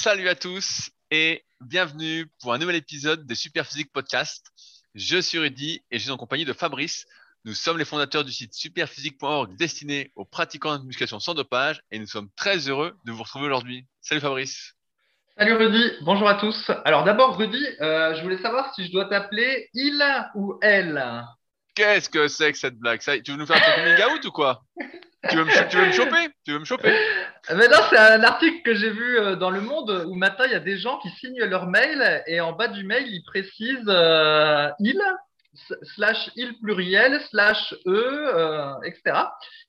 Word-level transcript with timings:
Salut 0.00 0.28
à 0.28 0.36
tous 0.36 0.90
et 1.10 1.44
bienvenue 1.60 2.28
pour 2.40 2.52
un 2.52 2.58
nouvel 2.58 2.76
épisode 2.76 3.26
des 3.26 3.34
Superphysique 3.34 3.92
Podcast. 3.92 4.46
Je 4.94 5.18
suis 5.20 5.40
Rudy 5.40 5.82
et 5.90 5.98
je 5.98 6.04
suis 6.04 6.12
en 6.12 6.16
compagnie 6.16 6.44
de 6.44 6.52
Fabrice. 6.52 7.04
Nous 7.44 7.52
sommes 7.52 7.78
les 7.78 7.84
fondateurs 7.84 8.22
du 8.22 8.30
site 8.30 8.54
superphysique.org 8.54 9.56
destiné 9.56 10.12
aux 10.14 10.24
pratiquants 10.24 10.78
de 10.78 10.84
musculation 10.84 11.18
sans 11.18 11.34
dopage 11.34 11.82
et 11.90 11.98
nous 11.98 12.06
sommes 12.06 12.28
très 12.36 12.68
heureux 12.68 12.96
de 13.06 13.10
vous 13.10 13.24
retrouver 13.24 13.46
aujourd'hui. 13.46 13.86
Salut 14.00 14.20
Fabrice. 14.20 14.76
Salut 15.36 15.54
Rudy, 15.54 15.90
bonjour 16.02 16.28
à 16.28 16.36
tous. 16.36 16.70
Alors 16.84 17.02
d'abord 17.02 17.36
Rudy, 17.36 17.66
euh, 17.80 18.14
je 18.14 18.22
voulais 18.22 18.38
savoir 18.38 18.72
si 18.74 18.86
je 18.86 18.92
dois 18.92 19.06
t'appeler 19.06 19.68
il 19.74 20.00
ou 20.36 20.60
elle. 20.62 21.24
Qu'est-ce 21.74 22.08
que 22.08 22.28
c'est 22.28 22.52
que 22.52 22.58
cette 22.58 22.78
blague? 22.78 23.00
Ça, 23.00 23.18
Tu 23.18 23.32
veux 23.32 23.36
nous 23.36 23.46
faire 23.46 23.56
un 23.56 23.96
coming 23.96 24.14
out 24.14 24.24
ou 24.24 24.30
quoi? 24.30 24.62
Tu 25.28 25.36
veux, 25.36 25.44
me, 25.44 25.50
choper? 25.92 26.28
Tu 26.44 26.52
veux 26.52 26.60
me 26.60 26.64
choper? 26.64 26.94
Mais 27.50 27.66
non, 27.66 27.78
c'est 27.90 27.98
un 27.98 28.22
article 28.22 28.62
que 28.62 28.74
j'ai 28.74 28.90
vu 28.90 29.18
euh, 29.18 29.34
dans 29.34 29.50
Le 29.50 29.60
Monde 29.60 30.04
où 30.06 30.14
maintenant 30.14 30.44
il 30.44 30.52
y 30.52 30.54
a 30.56 30.60
des 30.60 30.78
gens 30.78 30.98
qui 30.98 31.08
signent 31.10 31.42
leur 31.44 31.66
mail 31.66 32.22
et 32.28 32.40
en 32.40 32.52
bas 32.52 32.68
du 32.68 32.84
mail 32.84 33.04
ils 33.08 33.24
précisent 33.24 33.88
euh, 33.88 34.68
il 34.78 35.00
slash 35.96 36.30
il 36.36 36.56
pluriel 36.60 37.20
slash 37.30 37.74
e 37.86 37.90
euh, 37.90 38.74
etc. 38.84 39.18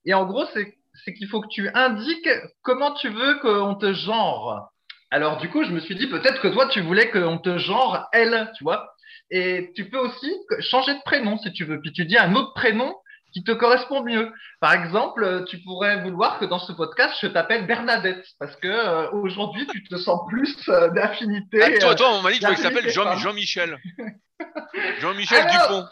Et 0.05 0.13
en 0.13 0.25
gros 0.25 0.45
c'est 0.53 0.77
c'est 1.03 1.13
qu'il 1.13 1.27
faut 1.27 1.41
que 1.41 1.47
tu 1.47 1.67
indiques 1.73 2.29
comment 2.61 2.93
tu 2.93 3.09
veux 3.09 3.39
qu'on 3.39 3.73
te 3.73 3.91
genre. 3.93 4.71
Alors 5.09 5.37
du 5.37 5.49
coup 5.49 5.63
je 5.63 5.71
me 5.71 5.79
suis 5.79 5.95
dit 5.95 6.07
peut-être 6.07 6.41
que 6.41 6.49
toi 6.49 6.67
tu 6.67 6.81
voulais 6.81 7.09
qu'on 7.09 7.39
te 7.39 7.57
genre 7.57 8.07
elle, 8.13 8.51
tu 8.55 8.63
vois. 8.63 8.93
Et 9.31 9.71
tu 9.75 9.89
peux 9.89 9.97
aussi 9.97 10.31
changer 10.59 10.93
de 10.93 11.01
prénom 11.05 11.39
si 11.39 11.51
tu 11.53 11.65
veux. 11.65 11.81
Puis 11.81 11.91
tu 11.91 12.05
dis 12.05 12.17
un 12.17 12.35
autre 12.35 12.53
prénom 12.53 12.95
qui 13.31 13.43
te 13.43 13.51
correspond 13.51 14.03
mieux. 14.03 14.31
Par 14.59 14.73
exemple, 14.73 15.45
tu 15.47 15.59
pourrais 15.59 16.01
vouloir 16.01 16.39
que 16.39 16.45
dans 16.45 16.59
ce 16.59 16.71
podcast, 16.71 17.15
je 17.21 17.27
t'appelle 17.27 17.65
Bernadette, 17.67 18.25
parce 18.39 18.55
que 18.57 18.67
euh, 18.67 19.09
aujourd'hui, 19.11 19.67
tu 19.67 19.83
te 19.83 19.95
sens 19.97 20.21
plus 20.29 20.55
euh, 20.69 20.89
d'affinité. 20.89 21.61
Ah, 21.63 21.79
toi, 21.79 21.95
toi, 21.95 22.09
on 22.13 22.21
m'a 22.21 22.31
dit 22.31 22.39
qu'il 22.39 22.57
s'appelle 22.57 22.89
Jean, 22.89 23.15
Jean-Michel. 23.17 23.77
Jean-Michel 24.99 25.45
Ah, 25.49 25.67
Dupont. 25.67 25.85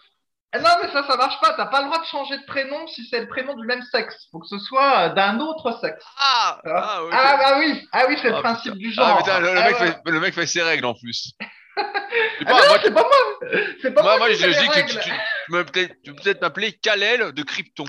Ah 0.53 0.59
non, 0.59 0.69
mais 0.81 0.89
ça, 0.91 1.05
ça 1.05 1.17
marche 1.17 1.39
pas. 1.41 1.53
T'as 1.57 1.65
pas 1.65 1.81
le 1.81 1.87
droit 1.87 1.99
de 1.99 2.05
changer 2.05 2.37
de 2.37 2.45
prénom 2.45 2.87
si 2.87 3.05
c'est 3.09 3.19
le 3.19 3.27
prénom 3.27 3.53
du 3.55 3.65
même 3.67 3.81
sexe. 3.91 4.27
Faut 4.31 4.39
que 4.39 4.47
ce 4.47 4.57
soit 4.59 5.09
euh, 5.09 5.13
d'un 5.13 5.39
autre 5.39 5.77
sexe. 5.81 6.03
Ah, 6.17 6.59
Tu 6.63 6.71
ah. 6.73 6.99
Ah 7.11 7.37
bah 7.37 7.55
oui, 7.59 7.85
ah 7.91 8.05
oui, 8.07 8.17
c'est 8.21 8.29
le 8.29 8.35
Ah, 8.37 8.41
principe 8.41 8.73
putain. 8.73 8.87
du 8.87 8.93
genre. 8.93 9.07
Ah, 9.09 9.17
putain, 9.17 9.39
le, 9.39 9.53
le 9.53 9.59
Ah, 9.59 9.63
mec 9.69 9.79
ouais. 9.79 9.87
fait, 9.87 9.97
le 10.05 10.19
mec 10.21 10.33
fait 10.33 10.47
ses 10.47 10.61
règles 10.63 10.85
en 10.85 10.93
plus. 10.93 11.33
Sais 11.77 12.45
Ah 12.45 12.45
pas, 12.45 12.51
non, 12.61 12.67
moi, 12.67 12.79
c'est 12.83 12.91
pas 12.93 13.01
moi. 13.03 13.49
C'est 13.81 13.91
pas 13.93 14.01
moi, 14.03 14.17
moi, 14.17 14.31
je 14.31 14.35
dis 14.47 14.53
que 14.53 14.63
tu, 14.63 14.69
règles. 14.69 14.89
tu, 14.89 14.99
tu 15.09 15.11
me- 15.51 15.63
peut-être- 15.63 15.95
tu 16.03 16.13
peux 16.13 16.21
peut-être 16.23 16.41
m'appeler 16.41 16.73
Kalel 16.73 17.31
de 17.33 17.43
Krypton. 17.43 17.85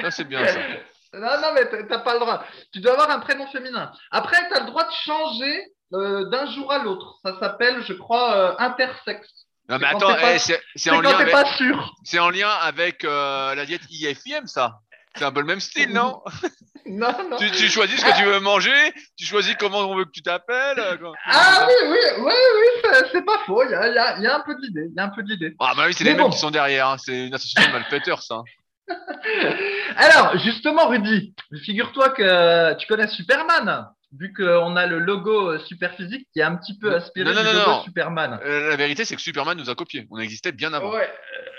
Ça, 0.00 0.10
c'est 0.10 0.24
bien 0.24 0.46
ça. 0.46 0.58
Non, 1.16 1.40
non, 1.40 1.52
mais 1.54 1.86
t'as- 1.86 2.00
pas 2.00 2.14
le 2.14 2.18
droit. 2.18 2.44
Tu 2.72 2.80
dois 2.80 2.94
avoir 2.94 3.08
un 3.08 3.20
prénom 3.20 3.46
féminin. 3.46 3.92
Après, 4.10 4.36
tu 4.48 4.54
as 4.56 4.60
le 4.62 4.66
droit 4.66 4.82
de 4.82 4.92
changer 4.92 5.62
euh, 5.92 6.28
d'un 6.28 6.44
jour 6.50 6.72
à 6.72 6.78
l'autre. 6.80 7.18
Ça 7.24 7.38
s'appelle, 7.38 7.84
je 7.86 7.92
crois, 7.92 8.34
euh, 8.34 8.54
intersexe. 8.58 9.28
Non, 9.68 9.78
mais 9.78 9.86
C'est 9.90 9.94
attends, 9.96 10.16
eh, 10.18 10.38
c'est 10.40 10.54
c'est 10.54 10.60
C'est 10.74 10.90
en, 10.90 11.00
lien 11.00 11.16
avec- 11.16 11.30
pas 11.30 11.44
sûr. 11.54 11.94
c'est 12.02 12.18
en 12.18 12.30
lien 12.30 12.48
avec 12.50 13.04
euh, 13.04 13.54
la 13.54 13.64
diète 13.64 13.82
IFIM, 13.90 14.44
ça. 14.46 14.80
C'est 15.16 15.24
un 15.24 15.32
peu 15.32 15.40
le 15.40 15.46
même 15.46 15.60
style, 15.60 15.90
non? 15.92 16.22
Non, 16.86 17.14
non. 17.30 17.38
tu, 17.38 17.50
tu 17.50 17.68
choisis 17.70 17.98
ce 17.98 18.04
que 18.04 18.14
tu 18.18 18.24
veux 18.24 18.40
manger, 18.40 18.92
tu 19.16 19.24
choisis 19.24 19.54
comment 19.58 19.78
on 19.78 19.96
veut 19.96 20.04
que 20.04 20.10
tu 20.10 20.20
t'appelles. 20.20 20.78
euh. 20.78 20.96
Ah 21.24 21.66
oui, 21.66 21.88
oui, 21.88 21.98
oui, 22.18 22.32
oui, 22.84 22.90
c'est- 23.10 23.22
pas 23.22 23.38
faux. 23.46 23.62
Il 23.64 23.70
y 23.70 23.74
a, 23.74 23.88
y 23.88 23.96
a- 23.98 24.16
il 24.18 24.22
y 24.22 24.26
a 24.26 24.36
un 24.36 24.40
peu 24.40 24.54
de 24.54 24.60
l'idée. 24.60 24.88
Il 24.90 24.94
y 24.94 25.00
a 25.00 25.04
un 25.04 25.08
peu 25.08 25.22
de 25.22 25.28
l'idée. 25.30 25.54
Ah, 25.60 25.72
bah 25.74 25.84
oui, 25.86 25.94
c'est 25.94 26.04
les 26.04 26.10
mêmes 26.12 26.24
bon. 26.24 26.28
qui 26.30 26.36
sont 26.38 26.50
derrière. 26.50 26.88
hein. 26.88 26.96
C'est 26.98 27.28
une 27.28 27.32
association 27.34 27.70
de 27.70 27.72
malfaiteurs, 27.78 28.22
ça. 28.22 28.42
Alors, 29.96 30.36
justement, 30.38 30.88
Rudy, 30.88 31.34
figure-toi 31.64 32.10
que 32.10 32.74
tu 32.74 32.86
connais 32.86 33.08
Superman, 33.08 33.86
vu 34.18 34.32
qu'on 34.32 34.76
a 34.76 34.86
le 34.86 34.98
logo 34.98 35.50
euh, 35.52 35.58
Superphysique 35.60 36.28
qui 36.32 36.40
est 36.40 36.42
un 36.44 36.56
petit 36.56 36.78
peu 36.78 36.90
Non, 36.90 36.98
non, 36.98 37.40
du 37.42 37.46
logo 37.56 37.70
non. 37.70 37.82
Superman. 37.82 38.40
Euh, 38.44 38.70
la 38.70 38.76
vérité, 38.76 39.04
c'est 39.04 39.16
que 39.16 39.20
Superman 39.22 39.58
nous 39.58 39.70
a 39.70 39.74
copié. 39.74 40.06
On 40.10 40.18
existait 40.18 40.52
bien 40.52 40.72
avant. 40.72 40.92
Ouais, 40.92 41.12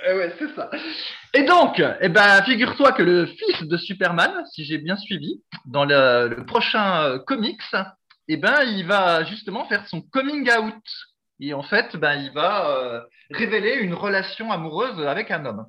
euh, 0.08 0.18
ouais, 0.18 0.36
c'est 0.40 0.54
ça. 0.56 0.70
Et 1.34 1.44
donc, 1.44 1.82
eh 2.02 2.10
ben, 2.10 2.42
figure-toi 2.44 2.92
que 2.94 3.04
le 3.04 3.26
fils 3.26 3.62
de 3.64 3.78
Superman, 3.78 4.32
si 4.54 4.64
j'ai 4.66 4.78
bien 4.78 4.96
suivi, 4.98 5.42
dans 5.66 5.86
le, 5.86 6.30
le 6.30 6.46
prochain 6.46 7.04
euh, 7.04 7.20
comics, 7.20 7.62
eh 8.28 8.38
ben, 8.38 8.62
il 8.64 8.86
va 8.88 9.24
justement 9.26 9.66
faire 9.68 9.88
son 9.88 10.02
coming 10.02 10.50
out. 10.52 10.74
Et 11.42 11.54
en 11.54 11.64
fait, 11.64 11.98
ben, 11.98 12.14
il 12.16 12.32
va 12.32 13.04
révéler 13.32 13.74
une 13.82 13.94
relation 13.94 14.52
amoureuse 14.52 15.06
avec 15.06 15.32
un 15.32 15.46
homme. 15.46 15.66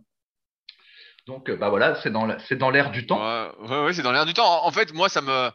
Donc, 1.26 1.50
bah 1.50 1.70
voilà, 1.70 1.96
c'est 2.02 2.10
dans 2.10 2.24
la- 2.24 2.38
c'est 2.38 2.54
dans 2.54 2.70
l'air 2.70 2.92
du 2.92 3.04
temps. 3.04 3.18
Ouais, 3.18 3.50
ouais, 3.68 3.84
ouais, 3.86 3.92
c'est 3.92 4.02
dans 4.02 4.12
l'air 4.12 4.26
du 4.26 4.32
temps. 4.32 4.46
En, 4.62 4.68
en 4.68 4.70
fait, 4.70 4.94
moi, 4.94 5.08
ça 5.08 5.20
me, 5.22 5.50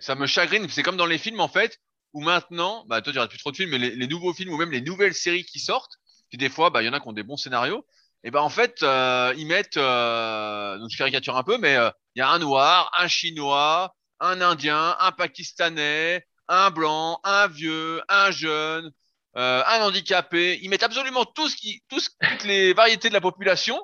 ça 0.00 0.14
me 0.14 0.26
chagrine. 0.26 0.68
C'est 0.68 0.82
comme 0.82 0.96
dans 0.96 1.06
les 1.06 1.18
films, 1.18 1.40
en 1.40 1.48
fait, 1.48 1.78
où 2.12 2.20
maintenant, 2.20 2.84
bah, 2.88 3.02
toi, 3.02 3.12
tu 3.12 3.18
regardes 3.18 3.30
plus 3.30 3.38
trop 3.38 3.50
de 3.52 3.56
films, 3.56 3.70
mais 3.70 3.78
les, 3.78 3.90
les 3.90 4.06
nouveaux 4.06 4.32
films 4.32 4.52
ou 4.52 4.56
même 4.56 4.70
les 4.70 4.80
nouvelles 4.80 5.14
séries 5.14 5.44
qui 5.44 5.60
sortent, 5.60 5.96
puis 6.28 6.38
des 6.38 6.48
fois, 6.48 6.70
bah, 6.70 6.82
il 6.82 6.86
y 6.86 6.88
en 6.88 6.92
a 6.92 7.00
qui 7.00 7.08
ont 7.08 7.12
des 7.12 7.22
bons 7.22 7.36
scénarios. 7.36 7.84
Et 8.24 8.30
ben 8.30 8.40
en 8.40 8.48
fait, 8.48 8.82
euh, 8.82 9.32
ils 9.36 9.46
mettent, 9.46 9.76
euh, 9.76 10.78
donc 10.78 10.90
je 10.90 10.98
caricature 10.98 11.36
un 11.36 11.44
peu, 11.44 11.58
mais 11.58 11.76
euh, 11.76 11.90
il 12.14 12.20
y 12.20 12.22
a 12.22 12.28
un 12.28 12.38
noir, 12.40 12.90
un 12.98 13.06
chinois, 13.06 13.94
un 14.18 14.40
indien, 14.40 14.96
un 14.98 15.12
pakistanais, 15.12 16.26
un 16.48 16.70
blanc, 16.70 17.20
un 17.22 17.46
vieux, 17.46 18.02
un 18.08 18.30
jeune, 18.32 18.90
euh, 19.36 19.62
un 19.64 19.82
handicapé. 19.82 20.58
Ils 20.62 20.70
mettent 20.70 20.82
absolument 20.82 21.24
tout 21.24 21.48
ce 21.48 21.56
qui, 21.56 21.82
tout 21.88 22.00
toutes 22.00 22.44
les 22.44 22.72
variétés 22.72 23.08
de 23.08 23.14
la 23.14 23.20
population 23.20 23.80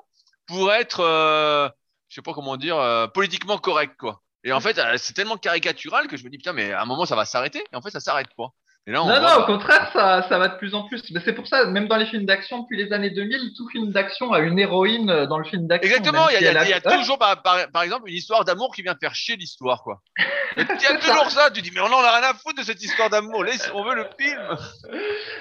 pour 0.47 0.73
être, 0.73 0.99
euh, 0.99 1.69
je 2.09 2.15
sais 2.15 2.21
pas 2.21 2.33
comment 2.33 2.57
dire, 2.57 3.09
politiquement 3.13 3.59
correct, 3.59 3.95
quoi. 3.97 4.22
Et 4.43 4.51
en 4.51 4.59
fait, 4.59 4.77
euh, 4.77 4.95
c'est 4.97 5.13
tellement 5.13 5.37
caricatural 5.37 6.07
que 6.07 6.17
je 6.17 6.23
me 6.23 6.29
dis, 6.29 6.37
putain, 6.37 6.53
mais 6.53 6.71
à 6.73 6.81
un 6.81 6.85
moment, 6.85 7.05
ça 7.05 7.15
va 7.15 7.25
s'arrêter. 7.25 7.63
Et 7.71 7.75
en 7.75 7.81
fait, 7.81 7.91
ça 7.91 7.99
s'arrête 7.99 8.27
pas. 8.37 8.47
Et 8.85 8.91
là, 8.91 9.01
on 9.01 9.07
Non, 9.07 9.21
non, 9.21 9.35
au 9.43 9.45
contraire, 9.45 9.89
ça, 9.93 10.25
ça 10.27 10.37
va 10.37 10.49
de 10.49 10.57
plus 10.57 10.75
en 10.75 10.83
plus. 10.89 11.01
Mais 11.11 11.21
c'est 11.23 11.31
pour 11.31 11.47
ça, 11.47 11.65
même 11.67 11.87
dans 11.87 11.95
les 11.95 12.05
films 12.05 12.25
d'action, 12.25 12.59
depuis 12.63 12.75
les 12.77 12.91
années 12.91 13.11
2000, 13.11 13.53
tout 13.55 13.69
film 13.69 13.93
d'action 13.93 14.33
a 14.33 14.39
une 14.39 14.59
héroïne 14.59 15.09
euh, 15.09 15.25
dans 15.25 15.37
le 15.37 15.45
film 15.45 15.67
d'action. 15.67 15.89
Exactement, 15.89 16.27
il 16.27 16.33
y 16.33 16.35
a, 16.35 16.39
si 16.39 16.43
il 16.43 16.45
y 16.45 16.47
a- 16.49 16.61
elle 16.61 16.67
il 16.67 16.71
y 16.71 16.73
a 16.73 16.81
Ouais. 16.85 16.97
toujours, 16.97 17.17
par, 17.17 17.41
par- 17.41 17.71
par 17.71 17.83
exemple, 17.83 18.09
une 18.09 18.15
histoire 18.15 18.43
d'amour 18.43 18.75
qui 18.75 18.81
vient 18.81 18.95
faire 18.99 19.15
chier 19.15 19.37
l'histoire, 19.37 19.81
quoi. 19.83 20.01
Il 20.57 20.63
y 20.67 20.85
a 20.85 20.97
toujours 20.97 21.31
ça. 21.31 21.49
tu 21.51 21.61
dis, 21.61 21.71
mais 21.73 21.79
on 21.79 21.85
en 21.85 22.03
a 22.03 22.17
rien 22.19 22.29
à 22.29 22.33
foutre 22.33 22.57
de 22.59 22.63
cette 22.63 22.83
histoire 22.83 23.09
d'amour, 23.09 23.45
laisse, 23.45 23.71
on 23.73 23.85
veut 23.85 23.95
le 23.95 24.05
film. 24.19 24.37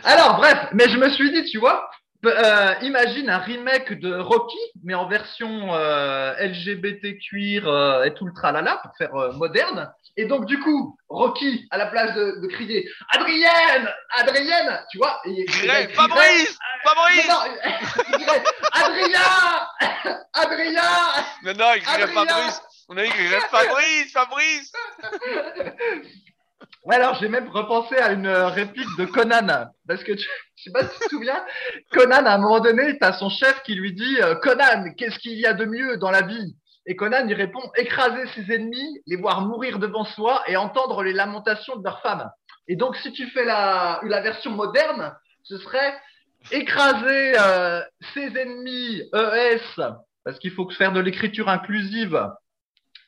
Alors, 0.05 0.37
bref, 0.37 0.69
mais 0.73 0.89
je 0.89 0.97
me 0.99 1.09
suis 1.11 1.33
dit, 1.33 1.51
tu 1.51 1.59
vois, 1.59 1.91
euh, 2.25 2.75
imagine 2.83 3.29
un 3.31 3.39
remake 3.39 3.93
de 3.99 4.15
Rocky, 4.15 4.59
mais 4.85 4.95
en 4.95 5.09
version 5.09 5.75
euh, 5.75 6.35
LGBT 6.39 7.19
cuir 7.19 7.69
euh, 7.69 8.05
et 8.05 8.15
tout 8.15 8.27
le 8.27 8.33
tralala 8.33 8.77
pour 8.83 8.93
faire 8.97 9.15
euh, 9.15 9.33
moderne. 9.33 9.93
Et 10.17 10.27
donc, 10.27 10.45
du 10.47 10.61
coup, 10.61 10.97
Rocky, 11.09 11.67
à 11.71 11.79
la 11.79 11.87
place 11.87 12.15
de, 12.15 12.41
de 12.43 12.47
crier 12.49 12.87
Adrienne, 13.15 13.89
Adrienne, 14.19 14.81
tu 14.91 14.99
vois, 14.99 15.21
et- 15.25 15.31
et- 15.31 15.47
il 15.49 15.89
Fabrice, 15.95 16.59
Mais 16.61 16.91
Fabrice. 16.91 17.29
non, 17.29 17.39
il 18.13 18.19
dirait 18.19 18.43
Adrien, 18.73 20.19
Adrien. 20.35 20.83
Non, 21.45 21.53
non, 21.59 21.73
il 21.77 21.89
Adrien. 21.89 22.07
Fabrice. 22.09 22.63
On 22.89 22.97
a 22.99 23.05
dit 23.05 23.11
qu'il 23.11 23.27
Fabrice, 23.51 24.13
Fabrice. 24.13 24.73
Ouais, 26.85 26.97
alors 26.97 27.15
j'ai 27.21 27.29
même 27.29 27.49
repensé 27.49 27.97
à 27.97 28.11
une 28.13 28.29
réplique 28.29 28.89
de 28.99 29.05
Conan, 29.05 29.67
parce 29.87 30.03
que 30.03 30.13
tu, 30.13 30.27
je 30.63 30.71
sais 30.71 30.73
pas 30.73 30.87
si 30.87 30.99
tu 31.01 31.05
te 31.07 31.11
souviens, 31.11 31.45
Conan 31.91 32.25
à 32.25 32.35
un 32.35 32.39
moment 32.39 32.61
donné, 32.61 32.97
t'as 32.99 33.13
son 33.15 33.29
chef 33.31 33.63
qui 33.65 33.75
lui 33.75 33.93
dit 33.93 34.21
euh, 34.21 34.37
Conan, 34.37 34.93
qu'est-ce 34.97 35.19
qu'il 35.19 35.39
y 35.39 35.47
a 35.47 35.55
de 35.55 35.65
mieux 35.65 35.97
dans 35.97 36.11
la 36.11 36.23
vie? 36.23 36.57
Et 36.87 36.95
Conan 36.95 37.27
il 37.27 37.35
répond 37.35 37.63
écraser 37.77 38.27
ses 38.35 38.55
ennemis, 38.55 39.01
les 39.07 39.17
voir 39.17 39.41
mourir 39.41 39.81
devant 39.81 40.05
soi 40.05 40.43
et 40.47 40.57
entendre 40.57 41.03
les 41.03 41.13
lamentations 41.13 41.77
de 41.77 41.85
leurs 41.85 42.01
femmes. 42.03 42.31
Et 42.69 42.77
donc 42.77 42.97
si 42.97 43.13
tu 43.13 43.27
fais 43.31 43.45
la, 43.45 44.01
la 44.05 44.21
version 44.21 44.53
moderne, 44.53 45.13
ce 45.43 45.59
serait 45.59 46.01
écraser 46.53 47.35
euh, 47.41 47.83
ses 48.15 48.37
ennemis 48.39 49.03
ES, 49.13 49.83
parce 50.25 50.39
qu'il 50.39 50.53
faut 50.53 50.69
faire 50.71 50.93
de 50.93 51.01
l'écriture 51.01 51.49
inclusive, 51.49 52.25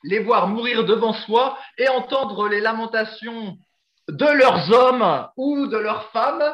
les 0.03 0.19
voir 0.19 0.49
mourir 0.49 0.85
devant 0.85 1.13
soi 1.13 1.57
et 1.79 1.89
entendre 1.89 2.49
les 2.49 2.61
lamentations 2.61 3.57
de 4.09 4.27
leurs 4.27 4.71
hommes 4.73 5.29
ou 5.37 5.67
de 5.67 5.77
leurs 5.79 6.11
femmes 6.13 6.45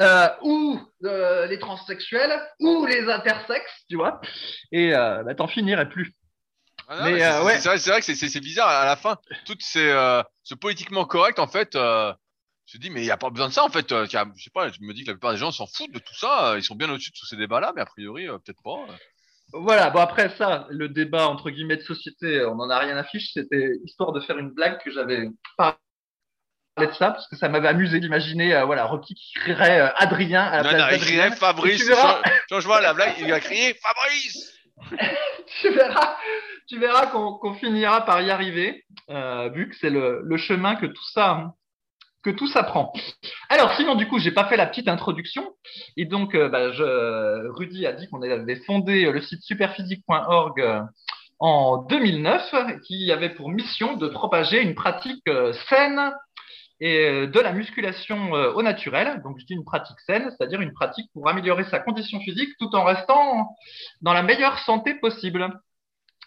euh, 0.00 0.28
ou 0.42 0.80
euh, 1.04 1.46
les 1.46 1.58
transsexuels 1.58 2.40
ou 2.60 2.86
les 2.86 3.08
intersexes, 3.10 3.84
tu 3.88 3.96
vois. 3.96 4.20
Et 4.72 4.94
euh, 4.94 5.22
bah, 5.22 5.34
t'en 5.34 5.46
finirais 5.48 5.88
plus. 5.88 6.12
Ah 6.88 6.98
non, 6.98 7.04
Mais, 7.04 7.12
mais 7.12 7.18
c'est- 7.20 7.24
euh, 7.26 7.38
c'est 7.38 7.44
ouais. 7.44 7.60
c'est 7.60 7.68
vrai, 7.68 7.78
c'est 7.78 7.90
vrai 7.90 8.00
que 8.00 8.14
c'est- 8.14 8.40
bizarre 8.40 8.68
à 8.68 8.84
la 8.86 8.96
fin. 8.96 9.18
Tout 9.46 9.56
ces, 9.60 9.88
euh, 9.90 10.22
ce 10.42 10.54
politiquement 10.54 11.04
correct, 11.04 11.38
en 11.38 11.46
fait, 11.46 11.70
je 11.74 11.78
me 12.78 12.78
dis, 12.78 12.90
mais 12.90 13.00
il 13.02 13.04
n'y 13.04 13.10
a 13.10 13.16
pas 13.16 13.30
besoin 13.30 13.48
de 13.48 13.52
ça, 13.52 13.64
en 13.64 13.68
fait. 13.70 13.88
je 13.90 14.06
sais 14.42 14.50
pas, 14.52 14.68
je 14.70 14.80
me 14.80 14.92
dis 14.94 15.02
que 15.04 15.08
la 15.10 15.14
plupart 15.14 15.32
des 15.32 15.38
gens 15.38 15.50
s'en 15.52 15.66
foutent 15.66 15.92
de 15.92 15.98
tout 15.98 16.14
ça. 16.14 16.54
Ils 16.56 16.64
sont 16.64 16.74
bien 16.74 16.90
au-dessus 16.90 17.10
de 17.10 17.16
tous 17.18 17.26
ces 17.26 17.36
débats-là, 17.36 17.72
mais 17.76 17.82
a 17.82 17.86
priori, 17.86 18.26
peut-être 18.26 18.62
pas. 18.62 18.86
Voilà, 19.52 19.90
bon 19.90 20.00
après 20.00 20.34
ça, 20.36 20.66
le 20.70 20.88
débat 20.88 21.28
entre 21.28 21.50
guillemets 21.50 21.76
de 21.76 21.82
société, 21.82 22.44
on 22.46 22.56
n'en 22.56 22.68
a 22.70 22.78
rien 22.78 22.96
à 22.96 23.04
fiche, 23.04 23.30
c'était 23.34 23.76
histoire 23.84 24.10
de 24.12 24.20
faire 24.20 24.38
une 24.38 24.50
blague 24.50 24.82
que 24.82 24.90
j'avais 24.90 25.28
parlé 25.56 25.76
de 26.76 26.90
ça, 26.92 27.12
parce 27.12 27.28
que 27.28 27.36
ça 27.36 27.48
m'avait 27.48 27.68
amusé 27.68 28.00
d'imaginer, 28.00 28.54
euh, 28.54 28.64
voilà, 28.64 28.84
Rocky 28.86 29.14
qui 29.14 29.32
crierait 29.34 29.80
euh, 29.80 29.88
Adrien 29.96 30.42
à 30.42 30.62
la 30.62 30.72
Non, 30.72 30.86
place 30.88 31.00
criait 31.04 31.30
Fabrice. 31.30 31.86
Verras. 31.86 32.20
change- 32.22 32.32
Change-moi 32.50 32.80
la 32.80 32.94
blague, 32.94 33.14
il 33.20 33.32
a 33.32 33.38
crié 33.40 33.74
Fabrice. 33.80 34.52
tu 35.60 35.70
verras, 35.70 36.16
tu 36.68 36.78
verras 36.80 37.06
qu'on 37.06 37.54
finira 37.54 38.04
par 38.04 38.20
y 38.22 38.30
arriver, 38.30 38.84
euh, 39.10 39.50
vu 39.50 39.68
que 39.68 39.76
c'est 39.76 39.90
le, 39.90 40.22
le 40.24 40.36
chemin 40.36 40.74
que 40.74 40.86
tout 40.86 41.04
ça 41.12 41.52
que 42.24 42.30
tout 42.30 42.48
s'apprend. 42.48 42.90
Alors, 43.50 43.74
sinon, 43.76 43.94
du 43.96 44.08
coup, 44.08 44.18
j'ai 44.18 44.30
pas 44.32 44.46
fait 44.46 44.56
la 44.56 44.66
petite 44.66 44.88
introduction. 44.88 45.46
Et 45.98 46.06
donc, 46.06 46.34
bah, 46.34 46.72
je, 46.72 47.48
Rudy 47.50 47.86
a 47.86 47.92
dit 47.92 48.08
qu'on 48.08 48.22
avait 48.22 48.56
fondé 48.64 49.04
le 49.12 49.20
site 49.20 49.42
superphysique.org 49.42 50.84
en 51.38 51.76
2009, 51.82 52.54
qui 52.86 53.12
avait 53.12 53.28
pour 53.28 53.50
mission 53.50 53.96
de 53.98 54.08
propager 54.08 54.62
une 54.62 54.74
pratique 54.74 55.28
saine 55.68 56.14
et 56.86 57.26
de 57.26 57.40
la 57.40 57.52
musculation 57.52 58.32
au 58.32 58.62
naturel. 58.62 59.22
Donc, 59.22 59.38
je 59.38 59.46
dis 59.46 59.54
une 59.54 59.64
pratique 59.64 59.98
saine, 60.04 60.30
c'est-à-dire 60.30 60.60
une 60.60 60.74
pratique 60.74 61.10
pour 61.14 61.26
améliorer 61.28 61.64
sa 61.64 61.78
condition 61.78 62.20
physique 62.20 62.50
tout 62.58 62.74
en 62.76 62.84
restant 62.84 63.56
dans 64.02 64.12
la 64.12 64.22
meilleure 64.22 64.58
santé 64.58 64.94
possible. 64.94 65.48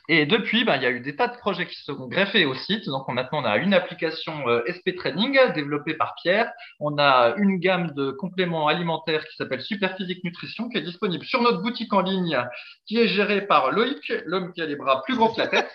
Et 0.09 0.25
depuis, 0.25 0.63
ben, 0.63 0.77
il 0.77 0.83
y 0.83 0.85
a 0.85 0.89
eu 0.89 1.01
des 1.01 1.15
tas 1.15 1.27
de 1.27 1.37
projets 1.37 1.67
qui 1.67 1.75
se 1.75 1.83
sont 1.83 2.07
greffés 2.07 2.45
au 2.45 2.55
site. 2.55 2.85
Donc 2.85 3.07
maintenant, 3.09 3.41
on 3.41 3.45
a 3.45 3.57
une 3.57 3.73
application 3.73 4.47
euh, 4.47 4.63
SP 4.65 4.95
Training 4.97 5.37
développée 5.53 5.93
par 5.93 6.15
Pierre. 6.15 6.51
On 6.79 6.97
a 6.97 7.35
une 7.37 7.59
gamme 7.59 7.91
de 7.91 8.09
compléments 8.11 8.67
alimentaires 8.67 9.27
qui 9.27 9.35
s'appelle 9.35 9.61
Superphysique 9.61 10.23
Nutrition, 10.23 10.69
qui 10.69 10.77
est 10.77 10.81
disponible 10.81 11.25
sur 11.25 11.41
notre 11.41 11.61
boutique 11.61 11.93
en 11.93 12.01
ligne, 12.01 12.41
qui 12.87 12.97
est 12.97 13.09
gérée 13.09 13.41
par 13.41 13.71
Loïc, 13.71 14.11
l'homme 14.25 14.53
qui 14.53 14.61
a 14.61 14.65
les 14.65 14.77
bras 14.77 15.03
plus 15.03 15.17
gros 15.17 15.33
que 15.33 15.39
la 15.39 15.47
tête. 15.47 15.71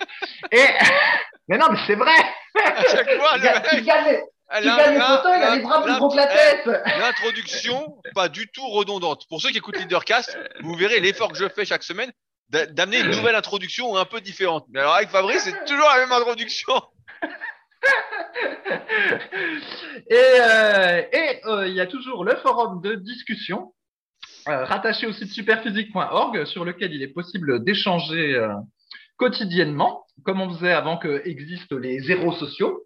Et 0.51 0.65
mais 1.49 1.59
non, 1.59 1.67
mais 1.71 1.79
c'est 1.87 1.95
vrai. 1.95 2.17
À 2.65 2.83
chaque 2.85 3.11
fois, 3.11 3.37
le 3.37 3.43
mec... 3.43 4.25
tu 4.61 4.67
gagnes 4.67 4.95
les 4.95 5.01
photos, 5.01 5.33
il 5.37 5.43
a 5.43 5.57
les 5.57 5.63
bras 5.63 5.83
plus 5.83 5.95
gros 5.95 6.11
que 6.11 6.17
la 6.17 6.27
tête. 6.27 6.67
L'introduction, 6.67 7.97
pas 8.15 8.29
du 8.29 8.49
tout 8.49 8.67
redondante. 8.69 9.27
Pour 9.29 9.41
ceux 9.41 9.51
qui 9.51 9.59
écoutent 9.59 9.79
Leadercast, 9.79 10.37
vous 10.63 10.75
verrez 10.75 11.01
l'effort 11.01 11.33
que 11.33 11.39
je 11.39 11.49
fais 11.49 11.65
chaque 11.65 11.83
semaine 11.83 12.13
d'amener 12.53 13.01
une 13.01 13.11
nouvelle 13.11 13.35
introduction 13.35 13.97
un 13.97 14.05
peu 14.05 14.21
différente. 14.21 14.67
Mais 14.71 14.81
alors 14.81 14.95
avec 14.95 15.09
Fabrice, 15.09 15.43
c'est 15.45 15.65
toujours 15.65 15.89
la 15.89 16.01
même 16.01 16.13
introduction. 16.13 16.83
et 20.11 20.15
euh, 20.15 21.03
euh, 21.47 21.67
il 21.69 21.75
y 21.75 21.81
a 21.81 21.87
toujours 21.87 22.25
le 22.25 22.37
forum 22.37 22.81
de 22.81 22.95
discussion 22.95 23.73
euh, 24.49 24.65
rattaché 24.65 25.07
au 25.07 25.13
site 25.13 25.31
superphysique.org 25.31 26.45
sur 26.45 26.65
lequel 26.65 26.93
il 26.93 27.03
est 27.03 27.13
possible 27.13 27.65
d'échanger 27.65 28.39
quotidiennement, 29.17 30.05
comme 30.25 30.41
on 30.41 30.55
faisait 30.55 30.73
avant 30.73 30.99
que 30.99 31.23
existent 31.27 31.77
les 31.77 32.01
zéros 32.01 32.33
sociaux. 32.33 32.85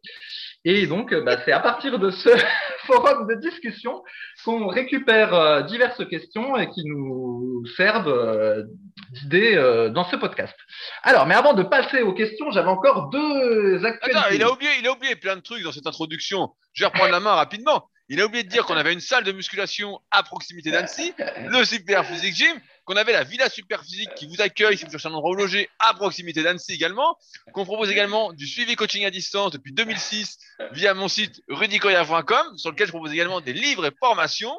Et 0.68 0.86
donc, 0.86 1.14
bah, 1.14 1.38
c'est 1.44 1.52
à 1.52 1.60
partir 1.60 1.98
de 1.98 2.10
ce 2.10 2.28
forum 2.86 3.28
de 3.28 3.34
discussion 3.36 4.02
qu'on 4.44 4.66
récupère 4.66 5.64
diverses 5.64 6.06
questions 6.08 6.56
et 6.56 6.68
qui 6.68 6.84
nous 6.84 7.64
servent 7.76 8.66
d'idées 9.10 9.54
euh, 9.56 9.88
dans 9.90 10.04
ce 10.04 10.16
podcast. 10.16 10.54
Alors, 11.02 11.26
mais 11.26 11.34
avant 11.34 11.54
de 11.54 11.62
passer 11.62 12.02
aux 12.02 12.12
questions, 12.12 12.50
j'avais 12.50 12.68
encore 12.68 13.10
deux 13.10 13.84
actualités. 13.84 14.18
Attends, 14.18 14.34
il 14.34 14.42
a 14.42 14.52
oublié, 14.52 14.70
il 14.80 14.86
a 14.86 14.92
oublié 14.92 15.16
plein 15.16 15.36
de 15.36 15.40
trucs 15.40 15.62
dans 15.62 15.72
cette 15.72 15.86
introduction. 15.86 16.50
Je 16.72 16.84
vais 16.84 16.88
reprendre 16.88 17.12
la 17.12 17.20
main 17.20 17.34
rapidement. 17.34 17.88
Il 18.08 18.20
a 18.20 18.26
oublié 18.26 18.44
de 18.44 18.48
dire 18.48 18.64
qu'on 18.66 18.76
avait 18.76 18.92
une 18.92 19.00
salle 19.00 19.24
de 19.24 19.32
musculation 19.32 20.00
à 20.12 20.22
proximité 20.22 20.70
d'Annecy, 20.70 21.12
le 21.18 21.64
Super 21.64 22.06
Physique 22.06 22.36
Gym, 22.36 22.60
qu'on 22.84 22.96
avait 22.96 23.12
la 23.12 23.24
Villa 23.24 23.48
Super 23.48 23.82
Physique 23.82 24.14
qui 24.14 24.28
vous 24.28 24.40
accueille 24.40 24.78
si 24.78 24.84
vous 24.84 24.92
cherchez 24.92 25.08
un 25.08 25.12
endroit 25.12 25.32
où 25.32 25.34
loger 25.34 25.68
à 25.80 25.92
proximité 25.92 26.44
d'Annecy 26.44 26.72
également, 26.72 27.18
qu'on 27.52 27.64
propose 27.64 27.90
également 27.90 28.32
du 28.32 28.46
suivi 28.46 28.76
coaching 28.76 29.04
à 29.04 29.10
distance 29.10 29.50
depuis 29.50 29.72
2006 29.72 30.38
via 30.70 30.94
mon 30.94 31.08
site 31.08 31.42
rudicoya.com, 31.48 32.56
sur 32.58 32.70
lequel 32.70 32.86
je 32.86 32.92
propose 32.92 33.12
également 33.12 33.40
des 33.40 33.52
livres 33.52 33.86
et 33.86 33.90
formations 33.98 34.56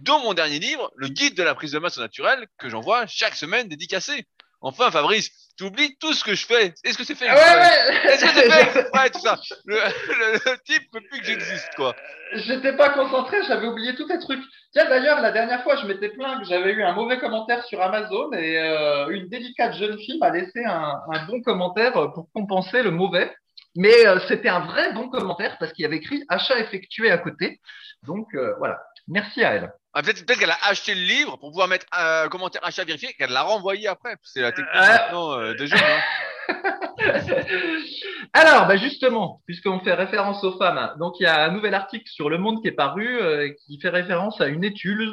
dont 0.00 0.18
mon 0.20 0.34
dernier 0.34 0.58
livre, 0.58 0.90
le 0.96 1.08
guide 1.08 1.34
de 1.34 1.42
la 1.42 1.54
prise 1.54 1.72
de 1.72 1.78
masse 1.78 1.98
naturelle, 1.98 2.46
que 2.58 2.68
j'envoie 2.68 3.06
chaque 3.06 3.34
semaine 3.34 3.68
dédicacé. 3.68 4.26
Enfin, 4.62 4.90
Fabrice, 4.90 5.30
tu 5.56 5.64
oublies 5.64 5.96
tout 5.98 6.12
ce 6.12 6.24
que 6.24 6.34
je 6.34 6.46
fais. 6.46 6.74
Est-ce 6.84 6.98
que 6.98 7.04
c'est 7.04 7.14
fait 7.14 7.30
ouais, 7.30 7.34
ouais. 7.34 8.12
Est-ce 8.12 8.24
que 8.24 8.30
c'est 8.30 8.50
fait 8.50 8.90
Ouais, 8.94 9.10
tout 9.10 9.20
ça. 9.20 9.38
Le, 9.64 9.76
le, 9.76 10.58
type 10.64 10.82
veut 10.92 11.00
plus 11.10 11.20
que 11.20 11.26
j'existe, 11.26 11.70
quoi. 11.76 11.94
J'étais 12.34 12.76
pas 12.76 12.90
concentré, 12.90 13.38
j'avais 13.46 13.66
oublié 13.66 13.94
tous 13.94 14.06
les 14.06 14.18
trucs. 14.18 14.42
Tiens, 14.72 14.88
d'ailleurs, 14.88 15.20
la 15.20 15.32
dernière 15.32 15.62
fois, 15.62 15.76
je 15.76 15.86
m'étais 15.86 16.10
plaint 16.10 16.40
que 16.40 16.46
j'avais 16.46 16.72
eu 16.72 16.82
un 16.82 16.92
mauvais 16.92 17.18
commentaire 17.18 17.64
sur 17.64 17.80
Amazon 17.80 18.32
et 18.32 18.58
euh, 18.58 19.08
une 19.08 19.28
délicate 19.28 19.74
jeune 19.74 19.98
fille 19.98 20.18
m'a 20.18 20.30
laissé 20.30 20.64
un, 20.64 21.00
un, 21.12 21.26
bon 21.26 21.42
commentaire 21.42 21.92
pour 21.92 22.28
compenser 22.32 22.82
le 22.82 22.90
mauvais. 22.90 23.32
Mais 23.76 24.06
euh, 24.06 24.18
c'était 24.28 24.48
un 24.48 24.60
vrai 24.60 24.92
bon 24.92 25.08
commentaire 25.08 25.56
parce 25.58 25.72
qu'il 25.72 25.82
y 25.82 25.86
avait 25.86 25.96
écrit 25.96 26.24
achat 26.28 26.58
effectué 26.58 27.10
à 27.10 27.18
côté. 27.18 27.60
Donc 28.02 28.34
euh, 28.34 28.54
voilà, 28.58 28.80
merci 29.08 29.44
à 29.44 29.54
elle. 29.54 29.72
Ah, 29.92 30.02
peut-être 30.02 30.24
peut 30.24 30.34
qu'elle 30.34 30.50
a 30.50 30.58
acheté 30.68 30.94
le 30.94 31.00
livre 31.00 31.36
pour 31.38 31.50
pouvoir 31.50 31.66
mettre 31.66 31.86
un 31.90 32.28
commentaire 32.28 32.64
achat 32.64 32.84
vérifié, 32.84 33.12
qu'elle 33.14 33.30
l'a 33.30 33.42
renvoyé 33.42 33.88
après. 33.88 34.16
C'est 34.22 34.40
la 34.40 34.52
technique 34.52 34.74
euh... 34.76 34.86
maintenant 34.86 35.32
euh, 35.32 35.54
des. 35.54 35.72
Hein. 35.72 36.00
Alors, 38.32 38.68
bah 38.68 38.76
justement, 38.76 39.42
puisqu'on 39.46 39.80
fait 39.80 39.94
référence 39.94 40.44
aux 40.44 40.56
femmes, 40.58 40.94
donc 40.98 41.18
il 41.18 41.24
y 41.24 41.26
a 41.26 41.44
un 41.44 41.50
nouvel 41.50 41.74
article 41.74 42.08
sur 42.08 42.30
Le 42.30 42.38
Monde 42.38 42.62
qui 42.62 42.68
est 42.68 42.72
paru 42.72 43.20
euh, 43.20 43.52
qui 43.66 43.80
fait 43.80 43.88
référence 43.88 44.40
à 44.40 44.46
une 44.46 44.62
étude 44.62 45.12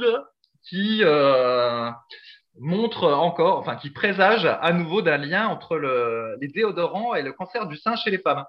qui 0.62 1.00
euh, 1.04 1.90
montre 2.60 3.12
encore, 3.12 3.58
enfin 3.58 3.78
qui 3.78 3.90
présage 3.90 4.46
à 4.46 4.72
nouveau 4.74 5.02
d'un 5.02 5.18
lien 5.18 5.48
entre 5.48 5.78
le, 5.78 6.38
les 6.40 6.50
déodorants 6.50 7.16
et 7.16 7.24
le 7.24 7.34
cancer 7.34 7.66
du 7.68 7.78
sein 7.78 7.96
chez 7.96 8.12
les 8.12 8.20
femmes. 8.20 8.46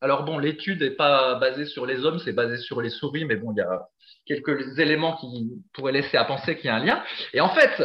Alors 0.00 0.22
bon, 0.22 0.38
l'étude 0.38 0.82
n'est 0.82 0.90
pas 0.90 1.34
basée 1.34 1.66
sur 1.66 1.86
les 1.86 2.04
hommes, 2.04 2.20
c'est 2.20 2.32
basé 2.32 2.56
sur 2.56 2.80
les 2.80 2.90
souris, 2.90 3.24
mais 3.24 3.36
bon, 3.36 3.52
il 3.52 3.58
y 3.58 3.62
a 3.62 3.88
quelques 4.30 4.78
éléments 4.78 5.16
qui 5.16 5.50
pourraient 5.74 5.92
laisser 5.92 6.16
à 6.16 6.24
penser 6.24 6.56
qu'il 6.56 6.66
y 6.66 6.68
a 6.68 6.76
un 6.76 6.84
lien. 6.84 7.02
Et 7.34 7.40
en 7.40 7.48
fait, 7.48 7.82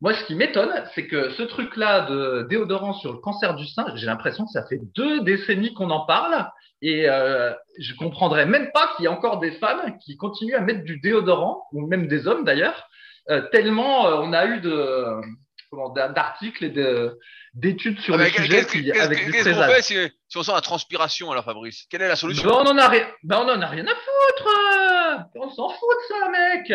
moi, 0.00 0.12
ce 0.12 0.24
qui 0.24 0.34
m'étonne, 0.34 0.72
c'est 0.94 1.06
que 1.06 1.30
ce 1.30 1.42
truc-là 1.44 2.02
de 2.02 2.46
déodorant 2.50 2.94
sur 2.94 3.12
le 3.12 3.18
cancer 3.18 3.54
du 3.54 3.66
sein, 3.66 3.86
j'ai 3.94 4.06
l'impression 4.06 4.44
que 4.44 4.50
ça 4.50 4.66
fait 4.66 4.80
deux 4.96 5.20
décennies 5.20 5.72
qu'on 5.72 5.90
en 5.90 6.04
parle. 6.04 6.46
Et 6.82 7.08
euh, 7.08 7.52
je 7.78 7.94
comprendrais 7.94 8.44
même 8.44 8.70
pas 8.74 8.90
qu'il 8.94 9.04
y 9.04 9.06
ait 9.06 9.10
encore 9.10 9.38
des 9.38 9.52
femmes 9.52 9.96
qui 10.04 10.16
continuent 10.16 10.56
à 10.56 10.60
mettre 10.60 10.82
du 10.82 10.98
déodorant, 10.98 11.64
ou 11.72 11.86
même 11.86 12.08
des 12.08 12.26
hommes 12.26 12.44
d'ailleurs, 12.44 12.88
euh, 13.30 13.42
tellement 13.52 14.06
euh, 14.06 14.16
on 14.16 14.32
a 14.32 14.46
eu 14.46 14.60
de 14.60 15.20
d'articles 16.14 16.64
et 16.64 16.70
de, 16.70 17.18
d'études 17.54 18.00
sur 18.00 18.16
le 18.16 18.26
sujet 18.26 18.66
qui, 18.66 18.90
avec 18.92 19.24
du 19.24 19.32
Qu'est-ce 19.32 19.50
qu'on 19.50 19.62
fait 19.62 19.82
si, 19.82 20.36
on 20.36 20.42
sent 20.42 20.52
la 20.52 20.60
transpiration 20.60 21.30
alors 21.30 21.44
Fabrice? 21.44 21.86
Quelle 21.88 22.02
est 22.02 22.08
la 22.08 22.16
solution? 22.16 22.48
Ben, 22.48 22.56
on 22.56 22.70
en 22.70 22.78
a 22.78 22.88
rien, 22.88 23.06
ben, 23.22 23.38
on 23.38 23.48
en 23.48 23.62
a 23.62 23.66
rien 23.66 23.86
à 23.86 23.94
foutre. 23.94 25.30
On 25.36 25.50
s'en 25.50 25.68
fout 25.68 25.80
de 25.80 26.14
ça, 26.14 26.28
mec. 26.30 26.72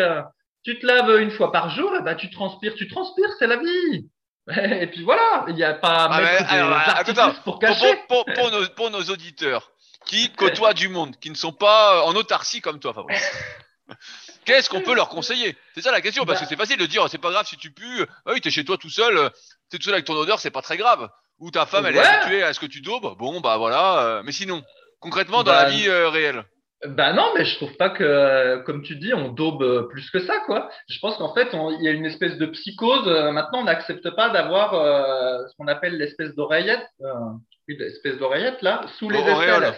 Tu 0.62 0.78
te 0.78 0.86
laves 0.86 1.20
une 1.20 1.30
fois 1.30 1.52
par 1.52 1.70
jour, 1.70 1.94
et 1.96 2.02
ben 2.02 2.14
tu 2.14 2.30
transpires, 2.30 2.74
tu 2.74 2.88
transpires, 2.88 3.30
c'est 3.38 3.46
la 3.46 3.56
vie. 3.56 4.08
Et 4.80 4.86
puis 4.88 5.02
voilà, 5.04 5.44
il 5.48 5.54
n'y 5.54 5.64
a 5.64 5.74
pas 5.74 6.08
ah, 6.10 7.32
pour 7.44 7.58
cacher. 7.58 7.98
Pour, 8.08 8.90
nos, 8.90 9.02
auditeurs 9.04 9.70
qui 10.06 10.32
côtoient 10.32 10.74
du 10.74 10.88
monde, 10.88 11.16
qui 11.20 11.30
ne 11.30 11.34
sont 11.34 11.52
pas 11.52 12.04
en 12.04 12.14
autarcie 12.14 12.60
comme 12.60 12.80
toi, 12.80 12.92
Fabrice. 12.92 13.30
Qu'est-ce 14.44 14.68
qu'on 14.70 14.80
peut 14.80 14.94
leur 14.94 15.08
conseiller? 15.08 15.56
C'est 15.74 15.82
ça 15.82 15.92
la 15.92 16.00
question, 16.00 16.24
parce 16.24 16.40
que 16.40 16.44
bah. 16.44 16.48
c'est 16.48 16.56
facile 16.56 16.78
de 16.78 16.86
dire, 16.86 17.08
c'est 17.08 17.18
pas 17.18 17.30
grave 17.30 17.46
si 17.46 17.56
tu 17.56 17.70
pues, 17.70 18.06
ah 18.26 18.32
oui, 18.32 18.40
t'es 18.40 18.50
chez 18.50 18.64
toi 18.64 18.76
tout 18.76 18.90
seul, 18.90 19.30
t'es 19.70 19.78
tout 19.78 19.84
seul 19.84 19.94
avec 19.94 20.06
ton 20.06 20.14
odeur, 20.14 20.38
c'est 20.40 20.50
pas 20.50 20.62
très 20.62 20.76
grave. 20.76 21.08
Ou 21.38 21.50
ta 21.50 21.66
femme, 21.66 21.86
elle 21.86 21.96
est 21.96 22.00
habituée 22.00 22.42
à 22.42 22.52
ce 22.52 22.60
que 22.60 22.66
tu 22.66 22.80
daubes, 22.80 23.16
bon, 23.18 23.40
bah 23.40 23.56
voilà. 23.56 24.02
Euh, 24.02 24.22
mais 24.24 24.32
sinon, 24.32 24.62
concrètement, 25.00 25.42
dans 25.42 25.52
la 25.52 25.64
bah, 25.64 25.70
vie 25.70 25.88
euh, 25.88 26.08
réelle 26.08 26.44
bah 26.86 27.12
non, 27.12 27.32
mais 27.36 27.44
je 27.44 27.56
trouve 27.56 27.76
pas 27.76 27.90
que, 27.90 28.62
comme 28.64 28.82
tu 28.82 28.96
dis, 28.96 29.12
on 29.12 29.28
daube 29.28 29.88
plus 29.90 30.10
que 30.10 30.18
ça, 30.18 30.38
quoi. 30.46 30.70
Je 30.88 30.98
pense 30.98 31.18
qu'en 31.18 31.34
fait, 31.34 31.48
il 31.52 31.84
y 31.84 31.88
a 31.88 31.90
une 31.90 32.06
espèce 32.06 32.38
de 32.38 32.46
psychose. 32.46 33.06
Maintenant, 33.06 33.60
on 33.60 33.64
n'accepte 33.64 34.08
pas 34.16 34.30
d'avoir 34.30 34.72
euh, 34.72 35.46
ce 35.46 35.54
qu'on 35.58 35.68
appelle 35.68 35.98
l'espèce 35.98 36.34
d'oreillette, 36.34 36.86
euh, 37.02 37.12
l'espèce 37.68 38.16
d'oreillette 38.16 38.62
là, 38.62 38.80
sous 38.98 39.10
les 39.10 39.18
aisselles. 39.18 39.74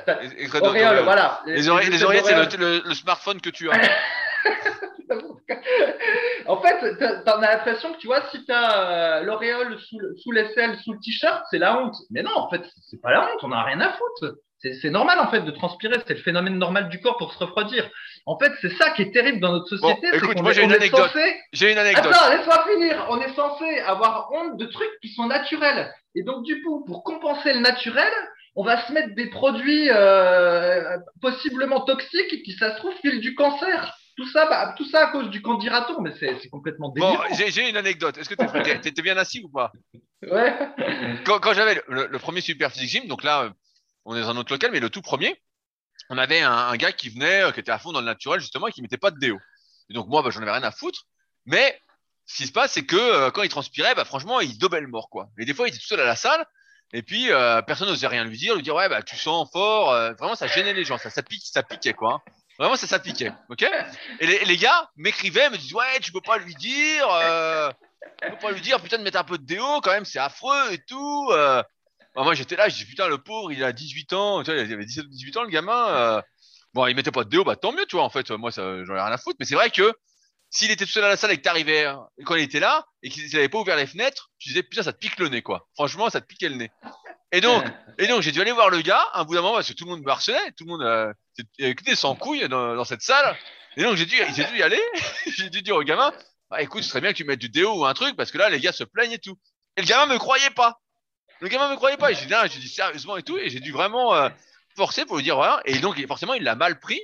voilà. 1.02 1.40
Les, 1.46 1.68
oreillettes, 1.68 1.92
les 1.92 2.04
oreillettes 2.04 2.50
c'est 2.50 2.56
le, 2.56 2.82
le, 2.86 2.94
smartphone 2.94 3.40
que 3.40 3.50
tu 3.50 3.68
as. 3.68 3.74
en 6.46 6.60
fait, 6.60 7.24
t'en 7.24 7.42
as 7.42 7.52
l'impression 7.52 7.92
que 7.92 7.98
tu 7.98 8.06
vois, 8.06 8.22
si 8.30 8.44
t'as 8.46 9.20
euh, 9.20 9.22
l'auréole 9.22 9.78
sous, 9.78 9.98
sous 10.22 10.32
l'aisselle, 10.32 10.76
sous 10.78 10.92
le 10.92 10.98
t-shirt, 11.00 11.42
c'est 11.50 11.58
la 11.58 11.78
honte. 11.78 11.96
Mais 12.10 12.22
non, 12.22 12.34
en 12.34 12.50
fait, 12.50 12.62
c'est 12.90 13.00
pas 13.00 13.10
la 13.10 13.22
honte, 13.22 13.42
on 13.42 13.52
a 13.52 13.62
rien 13.62 13.80
à 13.80 13.92
foutre. 13.92 14.36
C'est 14.80 14.90
normal 14.90 15.18
en 15.18 15.28
fait 15.28 15.40
de 15.40 15.50
transpirer, 15.50 15.96
c'est 16.06 16.14
le 16.14 16.20
phénomène 16.20 16.56
normal 16.56 16.88
du 16.88 17.00
corps 17.00 17.16
pour 17.16 17.32
se 17.32 17.38
refroidir. 17.40 17.90
En 18.26 18.38
fait, 18.38 18.52
c'est 18.60 18.72
ça 18.76 18.90
qui 18.90 19.02
est 19.02 19.10
terrible 19.10 19.40
dans 19.40 19.50
notre 19.50 19.66
société. 19.66 20.12
Bon, 20.12 20.18
écoute, 20.18 20.40
moi 20.40 20.52
j'ai 20.52 20.62
une, 20.62 20.72
anecdote. 20.72 21.10
J'ai 21.52 21.72
une 21.72 21.78
anecdote. 21.78 22.12
Attends, 22.14 22.30
laisse-moi 22.30 22.64
finir. 22.70 23.06
On 23.10 23.20
est 23.20 23.34
censé 23.34 23.80
avoir 23.80 24.30
honte 24.30 24.56
de 24.58 24.66
trucs 24.66 25.00
qui 25.00 25.08
sont 25.08 25.26
naturels. 25.26 25.92
Et 26.14 26.22
donc 26.22 26.44
du 26.44 26.62
coup, 26.62 26.84
pour 26.84 27.02
compenser 27.02 27.54
le 27.54 27.58
naturel, 27.58 28.12
on 28.54 28.62
va 28.62 28.86
se 28.86 28.92
mettre 28.92 29.16
des 29.16 29.30
produits 29.30 29.90
euh, 29.90 30.96
possiblement 31.20 31.80
toxiques 31.80 32.44
qui, 32.44 32.52
ça 32.52 32.74
se 32.74 32.78
trouve, 32.78 32.94
filent 33.02 33.20
du 33.20 33.34
cancer. 33.34 33.92
Tout 34.16 34.28
ça, 34.28 34.46
bah, 34.46 34.74
tout 34.76 34.84
ça 34.84 35.08
à 35.08 35.12
cause 35.12 35.30
du 35.30 35.40
candidaton, 35.40 36.00
mais 36.00 36.12
c'est 36.18 36.48
complètement 36.50 36.90
délirant. 36.90 37.16
Bon, 37.16 37.22
j'ai 37.30 37.68
une 37.68 37.76
anecdote. 37.76 38.18
Est-ce 38.18 38.28
que 38.28 38.34
tu 38.80 38.88
étais 38.88 39.02
bien 39.02 39.16
assis 39.16 39.42
ou 39.42 39.48
pas? 39.48 39.72
Ouais. 40.22 40.54
Quand, 41.24 41.40
quand 41.40 41.54
j'avais 41.54 41.82
le, 41.88 42.06
le, 42.06 42.18
premier 42.18 42.40
Super 42.40 42.70
Physique 42.70 42.90
Gym, 42.90 43.08
donc 43.08 43.22
là, 43.22 43.52
on 44.04 44.14
est 44.14 44.20
dans 44.20 44.30
un 44.30 44.36
autre 44.36 44.52
local, 44.52 44.70
mais 44.70 44.80
le 44.80 44.90
tout 44.90 45.02
premier, 45.02 45.40
on 46.10 46.18
avait 46.18 46.40
un, 46.40 46.52
un, 46.52 46.76
gars 46.76 46.92
qui 46.92 47.08
venait, 47.08 47.42
euh, 47.42 47.52
qui 47.52 47.60
était 47.60 47.72
à 47.72 47.78
fond 47.78 47.92
dans 47.92 48.00
le 48.00 48.06
naturel 48.06 48.40
justement, 48.40 48.68
et 48.68 48.72
qui 48.72 48.82
mettait 48.82 48.98
pas 48.98 49.10
de 49.10 49.18
déo. 49.18 49.38
Et 49.88 49.94
donc 49.94 50.08
moi, 50.08 50.22
bah, 50.22 50.30
j'en 50.30 50.42
avais 50.42 50.52
rien 50.52 50.62
à 50.62 50.72
foutre. 50.72 51.06
Mais 51.46 51.80
ce 52.26 52.36
qui 52.36 52.46
se 52.46 52.52
passe, 52.52 52.72
c'est 52.72 52.84
que 52.84 52.96
euh, 52.96 53.30
quand 53.30 53.42
il 53.42 53.48
transpirait, 53.48 53.94
bah, 53.94 54.04
franchement, 54.04 54.40
il 54.40 54.58
dobait 54.58 54.80
le 54.80 54.88
mort, 54.88 55.08
quoi. 55.08 55.28
Et 55.38 55.44
des 55.44 55.54
fois, 55.54 55.66
il 55.66 55.70
était 55.70 55.78
tout 55.78 55.86
seul 55.86 56.00
à 56.00 56.04
la 56.04 56.16
salle, 56.16 56.44
et 56.92 57.02
puis 57.02 57.30
euh, 57.30 57.62
personne 57.62 57.88
n'osait 57.88 58.06
rien 58.06 58.24
lui 58.24 58.36
dire, 58.36 58.54
lui 58.54 58.62
dire 58.62 58.74
ouais, 58.74 58.88
bah 58.88 59.02
tu 59.02 59.16
sens 59.16 59.50
fort. 59.50 59.92
Euh, 59.92 60.12
vraiment, 60.14 60.34
ça 60.34 60.46
gênait 60.46 60.74
les 60.74 60.84
gens, 60.84 60.98
ça, 60.98 61.10
ça 61.10 61.22
pique, 61.22 61.44
ça 61.44 61.62
piquait, 61.62 61.94
quoi. 61.94 62.14
Hein. 62.14 62.32
Vraiment, 62.58 62.76
ça, 62.76 62.86
ça 62.86 62.98
piquait. 62.98 63.32
Et 64.20 64.26
les, 64.26 64.44
les 64.44 64.56
gars 64.56 64.90
m'écrivaient, 64.96 65.50
me 65.50 65.56
disaient 65.56 65.74
Ouais, 65.74 66.00
tu 66.00 66.12
peux 66.12 66.20
pas 66.20 66.38
lui 66.38 66.54
dire. 66.54 67.06
Euh, 67.10 67.70
tu 68.22 68.30
peux 68.30 68.38
pas 68.38 68.50
lui 68.52 68.60
dire, 68.60 68.80
putain, 68.80 68.98
de 68.98 69.02
mettre 69.02 69.18
un 69.18 69.24
peu 69.24 69.38
de 69.38 69.44
déo, 69.44 69.80
quand 69.80 69.90
même, 69.90 70.04
c'est 70.04 70.18
affreux 70.18 70.72
et 70.72 70.78
tout. 70.86 71.28
Euh. 71.32 71.62
Bah, 72.14 72.22
moi, 72.24 72.34
j'étais 72.34 72.56
là, 72.56 72.68
je 72.68 72.76
dis 72.76 72.84
Putain, 72.84 73.08
le 73.08 73.18
pauvre, 73.18 73.52
il 73.52 73.64
a 73.64 73.72
18 73.72 74.12
ans. 74.12 74.42
Tu 74.42 74.52
vois, 74.52 74.60
il 74.62 74.72
avait 74.72 74.84
17 74.84 75.04
ou 75.06 75.08
18 75.08 75.36
ans, 75.38 75.42
le 75.42 75.48
gamin. 75.50 75.88
euh. 75.88 76.22
Bon, 76.74 76.86
il 76.86 76.94
mettait 76.96 77.10
pas 77.10 77.24
de 77.24 77.28
déo, 77.28 77.44
bah 77.44 77.54
tant 77.56 77.72
mieux, 77.72 77.84
tu 77.86 77.96
vois, 77.96 78.04
en 78.04 78.10
fait. 78.10 78.30
Moi, 78.30 78.50
j'en 78.50 78.62
ai 78.78 79.00
rien 79.00 79.12
à 79.12 79.18
foutre. 79.18 79.36
Mais 79.40 79.44
c'est 79.44 79.54
vrai 79.54 79.70
que 79.70 79.92
s'il 80.50 80.70
était 80.70 80.84
tout 80.86 80.90
seul 80.92 81.04
à 81.04 81.08
la 81.08 81.16
salle 81.16 81.30
et 81.32 81.36
que 81.36 81.42
t'arrivais, 81.42 81.84
hein, 81.86 82.06
quand 82.24 82.34
il 82.34 82.42
était 82.42 82.60
là, 82.60 82.84
et 83.02 83.10
qu'il 83.10 83.24
n'avait 83.32 83.48
pas 83.48 83.58
ouvert 83.58 83.76
les 83.76 83.86
fenêtres, 83.86 84.30
tu 84.38 84.48
disais 84.50 84.62
Putain, 84.62 84.82
ça 84.82 84.92
te 84.92 84.98
pique 84.98 85.18
le 85.18 85.28
nez, 85.28 85.42
quoi. 85.42 85.66
Franchement, 85.74 86.08
ça 86.10 86.20
te 86.20 86.26
piquait 86.26 86.48
le 86.48 86.56
nez. 86.56 86.70
Et 87.32 87.40
donc, 87.40 87.64
et 87.98 88.06
donc, 88.06 88.20
j'ai 88.20 88.30
dû 88.30 88.40
aller 88.40 88.52
voir 88.52 88.68
le 88.68 88.82
gars, 88.82 89.04
un 89.14 89.24
bout 89.24 89.34
d'un 89.34 89.40
moment, 89.40 89.54
parce 89.54 89.68
que 89.68 89.72
tout 89.72 89.84
le 89.84 89.90
monde 89.90 90.02
me 90.02 90.10
harcelait, 90.10 90.52
tout 90.56 90.64
le 90.64 90.70
monde, 90.70 90.82
euh, 90.82 91.12
des 91.58 91.96
sans 91.96 92.14
couilles 92.14 92.46
dans, 92.48 92.76
dans 92.76 92.84
cette 92.84 93.00
salle. 93.02 93.36
Et 93.76 93.82
donc, 93.82 93.96
j'ai 93.96 94.04
dû, 94.04 94.16
j'ai 94.36 94.44
dû 94.44 94.58
y 94.58 94.62
aller. 94.62 94.80
j'ai 95.26 95.48
dû 95.48 95.62
dire 95.62 95.74
au 95.76 95.82
gamin, 95.82 96.12
bah, 96.50 96.60
écoute, 96.60 96.82
ce 96.82 96.90
serait 96.90 97.00
bien 97.00 97.12
que 97.12 97.16
tu 97.16 97.24
mettes 97.24 97.38
du 97.40 97.48
déo 97.48 97.72
ou 97.74 97.86
un 97.86 97.94
truc, 97.94 98.16
parce 98.16 98.30
que 98.30 98.38
là, 98.38 98.50
les 98.50 98.60
gars 98.60 98.72
se 98.72 98.84
plaignent 98.84 99.12
et 99.12 99.18
tout. 99.18 99.38
Et 99.76 99.80
le 99.80 99.86
gamin 99.86 100.12
me 100.12 100.18
croyait 100.18 100.50
pas. 100.50 100.78
Le 101.40 101.48
gamin 101.48 101.70
me 101.70 101.76
croyait 101.76 101.96
pas. 101.96 102.12
Et 102.12 102.14
j'ai 102.14 102.26
dit, 102.26 102.34
j'ai 102.52 102.60
dit 102.60 102.68
sérieusement 102.68 103.16
et 103.16 103.22
tout. 103.22 103.38
Et 103.38 103.48
j'ai 103.48 103.60
dû 103.60 103.72
vraiment 103.72 104.14
euh, 104.14 104.28
forcer 104.76 105.06
pour 105.06 105.16
lui 105.16 105.22
dire, 105.24 105.36
voilà. 105.36 105.60
Et 105.64 105.78
donc, 105.78 106.04
forcément, 106.06 106.34
il 106.34 106.42
l'a 106.42 106.54
mal 106.54 106.78
pris. 106.80 107.00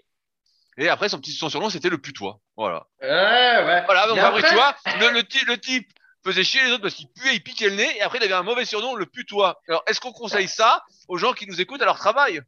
Et 0.76 0.88
après, 0.88 1.08
son 1.08 1.18
petit 1.18 1.32
son 1.32 1.48
surnom, 1.48 1.70
c'était 1.70 1.88
le 1.88 1.98
putois. 1.98 2.38
Voilà. 2.56 2.86
Ouais, 3.00 3.08
ouais. 3.08 3.82
Voilà, 3.86 4.06
donc 4.06 4.18
après, 4.18 4.38
après- 4.38 4.48
tu 4.50 4.54
vois, 4.54 4.76
le, 5.00 5.10
le, 5.10 5.46
le 5.46 5.58
type 5.58 5.90
faisait 6.24 6.44
chier 6.44 6.62
les 6.64 6.72
autres 6.72 6.82
parce 6.82 6.94
qu'il 6.94 7.08
puait, 7.08 7.34
il 7.34 7.42
piquait 7.42 7.70
le 7.70 7.76
nez. 7.76 7.96
Et 7.96 8.02
après, 8.02 8.18
il 8.18 8.24
avait 8.24 8.34
un 8.34 8.42
mauvais 8.42 8.64
surnom, 8.64 8.94
le 8.94 9.06
putois. 9.06 9.60
Alors, 9.68 9.82
est-ce 9.86 10.00
qu'on 10.00 10.12
conseille 10.12 10.48
ça 10.48 10.82
aux 11.08 11.18
gens 11.18 11.32
qui 11.32 11.46
nous 11.46 11.60
écoutent 11.60 11.82
à 11.82 11.86
leur 11.86 11.98
travail? 11.98 12.42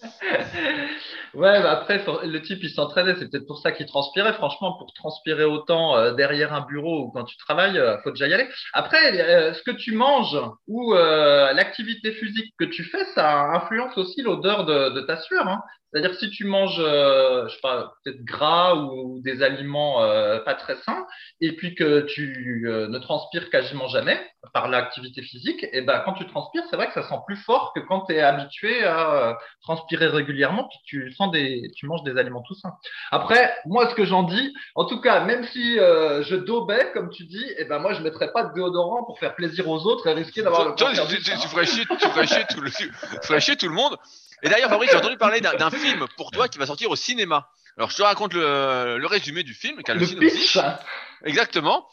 Ouais, 1.34 1.62
bah 1.62 1.72
après, 1.72 2.02
le 2.24 2.42
type, 2.42 2.60
il 2.62 2.70
s'entraînait, 2.70 3.14
c'est 3.18 3.30
peut-être 3.30 3.46
pour 3.46 3.58
ça 3.60 3.70
qu'il 3.70 3.86
transpirait. 3.86 4.32
Franchement, 4.32 4.78
pour 4.78 4.92
transpirer 4.94 5.44
autant 5.44 5.96
euh, 5.96 6.14
derrière 6.14 6.54
un 6.54 6.62
bureau 6.62 7.04
ou 7.04 7.10
quand 7.10 7.24
tu 7.24 7.36
travailles, 7.36 7.78
euh, 7.78 7.98
faut 8.02 8.10
déjà 8.10 8.28
y 8.28 8.34
aller. 8.34 8.48
Après, 8.72 9.20
euh, 9.20 9.52
ce 9.52 9.62
que 9.62 9.70
tu 9.70 9.92
manges 9.92 10.38
ou 10.66 10.94
euh, 10.94 11.52
l'activité 11.52 12.12
physique 12.12 12.54
que 12.58 12.64
tu 12.64 12.82
fais, 12.84 13.04
ça 13.14 13.42
influence 13.50 13.96
aussi 13.98 14.22
l'odeur 14.22 14.64
de, 14.64 14.88
de 14.90 15.00
ta 15.02 15.18
sueur. 15.18 15.46
Hein. 15.46 15.60
C'est-à-dire 15.92 16.10
que 16.10 16.16
si 16.18 16.30
tu 16.30 16.44
manges, 16.44 16.78
euh, 16.80 17.48
je 17.48 17.54
sais 17.54 17.60
pas, 17.62 17.94
peut-être 18.04 18.22
gras 18.24 18.74
ou 18.74 19.20
des 19.22 19.42
aliments 19.42 20.02
euh, 20.02 20.38
pas 20.40 20.54
très 20.54 20.76
sains, 20.76 21.06
et 21.40 21.52
puis 21.56 21.74
que 21.74 22.00
tu 22.00 22.64
euh, 22.66 22.88
ne 22.88 22.98
transpires 22.98 23.48
quasiment 23.50 23.88
jamais 23.88 24.20
par 24.52 24.68
l'activité 24.68 25.22
physique, 25.22 25.66
et 25.72 25.80
ben 25.80 26.00
quand 26.04 26.12
tu 26.12 26.26
transpires, 26.26 26.62
c'est 26.68 26.76
vrai 26.76 26.88
que 26.88 26.92
ça 26.94 27.02
sent 27.08 27.18
plus 27.26 27.36
fort 27.36 27.72
que 27.74 27.80
quand 27.80 28.02
tu 28.02 28.14
es 28.14 28.20
habitué 28.20 28.84
à 28.84 29.30
euh, 29.30 29.34
transpirer 29.62 30.08
régulièrement, 30.08 30.68
puis 30.68 30.78
tu 30.84 31.12
sens 31.12 31.30
des, 31.30 31.62
tu 31.74 31.86
manges 31.86 32.02
des 32.02 32.16
aliments 32.18 32.42
tout 32.42 32.54
sains. 32.54 32.74
Après, 33.10 33.54
moi, 33.66 33.88
ce 33.88 33.94
que 33.94 34.04
j'en 34.04 34.24
dis, 34.24 34.54
en 34.74 34.84
tout 34.84 35.00
cas, 35.00 35.24
même 35.24 35.44
si 35.44 35.78
euh, 35.78 36.22
je 36.22 36.36
daubais, 36.36 36.90
comme 36.92 37.10
tu 37.10 37.24
dis, 37.24 37.44
et 37.56 37.64
ben 37.64 37.78
moi, 37.78 37.94
je 37.94 38.02
mettrais 38.02 38.30
pas 38.32 38.44
de 38.44 38.52
déodorant 38.54 39.04
pour 39.04 39.18
faire 39.18 39.34
plaisir 39.34 39.68
aux 39.68 39.86
autres 39.86 40.06
et 40.06 40.12
risquer 40.12 40.42
d'avoir 40.42 40.68
le 40.68 40.74
Toi, 40.74 40.90
tu, 40.92 41.16
tu- 41.16 41.22
sein. 41.22 41.36
tu 41.38 41.48
ferais 41.48 41.66
chier, 41.66 41.84
tu 41.86 42.08
ferais 42.08 42.26
chier 42.26 42.44
tout 42.50 42.60
le, 42.60 42.70
tu 42.70 42.90
ferais 43.22 43.40
chier 43.40 43.56
tout 43.56 43.68
le 43.68 43.74
monde. 43.74 43.96
Et 44.42 44.48
d'ailleurs, 44.48 44.70
Fabrice, 44.70 44.90
j'ai 44.90 44.96
entendu 44.96 45.16
parler 45.18 45.40
d'un 45.40 45.70
film 45.70 46.06
pour 46.16 46.30
toi 46.30 46.48
qui 46.48 46.58
va 46.58 46.66
sortir 46.66 46.90
au 46.90 46.96
cinéma. 46.96 47.48
Alors, 47.76 47.90
je 47.90 47.96
te 47.96 48.02
raconte 48.02 48.34
le, 48.34 48.98
le 48.98 49.06
résumé 49.06 49.42
du 49.42 49.54
film, 49.54 49.76
le, 49.76 49.82
Le 50.00 50.06
synopsis. 50.06 50.52
Exactement. 51.24 51.88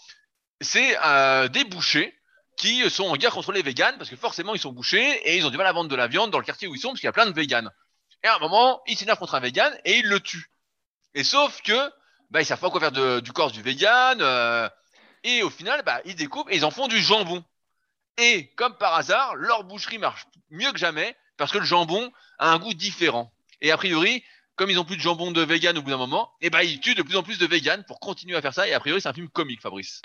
C'est 0.61 0.97
euh, 1.03 1.47
des 1.47 1.63
bouchers 1.63 2.13
qui 2.57 2.89
sont 2.89 3.03
en 3.05 3.15
guerre 3.17 3.33
contre 3.33 3.51
les 3.51 3.61
véganes 3.61 3.97
parce 3.97 4.09
que 4.09 4.15
forcément 4.15 4.55
ils 4.55 4.59
sont 4.61 4.71
bouchers 4.71 5.11
et 5.29 5.35
ils 5.37 5.45
ont 5.45 5.49
du 5.49 5.57
mal 5.57 5.67
à 5.67 5.73
vendre 5.73 5.89
de 5.89 5.95
la 5.95 6.07
viande 6.07 6.31
dans 6.31 6.39
le 6.39 6.45
quartier 6.45 6.67
où 6.69 6.73
ils 6.75 6.79
sont 6.79 6.89
parce 6.89 7.01
qu'il 7.01 7.07
y 7.07 7.09
a 7.09 7.13
plein 7.13 7.25
de 7.25 7.33
véganes. 7.33 7.69
Et 8.23 8.27
à 8.27 8.35
un 8.35 8.39
moment, 8.39 8.81
ils 8.87 8.97
s'énervent 8.97 9.19
contre 9.19 9.35
un 9.35 9.41
vegan 9.41 9.71
et 9.83 9.97
ils 9.97 10.07
le 10.07 10.19
tuent. 10.21 10.49
Et 11.13 11.23
sauf 11.25 11.61
que 11.63 11.91
bah 12.31 12.41
ils 12.41 12.45
savent 12.45 12.59
pas 12.61 12.69
quoi 12.69 12.79
faire 12.79 12.91
de- 12.93 13.19
du 13.19 13.33
corps 13.33 13.51
du 13.51 13.61
vegan 13.61 14.19
euh, 14.21 14.69
et 15.25 15.43
au 15.43 15.49
final 15.49 15.81
bah 15.85 15.99
ils 16.05 16.15
découpent 16.15 16.49
et 16.49 16.55
ils 16.55 16.63
en 16.65 16.71
font 16.71 16.87
du 16.87 16.99
jambon. 17.01 17.43
Et 18.17 18.47
comme 18.55 18.77
par 18.77 18.95
hasard, 18.95 19.35
leur 19.35 19.65
boucherie 19.65 19.97
marche 19.97 20.25
mieux 20.49 20.71
que 20.71 20.79
jamais 20.79 21.15
parce 21.37 21.51
que 21.51 21.57
le 21.57 21.65
jambon 21.65 22.11
a 22.39 22.51
un 22.51 22.59
goût 22.59 22.73
différent. 22.73 23.31
Et 23.61 23.71
a 23.71 23.77
priori, 23.77 24.23
comme 24.55 24.69
ils 24.69 24.79
ont 24.79 24.85
plus 24.85 24.97
de 24.97 25.01
jambon 25.01 25.31
de 25.31 25.41
vegan 25.41 25.77
au 25.77 25.81
bout 25.81 25.89
d'un 25.89 25.97
moment, 25.97 26.31
et 26.41 26.49
ben 26.49 26.61
ils 26.61 26.79
tuent 26.79 26.95
de 26.95 27.03
plus 27.03 27.15
en 27.15 27.23
plus 27.23 27.37
de 27.37 27.45
véganes 27.45 27.83
pour 27.85 27.99
continuer 27.99 28.35
à 28.35 28.41
faire 28.41 28.53
ça. 28.53 28.67
Et 28.67 28.73
a 28.73 28.79
priori, 28.79 29.01
c'est 29.01 29.09
un 29.09 29.13
film 29.13 29.29
comique, 29.29 29.61
Fabrice. 29.61 30.01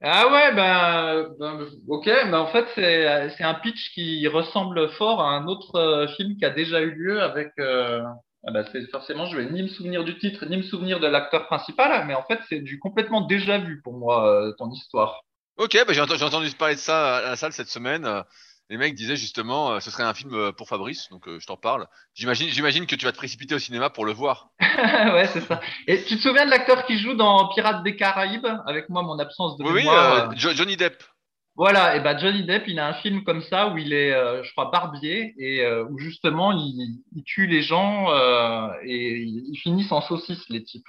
Ah 0.00 0.28
ouais, 0.30 0.54
ben, 0.54 1.34
ben, 1.40 1.66
ok, 1.88 2.04
ben 2.04 2.34
en 2.34 2.46
fait 2.46 2.66
c'est 2.76 3.42
un 3.42 3.54
pitch 3.54 3.92
qui 3.94 4.28
ressemble 4.28 4.90
fort 4.90 5.20
à 5.20 5.30
un 5.30 5.48
autre 5.48 5.74
euh, 5.74 6.06
film 6.16 6.36
qui 6.36 6.44
a 6.44 6.50
déjà 6.50 6.80
eu 6.80 6.92
lieu 6.92 7.20
avec. 7.20 7.48
Euh, 7.58 8.02
ah 8.46 8.52
ben, 8.52 8.64
forcément, 8.92 9.26
je 9.26 9.36
vais 9.36 9.50
ni 9.50 9.64
me 9.64 9.68
souvenir 9.68 10.04
du 10.04 10.16
titre 10.16 10.46
ni 10.46 10.56
me 10.56 10.62
souvenir 10.62 11.00
de 11.00 11.08
l'acteur 11.08 11.46
principal, 11.46 12.06
mais 12.06 12.14
en 12.14 12.22
fait 12.22 12.38
c'est 12.48 12.60
du 12.60 12.78
complètement 12.78 13.22
déjà 13.22 13.58
vu 13.58 13.80
pour 13.82 13.94
moi 13.94 14.30
euh, 14.30 14.52
ton 14.56 14.70
histoire. 14.70 15.22
Ok, 15.56 15.76
bah 15.84 15.92
j'ai 15.92 16.00
entendu 16.00 16.48
parler 16.52 16.76
de 16.76 16.80
ça 16.80 17.16
à 17.16 17.22
la 17.30 17.36
salle 17.36 17.52
cette 17.52 17.66
semaine. 17.66 18.08
Les 18.70 18.76
mecs 18.76 18.94
disaient 18.94 19.16
justement, 19.16 19.72
euh, 19.72 19.80
ce 19.80 19.90
serait 19.90 20.02
un 20.02 20.12
film 20.12 20.34
euh, 20.34 20.52
pour 20.52 20.68
Fabrice, 20.68 21.08
donc 21.10 21.26
euh, 21.26 21.40
je 21.40 21.46
t'en 21.46 21.56
parle. 21.56 21.86
J'imagine, 22.12 22.50
j'imagine 22.50 22.86
que 22.86 22.96
tu 22.96 23.06
vas 23.06 23.12
te 23.12 23.16
précipiter 23.16 23.54
au 23.54 23.58
cinéma 23.58 23.88
pour 23.88 24.04
le 24.04 24.12
voir. 24.12 24.50
ouais, 24.60 25.26
c'est 25.32 25.40
ça. 25.40 25.60
Et 25.86 26.04
tu 26.04 26.16
te 26.16 26.20
souviens 26.20 26.44
de 26.44 26.50
l'acteur 26.50 26.84
qui 26.84 26.98
joue 26.98 27.14
dans 27.14 27.48
Pirates 27.48 27.82
des 27.82 27.96
Caraïbes 27.96 28.46
avec 28.66 28.90
moi 28.90 29.02
mon 29.02 29.18
absence 29.18 29.56
de 29.56 29.64
Oui, 29.64 29.70
oui, 29.70 29.78
mémoire. 29.84 30.36
Johnny 30.36 30.76
Depp. 30.76 31.02
Voilà, 31.60 31.96
et 31.96 32.00
ben 32.00 32.16
Johnny 32.16 32.44
Depp, 32.44 32.68
il 32.68 32.78
a 32.78 32.86
un 32.86 32.94
film 32.94 33.24
comme 33.24 33.42
ça 33.42 33.66
où 33.66 33.78
il 33.78 33.92
est, 33.92 34.12
euh, 34.12 34.44
je 34.44 34.52
crois, 34.52 34.70
barbier 34.70 35.34
et 35.38 35.64
euh, 35.64 35.84
où 35.90 35.98
justement 35.98 36.52
il, 36.52 37.00
il 37.16 37.24
tue 37.24 37.48
les 37.48 37.62
gens 37.62 38.12
euh, 38.14 38.68
et 38.84 39.18
ils 39.18 39.58
finissent 39.58 39.90
en 39.90 40.00
saucisse 40.00 40.48
les 40.50 40.62
types. 40.62 40.88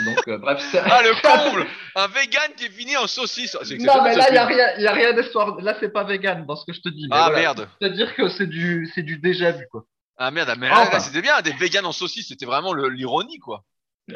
Et 0.00 0.04
donc 0.06 0.40
bref, 0.40 0.58
c'est- 0.72 0.80
Ah 0.82 1.02
le 1.02 1.12
comble, 1.50 1.66
un 1.96 2.06
vegan 2.06 2.50
qui 2.56 2.64
est 2.64 2.70
fini 2.70 2.96
en 2.96 3.06
saucisse. 3.06 3.58
C'est 3.62 3.76
non 3.76 4.02
mais 4.02 4.16
là 4.16 4.28
il 4.30 4.34
y 4.34 4.38
a 4.38 4.46
rien, 4.46 4.66
y 4.78 4.86
a 4.86 4.92
rien 4.92 5.12
d'histoire. 5.12 5.60
Là 5.60 5.76
c'est 5.80 5.92
pas 5.92 6.04
vegan 6.04 6.46
dans 6.46 6.56
ce 6.56 6.64
que 6.64 6.72
je 6.72 6.80
te 6.80 6.88
dis. 6.88 7.08
mais 7.10 7.16
Ah 7.16 7.24
voilà. 7.26 7.38
merde. 7.38 7.68
C'est-à-dire 7.78 8.14
que 8.14 8.28
c'est 8.28 8.46
du, 8.46 8.90
c'est 8.94 9.02
du 9.02 9.18
déjà 9.18 9.50
vu 9.52 9.66
quoi. 9.70 9.84
Ah 10.16 10.30
merde, 10.30 10.50
mais 10.58 10.70
Enfin. 10.70 10.92
là, 10.92 11.00
c'était 11.00 11.20
bien, 11.20 11.38
des 11.42 11.52
vegans 11.52 11.84
en 11.84 11.92
saucisse, 11.92 12.28
c'était 12.28 12.46
vraiment 12.46 12.72
l'ironie 12.72 13.38
quoi. 13.38 13.64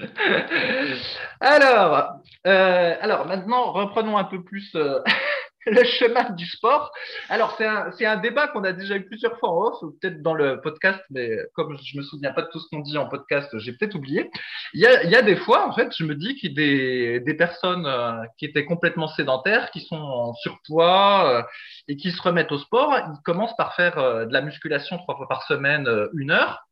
Alors, 1.40 2.14
alors 2.44 3.26
maintenant, 3.26 3.72
reprenons 3.72 4.16
un 4.16 4.24
peu 4.24 4.42
plus 4.42 4.74
le 5.66 5.84
chemin 5.84 6.30
du 6.30 6.46
sport. 6.46 6.90
Alors, 7.28 7.54
c'est 7.58 7.66
un, 7.66 7.90
un 8.00 8.16
débat 8.16 8.48
qu'on 8.48 8.64
a 8.64 8.72
déjà 8.72 8.96
eu 8.96 9.04
plusieurs 9.04 9.38
fois 9.38 9.50
en 9.50 9.66
off, 9.66 9.80
peut-être 10.00 10.22
dans 10.22 10.32
le 10.32 10.60
podcast, 10.60 11.00
mais 11.10 11.38
comme 11.54 11.76
je 11.82 11.98
me 11.98 12.02
souviens 12.02 12.32
pas 12.32 12.42
de 12.42 12.48
tout 12.50 12.58
ce 12.58 12.68
qu'on 12.70 12.80
dit 12.80 12.96
en 12.96 13.08
podcast, 13.08 13.50
j'ai 13.58 13.72
peut-être 13.72 13.94
oublié. 13.94 14.30
Il 14.72 14.80
y 14.80 14.86
a, 14.86 15.02
il 15.04 15.10
y 15.10 15.16
a 15.16 15.22
des 15.22 15.36
fois, 15.36 15.68
en 15.68 15.72
fait, 15.72 15.94
je 15.96 16.04
me 16.04 16.14
dis 16.14 16.34
qu'il 16.36 16.50
y 16.50 16.52
a 16.52 16.56
des, 16.56 17.20
des 17.20 17.34
personnes 17.34 17.84
euh, 17.86 18.22
qui 18.38 18.46
étaient 18.46 18.64
complètement 18.64 19.08
sédentaires, 19.08 19.70
qui 19.70 19.80
sont 19.80 19.96
en 19.96 20.32
surpoids 20.34 21.30
euh, 21.30 21.42
et 21.88 21.96
qui 21.96 22.10
se 22.10 22.22
remettent 22.22 22.52
au 22.52 22.58
sport. 22.58 22.96
Ils 22.96 23.22
commencent 23.24 23.56
par 23.56 23.74
faire 23.74 23.98
euh, 23.98 24.24
de 24.24 24.32
la 24.32 24.40
musculation 24.40 24.96
trois 24.98 25.16
fois 25.16 25.28
par 25.28 25.42
semaine, 25.42 25.86
une 26.14 26.30
heure. 26.30 26.69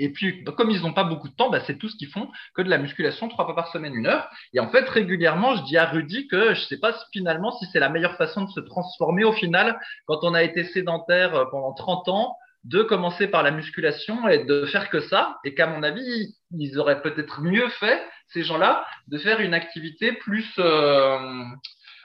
Et 0.00 0.08
puis, 0.08 0.42
comme 0.56 0.70
ils 0.70 0.80
n'ont 0.80 0.94
pas 0.94 1.04
beaucoup 1.04 1.28
de 1.28 1.34
temps, 1.34 1.50
bah, 1.50 1.60
c'est 1.66 1.76
tout 1.76 1.90
ce 1.90 1.96
qu'ils 1.96 2.08
font 2.08 2.30
que 2.54 2.62
de 2.62 2.70
la 2.70 2.78
musculation 2.78 3.28
trois 3.28 3.44
fois 3.44 3.54
par 3.54 3.68
semaine, 3.68 3.94
une 3.94 4.06
heure. 4.06 4.30
Et 4.54 4.58
en 4.58 4.70
fait, 4.70 4.88
régulièrement, 4.88 5.56
je 5.56 5.62
dis 5.64 5.76
à 5.76 5.84
Rudy 5.84 6.26
que 6.26 6.54
je 6.54 6.60
ne 6.60 6.66
sais 6.66 6.78
pas 6.78 6.96
finalement 7.12 7.52
si 7.58 7.66
c'est 7.66 7.80
la 7.80 7.90
meilleure 7.90 8.16
façon 8.16 8.44
de 8.44 8.50
se 8.50 8.60
transformer 8.60 9.24
au 9.24 9.32
final 9.32 9.78
quand 10.06 10.20
on 10.22 10.32
a 10.32 10.42
été 10.42 10.64
sédentaire 10.64 11.34
euh, 11.34 11.44
pendant 11.50 11.74
30 11.74 12.08
ans, 12.08 12.36
de 12.64 12.82
commencer 12.82 13.28
par 13.28 13.42
la 13.42 13.50
musculation 13.50 14.26
et 14.26 14.44
de 14.44 14.64
faire 14.64 14.88
que 14.88 15.00
ça. 15.00 15.38
Et 15.44 15.54
qu'à 15.54 15.66
mon 15.66 15.82
avis, 15.82 16.34
ils 16.56 16.78
auraient 16.78 17.02
peut-être 17.02 17.42
mieux 17.42 17.68
fait, 17.68 18.02
ces 18.28 18.42
gens-là, 18.42 18.86
de 19.08 19.18
faire 19.18 19.40
une 19.40 19.52
activité 19.52 20.12
plus, 20.12 20.50
euh, 20.58 21.44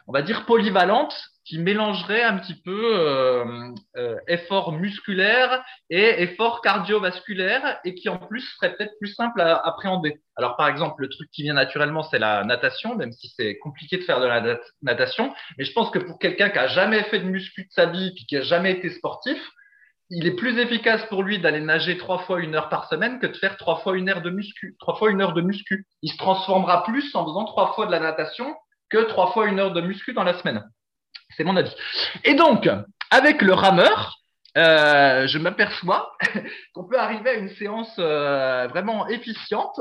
on 0.07 0.11
va 0.11 0.21
dire, 0.21 0.45
polyvalente 0.45 1.15
qui 1.45 1.59
mélangerait 1.59 2.23
un 2.23 2.37
petit 2.37 2.59
peu 2.59 2.97
euh, 2.97 3.45
euh, 3.97 4.17
effort 4.27 4.71
musculaire 4.71 5.63
et 5.89 6.23
effort 6.23 6.61
cardiovasculaire 6.61 7.79
et 7.85 7.93
qui 7.93 8.09
en 8.09 8.17
plus 8.17 8.41
serait 8.41 8.75
peut-être 8.75 8.97
plus 8.99 9.13
simple 9.13 9.39
à 9.41 9.55
appréhender. 9.57 10.19
Alors 10.35 10.57
par 10.57 10.67
exemple, 10.67 11.03
le 11.03 11.09
truc 11.09 11.29
qui 11.31 11.43
vient 11.43 11.53
naturellement, 11.53 12.03
c'est 12.03 12.19
la 12.19 12.43
natation, 12.43 12.95
même 12.95 13.11
si 13.11 13.31
c'est 13.37 13.57
compliqué 13.59 13.97
de 13.97 14.03
faire 14.03 14.19
de 14.19 14.25
la 14.25 14.41
nat- 14.41 14.59
natation. 14.81 15.33
Mais 15.57 15.65
je 15.65 15.71
pense 15.71 15.91
que 15.91 15.99
pour 15.99 16.17
quelqu'un 16.17 16.49
qui 16.49 16.57
a 16.57 16.67
jamais 16.67 17.03
fait 17.03 17.19
de 17.19 17.25
muscu 17.25 17.63
de 17.65 17.71
sa 17.71 17.85
vie 17.85 18.11
puis 18.15 18.25
qui 18.25 18.37
a 18.37 18.41
jamais 18.41 18.71
été 18.71 18.89
sportif, 18.89 19.37
il 20.09 20.27
est 20.27 20.35
plus 20.35 20.57
efficace 20.59 21.03
pour 21.09 21.23
lui 21.23 21.39
d'aller 21.39 21.61
nager 21.61 21.97
trois 21.97 22.19
fois 22.19 22.39
une 22.39 22.55
heure 22.55 22.69
par 22.69 22.87
semaine 22.89 23.19
que 23.19 23.27
de 23.27 23.37
faire 23.37 23.57
trois 23.57 23.77
fois 23.77 23.97
une 23.97 24.09
heure 24.09 24.21
de 24.21 24.29
muscu. 24.29 24.75
Trois 24.79 24.95
fois 24.95 25.09
une 25.09 25.21
heure 25.21 25.33
de 25.33 25.41
muscu. 25.41 25.85
Il 26.01 26.11
se 26.11 26.17
transformera 26.17 26.83
plus 26.83 27.15
en 27.15 27.25
faisant 27.25 27.45
trois 27.45 27.73
fois 27.73 27.85
de 27.87 27.91
la 27.91 27.99
natation 27.99 28.55
que 28.89 29.03
trois 29.03 29.31
fois 29.31 29.47
une 29.47 29.59
heure 29.59 29.73
de 29.73 29.81
muscu 29.81 30.13
dans 30.13 30.23
la 30.23 30.37
semaine. 30.37 30.63
C'est 31.37 31.43
mon 31.43 31.55
avis. 31.55 31.73
Et 32.23 32.33
donc, 32.35 32.69
avec 33.11 33.41
le 33.41 33.53
rameur, 33.53 34.17
euh, 34.57 35.27
je 35.27 35.37
m'aperçois 35.37 36.15
qu'on 36.73 36.85
peut 36.85 36.97
arriver 36.99 37.29
à 37.31 37.33
une 37.33 37.49
séance 37.55 37.93
euh, 37.99 38.67
vraiment 38.69 39.07
efficiente 39.07 39.79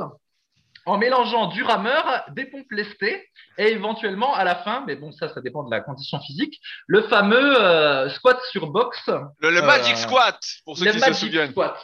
en 0.86 0.98
mélangeant 0.98 1.46
du 1.46 1.62
rameur, 1.62 2.24
des 2.32 2.44
pompes 2.44 2.70
lestées 2.70 3.26
et 3.56 3.68
éventuellement 3.68 4.34
à 4.34 4.44
la 4.44 4.56
fin, 4.56 4.84
mais 4.86 4.96
bon 4.96 5.12
ça, 5.12 5.32
ça 5.32 5.40
dépend 5.40 5.62
de 5.62 5.70
la 5.70 5.80
condition 5.80 6.20
physique, 6.20 6.60
le 6.86 7.02
fameux 7.04 7.58
euh, 7.62 8.10
squat 8.10 8.38
sur 8.50 8.66
box, 8.66 8.98
Le, 9.38 9.50
le 9.50 9.62
Euh, 9.62 9.66
Magic 9.66 9.96
Squat, 9.96 10.38
pour 10.66 10.76
ceux 10.76 10.84
le 10.84 10.90
qui 10.92 10.98
se 11.00 11.04
Magic 11.06 11.24
souviennent. 11.24 11.50
Squat. 11.52 11.74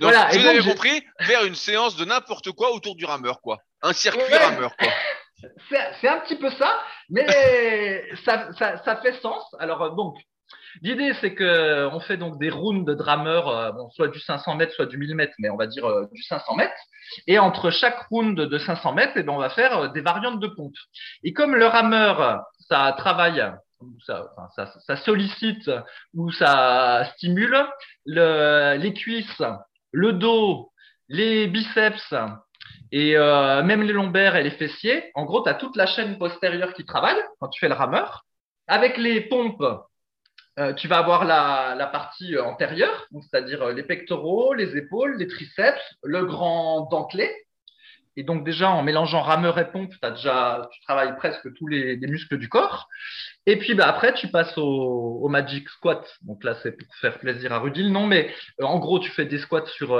Donc, 0.00 0.12
Voilà, 0.12 0.30
si 0.30 0.36
et 0.36 0.40
vous 0.40 0.46
donc, 0.48 0.56
avez 0.56 0.68
compris, 0.70 1.02
faire 1.20 1.44
une 1.44 1.54
séance 1.54 1.96
de 1.96 2.04
n'importe 2.04 2.50
quoi 2.52 2.72
autour 2.72 2.94
du 2.94 3.06
rameur, 3.06 3.40
quoi. 3.40 3.56
Un 3.80 3.94
circuit 3.94 4.20
Ouais. 4.22 4.36
rameur, 4.44 4.76
quoi. 4.76 4.88
C'est 5.70 5.90
c'est 6.00 6.08
un 6.08 6.20
petit 6.20 6.36
peu 6.36 6.50
ça, 6.50 6.78
mais 7.12 8.02
ça, 8.24 8.52
ça, 8.54 8.78
ça 8.78 8.96
fait 8.96 9.12
sens. 9.20 9.44
Alors, 9.58 9.82
euh, 9.82 9.90
donc, 9.90 10.16
l'idée, 10.80 11.12
c'est 11.20 11.34
que 11.34 11.86
on 11.92 12.00
fait 12.00 12.16
donc 12.16 12.38
des 12.38 12.50
rounds 12.50 12.84
de 12.86 12.94
drameurs, 12.94 13.48
euh, 13.48 13.72
bon, 13.72 13.90
soit 13.90 14.08
du 14.08 14.18
500 14.18 14.56
mètres, 14.56 14.72
soit 14.74 14.86
du 14.86 14.96
1000 14.96 15.14
mètres, 15.14 15.34
mais 15.38 15.50
on 15.50 15.56
va 15.56 15.66
dire 15.66 15.84
euh, 15.84 16.06
du 16.12 16.22
500 16.22 16.56
mètres. 16.56 16.72
Et 17.26 17.38
entre 17.38 17.70
chaque 17.70 18.00
round 18.10 18.34
de 18.34 18.58
500 18.58 18.94
mètres, 18.94 19.12
eh 19.16 19.22
ben, 19.22 19.32
on 19.32 19.38
va 19.38 19.50
faire 19.50 19.78
euh, 19.78 19.88
des 19.88 20.00
variantes 20.00 20.40
de 20.40 20.48
pompe. 20.48 20.74
Et 21.22 21.32
comme 21.32 21.54
le 21.54 21.66
rameur, 21.66 22.42
ça 22.68 22.94
travaille, 22.96 23.44
ça, 24.06 24.30
ça, 24.56 24.72
ça 24.86 24.96
sollicite 24.96 25.70
ou 26.14 26.30
ça 26.30 27.04
stimule 27.14 27.66
le, 28.06 28.76
les 28.78 28.94
cuisses, 28.94 29.42
le 29.92 30.14
dos, 30.14 30.72
les 31.08 31.46
biceps, 31.48 32.14
et 32.90 33.16
euh, 33.16 33.62
même 33.62 33.82
les 33.82 33.92
lombaires 33.92 34.36
et 34.36 34.42
les 34.42 34.50
fessiers. 34.50 35.10
En 35.14 35.24
gros, 35.24 35.42
tu 35.42 35.48
as 35.48 35.54
toute 35.54 35.76
la 35.76 35.86
chaîne 35.86 36.18
postérieure 36.18 36.74
qui 36.74 36.84
travaille 36.84 37.20
quand 37.40 37.48
tu 37.48 37.60
fais 37.60 37.68
le 37.68 37.74
rameur. 37.74 38.24
Avec 38.66 38.98
les 38.98 39.22
pompes, 39.22 39.64
euh, 40.58 40.74
tu 40.74 40.88
vas 40.88 40.98
avoir 40.98 41.24
la, 41.24 41.74
la 41.76 41.86
partie 41.86 42.36
euh, 42.36 42.44
antérieure, 42.44 43.06
c'est-à-dire 43.22 43.68
les 43.68 43.82
pectoraux, 43.82 44.52
les 44.54 44.76
épaules, 44.76 45.16
les 45.18 45.26
triceps, 45.26 45.82
le 46.02 46.24
grand 46.26 46.88
dentelé. 46.90 47.30
Et 48.16 48.24
donc 48.24 48.44
déjà, 48.44 48.70
en 48.70 48.82
mélangeant 48.82 49.22
rameur 49.22 49.58
et 49.58 49.70
pompe, 49.70 49.92
as 50.02 50.10
déjà, 50.10 50.68
tu 50.72 50.80
travailles 50.82 51.16
presque 51.16 51.52
tous 51.54 51.66
les, 51.66 51.96
les 51.96 52.06
muscles 52.06 52.36
du 52.36 52.48
corps. 52.48 52.88
Et 53.46 53.58
puis 53.58 53.74
bah, 53.74 53.88
après, 53.88 54.12
tu 54.12 54.28
passes 54.28 54.56
au, 54.58 55.26
Magic 55.28 55.68
Squat. 55.70 56.06
Donc 56.22 56.44
là, 56.44 56.56
c'est 56.62 56.72
pour 56.72 56.94
faire 56.96 57.18
plaisir 57.18 57.52
à 57.52 57.58
Rudy, 57.58 57.90
non, 57.90 58.06
mais 58.06 58.30
en 58.60 58.78
gros, 58.78 58.98
tu 58.98 59.10
fais 59.10 59.24
des 59.24 59.38
squats 59.38 59.66
sur... 59.66 59.94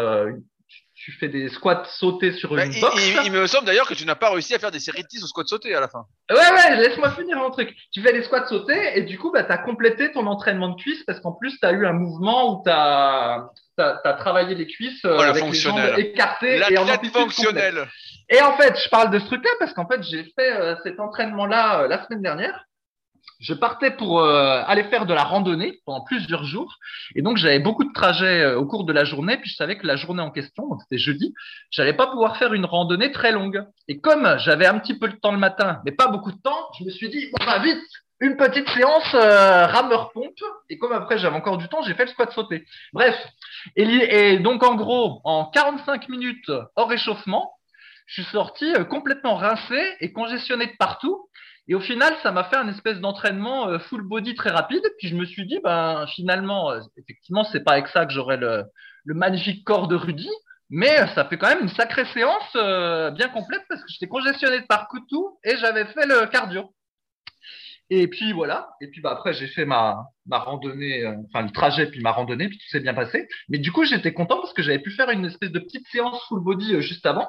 tu- 1.05 1.13
fais 1.13 1.29
des 1.29 1.49
squats 1.49 1.85
sautés 1.99 2.33
sur 2.33 2.55
Bah, 2.55 2.65
une 2.65 2.73
il, 2.73 2.81
box. 2.81 2.95
il- 3.07 3.27
il 3.27 3.33
me 3.33 3.47
semble 3.47 3.67
d'ailleurs 3.67 3.89
que 3.89 3.95
tu 3.95 4.05
n'as 4.07 4.15
pas 4.15 4.31
réussi 4.31 4.55
à 4.55 4.59
faire 4.59 4.71
des 4.71 4.79
séries 4.81 5.03
de 5.03 5.09
10 5.09 5.23
au 5.25 5.27
squat 5.27 5.47
sauté 5.47 5.75
à 5.75 5.81
la 5.81 5.89
fin. 5.89 6.05
Ouais, 6.31 6.37
ouais, 6.37 6.77
laisse-moi 6.77 7.11
finir 7.13 7.37
mon 7.39 7.51
truc. 7.51 7.75
Tu 7.93 8.01
fais 8.03 8.13
les 8.13 8.23
squats 8.23 8.47
sautés 8.47 8.99
et 8.99 9.03
du 9.03 9.19
coup, 9.19 9.31
bah, 9.33 9.45
tu 9.45 9.53
as 9.53 9.59
complété 9.59 10.13
ton 10.13 10.27
entraînement 10.27 10.69
de 10.71 10.81
cuisses 10.81 11.03
parce 11.05 11.21
qu'en 11.21 11.33
plus, 11.33 11.59
tu 11.59 11.67
as 11.67 11.73
eu 11.73 11.85
un 11.87 11.93
mouvement 11.93 12.55
où 12.61 12.63
tu 12.65 12.71
as, 12.71 13.49
travaillé 14.19 14.55
les 14.55 14.67
cuisses 14.67 15.05
euh, 15.05 15.17
Oh, 15.19 15.23
avec 15.23 15.45
les 15.45 15.53
jambes 15.55 15.81
écartées 15.99 16.57
et 16.57 16.79
en 16.79 16.85
L'athlète 16.85 16.97
amplitude 16.97 17.13
complète. 17.13 17.23
fonctionnel. 17.35 17.89
Et 18.29 18.41
en 18.41 18.57
fait, 18.57 18.79
je 18.83 18.89
parle 18.89 19.11
de 19.11 19.19
ce 19.19 19.25
truc-là 19.27 19.51
parce 19.59 19.73
qu'en 19.75 19.87
fait, 19.89 20.03
j'ai 20.03 20.25
fait 20.39 20.53
euh, 20.53 20.77
cet 20.85 21.01
entraînement-là 21.01 21.81
euh, 21.83 21.89
la 21.89 22.05
semaine 22.07 22.23
dernière. 22.23 22.65
Je 23.43 23.55
partais 23.55 23.91
pour 23.91 24.21
euh, 24.21 24.63
aller 24.67 24.85
faire 24.85 25.05
de 25.05 25.13
la 25.13 25.25
randonnée 25.25 25.81
pendant 25.85 26.03
plusieurs 26.05 26.45
jours. 26.45 26.79
Et 27.17 27.23
donc, 27.23 27.39
j'avais 27.39 27.59
beaucoup 27.59 27.83
de 27.83 27.93
trajets 27.93 28.41
euh, 28.41 28.57
au 28.57 28.67
cours 28.67 28.85
de 28.85 28.93
la 28.93 29.05
journée. 29.05 29.37
Puis, 29.37 29.51
je 29.51 29.57
savais 29.57 29.77
que 29.77 29.87
la 29.87 29.97
journée 29.97 30.23
en 30.23 30.31
question, 30.31 30.65
c'était 30.81 30.99
jeudi, 30.99 31.35
j'allais 31.71 31.93
pas 31.93 32.07
pouvoir 32.07 32.37
faire 32.37 32.55
une 32.55 32.65
randonnée 32.65 33.11
très 33.11 33.33
longue. 33.33 33.65
Et 33.89 34.01
comme 34.01 34.37
j'avais 34.39 34.67
un 34.67 34.79
petit 34.79 34.97
peu 34.97 35.09
de 35.09 35.17
temps 35.17 35.33
le 35.33 35.39
matin, 35.39 35.81
mais 35.85 35.91
pas 35.91 36.07
beaucoup 36.07 36.31
de 36.31 36.41
temps, 36.41 36.69
je 36.79 36.85
me 36.85 36.91
suis 36.91 37.09
dit, 37.09 37.31
bon, 37.33 37.45
bah, 37.45 37.59
vite, 37.59 37.83
une 38.21 38.37
petite 38.37 38.69
séance 38.69 39.13
euh, 39.15 39.67
rameur-pompe. 39.67 40.39
Et 40.71 40.79
comme 40.79 40.93
après, 40.93 41.19
j'avais 41.19 41.35
encore 41.35 41.59
du 41.59 41.69
temps, 41.69 41.83
j'ai 41.83 41.95
fait 41.95 42.05
le 42.05 42.11
squat 42.11 42.31
sauté. 42.31 42.65
Bref. 42.93 43.17
Et, 43.75 43.83
et 43.83 44.39
donc, 44.39 44.63
en 44.63 44.77
gros, 44.77 45.21
en 45.25 45.47
45 45.47 46.09
minutes 46.09 46.53
hors 46.77 46.89
réchauffement, 46.89 47.53
je 48.07 48.23
suis 48.23 48.31
sorti 48.31 48.73
complètement 48.89 49.35
rincé 49.35 49.81
et 50.01 50.13
congestionné 50.13 50.67
de 50.67 50.77
partout. 50.79 51.29
Et 51.69 51.75
au 51.75 51.81
final, 51.81 52.15
ça 52.23 52.33
m'a 52.33 52.45
fait 52.45 52.57
un 52.57 52.69
espèce 52.69 52.99
d'entraînement 52.99 53.69
euh, 53.69 53.79
full 53.79 54.03
body 54.03 54.35
très 54.35 54.51
rapide. 54.51 54.83
Puis 54.99 55.09
je 55.09 55.17
me 55.17 55.25
suis 55.25 55.47
dit, 55.47 55.61
ben 55.63 56.07
finalement, 56.09 56.71
euh, 56.73 56.81
effectivement, 56.97 57.45
c'est 57.45 57.63
pas 57.65 57.73
avec 57.73 57.89
ça 57.89 58.05
que 58.05 58.13
j'aurai 58.13 58.37
le, 58.37 58.65
le 59.05 59.15
magnifique 59.15 59.65
corps 59.65 59.89
de 59.89 59.95
Rudy, 59.97 60.31
mais 60.71 61.01
euh, 61.01 61.07
ça 61.15 61.25
fait 61.27 61.39
quand 61.39 61.49
même 61.49 61.63
une 61.63 61.69
sacrée 61.69 62.07
séance 62.07 62.51
euh, 62.57 63.11
bien 63.13 63.29
complète 63.29 63.63
parce 63.69 63.83
que 63.83 63.89
j'étais 63.93 64.09
congestionné 64.09 64.61
de 64.61 64.67
partout 64.67 65.39
et 65.45 65.57
j'avais 65.57 65.85
fait 65.87 66.07
le 66.07 66.27
cardio. 66.27 66.75
Et 67.91 68.09
puis 68.09 68.33
voilà. 68.33 68.71
Et 68.81 68.89
puis 68.89 69.01
bah, 69.01 69.13
après, 69.13 69.33
j'ai 69.35 69.47
fait 69.47 69.65
ma, 69.65 70.03
ma 70.27 70.39
randonnée, 70.39 71.07
enfin 71.29 71.43
le 71.43 71.51
trajet, 71.53 71.87
puis 71.87 72.01
ma 72.01 72.11
randonnée, 72.11 72.49
puis 72.49 72.59
tout 72.59 72.69
s'est 72.71 72.81
bien 72.81 72.95
passé. 72.95 73.29
Mais 73.49 73.59
du 73.59 73.71
coup, 73.71 73.85
j'étais 73.85 74.15
content 74.15 74.41
parce 74.41 74.55
que 74.55 74.63
j'avais 74.63 74.79
pu 74.79 74.91
faire 74.91 75.11
une 75.11 75.27
espèce 75.27 75.51
de 75.53 75.59
petite 75.59 75.87
séance 75.89 76.21
full 76.29 76.41
body 76.43 76.81
juste 76.81 77.07
avant. 77.07 77.29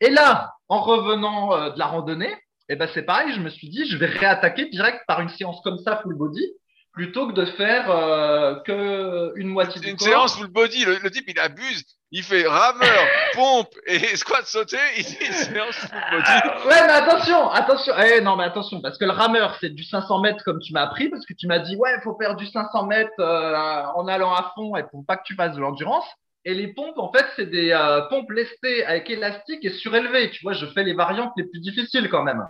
Et 0.00 0.10
là, 0.10 0.52
en 0.68 0.80
revenant 0.80 1.70
de 1.70 1.78
la 1.78 1.86
randonnée, 1.86 2.32
eh 2.68 2.76
ben 2.76 2.88
c'est 2.94 3.02
pareil, 3.02 3.32
je 3.34 3.40
me 3.40 3.50
suis 3.50 3.68
dit, 3.68 3.88
je 3.88 3.96
vais 3.96 4.06
réattaquer 4.06 4.66
direct 4.66 5.02
par 5.06 5.20
une 5.20 5.28
séance 5.28 5.60
comme 5.62 5.78
ça, 5.78 5.96
full 6.02 6.14
body, 6.16 6.44
plutôt 6.92 7.26
que 7.28 7.32
de 7.32 7.44
faire 7.44 7.90
euh, 7.90 8.54
que 8.64 9.32
une 9.36 9.48
moitié 9.48 9.80
du 9.80 9.88
Une 9.90 9.96
corps. 9.96 10.06
séance 10.06 10.36
full 10.38 10.46
body. 10.48 10.84
Le, 10.84 10.98
le 11.02 11.10
type, 11.10 11.24
il 11.28 11.38
abuse. 11.40 11.84
Il 12.12 12.22
fait 12.22 12.46
rameur, 12.46 13.06
pompe 13.34 13.74
et 13.86 13.98
squat 14.16 14.46
sauté. 14.46 14.76
Il 14.96 15.04
dit 15.04 15.16
une 15.26 15.32
séance 15.32 15.74
full 15.74 16.00
body. 16.12 16.24
Ah, 16.26 16.58
ouais, 16.64 16.86
mais 16.86 16.92
attention, 16.92 17.50
attention. 17.50 17.92
Eh, 17.98 18.20
non, 18.20 18.36
mais 18.36 18.44
attention, 18.44 18.80
parce 18.80 18.96
que 18.98 19.04
le 19.04 19.10
rameur, 19.10 19.56
c'est 19.60 19.70
du 19.70 19.82
500 19.82 20.20
mètres 20.20 20.44
comme 20.44 20.60
tu 20.60 20.72
m'as 20.72 20.82
appris, 20.82 21.08
parce 21.08 21.26
que 21.26 21.34
tu 21.34 21.48
m'as 21.48 21.58
dit, 21.58 21.74
ouais, 21.74 21.90
il 21.98 22.02
faut 22.02 22.16
faire 22.16 22.36
du 22.36 22.46
500 22.46 22.86
mètres 22.86 23.10
euh, 23.18 23.82
en 23.96 24.06
allant 24.06 24.32
à 24.32 24.52
fond 24.54 24.76
et 24.76 24.84
pour 24.84 25.04
pas 25.04 25.16
que 25.16 25.24
tu 25.24 25.34
fasses 25.34 25.56
de 25.56 25.60
l'endurance. 25.60 26.06
Et 26.44 26.54
les 26.54 26.68
pompes, 26.68 26.98
en 26.98 27.10
fait, 27.12 27.24
c'est 27.36 27.46
des 27.50 27.70
euh, 27.72 28.02
pompes 28.10 28.30
lestées 28.30 28.84
avec 28.84 29.08
élastique 29.08 29.64
et 29.64 29.70
surélevées. 29.70 30.30
Tu 30.30 30.42
vois, 30.42 30.52
je 30.52 30.66
fais 30.66 30.84
les 30.84 30.94
variantes 30.94 31.32
les 31.36 31.44
plus 31.44 31.60
difficiles 31.60 32.08
quand 32.10 32.22
même. 32.22 32.42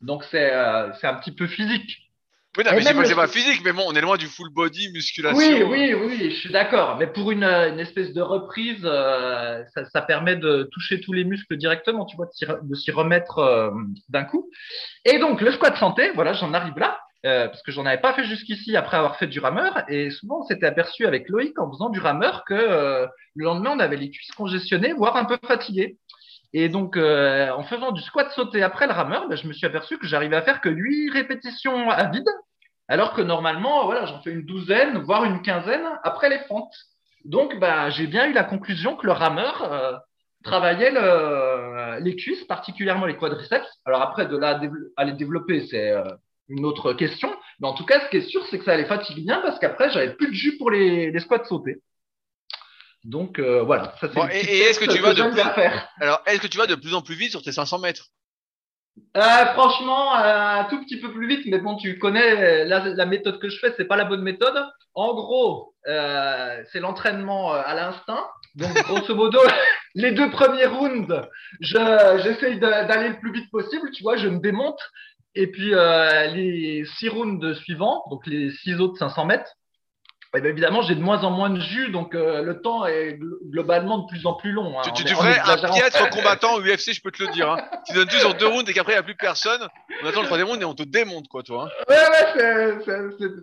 Donc, 0.00 0.24
c'est 0.30 0.52
euh, 0.52 0.90
un 1.02 1.14
petit 1.14 1.32
peu 1.32 1.46
physique. 1.46 1.98
Oui, 2.56 2.64
non, 2.64 2.72
mais 2.74 2.82
c'est 2.82 2.94
pas, 2.94 3.00
le- 3.00 3.06
c'est 3.06 3.14
pas 3.14 3.28
physique, 3.28 3.60
mais 3.64 3.72
bon, 3.72 3.84
on 3.86 3.92
est 3.94 4.00
loin 4.00 4.16
du 4.16 4.26
full 4.26 4.50
body, 4.50 4.90
musculation. 4.92 5.38
Oui, 5.38 5.62
oui, 5.62 5.94
oui, 5.94 6.30
je 6.30 6.36
suis 6.36 6.50
d'accord. 6.50 6.96
Mais 6.98 7.06
pour 7.06 7.30
une, 7.30 7.44
euh, 7.44 7.70
une 7.70 7.78
espèce 7.78 8.12
de 8.12 8.20
reprise, 8.20 8.80
euh, 8.84 9.62
ça, 9.74 9.84
ça 9.84 10.02
permet 10.02 10.34
de 10.36 10.68
toucher 10.72 11.00
tous 11.00 11.12
les 11.12 11.24
muscles 11.24 11.56
directement, 11.56 12.06
tu 12.06 12.16
vois, 12.16 12.26
de 12.26 12.74
s'y 12.74 12.90
remettre 12.90 13.72
d'un 14.08 14.24
coup. 14.24 14.50
Et 15.04 15.18
donc, 15.18 15.40
le 15.40 15.52
squat 15.52 15.76
santé, 15.76 16.10
voilà, 16.14 16.32
j'en 16.32 16.52
arrive 16.52 16.76
là, 16.78 16.98
euh, 17.26 17.48
parce 17.48 17.62
que 17.62 17.70
j'en 17.72 17.84
avais 17.86 18.00
pas 18.00 18.14
fait 18.14 18.24
jusqu'ici 18.24 18.76
après 18.76 18.96
avoir 18.96 19.16
fait 19.16 19.26
du 19.26 19.40
rameur. 19.40 19.82
Et 19.88 20.10
souvent, 20.10 20.40
on 20.40 20.44
s'était 20.44 20.66
aperçu 20.66 21.06
avec 21.06 21.28
Loïc 21.28 21.58
en 21.58 21.70
faisant 21.70 21.90
du 21.90 22.00
rameur 22.00 22.44
que 22.44 22.54
euh, 22.54 23.06
le 23.34 23.44
lendemain, 23.44 23.72
on 23.74 23.78
avait 23.80 23.96
les 23.96 24.10
cuisses 24.10 24.32
congestionnées, 24.32 24.92
voire 24.94 25.16
un 25.16 25.24
peu 25.24 25.38
fatiguées. 25.46 25.98
Et 26.52 26.68
donc, 26.68 26.96
euh, 26.96 27.50
en 27.50 27.62
faisant 27.62 27.92
du 27.92 28.02
squat 28.02 28.30
sauté 28.32 28.62
après 28.62 28.86
le 28.86 28.92
rameur, 28.92 29.28
ben, 29.28 29.36
je 29.36 29.46
me 29.46 29.52
suis 29.52 29.66
aperçu 29.66 29.98
que 29.98 30.06
j'arrivais 30.06 30.36
à 30.36 30.42
faire 30.42 30.60
que 30.60 30.68
8 30.68 31.10
répétitions 31.10 31.90
à 31.90 32.08
vide, 32.10 32.26
alors 32.88 33.14
que 33.14 33.22
normalement, 33.22 33.84
voilà, 33.84 34.06
j'en 34.06 34.20
fais 34.22 34.32
une 34.32 34.44
douzaine, 34.44 34.98
voire 34.98 35.24
une 35.24 35.42
quinzaine 35.42 35.84
après 36.02 36.28
les 36.28 36.38
fentes. 36.40 36.74
Donc, 37.24 37.58
bah, 37.60 37.90
j'ai 37.90 38.06
bien 38.06 38.26
eu 38.28 38.32
la 38.32 38.44
conclusion 38.44 38.96
que 38.96 39.06
le 39.06 39.12
rameur 39.12 39.62
euh, 39.72 39.92
travaillait 40.42 40.90
le- 40.90 41.98
les 42.00 42.16
cuisses, 42.16 42.44
particulièrement 42.44 43.06
les 43.06 43.16
quadriceps. 43.16 43.68
Alors 43.84 44.00
après, 44.02 44.26
de 44.26 44.36
là 44.36 44.58
à 44.58 44.60
à 44.96 45.04
les 45.04 45.12
développer, 45.12 45.66
c'est 45.66 45.92
euh, 45.92 46.02
une 46.50 46.64
autre 46.66 46.92
question. 46.92 47.34
Mais 47.60 47.68
en 47.68 47.74
tout 47.74 47.84
cas, 47.86 48.00
ce 48.04 48.10
qui 48.10 48.18
est 48.18 48.28
sûr, 48.28 48.44
c'est 48.50 48.58
que 48.58 48.64
ça 48.64 48.76
les 48.76 48.84
fatigue 48.86 49.24
bien 49.24 49.40
parce 49.40 49.58
qu'après, 49.58 49.90
j'avais 49.90 50.14
plus 50.14 50.28
de 50.28 50.34
jus 50.34 50.56
pour 50.58 50.70
les, 50.70 51.10
les 51.10 51.20
squats 51.20 51.44
sautés. 51.44 51.80
Donc 53.04 53.38
euh, 53.38 53.62
voilà, 53.62 53.94
ça 54.00 54.08
c'est 54.08 54.14
Bon, 54.14 54.28
et- 54.28 54.40
et 54.40 54.58
est-ce 54.60 54.78
que 54.78 54.90
tu 54.90 54.98
vas 55.00 55.14
de 55.14 55.22
plus-. 55.22 55.40
Alors, 56.00 56.22
est-ce 56.26 56.40
que 56.40 56.46
tu 56.46 56.58
vas 56.58 56.66
de 56.66 56.74
plus 56.74 56.94
en 56.94 57.00
plus 57.00 57.14
vite 57.14 57.30
sur 57.30 57.42
tes 57.42 57.52
500 57.52 57.78
mètres? 57.78 58.06
Euh, 59.16 59.46
franchement, 59.54 60.14
euh, 60.16 60.60
un 60.60 60.64
tout 60.64 60.82
petit 60.84 61.00
peu 61.00 61.10
plus 61.12 61.26
vite, 61.26 61.46
mais 61.46 61.58
bon, 61.58 61.76
tu 61.76 61.98
connais 61.98 62.64
la, 62.66 62.80
la 62.90 63.06
méthode 63.06 63.40
que 63.40 63.48
je 63.48 63.58
fais, 63.58 63.72
c'est 63.76 63.86
pas 63.86 63.96
la 63.96 64.04
bonne 64.04 64.22
méthode. 64.22 64.62
En 64.94 65.14
gros, 65.14 65.74
euh, 65.88 66.62
c'est 66.72 66.80
l'entraînement 66.80 67.52
à 67.52 67.72
l'instinct. 67.74 68.26
Donc, 68.56 68.72
grosso 68.82 69.14
modo, 69.14 69.38
les 69.94 70.12
deux 70.12 70.28
premiers 70.30 70.66
rounds, 70.66 71.14
je- 71.60 72.20
j'essaye 72.22 72.58
d'aller 72.58 73.08
le 73.10 73.18
plus 73.20 73.32
vite 73.32 73.50
possible. 73.50 73.90
Tu 73.92 74.02
vois, 74.02 74.16
je 74.16 74.28
me 74.28 74.40
démonte. 74.40 74.80
Et 75.34 75.46
puis, 75.46 75.74
euh, 75.74 76.26
les 76.28 76.84
six 76.98 77.08
rounds 77.08 77.54
suivants, 77.54 78.02
donc 78.10 78.26
les 78.26 78.50
six 78.50 78.74
autres 78.80 78.98
500 78.98 79.26
mètres, 79.26 79.56
eh 80.36 80.40
bien, 80.40 80.50
évidemment, 80.50 80.82
j'ai 80.82 80.94
de 80.94 81.00
moins 81.00 81.22
en 81.24 81.30
moins 81.30 81.50
de 81.50 81.58
jus, 81.60 81.90
donc 81.90 82.14
euh, 82.14 82.42
le 82.42 82.60
temps 82.62 82.86
est 82.86 83.18
glo- 83.18 83.38
globalement 83.50 83.98
de 83.98 84.06
plus 84.06 84.24
en 84.26 84.34
plus 84.34 84.52
long. 84.52 84.78
hein, 84.78 84.82
Tu, 84.94 85.02
tu, 85.04 85.14
ferais 85.14 85.36
un 85.38 85.42
exagérant. 85.42 85.74
piètre 85.74 86.08
combattant 86.10 86.54
au 86.54 86.60
UFC, 86.60 86.92
je 86.94 87.00
peux 87.02 87.10
te 87.10 87.22
le 87.22 87.30
dire. 87.30 87.50
Hein. 87.50 87.56
Tu 87.86 87.94
donnes 87.94 88.08
sur 88.10 88.34
deux 88.34 88.46
rounds 88.46 88.70
et 88.70 88.72
qu'après, 88.72 88.92
il 88.92 88.94
n'y 88.96 89.00
a 89.00 89.02
plus 89.02 89.16
personne. 89.16 89.60
On 90.02 90.06
attend 90.06 90.20
le 90.20 90.26
troisième 90.26 90.46
round 90.48 90.62
et 90.62 90.64
on 90.64 90.74
te 90.74 90.84
démonte, 90.84 91.26
quoi, 91.28 91.42
toi. 91.42 91.68
hein. 91.68 91.84
Ouais, 91.88 91.96
ouais, 91.96 92.78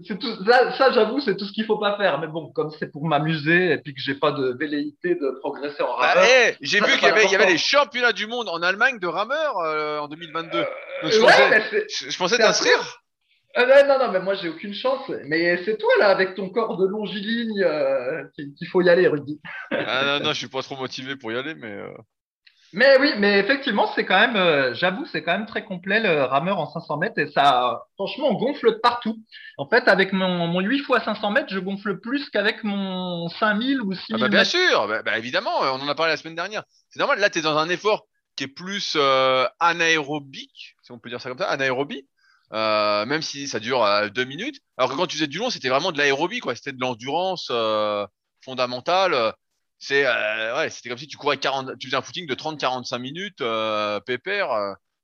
c'est- 0.08 0.18
tout. 0.18 0.46
Ça, 0.46 0.78
ça, 0.78 0.92
j'avoue, 0.94 1.20
c'est 1.20 1.36
tout 1.36 1.46
ce 1.46 1.52
qu'il 1.52 1.66
faut 1.66 1.78
pas 1.78 1.98
faire. 1.98 2.20
Mais 2.20 2.28
bon, 2.28 2.52
comme 2.56 2.72
c'est 2.80 2.92
pour 2.92 3.06
m'amuser 3.06 3.74
et 3.74 3.78
puis 3.80 3.94
que 3.94 4.00
j'ai 4.02 4.16
pas 4.16 4.32
de 4.32 4.56
velléité 4.58 5.16
de 5.16 5.38
progresser 5.42 5.84
en 5.84 5.98
Bah, 6.00 6.14
rameur. 6.14 6.24
hey, 6.24 6.56
j'ai 6.62 6.80
vu 6.80 6.86
qu'il 6.98 7.04
y 7.10 7.32
y 7.32 7.36
avait 7.36 7.46
les 7.48 7.58
championnats 7.58 8.14
du 8.14 8.28
monde 8.28 8.48
en 8.50 8.62
Allemagne 8.62 8.98
de 9.00 9.08
rameurs 9.08 9.58
euh, 9.60 10.00
en 10.00 10.08
2022. 10.08 10.60
Donc, 10.60 11.12
je, 11.12 11.20
ouais, 11.20 11.26
pensais, 11.26 11.88
je, 11.90 12.10
je 12.10 12.18
pensais 12.18 12.38
t'inscrire. 12.38 13.02
Euh, 13.58 13.66
ouais, 13.66 13.88
non, 13.88 13.98
non, 14.00 14.12
mais 14.12 14.20
moi, 14.20 14.36
j'ai 14.36 14.50
aucune 14.50 14.74
chance. 14.74 15.10
Mais 15.26 15.58
c'est 15.66 15.78
toi, 15.78 15.92
là, 16.00 16.10
avec 16.10 16.36
ton 16.36 16.50
corps 16.50 16.78
de 16.78 16.86
longiligne, 16.86 17.62
euh, 17.64 18.24
qu'il 18.36 18.68
faut 18.68 18.82
y 18.82 18.90
aller, 18.90 19.08
Rudy. 19.08 19.40
Ah 19.72 20.04
non, 20.06 20.20
non, 20.26 20.34
je 20.34 20.40
suis 20.40 20.48
pas 20.50 20.62
trop 20.64 20.76
motivé 20.78 21.16
pour 21.16 21.32
y 21.32 21.38
aller, 21.38 21.56
mais. 21.56 21.72
euh, 21.72 21.92
Mais 22.74 22.98
oui, 23.00 23.14
mais 23.18 23.40
effectivement, 23.40 23.90
c'est 23.96 24.06
quand 24.06 24.20
même, 24.20 24.36
euh, 24.36 24.74
j'avoue, 24.74 25.06
c'est 25.06 25.24
quand 25.24 25.32
même 25.32 25.46
très 25.46 25.64
complet 25.64 26.02
le 26.02 26.24
rameur 26.24 26.60
en 26.60 26.70
500 26.70 26.98
mètres 26.98 27.18
et 27.18 27.28
ça, 27.28 27.82
franchement, 27.96 28.28
on 28.30 28.34
gonfle 28.34 28.74
de 28.74 28.80
partout. 28.80 29.18
En 29.58 29.68
fait, 29.70 29.88
avec 29.88 30.12
mon, 30.12 30.48
mon 30.48 30.60
8 30.60 30.80
fois 30.80 31.00
500 31.00 31.32
mètres, 31.32 31.48
je 31.50 31.60
gonfle 31.60 32.00
plus 32.00 32.30
qu'avec 32.30 32.64
mon 32.66 33.30
5000 33.30 33.82
ou 33.82 33.94
6000 33.94 34.16
Ah 34.16 34.18
bah 34.18 34.30
bien 34.30 34.40
mètres. 34.40 34.52
sûr, 34.52 34.88
bah, 34.88 35.02
bah, 35.04 35.18
évidemment, 35.18 35.60
on 35.62 35.82
en 35.82 35.88
a 35.88 35.96
parlé 35.96 36.12
la 36.14 36.18
semaine 36.18 36.36
dernière. 36.36 36.64
C'est 36.90 37.00
normal, 37.00 37.20
là 37.20 37.30
tu 37.30 37.40
es 37.40 37.42
dans 37.42 37.58
un 37.58 37.70
effort 37.70 38.06
qui 38.36 38.44
est 38.46 38.48
plus 38.48 38.98
anaérobique, 39.60 40.76
si 40.84 40.92
on 40.92 41.00
peut 41.00 41.10
dire 41.10 41.22
ça 41.22 41.30
comme 41.30 41.38
ça, 41.40 41.50
anaérobie, 41.50 42.08
euh, 42.54 43.06
même 43.06 43.22
si 43.22 43.48
ça 43.48 43.60
dure 43.60 43.84
euh, 43.84 44.10
deux 44.10 44.24
minutes. 44.26 44.60
Alors 44.78 44.90
que 44.92 44.96
quand 44.96 45.08
tu 45.08 45.18
faisais 45.18 45.28
du 45.28 45.38
long, 45.38 45.50
c'était 45.50 45.70
vraiment 45.70 45.92
de 45.92 45.98
l'aérobie, 45.98 46.40
quoi. 46.40 46.56
C'était 46.56 46.72
de 46.72 46.80
l'endurance 46.82 47.50
euh, 47.52 48.06
fondamentale. 48.44 49.34
C'est 49.80 50.06
euh, 50.06 50.58
ouais, 50.58 50.70
c'était 50.70 50.90
comme 50.90 50.98
si 50.98 51.08
tu 51.08 51.18
courais 51.18 51.38
40, 51.38 51.78
tu 51.80 51.88
faisais 51.88 51.98
un 51.98 52.02
footing 52.02 52.26
de 52.28 52.36
30-45 52.36 52.98
minutes, 53.00 53.44
pépère. 54.06 54.50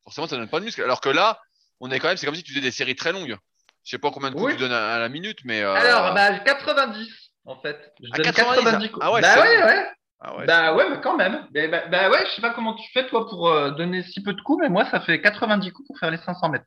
forcément, 0.04 0.28
ça 0.28 0.36
donne 0.38 0.50
pas 0.50 0.60
de 0.60 0.66
muscle. 0.66 0.82
Alors 0.84 1.02
que 1.02 1.10
là, 1.10 1.40
on 1.80 1.92
est 1.92 2.00
quand 2.00 2.08
même, 2.08 2.18
c'est 2.18 2.26
comme 2.26 2.36
si 2.36 2.44
tu 2.44 2.52
faisais 2.54 2.62
des 2.62 2.72
séries 2.72 2.96
très 2.96 3.12
longues. 3.12 3.38
Je 3.86 3.90
sais 3.92 3.98
pas 4.00 4.12
combien 4.12 4.30
de 4.32 4.36
coups 4.36 4.48
Oui. 4.48 4.54
tu 4.54 4.60
donnes 4.60 4.72
à, 4.72 4.96
à 4.96 5.00
la 5.00 5.10
minute, 5.10 5.40
mais 5.44 5.62
Alors, 5.62 6.14
bah, 6.14 6.40
90, 6.40 7.08
en 7.46 7.60
fait. 7.62 7.94
Je 8.02 8.10
À 8.14 8.18
donne 8.18 8.26
90, 8.34 8.64
90 8.64 8.90
coups. 8.90 9.06
ah 9.06 9.12
ouais, 9.12 9.22
bah 9.22 9.42
ouais, 9.42 9.64
ouais. 9.64 9.86
Ah 10.26 10.38
ouais, 10.38 10.46
Bah 10.46 10.74
ouais, 10.74 10.86
mais 10.90 11.02
quand 11.02 11.18
même. 11.18 11.46
Bah, 11.54 11.84
bah 11.92 12.10
ouais, 12.10 12.26
je 12.26 12.36
sais 12.36 12.42
pas 12.42 12.52
comment 12.52 12.76
tu 12.76 12.90
fais 12.94 13.06
toi 13.08 13.28
pour 13.28 13.50
euh, 13.50 13.72
donner 13.72 14.04
si 14.04 14.24
peu 14.24 14.34
de 14.34 14.40
coups, 14.40 14.62
mais 14.64 14.70
moi 14.70 14.86
ça 14.90 15.02
fait 15.02 15.20
90 15.20 15.72
coups 15.72 15.88
pour 15.88 16.00
faire 16.00 16.12
les 16.12 16.18
500 16.18 16.48
mètres. 16.50 16.66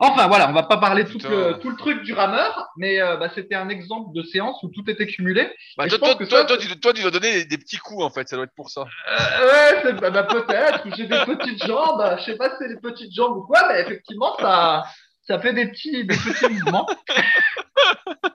Enfin 0.00 0.28
voilà, 0.28 0.48
on 0.48 0.54
va 0.54 0.62
pas 0.62 0.78
parler 0.78 1.04
tout 1.04 1.18
le, 1.18 1.58
tout 1.58 1.68
le 1.68 1.76
truc 1.76 2.02
du 2.04 2.14
rameur, 2.14 2.68
mais 2.78 3.02
euh, 3.02 3.16
bah, 3.18 3.28
c'était 3.34 3.54
un 3.54 3.68
exemple 3.68 4.14
de 4.14 4.22
séance 4.22 4.62
où 4.62 4.68
tout 4.68 4.88
était 4.88 5.06
cumulé. 5.06 5.54
Bah, 5.76 5.86
toi, 5.88 5.98
toi, 5.98 6.14
toi, 6.14 6.26
ça, 6.26 6.44
toi, 6.46 6.56
tu, 6.56 6.68
toi, 6.80 6.94
tu 6.94 7.02
dois 7.02 7.10
donner 7.10 7.32
des, 7.32 7.44
des 7.44 7.58
petits 7.58 7.76
coups 7.76 8.02
en 8.02 8.10
fait, 8.10 8.26
ça 8.28 8.36
doit 8.36 8.46
être 8.46 8.54
pour 8.56 8.70
ça. 8.70 8.86
Euh, 9.10 9.84
ouais, 9.84 9.92
bah, 9.92 10.22
peut-être. 10.22 10.86
J'ai 10.96 11.06
des 11.06 11.18
petites 11.26 11.66
jambes. 11.66 12.02
Je 12.18 12.24
sais 12.24 12.36
pas 12.36 12.48
si 12.50 12.56
c'est 12.60 12.68
des 12.68 12.80
petites 12.80 13.14
jambes 13.14 13.36
ou 13.36 13.42
quoi, 13.42 13.68
mais 13.68 13.82
effectivement 13.82 14.34
ça, 14.38 14.84
ça 15.26 15.40
fait 15.40 15.52
des 15.52 15.68
petits, 15.68 16.04
des 16.04 16.16
petits 16.16 16.48
mouvements. 16.48 16.86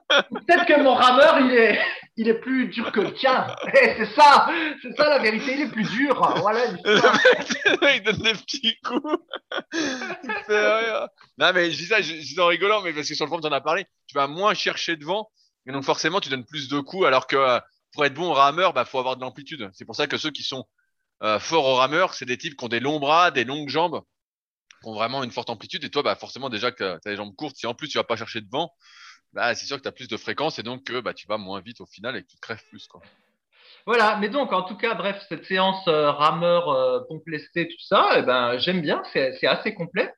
Peut-être 0.08 0.66
que 0.66 0.82
mon 0.82 0.94
rameur 0.94 1.40
il 1.40 1.52
est, 1.52 1.80
il 2.16 2.28
est 2.28 2.40
plus 2.40 2.68
dur 2.68 2.92
que 2.92 3.00
le 3.00 3.14
tien. 3.14 3.46
Eh, 3.74 3.94
c'est 3.96 4.14
ça, 4.14 4.50
c'est 4.82 4.94
ça 4.96 5.08
la 5.08 5.18
vérité. 5.18 5.54
Il 5.54 5.62
est 5.62 5.70
plus 5.70 5.88
dur. 5.90 6.20
Voilà. 6.40 6.60
il 6.66 8.02
donne 8.04 8.18
des 8.18 8.34
petits 8.34 8.76
coups. 8.84 9.18
Rire. 10.48 11.08
Non, 11.38 11.52
mais 11.54 11.70
je 11.70 11.78
dis 11.78 11.86
ça, 11.86 12.02
je 12.02 12.12
dis 12.12 12.38
en 12.38 12.46
rigolant, 12.46 12.82
mais 12.82 12.92
parce 12.92 13.08
que 13.08 13.14
sur 13.14 13.24
le 13.24 13.30
fond, 13.30 13.40
tu 13.40 13.46
en 13.46 13.52
as 13.52 13.60
parlé, 13.60 13.86
tu 14.06 14.14
vas 14.14 14.26
moins 14.26 14.54
chercher 14.54 14.96
devant, 14.96 15.30
et 15.66 15.72
donc 15.72 15.84
forcément, 15.84 16.20
tu 16.20 16.28
donnes 16.28 16.44
plus 16.44 16.68
de 16.68 16.80
coups, 16.80 17.06
alors 17.06 17.26
que 17.26 17.36
euh, 17.36 17.60
pour 17.92 18.04
être 18.04 18.14
bon 18.14 18.30
au 18.30 18.34
rameur, 18.34 18.72
bah, 18.72 18.84
faut 18.84 18.98
avoir 18.98 19.16
de 19.16 19.22
l'amplitude. 19.22 19.70
C'est 19.72 19.84
pour 19.84 19.96
ça 19.96 20.06
que 20.06 20.18
ceux 20.18 20.30
qui 20.30 20.42
sont 20.42 20.66
euh, 21.22 21.38
forts 21.38 21.66
au 21.66 21.74
rameur, 21.76 22.14
c'est 22.14 22.26
des 22.26 22.36
types 22.36 22.56
qui 22.56 22.64
ont 22.64 22.68
des 22.68 22.80
longs 22.80 23.00
bras, 23.00 23.30
des 23.30 23.44
longues 23.44 23.68
jambes, 23.68 24.02
ont 24.84 24.94
vraiment 24.94 25.22
une 25.22 25.30
forte 25.30 25.50
amplitude, 25.50 25.84
et 25.84 25.90
toi, 25.90 26.02
bah, 26.02 26.14
forcément, 26.14 26.48
déjà 26.48 26.72
que 26.72 26.98
tu 27.00 27.08
as 27.08 27.10
les 27.10 27.16
jambes 27.16 27.34
courtes, 27.34 27.56
si 27.56 27.66
en 27.66 27.74
plus 27.74 27.88
tu 27.88 27.98
vas 27.98 28.04
pas 28.04 28.16
chercher 28.16 28.40
devant, 28.40 28.72
bah, 29.32 29.54
c'est 29.54 29.66
sûr 29.66 29.76
que 29.76 29.82
tu 29.82 29.88
as 29.88 29.92
plus 29.92 30.08
de 30.08 30.16
fréquence, 30.16 30.58
et 30.58 30.62
donc 30.62 30.84
que 30.84 31.00
bah, 31.00 31.14
tu 31.14 31.26
vas 31.26 31.38
moins 31.38 31.60
vite 31.60 31.80
au 31.80 31.86
final, 31.86 32.16
et 32.16 32.22
que 32.22 32.28
tu 32.28 32.36
crèves 32.40 32.64
plus, 32.70 32.86
quoi. 32.86 33.00
Voilà, 33.86 34.16
mais 34.18 34.28
donc 34.28 34.52
en 34.52 34.62
tout 34.62 34.76
cas, 34.76 34.94
bref, 34.94 35.20
cette 35.28 35.44
séance 35.44 35.86
euh, 35.88 36.10
rameur, 36.10 36.68
euh, 36.68 37.00
pompe 37.08 37.26
lestée, 37.26 37.66
tout 37.66 37.84
ça, 37.84 38.10
eh 38.16 38.22
ben, 38.22 38.58
j'aime 38.58 38.80
bien, 38.80 39.02
c'est 39.12 39.46
assez 39.46 39.74
complet. 39.74 40.12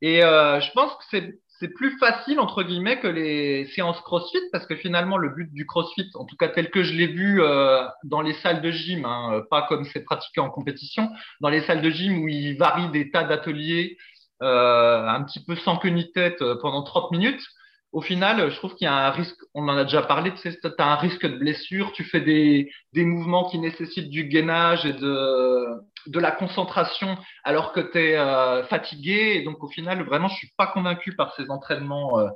Et 0.00 0.24
euh, 0.24 0.60
je 0.60 0.70
pense 0.72 0.92
que 0.96 1.04
c'est 1.10 1.38
c'est 1.62 1.68
plus 1.68 1.96
facile, 1.98 2.40
entre 2.40 2.64
guillemets, 2.64 2.98
que 2.98 3.06
les 3.06 3.66
séances 3.66 4.00
CrossFit, 4.00 4.42
parce 4.50 4.66
que 4.66 4.74
finalement, 4.74 5.16
le 5.16 5.28
but 5.28 5.52
du 5.52 5.64
CrossFit, 5.64 6.10
en 6.14 6.24
tout 6.24 6.34
cas 6.34 6.48
tel 6.48 6.70
que 6.70 6.82
je 6.82 6.92
l'ai 6.92 7.06
vu 7.06 7.40
euh, 7.40 7.84
dans 8.02 8.20
les 8.20 8.32
salles 8.34 8.60
de 8.62 8.72
gym, 8.72 9.04
hein, 9.04 9.34
euh, 9.34 9.42
pas 9.48 9.62
comme 9.68 9.84
c'est 9.84 10.02
pratiqué 10.02 10.40
en 10.40 10.50
compétition, 10.50 11.08
dans 11.40 11.50
les 11.50 11.60
salles 11.60 11.80
de 11.80 11.88
gym 11.88 12.18
où 12.24 12.28
ils 12.28 12.58
varient 12.58 12.90
des 12.90 13.12
tas 13.12 13.22
d'ateliers 13.22 13.96
euh, 14.42 15.06
un 15.06 15.22
petit 15.22 15.44
peu 15.44 15.54
sans 15.54 15.76
queue 15.76 15.90
ni 15.90 16.10
tête 16.10 16.42
pendant 16.60 16.82
30 16.82 17.12
minutes, 17.12 17.46
au 17.92 18.00
final, 18.00 18.50
je 18.50 18.56
trouve 18.56 18.74
qu'il 18.74 18.86
y 18.86 18.88
a 18.88 18.94
un 18.94 19.10
risque, 19.10 19.38
on 19.52 19.68
en 19.68 19.76
a 19.76 19.84
déjà 19.84 20.02
parlé, 20.02 20.32
tu 20.34 20.48
as 20.48 20.92
un 20.92 20.96
risque 20.96 21.26
de 21.26 21.36
blessure, 21.36 21.92
tu 21.92 22.04
fais 22.04 22.22
des, 22.22 22.72
des 22.94 23.04
mouvements 23.04 23.48
qui 23.50 23.58
nécessitent 23.58 24.08
du 24.08 24.24
gainage 24.24 24.86
et 24.86 24.94
de, 24.94 25.66
de 26.06 26.18
la 26.18 26.30
concentration 26.30 27.18
alors 27.44 27.72
que 27.72 27.80
tu 27.80 27.98
es 27.98 28.16
euh, 28.16 28.64
fatigué. 28.64 29.34
Et 29.36 29.42
donc, 29.42 29.62
au 29.62 29.68
final, 29.68 30.02
vraiment, 30.04 30.28
je 30.28 30.36
suis 30.36 30.52
pas 30.56 30.68
convaincu 30.68 31.14
par 31.14 31.34
ces 31.34 31.50
entraînements 31.50 32.18
euh, 32.18 32.28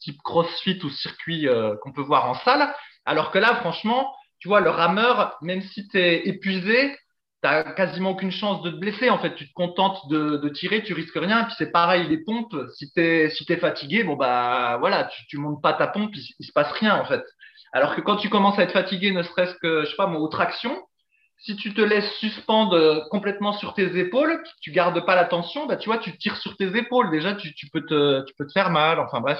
type 0.00 0.20
crossfit 0.22 0.80
ou 0.82 0.90
circuit 0.90 1.46
euh, 1.46 1.76
qu'on 1.82 1.92
peut 1.92 2.02
voir 2.02 2.28
en 2.28 2.34
salle. 2.34 2.74
Alors 3.04 3.30
que 3.30 3.38
là, 3.38 3.54
franchement, 3.56 4.12
tu 4.40 4.48
vois, 4.48 4.60
le 4.60 4.70
rameur, 4.70 5.38
même 5.42 5.62
si 5.62 5.86
tu 5.86 5.98
es 5.98 6.26
épuisé, 6.26 6.96
t'as 7.44 7.62
quasiment 7.62 8.12
aucune 8.12 8.30
chance 8.30 8.62
de 8.62 8.70
te 8.70 8.76
blesser. 8.76 9.10
En 9.10 9.18
fait, 9.18 9.34
tu 9.34 9.46
te 9.46 9.52
contentes 9.52 10.08
de, 10.08 10.48
tirer, 10.48 10.82
tu 10.82 10.94
risques 10.94 11.18
rien. 11.18 11.44
Puis 11.44 11.54
c'est 11.58 11.70
pareil, 11.70 12.08
les 12.08 12.24
pompes, 12.24 12.56
si 12.74 12.90
t'es 12.90 13.28
si 13.28 13.44
t'es 13.44 13.58
fatigué, 13.58 14.02
bon 14.02 14.16
bah 14.16 14.78
voilà, 14.80 15.04
tu, 15.04 15.26
tu 15.26 15.36
montes 15.36 15.60
pas 15.62 15.74
ta 15.74 15.86
pompe, 15.86 16.10
il, 16.14 16.46
se 16.46 16.52
passe 16.52 16.72
rien 16.72 16.98
en 16.98 17.04
fait. 17.04 17.22
Alors 17.74 17.94
que 17.94 18.00
quand 18.00 18.16
tu 18.16 18.30
commences 18.30 18.58
à 18.58 18.62
être 18.62 18.72
fatigué, 18.72 19.12
ne 19.12 19.22
serait-ce 19.22 19.54
que 19.56 19.84
je 19.84 19.90
sais 19.90 19.96
pas, 19.96 20.06
moi, 20.06 20.22
aux 20.22 20.28
tractions, 20.28 20.74
si 21.36 21.54
tu 21.56 21.74
te 21.74 21.82
laisses 21.82 22.10
suspendre 22.14 22.76
euh, 22.76 23.00
complètement 23.10 23.52
sur 23.52 23.74
tes 23.74 23.98
épaules, 23.98 24.42
tu 24.62 24.70
gardes 24.70 25.04
pas 25.04 25.14
la 25.14 25.26
tension, 25.26 25.66
bah 25.66 25.76
tu 25.76 25.90
vois, 25.90 25.98
tu 25.98 26.16
tires 26.16 26.38
sur 26.38 26.56
tes 26.56 26.74
épaules. 26.78 27.10
Déjà, 27.10 27.34
tu, 27.34 27.52
tu 27.54 27.68
peux 27.68 27.84
te 27.84 28.24
tu 28.24 28.32
peux 28.38 28.46
te 28.46 28.52
faire 28.52 28.70
mal. 28.70 28.98
Enfin 29.00 29.20
bref, 29.20 29.38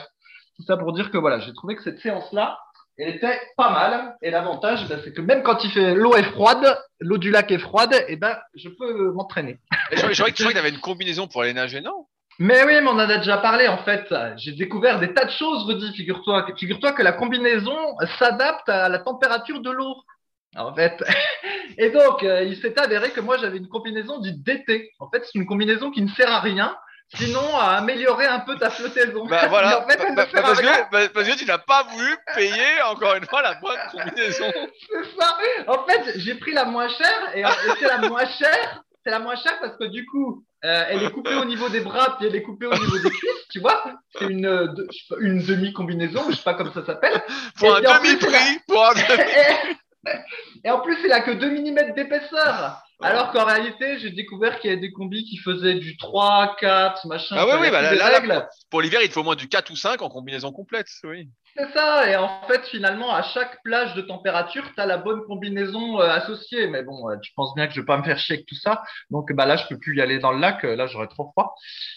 tout 0.57 0.63
ça 0.65 0.77
pour 0.77 0.93
dire 0.93 1.11
que 1.11 1.17
voilà, 1.17 1.41
j'ai 1.41 1.55
trouvé 1.55 1.75
que 1.75 1.83
cette 1.83 2.01
séance-là, 2.01 2.59
elle 2.99 3.17
était 3.17 3.41
pas 3.57 3.71
mal. 3.71 4.17
Et 4.23 4.31
l'avantage, 4.31 4.89
bah, 4.89 4.97
c'est 5.03 5.13
que 5.13 5.21
même 5.21 5.43
quand 5.43 5.65
il 5.65 5.71
fait 5.71 5.95
l'eau 5.95 6.15
est 6.15 6.31
froide, 6.33 6.79
l'eau 7.01 7.19
du 7.19 7.31
lac 7.31 7.51
est 7.51 7.59
froide, 7.59 7.95
et 8.09 8.17
ben 8.17 8.39
je 8.55 8.69
peux 8.69 9.13
m'entraîner. 9.13 9.59
Et 9.91 9.97
je, 9.97 10.01
croyais 10.01 10.33
que 10.33 10.37
tu 10.37 10.59
avais 10.59 10.71
une 10.71 10.81
combinaison 10.81 11.27
pour 11.27 11.43
aller 11.43 11.53
nager, 11.53 11.81
non? 11.81 12.07
Mais 12.39 12.65
oui, 12.65 12.73
mais 12.81 12.89
on 12.89 12.95
en 12.95 12.99
a 12.99 13.19
déjà 13.19 13.39
parlé 13.39 13.69
en 13.69 13.79
fait. 13.79 14.13
J'ai 14.37 14.53
découvert 14.53 14.99
des 14.99 15.13
tas 15.13 15.25
de 15.25 15.31
choses, 15.31 15.65
Rudy. 15.67 15.95
Figure-toi, 15.95 16.47
figure-toi 16.57 16.93
que 16.93 17.03
la 17.03 17.13
combinaison 17.13 17.77
s'adapte 18.19 18.69
à 18.69 18.89
la 18.89 18.99
température 18.99 19.61
de 19.61 19.71
l'eau. 19.71 19.95
En 20.57 20.75
fait. 20.75 21.03
Et 21.79 21.91
donc, 21.91 22.23
euh, 22.23 22.45
il 22.45 22.57
s'est 22.57 22.79
avéré 22.79 23.11
que 23.11 23.21
moi 23.21 23.39
j'avais 23.39 23.59
une 23.59 23.69
combinaison 23.69 24.19
dite 24.21 24.43
d'été. 24.43 24.93
En 24.99 25.11
fait, 25.11 25.25
c'est 25.25 25.39
une 25.39 25.47
combinaison 25.47 25.91
qui 25.91 26.03
ne 26.03 26.09
sert 26.09 26.31
à 26.31 26.41
rien, 26.41 26.77
sinon 27.17 27.57
à 27.57 27.77
améliorer 27.79 28.27
un 28.27 28.41
peu 28.41 28.57
ta 28.57 28.71
flottaison. 28.71 29.27
Bah 29.27 29.47
voilà, 29.49 29.85
Mais 29.89 29.95
en 30.01 30.07
fait, 30.07 30.15
Bah, 30.15 30.27
ne 30.27 30.33
bah, 30.33 30.43
parce, 30.43 30.61
que, 30.61 30.91
bah, 30.91 31.09
parce 31.13 31.29
que 31.29 31.37
tu 31.39 31.45
n'as 31.47 31.59
pas 31.59 31.85
voulu 31.85 32.17
payer 32.35 32.83
encore 32.91 33.15
une 33.17 33.27
fois 33.27 33.43
la 33.43 33.55
bonne 33.55 33.79
combinaison. 33.93 34.53
C'est 34.53 35.21
ça. 35.21 35.37
En 35.69 35.85
fait, 35.85 36.13
j'ai 36.17 36.35
pris 36.35 36.53
la 36.53 36.65
moins 36.65 36.89
chère 36.89 37.31
et, 37.35 37.41
et 37.41 37.45
c'est 37.79 37.87
la 37.89 37.99
moins 38.09 38.27
chère. 38.27 38.83
C'est 39.05 39.11
la 39.11 39.19
moins 39.19 39.37
chère 39.37 39.59
parce 39.61 39.77
que 39.77 39.85
du 39.85 40.07
coup, 40.07 40.45
euh, 40.65 40.85
elle 40.89 41.03
est 41.03 41.11
coupée 41.11 41.35
au 41.35 41.45
niveau 41.45 41.69
des 41.69 41.81
bras 41.81 42.17
puis 42.17 42.27
elle 42.27 42.35
est 42.37 42.43
coupée 42.43 42.65
au 42.67 42.75
niveau 42.75 42.99
des 42.99 43.11
cuisses, 43.11 43.49
tu 43.51 43.61
vois. 43.61 43.85
C'est 44.19 44.25
une, 44.25 44.47
euh, 44.47 44.67
de- 44.69 44.89
une 45.21 45.45
demi-combinaison, 45.45 46.25
je 46.31 46.37
sais 46.37 46.43
pas 46.43 46.55
comment 46.55 46.73
ça 46.73 46.87
s'appelle. 46.87 47.23
Pour 47.59 47.77
un 47.77 47.81
demi-prix, 47.83 48.61
pour 48.67 48.83
un 48.83 48.95
demi 48.95 49.31
Et, 50.07 50.11
et 50.69 50.71
en 50.71 50.81
plus, 50.81 50.97
il 51.05 51.13
a 51.13 51.21
que 51.21 51.33
2 51.33 51.51
mm 51.51 51.93
d'épaisseur. 51.95 52.83
Alors 53.01 53.33
qu'en 53.33 53.45
réalité, 53.45 53.99
j'ai 53.99 54.11
découvert 54.11 54.61
qu'il 54.61 54.71
y 54.71 54.73
avait 54.73 54.81
des 54.81 54.93
combis 54.93 55.25
qui 55.25 55.37
faisaient 55.37 55.75
du 55.75 55.97
3, 55.97 56.57
4, 56.59 57.07
machin. 57.07 57.37
Ah 57.39 57.47
oui, 57.47 57.55
oui, 57.61 57.71
bah 57.71 57.83
là, 57.83 57.95
là, 57.95 58.09
règles. 58.09 58.47
Pour 58.71 58.81
l'hiver, 58.81 59.01
il 59.03 59.09
te 59.09 59.15
faut 59.15 59.21
au 59.21 59.25
moins 59.25 59.37
du 59.37 59.49
4 59.49 59.71
ou 59.71 59.77
5 59.77 60.01
en 60.03 60.09
combinaison 60.09 60.53
complète. 60.53 60.89
Oui. 61.05 61.29
C'est 61.57 61.73
ça, 61.73 62.11
et 62.11 62.17
en 62.17 62.43
fait, 62.49 62.65
finalement, 62.67 63.15
à 63.15 63.23
chaque 63.23 63.63
plage 63.63 63.95
de 63.95 64.01
température, 64.03 64.65
tu 64.75 64.81
as 64.81 64.87
la 64.87 64.97
bonne 64.99 65.23
combinaison 65.25 66.01
euh, 66.01 66.11
associée. 66.11 66.67
Mais 66.67 66.83
bon, 66.83 67.09
euh, 67.09 67.17
tu 67.23 67.33
penses 67.35 67.55
bien 67.55 67.69
que 67.69 67.73
je 67.75 67.81
vais 67.81 67.87
pas 67.87 67.97
me 67.97 68.03
faire 68.03 68.19
chier 68.19 68.35
avec 68.35 68.47
tout 68.47 68.57
ça. 68.57 68.83
Donc, 69.11 69.33
bah 69.33 69.47
là, 69.47 69.57
je 69.57 69.65
peux 69.69 69.79
plus 69.79 69.97
y 69.97 70.03
aller 70.03 70.19
dans 70.19 70.33
le 70.33 70.41
lac. 70.41 70.65
Là, 70.65 70.89
j'aurais 70.89 71.07
trop 71.07 71.31
froid. 71.31 71.55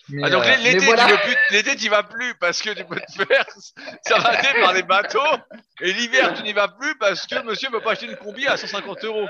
Mais, 0.10 0.22
Ah, 0.26 0.30
donc 0.30 0.46
euh, 0.46 0.56
l'été, 0.58 0.86
voilà. 0.86 1.08
tu 1.50 1.76
tu 1.78 1.90
vas 1.90 2.04
plus 2.04 2.36
parce 2.36 2.62
que 2.62 2.70
tu 2.70 2.86
peux 2.86 3.00
te 3.00 3.26
faire 3.26 3.46
savater 4.04 4.62
par 4.62 4.74
des 4.74 4.84
bateaux. 4.84 5.20
Et 5.82 5.92
l'hiver, 5.92 6.36
tu 6.36 6.44
n'y 6.44 6.54
vas 6.54 6.68
plus 6.68 6.96
parce 7.00 7.26
que 7.26 7.42
monsieur 7.44 7.70
ne 7.70 7.74
peut 7.74 7.82
pas 7.82 7.94
acheter 7.94 8.06
une 8.06 8.16
combi 8.16 8.46
à 8.46 8.58
150 8.58 9.04
euros. 9.06 9.28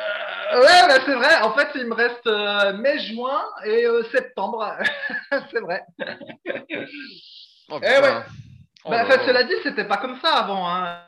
Euh, 0.54 0.60
Ouais, 0.60 0.88
bah, 0.90 1.00
c'est 1.06 1.16
vrai. 1.16 1.42
En 1.42 1.54
fait, 1.54 1.70
il 1.76 1.86
me 1.88 1.94
reste 1.94 2.26
mai, 2.80 3.00
juin 3.00 3.42
et 3.66 3.86
septembre. 4.12 4.76
c'est 5.52 5.62
vrai. 5.62 5.84
Oh, 7.70 7.80
Eh 7.82 8.02
ouais. 8.02 8.24
Oh 8.88 8.92
Bah, 8.92 9.04
enfin, 9.04 9.18
là. 9.18 9.26
cela 9.26 9.44
dit, 9.44 9.54
c'était 9.64 9.86
pas 9.88 9.98
comme 9.98 10.20
ça 10.22 10.34
avant. 10.38 10.68
Hein. 10.70 11.02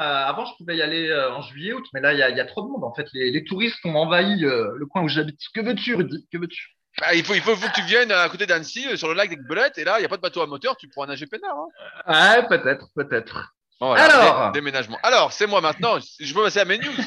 Euh, 0.00 0.04
avant, 0.04 0.44
je 0.44 0.52
pouvais 0.58 0.76
y 0.76 0.82
aller 0.82 1.08
euh, 1.08 1.32
en 1.32 1.40
juillet, 1.42 1.72
août, 1.72 1.86
mais 1.94 2.00
là, 2.00 2.12
il 2.12 2.18
y 2.18 2.22
a, 2.22 2.28
il 2.30 2.36
y 2.36 2.40
a 2.40 2.44
trop 2.44 2.62
de 2.62 2.68
monde. 2.68 2.84
En 2.84 2.94
fait, 2.94 3.06
les, 3.14 3.30
les 3.30 3.44
touristes 3.44 3.78
ont 3.84 3.94
envahi 3.96 4.44
euh, 4.44 4.72
le 4.76 4.86
coin 4.86 5.02
où 5.02 5.08
j'habite. 5.08 5.40
Que 5.54 5.60
veux-tu, 5.60 5.94
Rudy? 5.94 6.26
Que 6.30 6.38
veux-tu? 6.38 6.68
Bah, 7.00 7.14
il 7.14 7.24
faut, 7.24 7.34
il 7.34 7.40
faut, 7.40 7.56
faut 7.56 7.68
que 7.68 7.74
tu 7.74 7.82
viennes 7.82 8.12
à 8.12 8.28
côté 8.28 8.46
d'Annecy, 8.46 8.86
euh, 8.88 8.96
sur 8.96 9.08
le 9.08 9.14
lac 9.14 9.30
des 9.30 9.36
Belettes, 9.36 9.78
et 9.78 9.84
là, 9.84 9.96
il 9.98 10.00
n'y 10.00 10.06
a 10.06 10.08
pas 10.08 10.16
de 10.16 10.22
bateau 10.22 10.42
à 10.42 10.46
moteur, 10.46 10.76
tu 10.76 10.88
pourras 10.88 11.06
nager 11.06 11.26
peinard. 11.26 11.56
Hein. 12.06 12.36
Ouais, 12.36 12.46
peut-être, 12.48 12.88
peut-être. 12.94 13.52
Bon, 13.80 13.88
voilà, 13.88 14.04
Alors 14.04 14.52
dé- 14.52 14.60
déménagement. 14.60 14.98
Alors, 15.02 15.32
c'est 15.32 15.46
moi 15.46 15.60
maintenant. 15.60 15.98
Je 16.20 16.32
peux 16.34 16.42
passer 16.42 16.60
à 16.60 16.64
mes 16.64 16.78
news. 16.78 16.92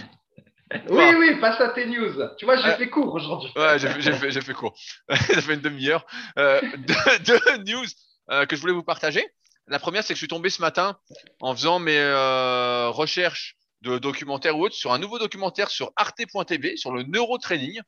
Oui, 0.88 1.04
oui, 1.18 1.36
passe 1.42 1.60
à 1.62 1.70
tes 1.70 1.88
news. 1.88 2.14
Tu 2.38 2.46
vois, 2.46 2.56
j'ai 2.58 2.68
Euh, 2.70 2.78
fait 2.78 2.90
court 2.92 3.12
aujourd'hui. 3.16 3.52
Ouais, 3.56 3.80
j'ai 3.80 3.88
fait, 3.90 4.02
j'ai 4.02 4.14
fait, 4.14 4.30
j'ai 4.30 4.42
fait 4.42 4.54
court. 4.54 4.76
Ça 5.10 5.42
fait 5.42 5.56
une 5.56 5.62
demi-heure. 5.62 6.06
Euh, 6.38 6.62
deux, 6.78 7.20
deux 7.26 7.58
news 7.74 7.86
euh, 8.30 8.46
que 8.46 8.56
je 8.56 8.62
voulais 8.62 8.74
vous 8.74 8.84
partager. 8.84 9.28
La 9.70 9.78
première, 9.78 10.04
c'est 10.04 10.14
que 10.14 10.16
je 10.16 10.22
suis 10.22 10.28
tombé 10.28 10.50
ce 10.50 10.62
matin 10.62 10.98
en 11.42 11.56
faisant 11.56 11.78
mes 11.78 11.96
euh, 11.96 12.90
recherches 12.90 13.56
de 13.82 14.00
documentaires 14.00 14.58
ou 14.58 14.66
autres 14.66 14.74
sur 14.74 14.92
un 14.92 14.98
nouveau 14.98 15.20
documentaire 15.20 15.70
sur 15.70 15.92
arte.tv 15.96 16.76
sur 16.76 16.92
le 16.92 17.04
neurotraining. 17.04 17.80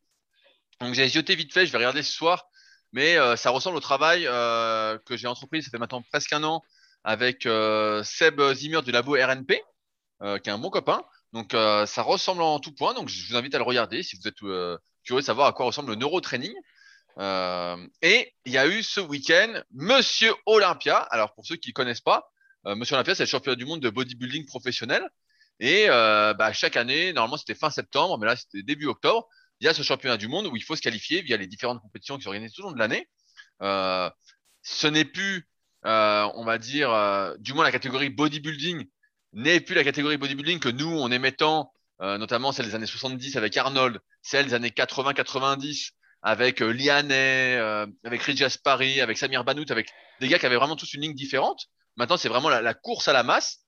Donc 0.79 0.93
j'ai 0.93 1.09
jeté 1.09 1.33
vite 1.33 1.51
fait, 1.51 1.65
je 1.65 1.71
vais 1.71 1.79
regarder 1.79 2.03
ce 2.03 2.13
soir, 2.13 2.45
mais 2.93 3.17
euh, 3.17 3.35
ça 3.35 3.49
ressemble 3.49 3.77
au 3.77 3.79
travail 3.79 4.27
euh, 4.27 4.99
que 5.07 5.17
j'ai 5.17 5.25
entrepris, 5.25 5.63
ça 5.63 5.71
fait 5.71 5.79
maintenant 5.79 6.03
presque 6.03 6.31
un 6.33 6.43
an, 6.43 6.61
avec 7.03 7.47
Seb 8.03 8.39
Zimmer 8.53 8.83
du 8.83 8.91
labo 8.91 9.13
RNP, 9.13 9.63
qui 10.21 10.49
est 10.49 10.49
un 10.49 10.59
bon 10.59 10.69
copain. 10.69 11.01
Donc 11.33 11.53
ça 11.53 12.03
ressemble 12.03 12.43
en 12.43 12.59
tout 12.59 12.73
point, 12.73 12.93
donc 12.93 13.09
je 13.09 13.27
vous 13.27 13.35
invite 13.35 13.55
à 13.55 13.57
le 13.57 13.63
regarder 13.63 14.03
si 14.03 14.17
vous 14.17 14.27
êtes 14.27 14.37
curieux 15.03 15.21
de 15.21 15.25
savoir 15.25 15.47
à 15.47 15.53
quoi 15.53 15.65
ressemble 15.65 15.89
le 15.89 15.95
neurotraining. 15.95 16.53
Euh, 17.17 17.77
et 18.01 18.33
il 18.45 18.53
y 18.53 18.57
a 18.57 18.67
eu 18.67 18.83
ce 18.83 18.99
week-end 18.99 19.61
Monsieur 19.71 20.33
Olympia. 20.45 20.97
Alors 20.97 21.33
pour 21.33 21.45
ceux 21.45 21.55
qui 21.55 21.69
ne 21.69 21.73
connaissent 21.73 22.01
pas, 22.01 22.29
euh, 22.67 22.75
Monsieur 22.75 22.95
Olympia, 22.95 23.15
c'est 23.15 23.23
le 23.23 23.29
championnat 23.29 23.55
du 23.55 23.65
monde 23.65 23.81
de 23.81 23.89
bodybuilding 23.89 24.45
professionnel. 24.45 25.07
Et 25.59 25.85
euh, 25.89 26.33
bah, 26.33 26.53
chaque 26.53 26.77
année, 26.77 27.13
normalement 27.13 27.37
c'était 27.37 27.55
fin 27.55 27.69
septembre, 27.69 28.17
mais 28.17 28.25
là 28.25 28.35
c'était 28.35 28.63
début 28.63 28.87
octobre, 28.87 29.27
il 29.59 29.65
y 29.65 29.67
a 29.67 29.73
ce 29.73 29.83
championnat 29.83 30.17
du 30.17 30.27
monde 30.27 30.47
où 30.47 30.55
il 30.55 30.63
faut 30.63 30.75
se 30.75 30.81
qualifier 30.81 31.21
via 31.21 31.37
les 31.37 31.47
différentes 31.47 31.81
compétitions 31.81 32.17
qui 32.17 32.23
sont 32.23 32.29
organisées 32.29 32.53
tout 32.55 32.61
au 32.61 32.65
long 32.65 32.71
de 32.71 32.79
l'année. 32.79 33.07
Ce 34.63 34.87
n'est 34.87 35.05
plus, 35.05 35.47
on 35.83 36.43
va 36.45 36.57
dire, 36.57 37.35
du 37.37 37.53
moins 37.53 37.63
la 37.63 37.71
catégorie 37.71 38.09
bodybuilding 38.09 38.87
n'est 39.33 39.59
plus 39.59 39.75
la 39.75 39.83
catégorie 39.83 40.17
bodybuilding 40.17 40.59
que 40.59 40.69
nous 40.69 40.89
on 40.89 41.11
aimait 41.11 41.31
tant, 41.31 41.71
notamment 41.99 42.51
celle 42.51 42.65
des 42.65 42.73
années 42.73 42.87
70 42.87 43.37
avec 43.37 43.55
Arnold, 43.55 43.99
celle 44.23 44.47
des 44.47 44.55
années 44.55 44.69
80-90 44.69 45.91
avec 46.21 46.61
euh, 46.61 46.71
Lianet, 46.71 47.57
euh, 47.57 47.87
avec 48.03 48.21
Rich 48.21 48.41
Aspari, 48.41 49.01
avec 49.01 49.17
Samir 49.17 49.43
Banout, 49.43 49.69
avec 49.71 49.89
des 50.19 50.27
gars 50.27 50.39
qui 50.39 50.45
avaient 50.45 50.55
vraiment 50.55 50.75
tous 50.75 50.93
une 50.93 51.01
ligne 51.01 51.15
différente. 51.15 51.65
Maintenant, 51.97 52.17
c'est 52.17 52.29
vraiment 52.29 52.49
la, 52.49 52.61
la 52.61 52.73
course 52.73 53.07
à 53.07 53.13
la 53.13 53.23
masse. 53.23 53.59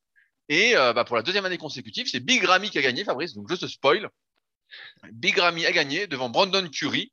Et 0.50 0.76
euh, 0.76 0.94
bah, 0.94 1.04
pour 1.04 1.16
la 1.16 1.24
deuxième 1.24 1.46
année 1.46 1.58
consécutive, 1.58 2.08
c'est 2.10 2.20
Big 2.20 2.44
Ramy 2.44 2.70
qui 2.70 2.78
a 2.78 2.82
gagné, 2.82 3.04
Fabrice. 3.04 3.34
Donc, 3.34 3.50
je 3.50 3.56
te 3.56 3.66
spoil. 3.66 4.10
Big 5.12 5.38
Ramy 5.38 5.66
a 5.66 5.72
gagné 5.72 6.08
devant 6.08 6.30
Brandon 6.30 6.68
Curry 6.70 7.12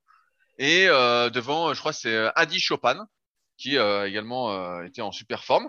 et 0.58 0.88
euh, 0.88 1.30
devant, 1.30 1.72
je 1.72 1.80
crois, 1.80 1.92
c'est 1.92 2.14
euh, 2.14 2.30
Adi 2.36 2.60
Chopin 2.60 3.06
qui 3.56 3.76
euh, 3.76 4.08
également 4.08 4.82
était 4.82 5.02
en 5.02 5.12
super 5.12 5.44
forme. 5.44 5.68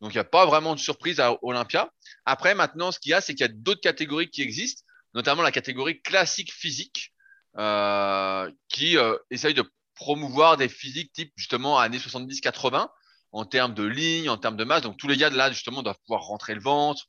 Donc, 0.00 0.12
il 0.12 0.16
n'y 0.16 0.20
a 0.20 0.24
pas 0.24 0.46
vraiment 0.46 0.74
de 0.74 0.80
surprise 0.80 1.20
à 1.20 1.36
Olympia. 1.42 1.90
Après, 2.24 2.54
maintenant, 2.54 2.92
ce 2.92 2.98
qu'il 2.98 3.10
y 3.10 3.14
a, 3.14 3.20
c'est 3.20 3.34
qu'il 3.34 3.46
y 3.46 3.48
a 3.48 3.52
d'autres 3.52 3.80
catégories 3.80 4.30
qui 4.30 4.42
existent, 4.42 4.82
notamment 5.14 5.42
la 5.42 5.52
catégorie 5.52 6.00
classique 6.02 6.52
physique, 6.52 7.11
qui 7.54 8.96
euh, 8.96 9.16
essaye 9.30 9.54
de 9.54 9.64
promouvoir 9.94 10.56
des 10.56 10.68
physiques 10.68 11.12
type 11.12 11.32
justement 11.36 11.78
années 11.78 11.98
70-80 11.98 12.88
en 13.32 13.44
termes 13.44 13.74
de 13.74 13.84
ligne, 13.84 14.28
en 14.28 14.38
termes 14.38 14.56
de 14.56 14.64
masse. 14.64 14.82
Donc 14.82 14.96
tous 14.96 15.08
les 15.08 15.16
gars 15.16 15.30
de 15.30 15.36
là 15.36 15.50
justement 15.50 15.82
doivent 15.82 15.98
pouvoir 16.06 16.22
rentrer 16.22 16.54
le 16.54 16.60
ventre, 16.60 17.04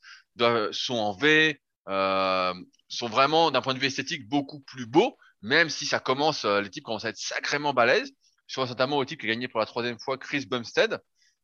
sont 0.71 0.95
en 0.95 1.13
V, 1.13 1.59
euh, 1.89 2.53
sont 2.87 3.07
vraiment 3.07 3.51
d'un 3.51 3.61
point 3.61 3.73
de 3.73 3.79
vue 3.79 3.87
esthétique 3.87 4.27
beaucoup 4.27 4.61
plus 4.61 4.85
beaux, 4.85 5.17
même 5.41 5.69
si 5.69 5.85
ça 5.85 5.99
commence, 5.99 6.45
euh, 6.45 6.61
les 6.61 6.69
types 6.69 6.83
commencent 6.83 7.05
à 7.05 7.09
être 7.09 7.17
sacrément 7.17 7.73
balèzes. 7.73 8.13
Je 8.47 8.55
pense 8.55 8.69
notamment 8.69 8.97
au 8.97 9.05
type 9.05 9.19
qui 9.19 9.25
a 9.25 9.29
gagné 9.29 9.47
pour 9.47 9.59
la 9.59 9.65
troisième 9.65 9.99
fois, 9.99 10.17
Chris 10.17 10.45
Bumstead, 10.45 10.99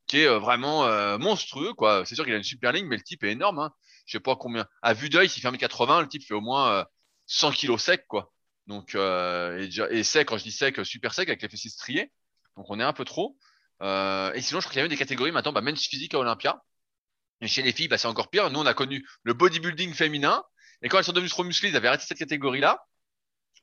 qui 0.09 0.19
est 0.19 0.27
euh, 0.27 0.39
vraiment 0.39 0.85
euh, 0.85 1.17
monstrueux. 1.17 1.73
quoi. 1.73 2.03
C'est 2.05 2.15
sûr 2.15 2.25
qu'il 2.25 2.33
a 2.33 2.37
une 2.37 2.43
super 2.43 2.73
ligne, 2.73 2.87
mais 2.87 2.97
le 2.97 3.03
type 3.03 3.23
est 3.23 3.31
énorme. 3.31 3.59
Hein. 3.59 3.71
Je 4.05 4.13
sais 4.13 4.19
pas 4.19 4.35
combien. 4.35 4.65
À 4.81 4.93
vue 4.93 5.09
d'œil, 5.09 5.29
s'il 5.29 5.41
fait 5.41 5.49
1m80, 5.49 6.01
le 6.01 6.07
type 6.09 6.23
fait 6.27 6.33
au 6.33 6.41
moins 6.41 6.71
euh, 6.71 6.83
100 7.27 7.51
kilos 7.51 7.81
sec, 7.81 8.05
quoi. 8.07 8.33
Donc, 8.69 8.93
euh, 8.93 9.67
et, 9.89 10.03
sec, 10.03 10.27
quand 10.27 10.37
je 10.37 10.43
dis 10.43 10.51
sec, 10.51 10.85
super 10.85 11.13
sec 11.13 11.27
avec 11.27 11.41
les 11.41 11.49
fessiers 11.49 11.71
striés. 11.71 12.11
Donc, 12.55 12.67
on 12.69 12.79
est 12.79 12.83
un 12.83 12.93
peu 12.93 13.03
trop. 13.03 13.35
Euh, 13.81 14.31
et 14.33 14.41
sinon, 14.41 14.59
je 14.59 14.65
crois 14.65 14.73
qu'il 14.73 14.77
y 14.77 14.81
a 14.81 14.83
même 14.83 14.91
des 14.91 14.95
catégories 14.95 15.31
maintenant, 15.31 15.51
bah, 15.51 15.61
men's 15.61 15.87
physique 15.87 16.13
à 16.13 16.19
Olympia. 16.19 16.61
Et 17.41 17.47
chez 17.47 17.63
les 17.63 17.73
filles, 17.73 17.87
bah, 17.87 17.97
c'est 17.97 18.07
encore 18.07 18.29
pire. 18.29 18.51
Nous, 18.51 18.59
on 18.59 18.65
a 18.67 18.75
connu 18.75 19.03
le 19.23 19.33
bodybuilding 19.33 19.95
féminin. 19.95 20.43
Et 20.83 20.87
quand 20.87 20.99
elles 20.99 21.03
sont 21.03 21.13
devenues 21.13 21.31
trop 21.31 21.43
musclées, 21.43 21.69
ils 21.69 21.75
avaient 21.75 21.87
arrêté 21.87 22.05
cette 22.07 22.19
catégorie-là. 22.19 22.85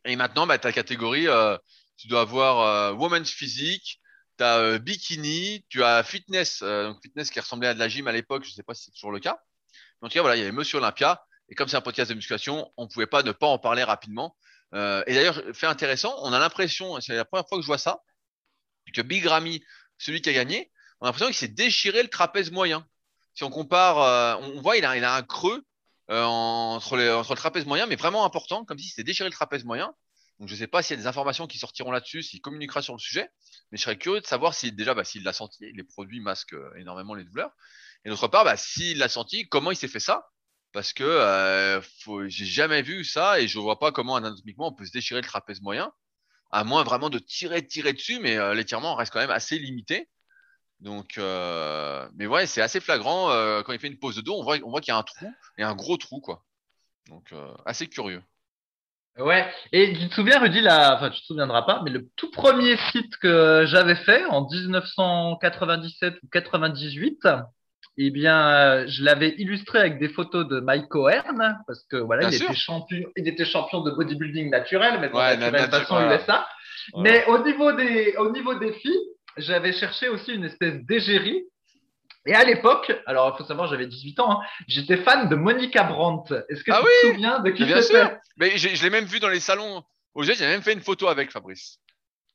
Et 0.05 0.17
maintenant, 0.17 0.45
bah, 0.45 0.59
la 0.61 0.73
catégorie, 0.73 1.29
euh, 1.29 1.57
tu 1.97 2.09
dois 2.09 2.23
avoir 2.23 2.61
euh, 2.61 2.93
women's 2.93 3.31
physique, 3.31 4.01
tu 4.39 4.45
as 4.45 4.59
euh, 4.59 4.79
bikini, 4.81 5.65
tu 5.69 5.85
as 5.85 6.03
fitness, 6.03 6.63
euh, 6.63 6.89
donc 6.89 7.01
fitness 7.01 7.31
qui 7.31 7.39
ressemblait 7.39 7.69
à 7.69 7.75
de 7.75 7.79
la 7.79 7.89
gym 7.89 8.09
à 8.09 8.13
l'époque, 8.13 8.45
je 8.45 8.51
sais 8.51 8.65
pas 8.65 8.75
si 8.75 8.85
c'est 8.85 8.91
toujours 8.91 9.13
le 9.13 9.21
cas. 9.21 9.39
En 10.03 10.09
tout 10.09 10.15
cas, 10.15 10.21
voilà, 10.21 10.37
il 10.37 10.41
y 10.41 10.43
avait 10.43 10.53
Monsieur 10.53 10.79
Olympia. 10.79 11.25
Et 11.49 11.55
comme 11.55 11.69
c'est 11.69 11.77
un 11.77 11.81
podcast 11.81 12.11
de 12.11 12.17
musculation, 12.17 12.73
on 12.77 12.89
pouvait 12.89 13.07
pas 13.07 13.23
ne 13.23 13.31
pas 13.31 13.47
en 13.47 13.59
parler 13.59 13.85
rapidement. 13.85 14.37
Euh, 14.75 15.03
et 15.07 15.15
d'ailleurs, 15.15 15.43
fait 15.53 15.67
intéressant, 15.67 16.15
on 16.23 16.33
a 16.33 16.39
l'impression, 16.39 17.01
c'est 17.01 17.15
la 17.15 17.25
première 17.25 17.49
fois 17.49 17.59
que 17.59 17.63
je 17.63 17.67
vois 17.67 17.79
ça, 17.79 18.01
que 18.93 19.03
Big 19.03 19.25
Ramy, 19.27 19.63
celui 19.99 20.21
qui 20.21 20.31
a 20.31 20.33
gagné, 20.33 20.71
on 21.01 21.07
a 21.07 21.09
l'impression 21.09 21.27
qu'il 21.27 21.37
s'est 21.37 21.49
déchiré 21.49 22.03
le 22.03 22.09
trapèze 22.09 22.51
moyen. 22.51 22.87
Si 23.35 23.45
on 23.45 23.51
compare, 23.51 23.99
euh, 23.99 24.37
on 24.37 24.61
voit, 24.61 24.77
il 24.77 24.85
a, 24.85 24.91
a 24.91 25.17
un 25.17 25.23
creux 25.23 25.65
euh, 26.11 26.23
entre, 26.23 26.97
le 26.97 27.35
trapèze 27.35 27.67
moyen, 27.67 27.87
mais 27.87 27.97
vraiment 27.97 28.25
important, 28.25 28.65
comme 28.65 28.79
si 28.79 28.89
c'était 28.89 29.05
déchiré 29.05 29.29
le 29.29 29.35
trapèze 29.35 29.65
moyen. 29.65 29.95
Donc 30.39 30.49
je 30.49 30.55
ne 30.55 30.59
sais 30.59 30.67
pas 30.67 30.83
s'il 30.83 30.97
y 30.97 30.99
a 30.99 31.03
des 31.03 31.07
informations 31.07 31.47
qui 31.47 31.59
sortiront 31.59 31.91
là-dessus, 31.91 32.23
s'il 32.23 32.41
communiquera 32.41 32.83
sur 32.83 32.95
le 32.95 32.99
sujet, 32.99 33.31
mais 33.71 33.79
je 33.79 33.83
serais 33.83 33.97
curieux 33.97 34.21
de 34.21 34.27
savoir 34.27 34.55
si 34.55 34.71
déjà, 34.73 34.95
bah, 34.95 35.05
s'il 35.05 35.23
l'a 35.23 35.33
senti, 35.33 35.73
les 35.73 35.85
produits 35.85 36.21
masquent 36.21 36.57
énormément 36.77 37.15
les 37.15 37.25
douleurs. 37.25 37.53
Et 38.05 38.11
d'autre 38.11 38.29
part, 38.29 38.45
bah, 38.45 38.57
s'il 38.57 38.99
l'a 38.99 39.09
senti, 39.09 39.49
comment 39.49 39.71
il 39.71 39.77
s'est 39.77 39.89
fait 39.89 40.01
ça? 40.01 40.27
Parce 40.77 40.93
que 40.93 41.05
euh, 41.05 41.81
j'ai 42.29 42.45
jamais 42.45 42.83
vu 42.83 43.03
ça 43.03 43.41
et 43.41 43.49
je 43.49 43.59
vois 43.59 43.79
pas 43.79 43.93
comment 43.93 44.15
anatomiquement 44.15 44.69
on 44.69 44.73
peut 44.75 44.85
se 44.85 44.93
déchirer 44.93 45.23
le 45.23 45.27
trapèze 45.27 45.63
moyen, 45.63 45.91
à 46.51 46.65
moins 46.65 46.85
vraiment 46.85 47.09
de 47.09 47.19
tirer, 47.19 47.67
tirer 47.67 47.95
dessus, 47.95 48.21
mais 48.21 48.37
euh, 48.37 48.53
l'étirement 48.53 48.95
reste 48.95 49.11
quand 49.11 49.21
même 49.21 49.31
assez 49.31 49.59
limité. 49.59 50.07
Donc, 50.81 51.17
euh, 51.17 52.07
mais 52.17 52.27
ouais, 52.27 52.47
c'est 52.47 52.61
assez 52.61 52.81
flagrant. 52.81 53.31
euh, 53.31 53.63
quand 53.63 53.73
il 53.73 53.79
fait 53.79 53.87
une 53.87 53.99
pose 53.99 54.17
de 54.17 54.21
dos, 54.21 54.35
on 54.35 54.43
voit, 54.43 54.59
qu'il 54.83 54.93
y 54.93 54.95
a 54.95 54.99
un 54.99 55.03
trou 55.03 55.33
et 55.57 55.63
un 55.63 55.75
gros 55.75 55.97
trou, 55.97 56.21
quoi. 56.21 56.45
Donc, 57.09 57.33
assez 57.65 57.87
curieux. 57.87 58.23
Ouais, 59.17 59.51
et 59.73 59.95
tu 59.99 60.11
te 60.11 60.15
souviens, 60.15 60.41
Rudy, 60.41 60.61
la... 60.61 60.97
enfin, 60.97 61.09
tu 61.09 61.23
te 61.23 61.25
souviendras 61.25 61.63
pas, 61.63 61.81
mais 61.85 61.91
le 61.91 62.07
tout 62.17 62.31
premier 62.31 62.77
site 62.93 63.17
que 63.17 63.65
j'avais 63.67 63.97
fait 63.97 64.27
en 64.27 64.47
1997 64.47 66.17
ou 66.23 66.29
98, 66.29 67.27
eh 67.99 68.11
bien, 68.11 68.49
euh, 68.49 68.85
je 68.89 69.03
l'avais 69.05 69.31
illustré 69.39 69.79
avec 69.79 69.99
des 69.99 70.09
photos 70.09 70.47
de 70.49 70.61
Mike 70.61 70.89
Cohen, 70.89 71.23
parce 71.67 71.83
que 71.91 71.97
voilà, 71.97 72.29
il 72.29 72.35
était 72.35 72.55
champion, 72.55 73.09
il 73.17 73.27
était 73.29 73.45
champion 73.45 73.81
de 73.81 73.91
bodybuilding 73.91 74.51
naturel, 74.51 74.99
mais 75.01 75.09
Ouais, 75.13 75.37
naturel 75.37 75.53
na- 75.53 75.67
natu- 75.67 75.71
façon 75.71 75.95
voilà. 75.95 76.17
USA. 76.17 76.47
Voilà. 76.93 77.11
Mais 77.11 77.27
au 77.27 77.39
niveau 77.45 77.73
des, 77.73 78.15
au 78.19 78.31
niveau 78.31 78.55
des 78.55 78.73
filles, 78.75 79.01
j'avais 79.39 79.73
cherché 79.73 80.09
aussi 80.09 80.33
une 80.35 80.45
espèce 80.45 80.75
d'égérie. 80.85 81.43
Et 82.29 82.35
à 82.35 82.45
l'époque, 82.45 82.93
alors 83.07 83.33
il 83.35 83.39
faut 83.39 83.45
savoir, 83.49 83.69
j'avais 83.69 83.87
18 83.87 84.19
ans, 84.21 84.41
hein, 84.41 84.45
j'étais 84.67 84.97
fan 84.97 85.29
de 85.29 85.37
Monica 85.37 85.85
Brandt. 85.85 86.35
Est-ce 86.49 86.65
que 86.65 86.73
Ah 86.73 86.81
tu 86.81 86.87
oui 86.87 86.91
te 87.03 87.15
souviens 87.15 87.39
de 87.39 87.51
qui 87.51 87.63
Mais 87.63 87.67
bien 87.69 87.81
c'était? 87.83 88.01
sûr. 88.01 88.17
Mais 88.37 88.59
je 88.59 88.83
l'ai 88.83 88.91
même 88.91 89.05
vu 89.05 89.21
dans 89.21 89.29
les 89.29 89.41
salons. 89.41 89.83
Au 90.15 90.23
j'ai 90.23 90.35
même 90.47 90.63
fait 90.63 90.73
une 90.73 90.81
photo 90.81 91.09
avec 91.09 91.31
Fabrice. 91.31 91.79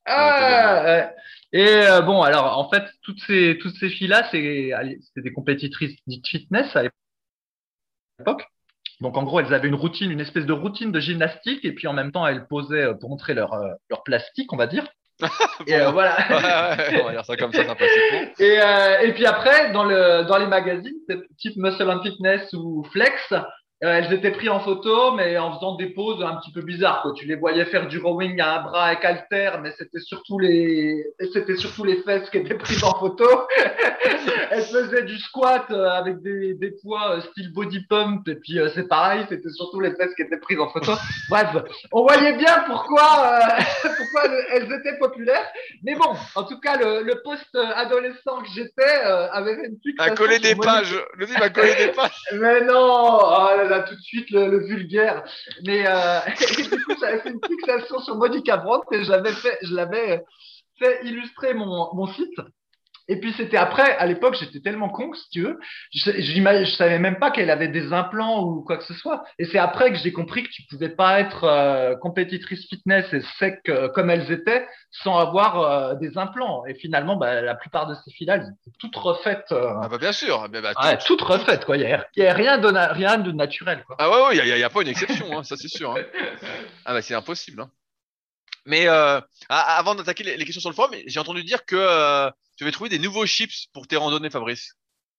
Ah, 0.06 0.86
euh, 0.86 1.08
et 1.54 1.68
euh, 1.68 2.02
bon, 2.02 2.22
alors 2.22 2.58
en 2.58 2.70
fait, 2.70 2.84
toutes 3.04 3.20
ces, 3.28 3.58
toutes 3.62 3.76
ces 3.76 3.90
filles-là, 3.90 4.28
c'est, 4.32 4.72
des 5.16 5.34
compétitrices 5.34 5.96
dites 6.08 6.28
fitness 6.28 6.76
à 6.76 6.84
l'époque. 8.20 8.46
Donc 9.02 9.18
en 9.18 9.24
gros, 9.24 9.40
elles 9.40 9.54
avaient 9.54 9.68
une 9.68 9.76
routine, 9.76 10.12
une 10.12 10.20
espèce 10.20 10.46
de 10.46 10.54
routine 10.54 10.92
de 10.92 11.00
gymnastique, 11.00 11.66
et 11.66 11.74
puis 11.74 11.88
en 11.88 11.94
même 11.94 12.12
temps, 12.12 12.26
elles 12.26 12.48
posaient 12.48 12.84
euh, 12.84 12.94
pour 12.94 13.10
montrer 13.10 13.34
leur, 13.34 13.54
euh, 13.54 13.74
leur 13.90 14.04
plastique, 14.04 14.54
on 14.54 14.58
va 14.58 14.68
dire. 14.68 14.86
Et 15.68 15.76
euh, 15.76 15.92
voilà. 15.92 16.18
Ouais, 16.30 16.96
ouais, 16.96 17.02
on 17.02 17.06
va 17.06 17.12
dire 17.12 17.26
ça 17.26 17.36
comme 17.36 17.52
ça, 17.52 17.64
sympathiquement. 17.66 18.34
Et, 18.40 18.60
euh, 18.60 19.00
et 19.02 19.14
puis 19.14 19.26
après, 19.26 19.72
dans, 19.72 19.84
le, 19.84 20.24
dans 20.24 20.38
les 20.38 20.48
magazines, 20.48 20.98
type 21.38 21.58
Muscle 21.58 21.90
and 21.90 22.02
Fitness 22.04 22.54
ou 22.54 22.84
Flex, 22.92 23.34
elles 23.82 24.14
étaient 24.14 24.32
prises 24.32 24.50
en 24.50 24.60
photo, 24.60 25.12
mais 25.14 25.38
en 25.40 25.56
faisant 25.56 25.76
des 25.76 25.88
poses 25.88 26.24
un 26.24 26.36
petit 26.36 26.52
peu 26.52 26.62
bizarres. 26.62 27.02
Quoi. 27.02 27.14
Tu 27.16 27.26
les 27.26 27.36
voyais 27.36 27.66
faire 27.66 27.88
du 27.88 27.98
rowing 27.98 28.40
à 28.40 28.60
un 28.60 28.62
bras 28.62 28.86
avec 28.86 29.04
halter, 29.04 29.52
mais 29.62 29.72
c'était 29.78 30.00
surtout 30.00 30.38
les, 30.38 31.04
c'était 31.34 31.56
surtout 31.56 31.84
les 31.84 31.98
fesses 32.04 32.30
qui 32.30 32.38
étaient 32.38 32.54
prises 32.54 32.84
en 32.84 32.94
photo. 33.00 33.26
elles 34.52 34.64
faisaient 34.66 35.02
du 35.04 35.18
squat 35.18 35.66
euh, 35.72 35.90
avec 35.90 36.22
des, 36.22 36.54
des 36.54 36.72
poids 36.84 37.14
euh, 37.16 37.22
style 37.22 37.52
body 37.54 37.86
pump, 37.90 38.28
et 38.28 38.36
puis 38.36 38.60
euh, 38.60 38.70
c'est 38.76 38.88
pareil, 38.88 39.26
c'était 39.30 39.50
surtout 39.50 39.80
les 39.80 39.96
fesses 39.96 40.14
qui 40.16 40.22
étaient 40.22 40.38
prises 40.38 40.60
en 40.60 40.70
photo. 40.70 40.92
Bref, 41.30 41.48
on 41.92 42.04
voyait 42.04 42.34
bien 42.34 42.64
pourquoi, 42.68 43.02
euh, 43.02 43.62
pourquoi 43.98 44.30
elles- 44.54 44.72
étaient 44.72 44.98
populaires. 45.00 45.46
Mais 45.84 45.96
bon, 45.96 46.14
en 46.36 46.44
tout 46.44 46.60
cas, 46.60 46.78
le, 46.78 47.02
le 47.04 47.22
post-adolescent 47.24 48.42
que 48.44 48.50
j'étais 48.54 49.06
euh, 49.06 49.28
avait 49.32 49.54
une 49.54 49.78
fixation 49.84 50.14
À 50.14 50.16
coller 50.16 50.40
des 50.40 50.56
pages. 50.56 50.96
Le 51.16 51.26
type 51.26 51.42
a 51.42 51.50
collé 51.50 51.74
des 51.76 51.88
pages. 51.96 52.22
Mais 52.34 52.62
non, 52.62 53.20
oh 53.22 53.50
là 53.70 53.71
là, 53.72 53.82
tout 53.84 53.96
de 53.96 54.02
suite 54.02 54.30
le, 54.30 54.48
le 54.48 54.66
vulgaire. 54.66 55.24
Mais 55.66 55.86
euh, 55.88 56.20
du 56.72 56.84
coup, 56.84 56.94
j'avais 57.00 57.20
fait 57.20 57.30
une 57.30 57.42
fixation 57.46 58.00
sur 58.00 58.16
Monica 58.16 58.58
Brandt 58.58 58.86
et 58.92 59.04
j'avais 59.04 59.34
fait, 59.34 59.58
je 59.64 59.74
l'avais 59.74 60.24
fait 60.78 61.06
illustrer 61.06 61.54
mon, 61.54 61.94
mon 61.94 62.08
site. 62.08 62.40
Et 63.08 63.20
puis 63.20 63.34
c'était 63.34 63.58
après, 63.58 63.96
à 63.98 64.06
l'époque, 64.06 64.36
j'étais 64.40 64.60
tellement 64.62 64.90
con, 64.90 65.12
si 65.14 65.30
tu 65.30 65.42
veux, 65.42 65.60
je, 65.94 66.12
je 66.12 66.66
savais 66.76 67.00
même 67.00 67.20
pas 67.20 67.32
qu'elle 67.32 67.50
avait 67.50 67.68
des 67.68 67.92
implants 67.94 68.44
ou 68.44 68.62
quoi 68.64 68.78
que 68.78 68.84
ce 68.84 68.94
soit. 68.94 69.24
Et 69.40 69.46
c'est 69.46 69.58
après 69.58 69.92
que 69.92 69.98
j'ai 69.98 70.12
compris 70.12 70.44
que 70.44 70.50
tu 70.50 70.64
pouvais 70.70 70.90
pas 70.90 71.20
être 71.20 71.44
euh, 71.44 71.96
compétitrice 71.96 72.68
fitness 72.70 73.12
et 73.14 73.22
sec 73.40 73.60
euh, 73.70 73.90
comme 73.90 74.10
elles 74.10 74.32
étaient 74.32 74.68
sans 74.92 75.18
avoir 75.18 75.60
euh, 75.62 75.94
des 75.96 76.18
implants. 76.18 76.66
Et 76.66 76.76
finalement, 76.76 77.16
bah, 77.16 77.42
la 77.42 77.56
plupart 77.56 77.88
de 77.88 77.96
ces 78.06 78.12
filles-là, 78.12 78.36
elles 78.36 78.48
étaient 78.68 78.78
toutes 78.80 78.96
refaites. 78.96 79.52
Ah 79.52 79.88
bah 79.90 79.98
bien 79.98 80.12
sûr. 80.12 80.48
Bah, 80.50 80.62
bah, 80.62 80.74
Ouais, 80.84 80.98
tout- 80.98 81.08
toute 81.08 81.22
refaite, 81.22 81.66
quoi. 81.66 81.78
Il 81.78 81.84
n'y 81.84 82.24
y 82.24 82.26
a 82.28 82.34
rien, 82.34 82.58
de 82.58 82.70
na- 82.72 82.94
rien 82.94 83.18
de 83.18 83.32
naturel, 83.32 83.84
quoi. 83.86 83.96
Ah 84.00 84.10
ouais, 84.10 84.28
ouais, 84.28 84.38
il 84.48 84.56
n'y 84.56 84.64
a 84.64 84.70
pas 84.70 84.82
une 84.82 84.88
exception, 84.90 85.38
hein, 85.38 85.44
ça 85.44 85.56
c'est 85.58 85.68
sûr. 85.68 85.92
hein. 85.92 86.02
Ah 86.86 86.94
bah 86.94 87.02
c'est 87.02 87.14
impossible. 87.14 87.62
hein. 87.62 87.70
Mais 88.66 88.88
euh, 88.88 89.20
avant 89.50 89.96
d'attaquer 89.96 90.24
les, 90.24 90.46
questions 90.46 90.62
sur 90.62 90.70
le 90.70 90.76
forum, 90.76 90.92
j'ai 91.06 91.20
entendu 91.20 91.44
dire 91.44 91.66
que 91.66 91.76
euh, 91.76 92.30
tu 92.58 92.64
avais 92.64 92.72
trouvé 92.72 92.90
des 92.90 93.00
nouveaux 93.00 93.26
chips 93.26 93.68
pour 93.74 93.88
tes 93.88 93.98
randonnées, 93.98 94.30
Fabrice. 94.30 94.76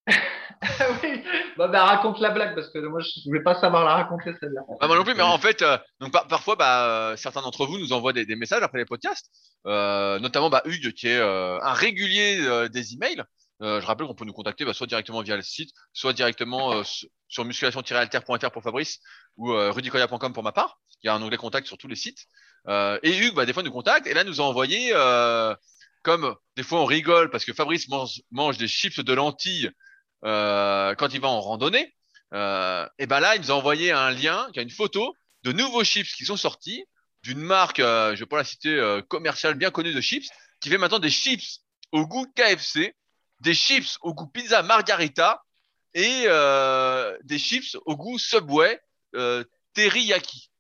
oui, 0.08 1.22
bah, 1.56 1.68
bah, 1.68 1.84
raconte 1.84 2.20
la 2.20 2.30
blague 2.30 2.54
parce 2.56 2.68
que 2.70 2.78
moi 2.80 3.00
je 3.00 3.20
ne 3.20 3.30
voulais 3.30 3.42
pas 3.42 3.54
savoir 3.54 3.84
la 3.84 3.94
raconter 3.94 4.32
celle-là. 4.40 4.62
Bah, 4.80 4.86
moi 4.86 4.96
non 4.96 5.04
plus, 5.04 5.14
mais 5.14 5.22
en 5.22 5.38
fait, 5.38 5.62
euh, 5.62 5.76
donc 6.00 6.12
parfois, 6.28 6.56
bah, 6.56 7.14
certains 7.16 7.42
d'entre 7.42 7.66
vous 7.66 7.78
nous 7.78 7.92
envoient 7.92 8.12
des, 8.12 8.26
des 8.26 8.36
messages 8.36 8.62
après 8.62 8.78
les 8.78 8.84
podcasts, 8.84 9.30
notamment 9.64 10.50
bah, 10.50 10.62
Hugues 10.64 10.92
qui 10.92 11.08
est 11.08 11.20
un 11.20 11.72
régulier 11.72 12.68
des 12.68 12.94
emails. 12.94 13.24
Je 13.62 13.86
rappelle 13.86 14.06
qu'on 14.06 14.14
peut 14.14 14.24
nous 14.24 14.32
contacter 14.32 14.64
bah, 14.64 14.74
soit 14.74 14.86
directement 14.86 15.22
via 15.22 15.36
le 15.36 15.42
site, 15.42 15.70
soit 15.92 16.12
directement 16.12 16.82
sur 17.28 17.44
musculation-alter.fr 17.44 18.50
pour 18.50 18.62
Fabrice 18.62 18.98
ou 19.36 19.52
rudicoya.com 19.52 20.32
pour 20.32 20.42
ma 20.42 20.52
part. 20.52 20.78
Il 21.02 21.06
y 21.06 21.10
a 21.10 21.14
un 21.14 21.22
onglet 21.22 21.36
contact 21.36 21.66
sur 21.66 21.78
tous 21.78 21.88
les 21.88 21.96
sites. 21.96 22.26
Euh, 22.68 22.98
et 23.02 23.16
Hugues, 23.16 23.34
bah, 23.34 23.46
des 23.46 23.52
fois, 23.52 23.62
nous 23.62 23.72
contacte 23.72 24.06
et 24.06 24.14
là, 24.14 24.24
nous 24.24 24.40
a 24.40 24.44
envoyé, 24.44 24.90
euh, 24.94 25.54
comme 26.02 26.34
des 26.56 26.62
fois, 26.62 26.80
on 26.80 26.84
rigole 26.84 27.30
parce 27.30 27.44
que 27.44 27.52
Fabrice 27.52 27.88
mange, 27.88 28.22
mange 28.30 28.56
des 28.58 28.68
chips 28.68 29.00
de 29.00 29.12
lentilles 29.12 29.70
euh, 30.24 30.94
quand 30.94 31.12
il 31.12 31.20
va 31.20 31.28
en 31.28 31.40
randonnée. 31.40 31.94
Euh, 32.34 32.88
et 32.98 33.06
ben 33.06 33.20
là, 33.20 33.36
il 33.36 33.42
nous 33.42 33.50
a 33.50 33.54
envoyé 33.54 33.92
un 33.92 34.10
lien, 34.10 34.48
qui 34.52 34.58
a 34.58 34.62
une 34.62 34.70
photo 34.70 35.14
de 35.42 35.52
nouveaux 35.52 35.84
chips 35.84 36.14
qui 36.14 36.24
sont 36.24 36.36
sortis 36.36 36.84
d'une 37.22 37.40
marque, 37.40 37.80
euh, 37.80 38.14
je 38.14 38.20
vais 38.20 38.26
pas 38.26 38.38
la 38.38 38.44
citer, 38.44 38.70
euh, 38.70 39.02
commerciale 39.02 39.54
bien 39.54 39.70
connue 39.70 39.92
de 39.92 40.00
chips, 40.00 40.28
qui 40.60 40.70
fait 40.70 40.78
maintenant 40.78 40.98
des 40.98 41.10
chips 41.10 41.60
au 41.92 42.06
goût 42.06 42.26
KFC, 42.34 42.94
des 43.42 43.54
chips 43.54 43.98
au 44.00 44.14
goût 44.14 44.26
pizza 44.26 44.62
margarita 44.62 45.42
et 45.94 46.26
des 47.24 47.38
chips 47.38 47.76
au 47.84 47.96
goût 47.96 48.18
Subway 48.18 48.80
teriyaki. 49.74 50.50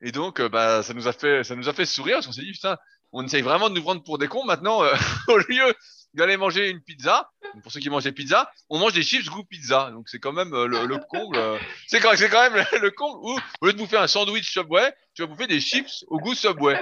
Et 0.00 0.12
donc, 0.12 0.40
euh, 0.40 0.48
bah, 0.48 0.82
ça 0.82 0.94
nous 0.94 1.08
a 1.08 1.12
fait, 1.12 1.44
ça 1.44 1.56
nous 1.56 1.68
a 1.68 1.72
fait 1.72 1.86
sourire 1.86 2.20
parce 2.22 2.34
s'est 2.34 2.42
dit, 2.42 2.52
putain, 2.52 2.76
on 3.12 3.24
essaye 3.24 3.42
vraiment 3.42 3.68
de 3.68 3.74
nous 3.74 3.82
prendre 3.82 4.02
pour 4.02 4.18
des 4.18 4.28
cons. 4.28 4.44
Maintenant, 4.44 4.82
euh, 4.82 4.94
au 5.28 5.38
lieu 5.38 5.74
d'aller 6.18 6.36
manger 6.36 6.68
une 6.68 6.80
pizza, 6.80 7.30
pour 7.62 7.72
ceux 7.72 7.80
qui 7.80 7.88
mangent 7.88 8.04
des 8.04 8.12
pizzas, 8.12 8.50
on 8.68 8.78
mange 8.78 8.92
des 8.92 9.02
chips 9.02 9.28
goût 9.30 9.44
pizza. 9.44 9.90
Donc, 9.92 10.08
c'est 10.08 10.18
quand 10.18 10.32
même 10.32 10.52
euh, 10.52 10.66
le, 10.66 10.86
le 10.86 10.98
comble. 10.98 11.38
c'est 11.86 12.00
quand, 12.00 12.10
c'est 12.14 12.28
quand 12.28 12.50
même 12.50 12.64
le, 12.82 12.90
comble 12.90 13.18
où, 13.22 13.38
au 13.60 13.66
lieu 13.66 13.72
de 13.72 13.78
bouffer 13.78 13.96
un 13.96 14.06
sandwich 14.06 14.52
Subway, 14.52 14.92
tu 15.14 15.22
vas 15.22 15.28
bouffer 15.28 15.46
des 15.46 15.60
chips 15.60 16.04
au 16.08 16.18
goût 16.18 16.34
Subway. 16.34 16.78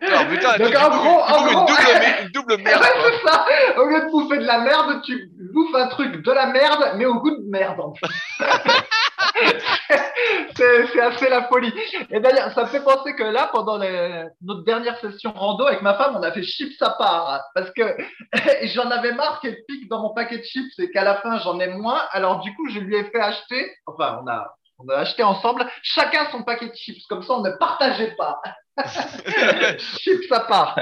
Alors, 0.00 0.28
putain, 0.28 0.56
Donc, 0.58 0.74
en 0.74 0.88
gros, 0.88 1.20
en 1.20 1.64
gros, 1.64 1.74
une, 2.22 2.28
double, 2.28 2.56
merde. 2.62 2.82
c'est 2.82 3.28
ça. 3.28 3.46
Au 3.76 3.84
lieu 3.86 4.00
de 4.06 4.10
bouffer 4.10 4.38
de 4.38 4.44
la 4.44 4.60
merde, 4.60 5.02
tu 5.04 5.30
bouffes 5.52 5.74
un 5.74 5.88
truc 5.88 6.22
de 6.22 6.32
la 6.32 6.46
merde, 6.46 6.94
mais 6.96 7.06
au 7.06 7.14
goût 7.20 7.30
de 7.30 7.50
merde, 7.50 7.80
en 7.80 7.94
fait. 7.94 8.06
c'est 10.56 11.00
assez 11.00 11.28
la 11.28 11.48
folie. 11.48 11.72
Et 12.10 12.20
d'ailleurs, 12.20 12.52
ça 12.52 12.62
me 12.62 12.68
fait 12.68 12.82
penser 12.82 13.14
que 13.14 13.22
là, 13.22 13.50
pendant 13.52 13.78
notre 13.78 14.64
dernière 14.64 14.98
session 15.00 15.32
rando 15.32 15.66
avec 15.66 15.82
ma 15.82 15.94
femme, 15.94 16.16
on 16.16 16.22
a 16.22 16.32
fait 16.32 16.42
chips 16.42 16.80
à 16.80 16.90
part. 16.90 17.42
Parce 17.54 17.70
que 17.72 17.96
j'en 18.74 18.90
avais 18.90 19.12
marre 19.12 19.40
qu'elle 19.40 19.58
pique 19.68 19.88
dans 19.88 20.00
mon 20.02 20.14
paquet 20.14 20.38
de 20.38 20.44
chips 20.44 20.78
et 20.78 20.90
qu'à 20.90 21.04
la 21.04 21.16
fin, 21.20 21.38
j'en 21.40 21.58
ai 21.60 21.68
moins. 21.68 22.02
Alors, 22.12 22.40
du 22.40 22.54
coup, 22.54 22.68
je 22.70 22.80
lui 22.80 22.96
ai 22.96 23.04
fait 23.04 23.20
acheter, 23.20 23.74
enfin, 23.86 24.20
on 24.22 24.28
a, 24.28 24.54
on 24.78 24.88
a 24.88 24.96
acheté 24.96 25.22
ensemble, 25.22 25.66
chacun 25.82 26.30
son 26.30 26.42
paquet 26.42 26.68
de 26.68 26.74
chips. 26.74 27.06
Comme 27.08 27.22
ça, 27.22 27.34
on 27.34 27.42
ne 27.42 27.50
partageait 27.50 28.14
pas. 28.16 28.40
chips 30.00 30.30
à 30.32 30.40
part. 30.40 30.78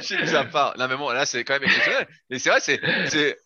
chips 0.00 0.34
à 0.34 0.44
part. 0.44 0.74
Là, 0.76 0.88
mais 0.88 0.96
bon, 0.96 1.10
là, 1.10 1.26
c'est 1.26 1.44
quand 1.44 1.54
même 1.54 1.64
exceptionnel. 1.64 2.06
Et 2.30 2.38
c'est 2.38 2.50
vrai, 2.50 2.60
c'est, 2.60 2.80
c'est 3.08 3.36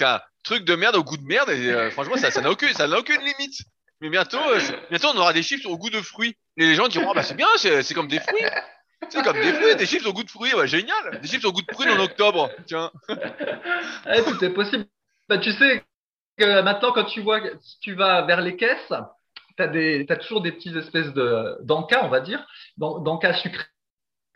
un 0.00 0.20
truc 0.44 0.64
de 0.64 0.76
merde 0.76 0.96
au 0.96 1.02
goût 1.02 1.16
de 1.16 1.24
merde. 1.24 1.50
Et 1.50 1.70
euh, 1.70 1.90
franchement, 1.90 2.16
ça, 2.16 2.30
ça 2.30 2.40
n'a 2.40 2.50
aucune, 2.50 2.72
ça 2.74 2.86
n'a 2.86 2.98
aucune 2.98 3.20
limite. 3.20 3.62
Mais 4.00 4.10
bientôt, 4.10 4.38
euh, 4.38 4.60
bientôt, 4.90 5.08
on 5.14 5.18
aura 5.18 5.32
des 5.32 5.42
chips 5.42 5.64
au 5.66 5.78
goût 5.78 5.90
de 5.90 6.00
fruits. 6.00 6.36
Et 6.56 6.66
les 6.66 6.74
gens 6.74 6.88
diront, 6.88 7.10
ah 7.10 7.14
bah 7.14 7.22
c'est 7.22 7.36
bien, 7.36 7.48
c'est 7.56 7.94
comme 7.94 8.08
des 8.08 8.20
fruits. 8.20 8.44
C'est 9.08 9.22
comme 9.22 9.40
des 9.40 9.52
fruits, 9.52 9.76
des 9.76 9.86
chips 9.86 10.06
au 10.06 10.12
goût 10.12 10.24
de 10.24 10.30
fruits, 10.30 10.54
ouais, 10.54 10.66
génial. 10.66 11.20
Des 11.20 11.28
chips 11.28 11.44
au 11.44 11.52
goût 11.52 11.62
de 11.62 11.72
fruits 11.72 11.90
en 11.90 11.98
octobre, 11.98 12.50
tiens. 12.66 12.90
Eh, 14.06 14.44
est 14.44 14.50
possible. 14.50 14.86
Bah, 15.28 15.38
tu 15.38 15.52
sais 15.52 15.82
que 16.36 16.62
maintenant, 16.62 16.92
quand 16.92 17.04
tu 17.04 17.22
vois, 17.22 17.40
si 17.60 17.80
tu 17.80 17.94
vas 17.94 18.22
vers 18.22 18.40
les 18.40 18.56
caisses, 18.56 18.92
tu 19.56 19.62
as, 19.62 20.16
toujours 20.16 20.42
des 20.42 20.52
petites 20.52 20.76
espèces 20.76 21.12
de 21.12 21.58
d'encas, 21.62 22.04
on 22.04 22.08
va 22.08 22.20
dire, 22.20 22.46
d'encas 22.76 23.34
sucrés 23.34 23.64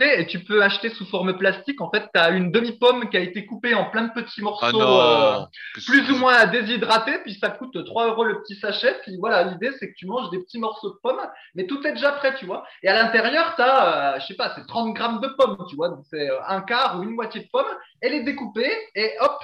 et 0.01 0.27
tu 0.27 0.45
peux 0.45 0.63
acheter 0.63 0.91
sous 0.91 1.07
forme 1.07 1.37
plastique. 1.37 1.81
En 1.81 1.91
fait, 1.91 2.09
tu 2.15 2.21
as 2.21 2.31
une 2.31 2.53
demi-pomme 2.53 3.11
qui 3.11 3.17
a 3.17 3.21
été 3.21 3.47
coupée 3.47 3.75
en 3.75 3.91
plein 3.91 4.05
de 4.05 4.13
petits 4.13 4.43
morceaux, 4.43 4.81
ah 4.81 5.41
euh, 5.43 5.81
plus 5.87 6.09
ou 6.11 6.17
moins 6.19 6.47
déshydratés, 6.47 7.19
puis 7.19 7.35
ça 7.35 7.51
coûte 7.51 7.85
3 7.85 8.09
euros 8.09 8.25
le 8.25 8.41
petit 8.43 8.55
sachet. 8.57 8.97
Puis 9.03 9.17
voilà, 9.19 9.43
l'idée, 9.45 9.71
c'est 9.79 9.91
que 9.91 9.95
tu 9.97 10.07
manges 10.07 10.31
des 10.31 10.39
petits 10.39 10.59
morceaux 10.59 10.91
de 10.91 10.99
pommes, 11.03 11.21
mais 11.55 11.67
tout 11.67 11.85
est 11.87 11.93
déjà 11.93 12.13
prêt, 12.13 12.35
tu 12.37 12.47
vois. 12.47 12.65
Et 12.83 12.89
à 12.89 12.95
l'intérieur, 12.95 13.55
tu 13.57 13.63
as, 13.63 14.15
euh, 14.15 14.21
je 14.21 14.27
sais 14.27 14.35
pas, 14.35 14.53
c'est 14.55 14.67
30 14.67 14.95
grammes 14.95 15.21
de 15.21 15.29
pommes, 15.29 15.59
tu 15.69 15.75
vois. 15.75 15.89
Donc, 15.89 16.05
c'est 16.09 16.31
euh, 16.31 16.39
un 16.47 16.61
quart 16.61 16.99
ou 16.99 17.03
une 17.03 17.11
moitié 17.11 17.43
de 17.43 17.49
pomme. 17.53 17.67
Elle 18.01 18.15
est 18.15 18.23
découpée 18.23 18.71
et 18.95 19.15
hop, 19.21 19.39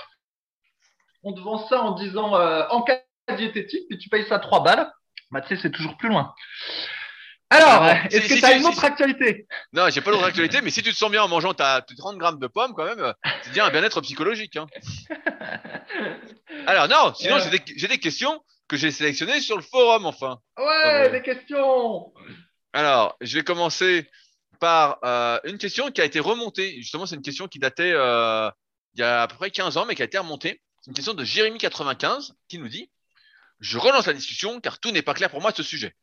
on 1.25 1.33
te 1.33 1.41
vend 1.41 1.67
ça 1.67 1.81
en 1.81 1.93
disant 1.93 2.35
en 2.35 2.83
cas 2.83 3.01
diététique, 3.37 3.89
puis 3.89 3.99
tu 3.99 4.09
payes 4.09 4.27
ça 4.29 4.39
3 4.39 4.63
balles. 4.63 4.93
Bah, 5.31 5.41
tu 5.41 5.49
sais, 5.49 5.63
c'est 5.63 5.71
toujours 5.71 5.97
plus 5.97 6.09
loin. 6.09 6.33
Alors, 7.51 7.85
est-ce 8.11 8.29
que 8.29 8.39
tu 8.39 8.45
as 8.45 8.57
une 8.57 8.67
autre 8.67 8.85
actualité? 8.85 9.47
Non, 9.73 9.89
j'ai 9.91 10.01
pas 10.01 10.11
d'autre 10.11 10.25
actualité, 10.25 10.61
mais 10.63 10.71
si 10.71 10.83
tu 10.83 10.91
te 10.93 10.97
sens 10.97 11.11
bien 11.11 11.23
en 11.23 11.29
mangeant 11.29 11.55
ta 11.55 11.83
30 11.83 12.19
grammes 12.19 12.39
de 12.39 12.47
pommes, 12.47 12.75
quand 12.75 12.85
même, 12.85 13.15
c'est 13.43 13.53
bien 13.53 13.67
un 13.67 13.71
bien-être 13.71 14.01
psychologique. 14.01 14.57
Hein. 14.57 14.67
Alors, 16.67 16.89
non, 16.89 17.15
sinon, 17.15 17.39
j'ai 17.39 17.51
des, 17.51 17.59
des, 17.89 17.99
questions 17.99 18.43
que 18.69 18.77
j'ai 18.77 18.91
sélectionnées 18.91 19.41
sur 19.41 19.57
le 19.57 19.63
forum, 19.63 20.07
enfin. 20.07 20.39
Ouais, 20.59 21.11
des 21.11 21.23
questions 21.23 22.13
Alors, 22.73 23.17
je 23.21 23.39
vais 23.39 23.45
commencer 23.45 24.09
par 24.59 24.99
euh, 25.05 25.39
une 25.45 25.59
question 25.59 25.91
qui 25.91 26.01
a 26.01 26.05
été 26.05 26.21
remontée. 26.21 26.77
Justement, 26.79 27.07
c'est 27.07 27.17
une 27.17 27.23
question 27.23 27.49
qui 27.49 27.59
datait 27.59 27.93
euh, 27.93 28.51
il 28.95 29.01
y 29.01 29.03
a 29.03 29.23
à 29.23 29.29
peu 29.29 29.37
près 29.37 29.51
15 29.51 29.77
ans, 29.77 29.87
mais 29.87 29.95
qui 29.95 30.03
a 30.03 30.07
été 30.07 30.19
remontée. 30.19 30.61
C'est 30.81 30.91
une 30.91 30.95
question 30.95 31.15
de 31.15 31.25
Jérémy95 31.25 32.33
qui 32.49 32.59
nous 32.59 32.69
dit 32.69 32.91
Je 33.61 33.79
relance 33.79 34.07
la 34.07 34.13
discussion 34.13 34.61
car 34.61 34.79
tout 34.79 34.91
n'est 34.91 35.03
pas 35.03 35.15
clair 35.15 35.31
pour 35.31 35.41
moi 35.41 35.51
à 35.51 35.55
ce 35.55 35.63
sujet. 35.63 35.95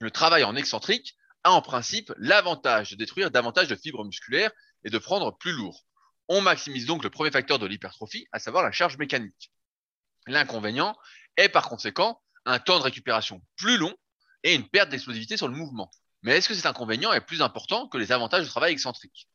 Le 0.00 0.10
travail 0.10 0.44
en 0.44 0.56
excentrique 0.56 1.14
a 1.44 1.52
en 1.52 1.60
principe 1.60 2.12
l'avantage 2.16 2.90
de 2.90 2.96
détruire 2.96 3.30
davantage 3.30 3.68
de 3.68 3.76
fibres 3.76 4.04
musculaires 4.04 4.50
et 4.84 4.90
de 4.90 4.98
prendre 4.98 5.36
plus 5.36 5.52
lourd. 5.52 5.84
On 6.28 6.40
maximise 6.40 6.86
donc 6.86 7.04
le 7.04 7.10
premier 7.10 7.30
facteur 7.30 7.58
de 7.58 7.66
l'hypertrophie, 7.66 8.26
à 8.32 8.38
savoir 8.38 8.62
la 8.62 8.72
charge 8.72 8.96
mécanique. 8.96 9.52
L'inconvénient 10.26 10.96
est 11.36 11.50
par 11.50 11.68
conséquent 11.68 12.22
un 12.46 12.58
temps 12.58 12.78
de 12.78 12.84
récupération 12.84 13.42
plus 13.56 13.76
long 13.76 13.94
et 14.42 14.54
une 14.54 14.68
perte 14.68 14.88
d'explosivité 14.88 15.36
sur 15.36 15.48
le 15.48 15.54
mouvement. 15.54 15.90
Mais 16.22 16.36
est-ce 16.36 16.48
que 16.48 16.54
cet 16.54 16.66
inconvénient 16.66 17.12
est 17.12 17.20
plus 17.20 17.42
important 17.42 17.86
que 17.86 17.98
les 17.98 18.10
avantages 18.10 18.44
du 18.44 18.50
travail 18.50 18.72
excentrique? 18.72 19.28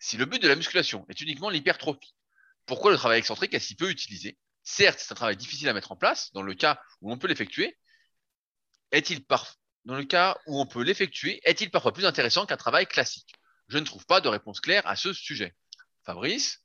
Si 0.00 0.16
le 0.16 0.24
but 0.24 0.42
de 0.42 0.48
la 0.48 0.56
musculation 0.56 1.06
est 1.08 1.20
uniquement 1.20 1.50
l'hypertrophie, 1.50 2.14
pourquoi 2.66 2.90
le 2.90 2.96
travail 2.96 3.20
excentrique 3.20 3.54
est 3.54 3.60
si 3.60 3.76
peu 3.76 3.88
utilisé? 3.88 4.36
Certes, 4.64 4.98
c'est 5.00 5.12
un 5.12 5.16
travail 5.16 5.36
difficile 5.36 5.68
à 5.68 5.72
mettre 5.72 5.92
en 5.92 5.96
place, 5.96 6.32
dans 6.32 6.42
le 6.42 6.54
cas 6.54 6.80
où 7.02 7.12
on 7.12 7.18
peut 7.18 7.28
l'effectuer. 7.28 7.78
Est-il 8.90 9.24
par 9.24 9.54
dans 9.88 9.96
le 9.96 10.04
cas 10.04 10.36
où 10.46 10.60
on 10.60 10.66
peut 10.66 10.82
l'effectuer, 10.82 11.40
est-il 11.44 11.70
parfois 11.70 11.94
plus 11.94 12.04
intéressant 12.04 12.44
qu'un 12.44 12.58
travail 12.58 12.86
classique? 12.86 13.34
Je 13.68 13.78
ne 13.78 13.84
trouve 13.84 14.04
pas 14.04 14.20
de 14.20 14.28
réponse 14.28 14.60
claire 14.60 14.86
à 14.86 14.96
ce 14.96 15.14
sujet. 15.14 15.54
Fabrice, 16.04 16.60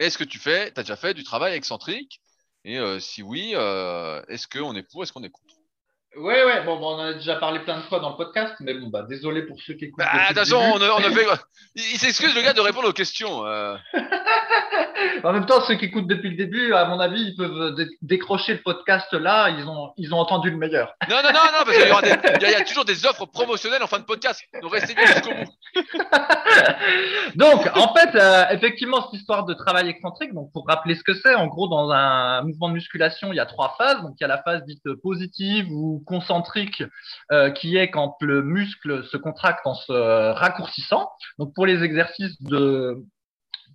est-ce 0.00 0.18
que 0.18 0.24
tu 0.24 0.40
fais, 0.40 0.72
as 0.76 0.82
déjà 0.82 0.96
fait 0.96 1.14
du 1.14 1.22
travail 1.22 1.54
excentrique? 1.54 2.20
Et 2.64 2.76
euh, 2.80 2.98
si 2.98 3.22
oui, 3.22 3.52
euh, 3.54 4.20
est-ce 4.26 4.48
qu'on 4.48 4.74
est 4.74 4.82
pour, 4.82 5.04
est-ce 5.04 5.12
qu'on 5.12 5.22
est 5.22 5.30
contre? 5.30 5.54
Oui, 6.18 6.34
oui, 6.46 6.52
bon, 6.64 6.78
on 6.80 6.86
en 6.86 6.98
a 7.00 7.12
déjà 7.14 7.36
parlé 7.36 7.60
plein 7.60 7.76
de 7.76 7.82
fois 7.82 8.00
dans 8.00 8.10
le 8.10 8.16
podcast, 8.16 8.54
mais 8.60 8.74
bon, 8.74 8.88
bah, 8.88 9.02
désolé 9.08 9.42
pour 9.42 9.60
ceux 9.60 9.74
qui 9.74 9.86
écoutent. 9.86 10.04
Bah, 10.04 10.34
façon, 10.34 10.56
on 10.56 10.80
a, 10.80 10.88
on 10.90 10.98
a 10.98 11.10
fait. 11.10 11.26
Il, 11.74 11.98
s'excuse, 11.98 12.34
le 12.34 12.42
gars, 12.42 12.54
de 12.54 12.60
répondre 12.60 12.88
aux 12.88 12.92
questions. 12.92 13.46
Euh. 13.46 13.76
en 15.24 15.32
même 15.32 15.44
temps, 15.44 15.60
ceux 15.66 15.74
qui 15.74 15.86
écoutent 15.86 16.06
depuis 16.06 16.30
le 16.30 16.36
début, 16.36 16.72
à 16.72 16.86
mon 16.86 17.00
avis, 17.00 17.22
ils 17.22 17.36
peuvent 17.36 17.76
décrocher 18.00 18.54
le 18.54 18.62
podcast 18.62 19.12
là, 19.12 19.50
ils 19.50 19.66
ont, 19.66 19.92
ils 19.98 20.14
ont 20.14 20.18
entendu 20.18 20.50
le 20.50 20.56
meilleur. 20.56 20.94
Non, 21.08 21.16
non, 21.16 21.32
non, 21.34 21.40
non, 21.52 21.64
parce 21.64 21.76
qu'il 21.76 22.48
y, 22.48 22.50
y, 22.50 22.54
a 22.54 22.64
toujours 22.64 22.86
des 22.86 23.04
offres 23.04 23.26
promotionnelles 23.26 23.82
en 23.82 23.86
fin 23.86 23.98
de 23.98 24.04
podcast. 24.04 24.42
Donc, 24.62 24.72
restez 24.72 24.94
bien 24.94 25.06
jusqu'au 25.06 25.34
bout. 25.34 25.52
donc, 27.34 27.68
en 27.76 27.94
fait, 27.94 28.14
euh, 28.14 28.44
effectivement, 28.50 29.02
cette 29.02 29.20
histoire 29.20 29.44
de 29.44 29.52
travail 29.52 29.88
excentrique, 29.90 30.32
donc, 30.32 30.50
pour 30.52 30.66
rappeler 30.66 30.94
ce 30.94 31.02
que 31.02 31.12
c'est, 31.14 31.34
en 31.34 31.46
gros, 31.46 31.68
dans 31.68 31.90
un 31.90 32.42
mouvement 32.42 32.68
de 32.68 32.74
musculation, 32.74 33.32
il 33.32 33.36
y 33.36 33.40
a 33.40 33.46
trois 33.46 33.74
phases. 33.76 34.00
Donc, 34.00 34.14
il 34.18 34.22
y 34.22 34.24
a 34.24 34.28
la 34.28 34.42
phase 34.42 34.64
dite 34.64 34.82
positive 35.02 35.70
ou 35.70 36.02
concentrique 36.06 36.82
euh, 37.32 37.50
qui 37.50 37.76
est 37.76 37.90
quand 37.90 38.16
le 38.20 38.42
muscle 38.42 39.04
se 39.04 39.18
contracte 39.18 39.66
en 39.66 39.74
se 39.74 39.92
raccourcissant. 39.92 41.10
Donc 41.38 41.54
pour 41.54 41.66
les 41.66 41.82
exercices 41.82 42.40
de 42.42 43.04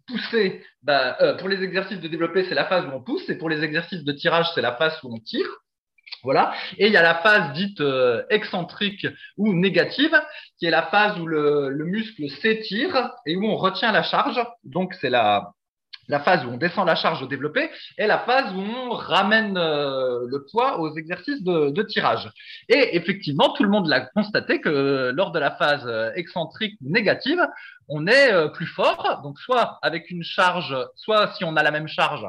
pousser, 0.07 0.63
bah, 0.81 1.17
euh, 1.21 1.35
pour 1.37 1.49
les 1.49 1.63
exercices 1.63 1.99
de 1.99 2.07
développer, 2.07 2.45
c'est 2.45 2.55
la 2.55 2.65
phase 2.65 2.85
où 2.85 2.89
on 2.89 3.03
pousse, 3.03 3.29
et 3.29 3.37
pour 3.37 3.49
les 3.49 3.63
exercices 3.63 4.03
de 4.03 4.11
tirage, 4.11 4.47
c'est 4.55 4.61
la 4.61 4.73
phase 4.73 4.97
où 5.03 5.13
on 5.13 5.19
tire. 5.19 5.47
Voilà. 6.23 6.53
Et 6.77 6.87
il 6.87 6.93
y 6.93 6.97
a 6.97 7.01
la 7.01 7.15
phase 7.15 7.53
dite 7.53 7.81
euh, 7.81 8.23
excentrique 8.29 9.07
ou 9.37 9.53
négative, 9.53 10.15
qui 10.57 10.65
est 10.65 10.71
la 10.71 10.83
phase 10.83 11.19
où 11.19 11.25
le, 11.25 11.69
le 11.69 11.85
muscle 11.85 12.29
s'étire 12.41 13.11
et 13.25 13.35
où 13.35 13.45
on 13.45 13.55
retient 13.55 13.91
la 13.91 14.03
charge. 14.03 14.39
Donc 14.63 14.93
c'est 14.95 15.09
la 15.09 15.51
la 16.11 16.19
phase 16.19 16.45
où 16.45 16.49
on 16.49 16.57
descend 16.57 16.85
la 16.85 16.95
charge 16.95 17.23
au 17.23 17.25
développé 17.25 17.71
et 17.97 18.05
la 18.05 18.19
phase 18.19 18.53
où 18.53 18.59
on 18.59 18.89
ramène 18.89 19.57
euh, 19.57 20.27
le 20.27 20.45
poids 20.51 20.79
aux 20.79 20.93
exercices 20.97 21.41
de, 21.41 21.81
tirage. 21.83 22.29
Et 22.69 22.95
effectivement, 22.95 23.53
tout 23.53 23.63
le 23.63 23.69
monde 23.69 23.87
l'a 23.87 24.01
constaté 24.01 24.59
que 24.59 25.11
lors 25.15 25.31
de 25.31 25.39
la 25.39 25.51
phase 25.51 25.83
euh, 25.87 26.11
excentrique 26.15 26.77
négative, 26.81 27.41
on 27.87 28.07
est 28.07 28.31
euh, 28.33 28.49
plus 28.49 28.67
fort. 28.67 29.21
Donc, 29.23 29.39
soit 29.39 29.79
avec 29.81 30.11
une 30.11 30.23
charge, 30.23 30.75
soit 30.95 31.33
si 31.35 31.45
on 31.45 31.55
a 31.55 31.63
la 31.63 31.71
même 31.71 31.87
charge, 31.87 32.25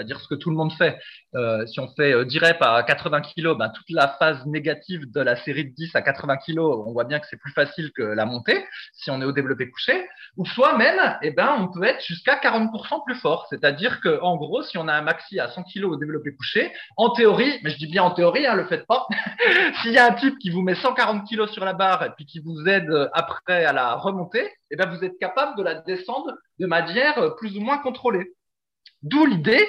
c'est-à-dire 0.00 0.20
ce 0.20 0.28
que 0.28 0.34
tout 0.34 0.48
le 0.48 0.56
monde 0.56 0.72
fait. 0.72 0.98
Euh, 1.34 1.66
si 1.66 1.78
on 1.78 1.88
fait 1.88 2.14
euh, 2.14 2.24
10 2.24 2.38
reps 2.38 2.58
à 2.62 2.82
80 2.82 3.20
kg, 3.20 3.56
ben, 3.58 3.68
toute 3.68 3.90
la 3.90 4.08
phase 4.08 4.46
négative 4.46 5.10
de 5.12 5.20
la 5.20 5.36
série 5.36 5.66
de 5.66 5.74
10 5.74 5.94
à 5.94 6.00
80 6.00 6.38
kg, 6.38 6.58
on 6.58 6.92
voit 6.92 7.04
bien 7.04 7.20
que 7.20 7.26
c'est 7.28 7.36
plus 7.36 7.52
facile 7.52 7.92
que 7.92 8.02
la 8.02 8.24
montée 8.24 8.64
si 8.94 9.10
on 9.10 9.20
est 9.20 9.26
au 9.26 9.32
développé 9.32 9.68
couché. 9.68 10.08
Ou 10.38 10.46
soit 10.46 10.78
même, 10.78 11.18
eh 11.20 11.32
ben, 11.32 11.54
on 11.58 11.68
peut 11.68 11.84
être 11.84 12.02
jusqu'à 12.02 12.36
40% 12.36 13.04
plus 13.04 13.14
fort. 13.16 13.46
C'est-à-dire 13.50 14.00
que, 14.00 14.20
en 14.22 14.36
gros, 14.36 14.62
si 14.62 14.78
on 14.78 14.88
a 14.88 14.94
un 14.94 15.02
maxi 15.02 15.38
à 15.38 15.48
100 15.48 15.64
kg 15.64 15.84
au 15.84 15.96
développé 15.96 16.34
couché, 16.34 16.72
en 16.96 17.10
théorie, 17.10 17.60
mais 17.62 17.70
je 17.70 17.76
dis 17.76 17.86
bien 17.86 18.02
en 18.02 18.12
théorie, 18.12 18.46
hein, 18.46 18.54
le 18.54 18.64
faites 18.66 18.86
pas. 18.86 19.06
S'il 19.82 19.92
y 19.92 19.98
a 19.98 20.06
un 20.06 20.14
type 20.14 20.38
qui 20.38 20.48
vous 20.48 20.62
met 20.62 20.74
140 20.74 21.28
kg 21.28 21.46
sur 21.48 21.64
la 21.66 21.74
barre 21.74 22.04
et 22.04 22.10
puis 22.16 22.24
qui 22.24 22.40
vous 22.40 22.66
aide 22.66 23.10
après 23.12 23.66
à 23.66 23.74
la 23.74 23.96
remonter, 23.96 24.50
eh 24.70 24.76
ben, 24.76 24.88
vous 24.88 25.04
êtes 25.04 25.18
capable 25.18 25.58
de 25.58 25.62
la 25.62 25.74
descendre 25.74 26.32
de 26.58 26.66
manière 26.66 27.34
plus 27.36 27.56
ou 27.58 27.60
moins 27.60 27.78
contrôlée. 27.78 28.32
D'où 29.02 29.26
l'idée 29.26 29.66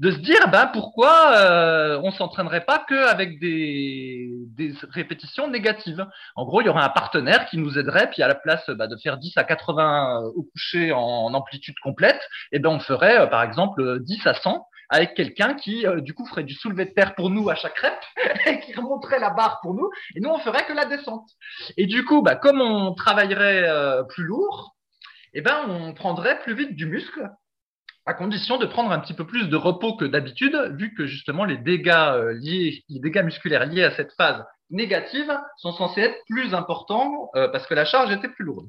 de 0.00 0.10
se 0.10 0.18
dire 0.18 0.48
ben, 0.50 0.66
pourquoi 0.72 1.36
euh, 1.36 2.00
on 2.02 2.10
s'entraînerait 2.10 2.64
pas 2.64 2.84
qu'avec 2.88 3.38
des, 3.38 4.30
des 4.48 4.72
répétitions 4.90 5.48
négatives. 5.48 6.06
En 6.36 6.44
gros, 6.44 6.60
il 6.60 6.66
y 6.66 6.68
aurait 6.68 6.82
un 6.82 6.88
partenaire 6.88 7.46
qui 7.46 7.58
nous 7.58 7.78
aiderait, 7.78 8.10
puis 8.10 8.22
à 8.22 8.28
la 8.28 8.34
place 8.34 8.68
bah, 8.70 8.86
de 8.86 8.96
faire 8.96 9.18
10 9.18 9.36
à 9.36 9.44
80 9.44 10.32
au 10.34 10.42
coucher 10.42 10.92
en, 10.92 11.32
amplitude 11.34 11.78
complète, 11.82 12.20
eh 12.52 12.58
ben, 12.58 12.70
on 12.70 12.80
ferait 12.80 13.20
euh, 13.20 13.26
par 13.26 13.42
exemple 13.42 14.00
10 14.00 14.26
à 14.26 14.34
100 14.34 14.66
avec 14.90 15.14
quelqu'un 15.14 15.54
qui, 15.54 15.86
euh, 15.86 16.00
du 16.00 16.14
coup, 16.14 16.26
ferait 16.26 16.44
du 16.44 16.54
soulevé 16.54 16.84
de 16.84 16.90
terre 16.90 17.14
pour 17.14 17.30
nous 17.30 17.48
à 17.48 17.54
chaque 17.54 17.78
rep 17.78 17.94
et 18.46 18.60
qui 18.60 18.74
remonterait 18.74 19.18
la 19.18 19.30
barre 19.30 19.60
pour 19.62 19.74
nous, 19.74 19.90
et 20.14 20.20
nous, 20.20 20.30
on 20.30 20.38
ferait 20.38 20.66
que 20.66 20.72
la 20.72 20.84
descente. 20.84 21.28
Et 21.76 21.86
du 21.86 22.04
coup, 22.04 22.22
bah, 22.22 22.36
comme 22.36 22.60
on 22.60 22.94
travaillerait 22.94 23.68
euh, 23.68 24.02
plus 24.04 24.24
lourd, 24.24 24.76
eh 25.32 25.40
ben, 25.40 25.64
on 25.68 25.94
prendrait 25.94 26.38
plus 26.40 26.54
vite 26.54 26.76
du 26.76 26.86
muscle 26.86 27.28
à 28.06 28.14
condition 28.14 28.58
de 28.58 28.66
prendre 28.66 28.92
un 28.92 28.98
petit 28.98 29.14
peu 29.14 29.26
plus 29.26 29.48
de 29.48 29.56
repos 29.56 29.96
que 29.96 30.04
d'habitude, 30.04 30.54
vu 30.78 30.94
que 30.94 31.06
justement 31.06 31.44
les 31.44 31.56
dégâts 31.56 31.90
euh, 31.90 32.34
liés, 32.34 32.84
les 32.88 33.00
dégâts 33.00 33.24
musculaires 33.24 33.66
liés 33.66 33.84
à 33.84 33.94
cette 33.94 34.12
phase 34.12 34.44
négative 34.70 35.32
sont 35.56 35.72
censés 35.72 36.00
être 36.02 36.18
plus 36.28 36.54
importants 36.54 37.30
euh, 37.34 37.48
parce 37.48 37.66
que 37.66 37.74
la 37.74 37.84
charge 37.84 38.12
était 38.12 38.28
plus 38.28 38.44
lourde. 38.44 38.66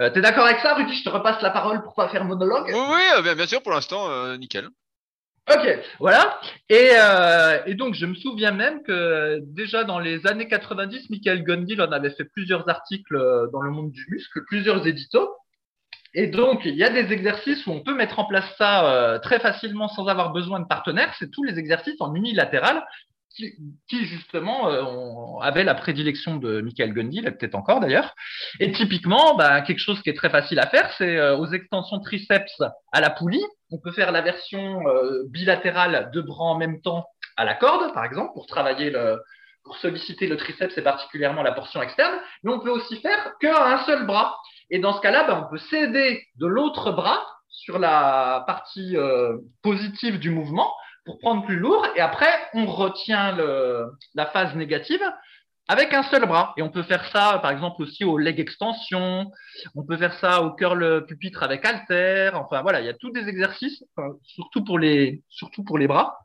Euh, 0.00 0.10
T'es 0.10 0.20
d'accord 0.20 0.46
avec 0.46 0.58
ça, 0.60 0.74
Rudy? 0.74 0.94
Je 0.94 1.04
te 1.04 1.10
repasse 1.10 1.40
la 1.42 1.50
parole 1.50 1.82
pour 1.82 1.94
pas 1.94 2.08
faire 2.08 2.24
monologue. 2.24 2.66
Oui, 2.68 2.80
oui, 2.90 3.22
bien, 3.22 3.34
bien 3.34 3.46
sûr, 3.46 3.62
pour 3.62 3.72
l'instant, 3.72 4.36
nickel. 4.36 4.68
Ok, 5.52 5.78
voilà. 6.00 6.40
Et, 6.70 6.92
et, 7.66 7.74
donc, 7.74 7.94
je 7.94 8.06
me 8.06 8.14
souviens 8.14 8.50
même 8.50 8.82
que 8.82 9.40
déjà 9.42 9.84
dans 9.84 9.98
les 9.98 10.26
années 10.26 10.48
90, 10.48 11.10
Michael 11.10 11.44
Gundil 11.44 11.80
en 11.82 11.92
avait 11.92 12.10
fait 12.10 12.24
plusieurs 12.24 12.68
articles 12.68 13.14
dans 13.52 13.60
le 13.60 13.70
monde 13.70 13.90
du 13.90 14.06
muscle, 14.08 14.42
plusieurs 14.46 14.86
éditos. 14.86 15.30
Et 16.14 16.28
donc, 16.28 16.64
il 16.64 16.76
y 16.76 16.84
a 16.84 16.90
des 16.90 17.12
exercices 17.12 17.66
où 17.66 17.72
on 17.72 17.80
peut 17.80 17.94
mettre 17.94 18.20
en 18.20 18.24
place 18.24 18.44
ça 18.56 18.88
euh, 18.88 19.18
très 19.18 19.40
facilement 19.40 19.88
sans 19.88 20.06
avoir 20.06 20.32
besoin 20.32 20.60
de 20.60 20.66
partenaire. 20.66 21.12
C'est 21.18 21.30
tous 21.30 21.42
les 21.42 21.58
exercices 21.58 22.00
en 22.00 22.14
unilatéral 22.14 22.84
qui, 23.36 24.06
justement 24.06 24.68
euh, 24.68 25.40
avaient 25.42 25.64
la 25.64 25.74
prédilection 25.74 26.36
de 26.36 26.60
Michael 26.60 26.92
Gundy, 26.92 27.20
peut-être 27.22 27.56
encore 27.56 27.80
d'ailleurs. 27.80 28.14
Et 28.60 28.70
typiquement, 28.70 29.34
bah, 29.34 29.60
quelque 29.62 29.80
chose 29.80 30.00
qui 30.02 30.10
est 30.10 30.16
très 30.16 30.30
facile 30.30 30.60
à 30.60 30.68
faire, 30.68 30.88
c'est 30.98 31.16
euh, 31.16 31.36
aux 31.36 31.48
extensions 31.48 31.98
triceps 31.98 32.62
à 32.92 33.00
la 33.00 33.10
poulie. 33.10 33.44
On 33.72 33.80
peut 33.80 33.90
faire 33.90 34.12
la 34.12 34.20
version 34.20 34.84
bilatérale 35.26 36.10
de 36.12 36.20
bras 36.20 36.44
en 36.44 36.56
même 36.56 36.80
temps 36.80 37.06
à 37.36 37.44
la 37.44 37.54
corde, 37.54 37.92
par 37.92 38.04
exemple, 38.04 38.32
pour 38.34 38.46
travailler 38.46 38.90
le, 38.90 39.18
pour 39.64 39.76
solliciter 39.78 40.28
le 40.28 40.36
triceps 40.36 40.78
et 40.78 40.82
particulièrement 40.82 41.42
la 41.42 41.50
portion 41.50 41.82
externe. 41.82 42.14
Mais 42.44 42.52
on 42.52 42.60
peut 42.60 42.70
aussi 42.70 43.00
faire 43.00 43.32
qu'un 43.40 43.82
seul 43.84 44.06
bras. 44.06 44.36
Et 44.70 44.78
dans 44.78 44.92
ce 44.92 45.00
cas-là, 45.00 45.24
ben, 45.24 45.44
on 45.44 45.50
peut 45.50 45.58
céder 45.58 46.22
de 46.36 46.46
l'autre 46.46 46.92
bras 46.92 47.22
sur 47.48 47.78
la 47.78 48.44
partie 48.46 48.96
euh, 48.96 49.38
positive 49.62 50.18
du 50.18 50.30
mouvement 50.30 50.72
pour 51.04 51.18
prendre 51.18 51.44
plus 51.44 51.56
lourd. 51.56 51.86
Et 51.96 52.00
après, 52.00 52.32
on 52.54 52.66
retient 52.66 53.32
le, 53.32 53.86
la 54.14 54.26
phase 54.26 54.54
négative 54.54 55.02
avec 55.68 55.94
un 55.94 56.02
seul 56.02 56.26
bras. 56.26 56.52
Et 56.56 56.62
on 56.62 56.70
peut 56.70 56.82
faire 56.82 57.04
ça, 57.06 57.38
par 57.40 57.50
exemple, 57.50 57.82
aussi 57.82 58.04
au 58.04 58.18
leg 58.18 58.40
extension. 58.40 59.30
On 59.74 59.84
peut 59.84 59.96
faire 59.96 60.14
ça 60.18 60.42
au 60.42 60.52
curl 60.52 61.06
pupitre 61.06 61.42
avec 61.42 61.64
halter. 61.64 62.30
Enfin, 62.34 62.62
voilà, 62.62 62.80
il 62.80 62.86
y 62.86 62.90
a 62.90 62.94
tous 62.94 63.10
des 63.10 63.28
exercices, 63.28 63.84
surtout 64.22 64.64
pour 64.64 64.78
les, 64.78 65.22
surtout 65.28 65.64
pour 65.64 65.78
les 65.78 65.86
bras 65.86 66.23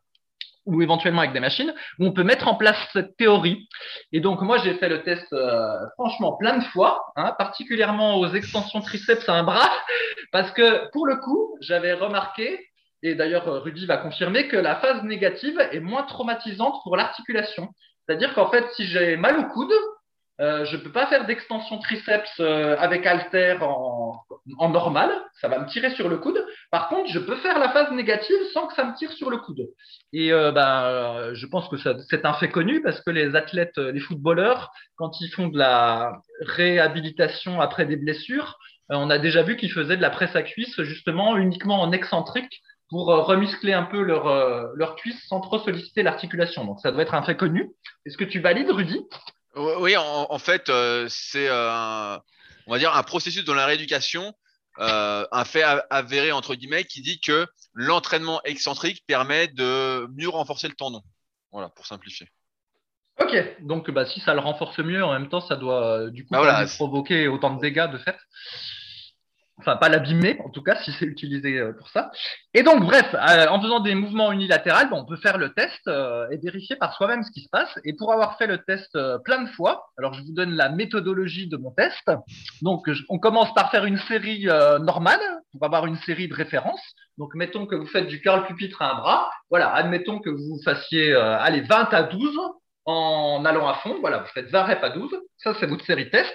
ou 0.66 0.82
éventuellement 0.82 1.20
avec 1.20 1.32
des 1.32 1.40
machines, 1.40 1.72
où 1.98 2.06
on 2.06 2.12
peut 2.12 2.22
mettre 2.22 2.48
en 2.48 2.54
place 2.54 2.76
cette 2.92 3.16
théorie. 3.16 3.68
Et 4.12 4.20
donc, 4.20 4.42
moi, 4.42 4.58
j'ai 4.58 4.74
fait 4.74 4.88
le 4.88 5.02
test, 5.02 5.32
euh, 5.32 5.78
franchement, 5.94 6.36
plein 6.36 6.58
de 6.58 6.64
fois, 6.64 7.06
hein, 7.16 7.34
particulièrement 7.38 8.18
aux 8.18 8.28
extensions 8.28 8.80
triceps 8.80 9.28
à 9.28 9.34
un 9.34 9.42
bras, 9.42 9.70
parce 10.32 10.50
que, 10.52 10.90
pour 10.90 11.06
le 11.06 11.16
coup, 11.16 11.56
j'avais 11.60 11.94
remarqué, 11.94 12.66
et 13.02 13.14
d'ailleurs, 13.14 13.62
Rudy 13.62 13.86
va 13.86 13.96
confirmer, 13.96 14.48
que 14.48 14.56
la 14.56 14.76
phase 14.76 15.02
négative 15.04 15.58
est 15.72 15.80
moins 15.80 16.02
traumatisante 16.02 16.74
pour 16.82 16.96
l'articulation. 16.96 17.68
C'est-à-dire 18.06 18.34
qu'en 18.34 18.50
fait, 18.50 18.66
si 18.74 18.84
j'ai 18.84 19.16
mal 19.16 19.38
au 19.38 19.44
coude, 19.44 19.72
euh, 20.40 20.64
je 20.64 20.76
ne 20.76 20.80
peux 20.80 20.90
pas 20.90 21.06
faire 21.06 21.26
d'extension 21.26 21.78
triceps 21.78 22.30
euh, 22.40 22.74
avec 22.78 23.04
halter 23.04 23.58
en, 23.60 24.18
en, 24.58 24.68
normal, 24.70 25.10
ça 25.38 25.48
va 25.48 25.58
me 25.58 25.66
tirer 25.66 25.90
sur 25.90 26.08
le 26.08 26.16
coude. 26.16 26.42
Par 26.70 26.88
contre, 26.88 27.10
je 27.10 27.18
peux 27.18 27.36
faire 27.36 27.58
la 27.58 27.68
phase 27.68 27.92
négative 27.92 28.38
sans 28.54 28.66
que 28.66 28.74
ça 28.74 28.84
me 28.84 28.96
tire 28.96 29.12
sur 29.12 29.28
le 29.28 29.36
coude. 29.36 29.68
Et 30.14 30.32
euh, 30.32 30.50
ben, 30.50 31.34
je 31.34 31.46
pense 31.46 31.68
que 31.68 31.76
c'est 31.76 32.24
un 32.24 32.32
fait 32.32 32.48
connu 32.48 32.80
parce 32.80 33.02
que 33.02 33.10
les 33.10 33.36
athlètes, 33.36 33.76
les 33.76 34.00
footballeurs, 34.00 34.72
quand 34.96 35.20
ils 35.20 35.28
font 35.28 35.48
de 35.48 35.58
la 35.58 36.12
réhabilitation 36.40 37.60
après 37.60 37.84
des 37.84 37.96
blessures, 37.96 38.58
on 38.88 39.10
a 39.10 39.18
déjà 39.18 39.42
vu 39.42 39.56
qu'ils 39.58 39.72
faisaient 39.72 39.98
de 39.98 40.02
la 40.02 40.10
presse 40.10 40.34
à 40.34 40.42
cuisse 40.42 40.80
justement 40.82 41.36
uniquement 41.36 41.82
en 41.82 41.92
excentrique 41.92 42.62
pour 42.88 43.06
remuscler 43.06 43.72
un 43.72 43.84
peu 43.84 44.02
leur, 44.02 44.74
leur 44.74 44.96
cuisse 44.96 45.22
sans 45.28 45.40
trop 45.40 45.58
solliciter 45.60 46.02
l'articulation. 46.02 46.64
Donc 46.64 46.80
ça 46.80 46.90
doit 46.90 47.02
être 47.02 47.14
un 47.14 47.22
fait 47.22 47.36
connu. 47.36 47.70
Est-ce 48.04 48.16
que 48.16 48.24
tu 48.24 48.40
valides, 48.40 48.70
Rudy? 48.70 49.00
Oui, 49.56 49.96
en, 49.96 50.38
fait, 50.38 50.68
euh, 50.68 51.06
c'est 51.08 51.48
euh, 51.48 52.16
on 52.66 52.72
va 52.72 52.78
dire 52.78 52.94
un 52.94 53.02
processus 53.02 53.44
dans 53.44 53.54
la 53.54 53.66
rééducation, 53.66 54.32
euh, 54.78 55.26
un 55.32 55.44
fait 55.44 55.64
avéré 55.90 56.32
entre 56.32 56.54
guillemets 56.54 56.84
qui 56.84 57.02
dit 57.02 57.20
que 57.20 57.46
l'entraînement 57.74 58.40
excentrique 58.44 59.04
permet 59.06 59.48
de 59.48 60.06
mieux 60.16 60.28
renforcer 60.28 60.68
le 60.68 60.74
tendon. 60.74 61.02
Voilà, 61.52 61.68
pour 61.68 61.86
simplifier. 61.86 62.28
Ok, 63.20 63.36
donc 63.60 63.90
bah, 63.90 64.06
si 64.06 64.20
ça 64.20 64.34
le 64.34 64.40
renforce 64.40 64.78
mieux, 64.78 65.04
en 65.04 65.12
même 65.12 65.28
temps, 65.28 65.40
ça 65.40 65.56
doit 65.56 66.08
du 66.10 66.24
coup 66.24 66.34
bah 66.34 66.64
provoquer 66.66 67.28
autant 67.28 67.54
de 67.54 67.60
dégâts 67.60 67.90
de 67.90 67.98
fait 67.98 68.16
enfin 69.60 69.76
pas 69.76 69.88
l'abîmer 69.88 70.38
en 70.44 70.48
tout 70.50 70.62
cas 70.62 70.76
si 70.76 70.92
c'est 70.92 71.04
utilisé 71.04 71.58
euh, 71.58 71.72
pour 71.72 71.88
ça. 71.90 72.10
Et 72.54 72.62
donc 72.62 72.82
bref, 72.82 73.14
euh, 73.14 73.46
en 73.48 73.60
faisant 73.60 73.80
des 73.80 73.94
mouvements 73.94 74.32
unilatéraux, 74.32 74.92
on 74.92 75.04
peut 75.04 75.16
faire 75.16 75.38
le 75.38 75.52
test 75.52 75.80
euh, 75.86 76.26
et 76.30 76.38
vérifier 76.38 76.76
par 76.76 76.94
soi-même 76.94 77.22
ce 77.22 77.30
qui 77.30 77.42
se 77.42 77.48
passe. 77.50 77.78
Et 77.84 77.94
pour 77.94 78.12
avoir 78.12 78.38
fait 78.38 78.46
le 78.46 78.58
test 78.58 78.98
plein 79.24 79.42
de 79.42 79.48
fois, 79.50 79.86
alors 79.98 80.14
je 80.14 80.22
vous 80.22 80.32
donne 80.32 80.52
la 80.52 80.68
méthodologie 80.68 81.48
de 81.48 81.56
mon 81.56 81.70
test. 81.70 82.10
Donc 82.62 82.88
on 83.08 83.18
commence 83.18 83.52
par 83.54 83.70
faire 83.70 83.84
une 83.84 83.98
série 83.98 84.46
normale 84.80 85.20
pour 85.52 85.64
avoir 85.64 85.86
une 85.86 85.96
série 85.96 86.28
de 86.28 86.34
références. 86.34 86.94
Donc 87.18 87.34
mettons 87.34 87.66
que 87.66 87.74
vous 87.74 87.86
faites 87.86 88.06
du 88.06 88.20
curl 88.20 88.46
pupitre 88.46 88.82
à 88.82 88.92
un 88.92 88.98
bras. 88.98 89.30
Voilà, 89.50 89.72
admettons 89.72 90.20
que 90.20 90.30
vous 90.30 90.60
fassiez 90.64 91.14
allez 91.14 91.60
20 91.60 91.92
à 91.92 92.02
12 92.04 92.38
en 92.86 93.44
allant 93.44 93.68
à 93.68 93.74
fond. 93.74 93.98
Voilà, 94.00 94.18
vous 94.18 94.28
faites 94.32 94.50
20 94.50 94.62
reps 94.62 94.84
à 94.84 94.90
12. 94.90 95.10
Ça 95.38 95.54
c'est 95.58 95.66
votre 95.66 95.84
série 95.84 96.10
test. 96.10 96.34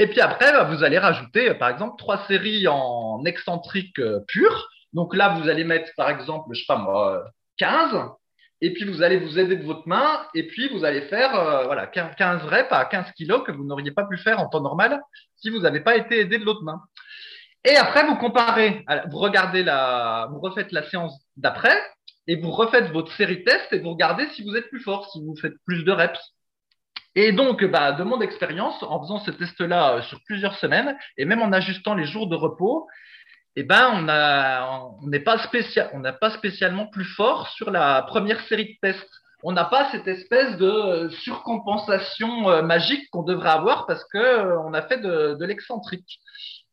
Et 0.00 0.06
puis 0.06 0.22
après, 0.22 0.50
bah, 0.50 0.64
vous 0.64 0.82
allez 0.82 0.98
rajouter, 0.98 1.50
euh, 1.50 1.54
par 1.54 1.68
exemple, 1.68 1.96
trois 1.98 2.26
séries 2.26 2.66
en 2.66 3.22
excentrique 3.26 3.98
euh, 3.98 4.20
pur. 4.26 4.70
Donc 4.94 5.14
là, 5.14 5.36
vous 5.38 5.46
allez 5.46 5.62
mettre, 5.62 5.90
par 5.94 6.08
exemple, 6.08 6.48
je 6.54 6.60
sais 6.60 6.66
pas 6.66 6.78
moi, 6.78 7.22
15. 7.58 8.08
Et 8.62 8.72
puis 8.72 8.84
vous 8.84 9.02
allez 9.02 9.18
vous 9.18 9.38
aider 9.38 9.56
de 9.56 9.62
votre 9.62 9.86
main. 9.86 10.22
Et 10.34 10.46
puis 10.46 10.70
vous 10.70 10.86
allez 10.86 11.02
faire 11.02 11.34
euh, 11.38 11.64
voilà, 11.64 11.86
15 11.86 12.44
reps 12.44 12.72
à 12.72 12.86
15 12.86 13.12
kilos 13.12 13.42
que 13.46 13.52
vous 13.52 13.64
n'auriez 13.64 13.90
pas 13.90 14.04
pu 14.04 14.16
faire 14.16 14.40
en 14.40 14.48
temps 14.48 14.62
normal 14.62 15.02
si 15.36 15.50
vous 15.50 15.60
n'avez 15.60 15.80
pas 15.80 15.96
été 15.96 16.20
aidé 16.20 16.38
de 16.38 16.46
l'autre 16.46 16.62
main. 16.62 16.80
Et 17.66 17.76
après, 17.76 18.06
vous 18.06 18.16
comparez, 18.16 18.86
vous 19.10 19.18
regardez 19.18 19.62
la, 19.62 20.28
vous 20.30 20.40
refaites 20.40 20.72
la 20.72 20.88
séance 20.88 21.12
d'après 21.36 21.76
et 22.26 22.36
vous 22.36 22.50
refaites 22.50 22.90
votre 22.90 23.12
série 23.12 23.44
test 23.44 23.70
et 23.72 23.80
vous 23.80 23.90
regardez 23.90 24.26
si 24.30 24.42
vous 24.44 24.56
êtes 24.56 24.70
plus 24.70 24.80
fort, 24.80 25.10
si 25.10 25.22
vous 25.22 25.36
faites 25.36 25.56
plus 25.66 25.84
de 25.84 25.92
reps. 25.92 26.18
Et 27.16 27.32
donc, 27.32 27.64
bah, 27.64 27.92
de 27.92 28.04
mon 28.04 28.20
expérience, 28.20 28.82
en 28.82 29.00
faisant 29.00 29.18
ce 29.18 29.32
test-là 29.32 29.96
euh, 29.96 30.02
sur 30.02 30.20
plusieurs 30.24 30.54
semaines, 30.56 30.96
et 31.16 31.24
même 31.24 31.42
en 31.42 31.52
ajustant 31.52 31.94
les 31.94 32.04
jours 32.04 32.28
de 32.28 32.36
repos, 32.36 32.86
eh 33.56 33.64
ben, 33.64 33.90
on 33.94 34.08
a, 34.08 34.88
on 35.02 35.08
n'est 35.08 35.20
pas 35.20 35.38
spécial, 35.38 35.90
pas 36.20 36.30
spécialement 36.30 36.86
plus 36.86 37.04
fort 37.04 37.48
sur 37.48 37.70
la 37.72 38.02
première 38.02 38.40
série 38.42 38.74
de 38.74 38.78
tests. 38.80 39.10
On 39.42 39.52
n'a 39.52 39.64
pas 39.64 39.90
cette 39.90 40.06
espèce 40.06 40.56
de 40.58 40.70
euh, 40.70 41.10
surcompensation 41.10 42.48
euh, 42.48 42.62
magique 42.62 43.08
qu'on 43.10 43.22
devrait 43.22 43.50
avoir 43.50 43.86
parce 43.86 44.04
que 44.04 44.58
on 44.58 44.72
a 44.72 44.82
fait 44.82 44.98
de, 44.98 45.44
l'excentrique. 45.44 46.20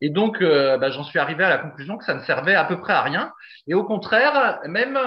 Et 0.02 0.12
donc, 0.12 0.44
bah, 0.44 0.92
j'en 0.92 1.04
suis 1.04 1.18
arrivé 1.18 1.44
à 1.44 1.50
la 1.50 1.58
conclusion 1.58 1.98
que 1.98 2.06
ça 2.06 2.14
ne 2.14 2.20
servait 2.20 2.54
à 2.54 2.66
peu 2.66 2.80
près 2.80 2.94
à 2.94 3.02
rien. 3.02 3.32
Et 3.66 3.74
au 3.74 3.84
contraire, 3.84 4.60
même 4.68 5.00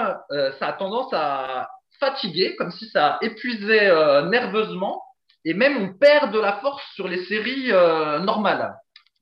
ça 0.59 0.67
a 0.67 0.73
tendance 0.73 1.13
à 1.13 1.69
fatiguer, 2.01 2.57
comme 2.57 2.71
si 2.71 2.89
ça 2.89 3.17
épuisait 3.21 3.89
nerveusement. 4.25 5.01
Et 5.45 5.53
même 5.53 5.77
on 5.77 5.93
perd 5.93 6.33
de 6.33 6.39
la 6.39 6.53
force 6.53 6.83
sur 6.93 7.07
les 7.07 7.25
séries 7.25 7.71
normales. 7.71 8.73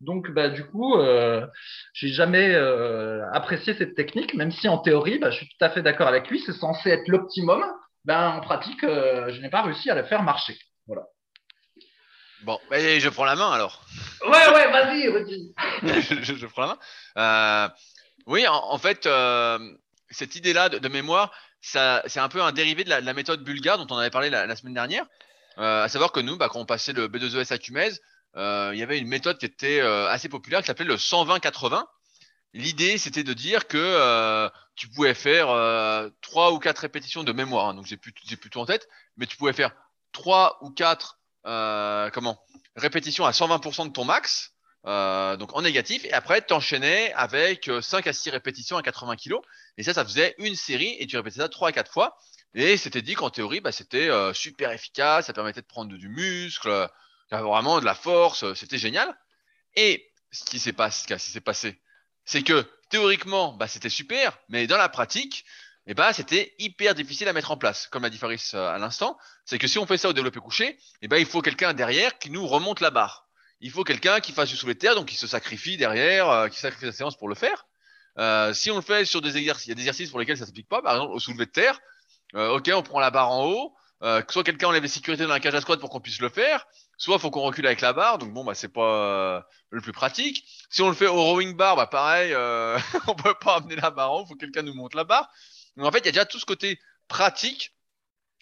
Donc, 0.01 0.31
bah, 0.31 0.47
du 0.47 0.65
coup, 0.65 0.95
euh, 0.95 1.45
j'ai 1.93 2.07
jamais 2.07 2.55
apprécié 3.33 3.73
cette 3.73 3.95
technique, 3.95 4.33
même 4.33 4.51
si 4.51 4.67
en 4.67 4.77
théorie, 4.77 5.19
bah, 5.19 5.31
je 5.31 5.37
suis 5.37 5.47
tout 5.47 5.65
à 5.65 5.69
fait 5.69 5.81
d'accord 5.81 6.07
avec 6.07 6.29
lui, 6.29 6.41
c'est 6.45 6.53
censé 6.53 6.89
être 6.89 7.07
l'optimum. 7.07 7.63
Ben, 8.05 8.29
en 8.29 8.41
pratique, 8.41 8.81
je 8.81 9.41
n'ai 9.41 9.49
pas 9.49 9.61
réussi 9.61 9.89
à 9.89 9.95
la 9.95 10.03
faire 10.03 10.23
marcher. 10.23 10.57
Voilà. 10.87 11.03
Bon, 12.43 12.57
je 12.71 13.09
prends 13.09 13.25
la 13.25 13.35
main 13.35 13.51
alors. 13.51 13.83
Ouais, 14.25 14.47
ouais, 14.53 14.71
vas-y, 14.71 15.07
vas-y. 15.07 15.53
je, 16.23 16.45
prends 16.45 16.61
la 16.61 16.67
main. 16.67 16.79
Euh, 17.17 17.69
oui, 18.27 18.47
en, 18.47 18.77
fait, 18.77 19.05
euh, 19.05 19.59
cette 20.09 20.35
idée-là 20.35 20.69
de, 20.69 20.87
mémoire, 20.87 21.31
c'est 21.61 22.17
un 22.17 22.29
peu 22.29 22.41
un 22.41 22.51
dérivé 22.51 22.83
de 22.83 22.89
la, 22.89 23.13
méthode 23.13 23.43
bulgare 23.43 23.77
dont 23.77 23.93
on 23.93 23.97
avait 23.97 24.09
parlé 24.09 24.29
la, 24.29 24.55
semaine 24.55 24.73
dernière. 24.73 25.05
Euh, 25.59 25.83
à 25.83 25.89
savoir 25.89 26.11
que 26.11 26.19
nous, 26.19 26.37
bah, 26.37 26.49
quand 26.49 26.59
on 26.59 26.65
passait 26.65 26.93
le 26.93 27.07
B2ES 27.07 27.53
à 27.53 27.57
Cumez, 27.57 27.91
il 28.35 28.77
y 28.77 28.83
avait 28.83 28.99
une 28.99 29.07
méthode 29.07 29.37
qui 29.37 29.45
était 29.45 29.81
assez 29.81 30.29
populaire 30.29 30.61
qui 30.61 30.67
s'appelait 30.67 30.85
le 30.85 30.95
120-80. 30.95 31.83
L'idée, 32.53 32.97
c'était 32.97 33.23
de 33.23 33.33
dire 33.33 33.67
que 33.67 34.49
tu 34.75 34.87
pouvais 34.87 35.13
faire 35.13 35.47
trois 36.21 36.53
ou 36.53 36.59
quatre 36.59 36.79
répétitions 36.79 37.23
de 37.23 37.33
mémoire. 37.33 37.69
Hein, 37.69 37.73
donc, 37.73 37.85
j'ai 37.85 37.97
plus, 37.97 38.13
plus 38.13 38.49
tout 38.49 38.59
en 38.59 38.65
tête, 38.65 38.87
mais 39.17 39.25
tu 39.25 39.35
pouvais 39.35 39.53
faire 39.53 39.71
trois 40.13 40.57
ou 40.61 40.69
quatre 40.69 41.19
euh, 41.45 42.09
comment 42.11 42.37
répétition 42.75 43.25
à 43.25 43.31
120% 43.31 43.87
de 43.87 43.91
ton 43.91 44.05
max, 44.05 44.53
euh, 44.85 45.37
donc 45.37 45.55
en 45.55 45.61
négatif, 45.61 46.05
et 46.05 46.13
après 46.13 46.41
t'enchaînais 46.41 47.13
avec 47.13 47.69
5 47.81 48.05
euh, 48.05 48.09
à 48.09 48.13
6 48.13 48.29
répétitions 48.29 48.77
à 48.77 48.83
80 48.83 49.15
kg, 49.15 49.35
et 49.77 49.83
ça, 49.83 49.93
ça 49.93 50.03
faisait 50.03 50.35
une 50.37 50.55
série, 50.55 50.95
et 50.99 51.07
tu 51.07 51.17
répétais 51.17 51.39
ça 51.39 51.49
3 51.49 51.69
à 51.69 51.71
4 51.71 51.91
fois, 51.91 52.17
et 52.53 52.77
c'était 52.77 53.01
dit 53.01 53.13
qu'en 53.13 53.29
théorie, 53.29 53.61
bah, 53.61 53.71
c'était 53.71 54.09
super 54.33 54.71
efficace, 54.71 55.27
ça 55.27 55.33
permettait 55.33 55.61
de 55.61 55.67
prendre 55.67 55.95
du 55.95 56.09
muscle, 56.09 56.89
vraiment 57.31 57.79
de 57.79 57.85
la 57.85 57.95
force, 57.95 58.53
c'était 58.53 58.77
génial. 58.77 59.15
Et 59.75 60.11
ce 60.31 60.45
qui 60.45 60.59
s'est 60.59 60.73
passé, 60.73 61.81
c'est 62.25 62.43
que 62.43 62.65
théoriquement, 62.89 63.53
bah, 63.53 63.67
c'était 63.67 63.89
super, 63.89 64.37
mais 64.49 64.67
dans 64.67 64.77
la 64.77 64.89
pratique, 64.89 65.45
eh 65.91 65.95
ben, 65.95 66.13
c'était 66.13 66.53
hyper 66.59 66.93
difficile 66.93 67.27
à 67.27 67.33
mettre 67.33 67.49
en 67.49 67.57
place. 67.57 67.87
Comme 67.87 68.03
l'a 68.03 68.11
dit 68.11 68.19
Faris 68.19 68.51
euh, 68.53 68.69
à 68.69 68.77
l'instant, 68.77 69.17
c'est 69.43 69.57
que 69.57 69.67
si 69.67 69.79
on 69.79 69.87
fait 69.87 69.97
ça 69.97 70.09
au 70.09 70.13
développé 70.13 70.39
couché, 70.39 70.77
eh 71.01 71.07
ben, 71.07 71.17
il 71.17 71.25
faut 71.25 71.41
quelqu'un 71.41 71.73
derrière 71.73 72.19
qui 72.19 72.29
nous 72.29 72.45
remonte 72.45 72.79
la 72.79 72.91
barre. 72.91 73.27
Il 73.59 73.71
faut 73.71 73.83
quelqu'un 73.83 74.19
qui 74.19 74.31
fasse 74.31 74.49
du 74.49 74.55
soulevé 74.55 74.75
de 74.75 74.79
terre, 74.79 74.93
donc 74.93 75.07
qui 75.07 75.15
se 75.15 75.25
sacrifie 75.25 75.77
derrière, 75.77 76.29
euh, 76.29 76.47
qui 76.47 76.59
sacrifie 76.59 76.85
sa 76.85 76.91
séance 76.91 77.17
pour 77.17 77.27
le 77.27 77.33
faire. 77.33 77.65
Euh, 78.19 78.53
si 78.53 78.69
on 78.69 78.75
le 78.75 78.83
fait 78.83 79.03
sur 79.03 79.21
des 79.21 79.37
exercices, 79.37 79.65
il 79.65 79.69
y 79.69 79.71
a 79.71 79.75
des 79.75 79.81
exercices 79.81 80.11
pour 80.11 80.19
lesquels 80.19 80.37
ça 80.37 80.45
s'applique 80.45 80.69
pas. 80.69 80.83
Par 80.83 80.93
exemple, 80.93 81.13
au 81.13 81.19
soulevé 81.19 81.47
de 81.47 81.51
terre, 81.51 81.79
ok, 82.33 82.71
on 82.73 82.83
prend 82.83 82.99
la 82.99 83.11
barre 83.11 83.31
en 83.31 83.45
haut, 83.45 83.75
soit 84.29 84.43
quelqu'un 84.43 84.67
enlève 84.67 84.83
les 84.83 84.89
sécurités 84.89 85.23
dans 85.23 85.29
la 85.29 85.39
cage 85.39 85.55
à 85.55 85.61
squat 85.61 85.79
pour 85.79 85.89
qu'on 85.89 85.99
puisse 85.99 86.21
le 86.21 86.29
faire, 86.29 86.65
soit 86.97 87.19
faut 87.19 87.31
qu'on 87.31 87.41
recule 87.41 87.65
avec 87.65 87.81
la 87.81 87.93
barre, 87.93 88.17
donc 88.17 88.33
bon 88.33 88.43
bah 88.43 88.53
c'est 88.53 88.71
pas 88.71 89.45
le 89.69 89.81
plus 89.81 89.91
pratique. 89.91 90.45
Si 90.69 90.81
on 90.81 90.89
le 90.89 90.95
fait 90.95 91.07
au 91.07 91.23
rowing 91.23 91.55
bar, 91.55 91.75
bah 91.75 91.87
pareil, 91.87 92.33
on 93.07 93.15
peut 93.15 93.35
pas 93.41 93.55
amener 93.57 93.75
la 93.75 93.91
barre 93.91 94.11
en 94.11 94.19
haut, 94.21 94.25
faut 94.25 94.35
que 94.35 94.39
quelqu'un 94.39 94.61
nous 94.61 94.73
monte 94.73 94.95
la 94.95 95.03
barre. 95.03 95.29
Donc 95.75 95.87
en 95.87 95.91
fait, 95.91 95.99
il 95.99 96.05
y 96.05 96.09
a 96.09 96.11
déjà 96.11 96.25
tout 96.25 96.39
ce 96.39 96.45
côté 96.45 96.79
pratique 97.07 97.73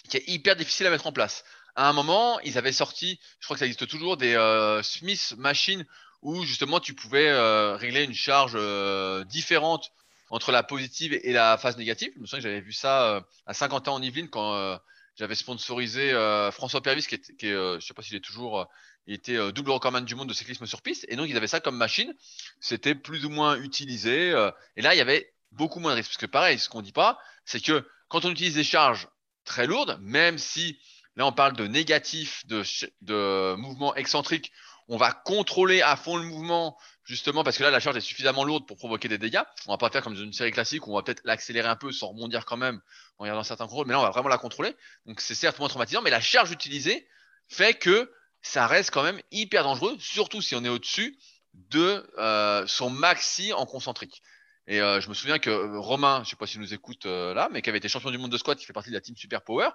qui 0.09 0.17
est 0.17 0.27
hyper 0.27 0.55
difficile 0.55 0.87
à 0.87 0.89
mettre 0.89 1.07
en 1.07 1.11
place. 1.11 1.43
À 1.75 1.89
un 1.89 1.93
moment, 1.93 2.39
ils 2.39 2.57
avaient 2.57 2.71
sorti, 2.71 3.19
je 3.39 3.45
crois 3.45 3.55
que 3.55 3.59
ça 3.59 3.65
existe 3.65 3.87
toujours, 3.87 4.17
des 4.17 4.35
euh, 4.35 4.81
Smith 4.81 5.35
Machines 5.37 5.85
où 6.23 6.43
justement 6.43 6.79
tu 6.79 6.95
pouvais 6.95 7.29
euh, 7.29 7.75
régler 7.75 8.03
une 8.03 8.15
charge 8.15 8.53
euh, 8.55 9.23
différente 9.25 9.91
entre 10.29 10.51
la 10.51 10.63
positive 10.63 11.13
et 11.13 11.31
la 11.33 11.57
phase 11.57 11.77
négative. 11.77 12.11
Je 12.15 12.19
me 12.19 12.25
souviens 12.25 12.39
que 12.39 12.49
j'avais 12.49 12.61
vu 12.61 12.73
ça 12.73 13.25
à 13.45 13.53
50 13.53 13.87
ans 13.87 13.95
en 13.95 14.01
Yvelines 14.01 14.29
quand 14.29 14.79
j'avais 15.15 15.35
sponsorisé 15.35 16.11
François 16.51 16.81
Pervis, 16.81 17.07
qui, 17.07 17.15
est, 17.15 17.37
qui 17.37 17.49
je 17.49 17.79
sais 17.79 17.93
pas 17.93 18.01
s'il 18.01 18.15
est 18.15 18.23
toujours, 18.23 18.67
il 19.07 19.13
était 19.15 19.51
double 19.51 19.71
recordman 19.71 20.05
du 20.05 20.15
monde 20.15 20.29
de 20.29 20.33
cyclisme 20.33 20.65
sur 20.65 20.81
piste, 20.81 21.05
et 21.09 21.15
donc 21.15 21.29
ils 21.29 21.37
avaient 21.37 21.47
ça 21.47 21.59
comme 21.59 21.77
machine. 21.77 22.13
C'était 22.59 22.95
plus 22.95 23.25
ou 23.25 23.29
moins 23.29 23.57
utilisé, 23.57 24.29
et 24.75 24.81
là 24.81 24.93
il 24.93 24.97
y 24.97 25.01
avait 25.01 25.33
beaucoup 25.51 25.79
moins 25.79 25.91
de 25.91 25.97
risques. 25.97 26.09
Parce 26.09 26.17
que 26.17 26.25
pareil, 26.25 26.59
ce 26.59 26.69
qu'on 26.69 26.81
dit 26.81 26.91
pas, 26.91 27.17
c'est 27.45 27.63
que 27.63 27.87
quand 28.09 28.25
on 28.25 28.31
utilise 28.31 28.55
des 28.55 28.63
charges 28.63 29.07
très 29.45 29.65
lourdes, 29.65 29.97
même 30.01 30.37
si 30.37 30.77
là 31.15 31.25
on 31.25 31.31
parle 31.31 31.55
de 31.55 31.67
négatif, 31.67 32.45
de 32.47 33.55
mouvement 33.55 33.95
excentrique, 33.95 34.51
on 34.87 34.97
va 34.97 35.11
contrôler 35.11 35.81
à 35.81 35.95
fond 35.95 36.17
le 36.17 36.23
mouvement 36.23 36.77
justement 37.03 37.43
parce 37.43 37.57
que 37.57 37.63
là 37.63 37.71
la 37.71 37.79
charge 37.79 37.97
est 37.97 38.01
suffisamment 38.01 38.43
lourde 38.43 38.65
pour 38.65 38.77
provoquer 38.77 39.07
des 39.07 39.17
dégâts. 39.17 39.41
On 39.67 39.71
va 39.71 39.77
pas 39.77 39.89
faire 39.89 40.01
comme 40.01 40.13
dans 40.13 40.21
une 40.21 40.33
série 40.33 40.51
classique 40.51 40.87
où 40.87 40.91
on 40.91 40.95
va 40.95 41.03
peut-être 41.03 41.21
l'accélérer 41.25 41.67
un 41.67 41.75
peu 41.75 41.91
sans 41.91 42.07
rebondir 42.07 42.45
quand 42.45 42.57
même 42.57 42.81
en 43.17 43.23
regardant 43.23 43.43
certains 43.43 43.65
contrôles, 43.65 43.87
mais 43.87 43.93
là 43.93 43.99
on 43.99 44.03
va 44.03 44.11
vraiment 44.11 44.29
la 44.29 44.37
contrôler. 44.37 44.75
Donc 45.05 45.21
c'est 45.21 45.35
certes 45.35 45.59
moins 45.59 45.69
traumatisant, 45.69 46.01
mais 46.01 46.09
la 46.09 46.21
charge 46.21 46.51
utilisée 46.51 47.07
fait 47.47 47.73
que 47.73 48.11
ça 48.41 48.67
reste 48.67 48.91
quand 48.91 49.03
même 49.03 49.21
hyper 49.31 49.63
dangereux, 49.63 49.95
surtout 49.99 50.41
si 50.41 50.55
on 50.55 50.63
est 50.63 50.69
au-dessus 50.69 51.17
de 51.53 52.07
euh, 52.17 52.65
son 52.67 52.89
maxi 52.89 53.51
en 53.53 53.65
concentrique. 53.65 54.21
Et 54.69 54.81
euh, 54.81 54.99
je 54.99 55.07
me 55.07 55.13
souviens 55.13 55.39
que 55.39 55.49
euh, 55.49 55.79
Romain, 55.79 56.21
je 56.25 56.29
sais 56.29 56.35
pas 56.35 56.45
s'il 56.45 56.59
nous 56.59 56.73
écoute 56.73 57.05
euh, 57.05 57.33
là, 57.33 57.47
mais 57.51 57.61
qui 57.61 57.69
avait 57.69 57.77
été 57.77 57.87
champion 57.87 58.11
du 58.11 58.17
monde 58.17 58.31
de 58.31 58.37
squat, 58.37 58.57
qui 58.57 58.65
fait 58.65 58.73
partie 58.73 58.89
de 58.89 58.95
la 58.95 59.01
team 59.01 59.15
Super 59.15 59.41
Power, 59.41 59.69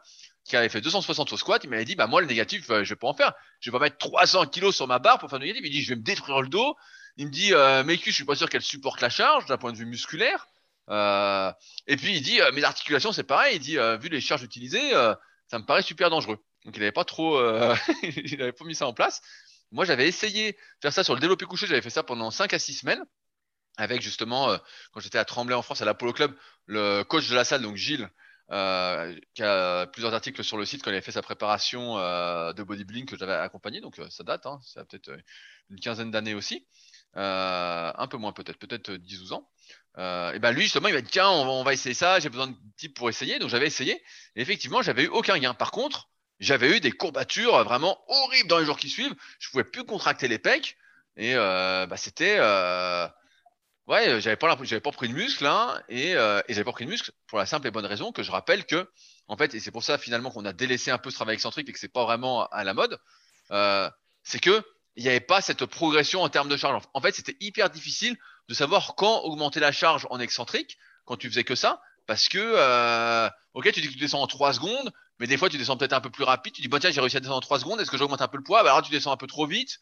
qui 0.44 0.54
avait 0.54 0.68
fait 0.68 0.82
260 0.82 1.32
au 1.32 1.36
squat, 1.38 1.64
il 1.64 1.70
m'avait 1.70 1.86
dit, 1.86 1.94
bah 1.94 2.06
moi 2.06 2.20
le 2.20 2.26
négatif, 2.26 2.66
je 2.68 2.88
vais 2.88 2.96
pas 2.96 3.08
en 3.08 3.14
faire. 3.14 3.32
Je 3.60 3.70
vais 3.70 3.78
pas 3.78 3.84
mettre 3.84 3.96
300 3.96 4.46
kilos 4.46 4.76
sur 4.76 4.86
ma 4.86 4.98
barre 4.98 5.18
pour 5.18 5.30
faire 5.30 5.38
du 5.38 5.46
négatif. 5.46 5.64
Il 5.64 5.72
dit, 5.72 5.82
je 5.82 5.88
vais 5.88 5.96
me 5.96 6.02
détruire 6.02 6.42
le 6.42 6.48
dos. 6.48 6.76
Il 7.16 7.26
me 7.26 7.32
dit, 7.32 7.52
mes 7.86 7.96
cuisses, 7.96 8.12
je 8.12 8.16
suis 8.16 8.24
pas 8.26 8.34
sûr 8.34 8.50
qu'elles 8.50 8.62
supportent 8.62 9.00
la 9.00 9.08
charge 9.08 9.46
d'un 9.46 9.56
point 9.56 9.72
de 9.72 9.78
vue 9.78 9.86
musculaire. 9.86 10.46
et 10.90 11.96
puis 11.96 12.16
il 12.16 12.22
dit, 12.22 12.40
mes 12.52 12.64
articulations, 12.64 13.12
c'est 13.12 13.22
pareil. 13.22 13.56
Il 13.56 13.60
dit, 13.60 13.78
vu 14.00 14.10
les 14.10 14.20
charges 14.20 14.42
utilisées, 14.42 14.90
ça 15.46 15.58
me 15.58 15.64
paraît 15.64 15.82
super 15.82 16.10
dangereux. 16.10 16.38
Donc 16.66 16.76
il 16.76 16.82
avait 16.82 16.92
pas 16.92 17.04
trop, 17.04 17.40
il 18.02 18.42
avait 18.42 18.52
pas 18.52 18.64
mis 18.66 18.74
ça 18.74 18.86
en 18.86 18.92
place. 18.92 19.22
Moi, 19.70 19.86
j'avais 19.86 20.06
essayé 20.06 20.52
de 20.52 20.58
faire 20.82 20.92
ça 20.92 21.02
sur 21.02 21.14
le 21.14 21.20
développé 21.20 21.46
couché. 21.46 21.66
J'avais 21.66 21.80
fait 21.80 21.88
ça 21.88 22.02
pendant 22.02 22.30
5 22.30 22.52
à 22.52 22.58
6 22.58 22.74
semaines 22.74 23.02
avec 23.76 24.02
justement, 24.02 24.50
euh, 24.50 24.58
quand 24.92 25.00
j'étais 25.00 25.18
à 25.18 25.24
Tremblay 25.24 25.54
en 25.54 25.62
France, 25.62 25.82
à 25.82 25.84
l'Apollo 25.84 26.12
Club, 26.12 26.34
le 26.66 27.02
coach 27.02 27.28
de 27.28 27.34
la 27.34 27.44
salle, 27.44 27.62
donc 27.62 27.76
Gilles, 27.76 28.08
euh, 28.50 29.18
qui 29.34 29.42
a 29.42 29.86
plusieurs 29.86 30.12
articles 30.12 30.44
sur 30.44 30.58
le 30.58 30.66
site 30.66 30.82
quand 30.82 30.90
il 30.90 30.94
avait 30.94 31.02
fait 31.02 31.12
sa 31.12 31.22
préparation 31.22 31.98
euh, 31.98 32.52
de 32.52 32.62
bodybuilding 32.62 33.06
que 33.06 33.16
j'avais 33.16 33.32
accompagné, 33.32 33.80
donc 33.80 33.98
ça 34.10 34.24
date, 34.24 34.46
hein, 34.46 34.60
ça 34.62 34.80
a 34.80 34.84
peut-être 34.84 35.10
une 35.70 35.80
quinzaine 35.80 36.10
d'années 36.10 36.34
aussi, 36.34 36.66
un 37.14 38.06
peu 38.10 38.18
moins 38.18 38.32
peut-être, 38.32 38.58
peut-être 38.58 38.92
10-12 38.92 39.32
ans. 39.32 39.48
et 40.34 40.38
ben 40.38 40.52
lui 40.52 40.62
justement, 40.62 40.88
il 40.88 40.94
m'a 40.94 41.00
dit 41.00 41.10
tiens, 41.10 41.30
on 41.30 41.44
va, 41.44 41.50
on 41.52 41.64
va 41.64 41.72
essayer 41.72 41.94
ça, 41.94 42.20
j'ai 42.20 42.28
besoin 42.28 42.48
de 42.48 42.56
type 42.76 42.94
pour 42.94 43.08
essayer, 43.08 43.38
donc 43.38 43.48
j'avais 43.48 43.66
essayé, 43.66 44.02
et 44.36 44.42
effectivement, 44.42 44.82
j'avais 44.82 45.04
eu 45.04 45.08
aucun 45.08 45.38
gain. 45.38 45.54
Par 45.54 45.70
contre, 45.70 46.10
j'avais 46.40 46.76
eu 46.76 46.80
des 46.80 46.92
courbatures 46.92 47.64
vraiment 47.64 48.04
horribles 48.08 48.48
dans 48.48 48.58
les 48.58 48.66
jours 48.66 48.78
qui 48.78 48.90
suivent, 48.90 49.14
je 49.38 49.48
pouvais 49.50 49.64
plus 49.64 49.84
contracter 49.84 50.28
les 50.28 50.38
pecs, 50.38 50.76
et 51.16 51.34
bah, 51.34 51.96
c'était 51.96 52.38
Ouais, 53.92 54.08
euh, 54.08 54.20
j'avais 54.20 54.36
pas 54.36 54.56
j'avais 54.62 54.80
pas 54.80 54.90
pris 54.90 55.06
de 55.06 55.12
muscle 55.12 55.44
hein, 55.44 55.78
et, 55.90 56.16
euh, 56.16 56.40
et 56.48 56.54
j'avais 56.54 56.64
pas 56.64 56.72
pris 56.72 56.86
de 56.86 56.90
muscle 56.90 57.12
pour 57.26 57.36
la 57.36 57.44
simple 57.44 57.66
et 57.66 57.70
bonne 57.70 57.84
raison 57.84 58.10
que 58.10 58.22
je 58.22 58.30
rappelle 58.30 58.64
que 58.64 58.88
en 59.28 59.36
fait 59.36 59.54
et 59.54 59.60
c'est 59.60 59.70
pour 59.70 59.84
ça 59.84 59.98
finalement 59.98 60.30
qu'on 60.30 60.46
a 60.46 60.54
délaissé 60.54 60.90
un 60.90 60.96
peu 60.96 61.10
ce 61.10 61.16
travail 61.16 61.34
excentrique 61.34 61.68
et 61.68 61.74
que 61.74 61.78
c'est 61.78 61.92
pas 61.92 62.04
vraiment 62.04 62.46
à 62.46 62.64
la 62.64 62.72
mode, 62.72 62.98
euh, 63.50 63.90
c'est 64.22 64.38
que 64.38 64.64
il 64.96 65.02
n'y 65.02 65.10
avait 65.10 65.20
pas 65.20 65.42
cette 65.42 65.66
progression 65.66 66.22
en 66.22 66.30
termes 66.30 66.48
de 66.48 66.56
charge. 66.56 66.82
En 66.94 67.02
fait, 67.02 67.14
c'était 67.14 67.36
hyper 67.40 67.68
difficile 67.68 68.16
de 68.48 68.54
savoir 68.54 68.94
quand 68.94 69.24
augmenter 69.24 69.60
la 69.60 69.72
charge 69.72 70.06
en 70.08 70.20
excentrique 70.20 70.78
quand 71.04 71.18
tu 71.18 71.28
faisais 71.28 71.44
que 71.44 71.54
ça 71.54 71.82
parce 72.06 72.30
que 72.30 72.38
euh, 72.38 73.28
ok 73.52 73.72
tu 73.72 73.82
dis 73.82 73.88
que 73.88 73.92
tu 73.92 73.98
descends 73.98 74.22
en 74.22 74.26
3 74.26 74.54
secondes 74.54 74.90
mais 75.18 75.26
des 75.26 75.36
fois 75.36 75.50
tu 75.50 75.58
descends 75.58 75.76
peut-être 75.76 75.92
un 75.92 76.00
peu 76.00 76.08
plus 76.08 76.24
rapide 76.24 76.54
tu 76.54 76.62
dis 76.62 76.68
bon 76.68 76.78
tiens 76.80 76.90
j'ai 76.90 77.00
réussi 77.02 77.18
à 77.18 77.20
descendre 77.20 77.36
en 77.36 77.40
3 77.40 77.60
secondes 77.60 77.78
est-ce 77.78 77.90
que 77.90 77.98
j'augmente 77.98 78.22
un 78.22 78.28
peu 78.28 78.38
le 78.38 78.42
poids? 78.42 78.62
Bah 78.62 78.70
alors 78.70 78.80
tu 78.80 78.90
descends 78.90 79.12
un 79.12 79.18
peu 79.18 79.26
trop 79.26 79.46
vite 79.46 79.80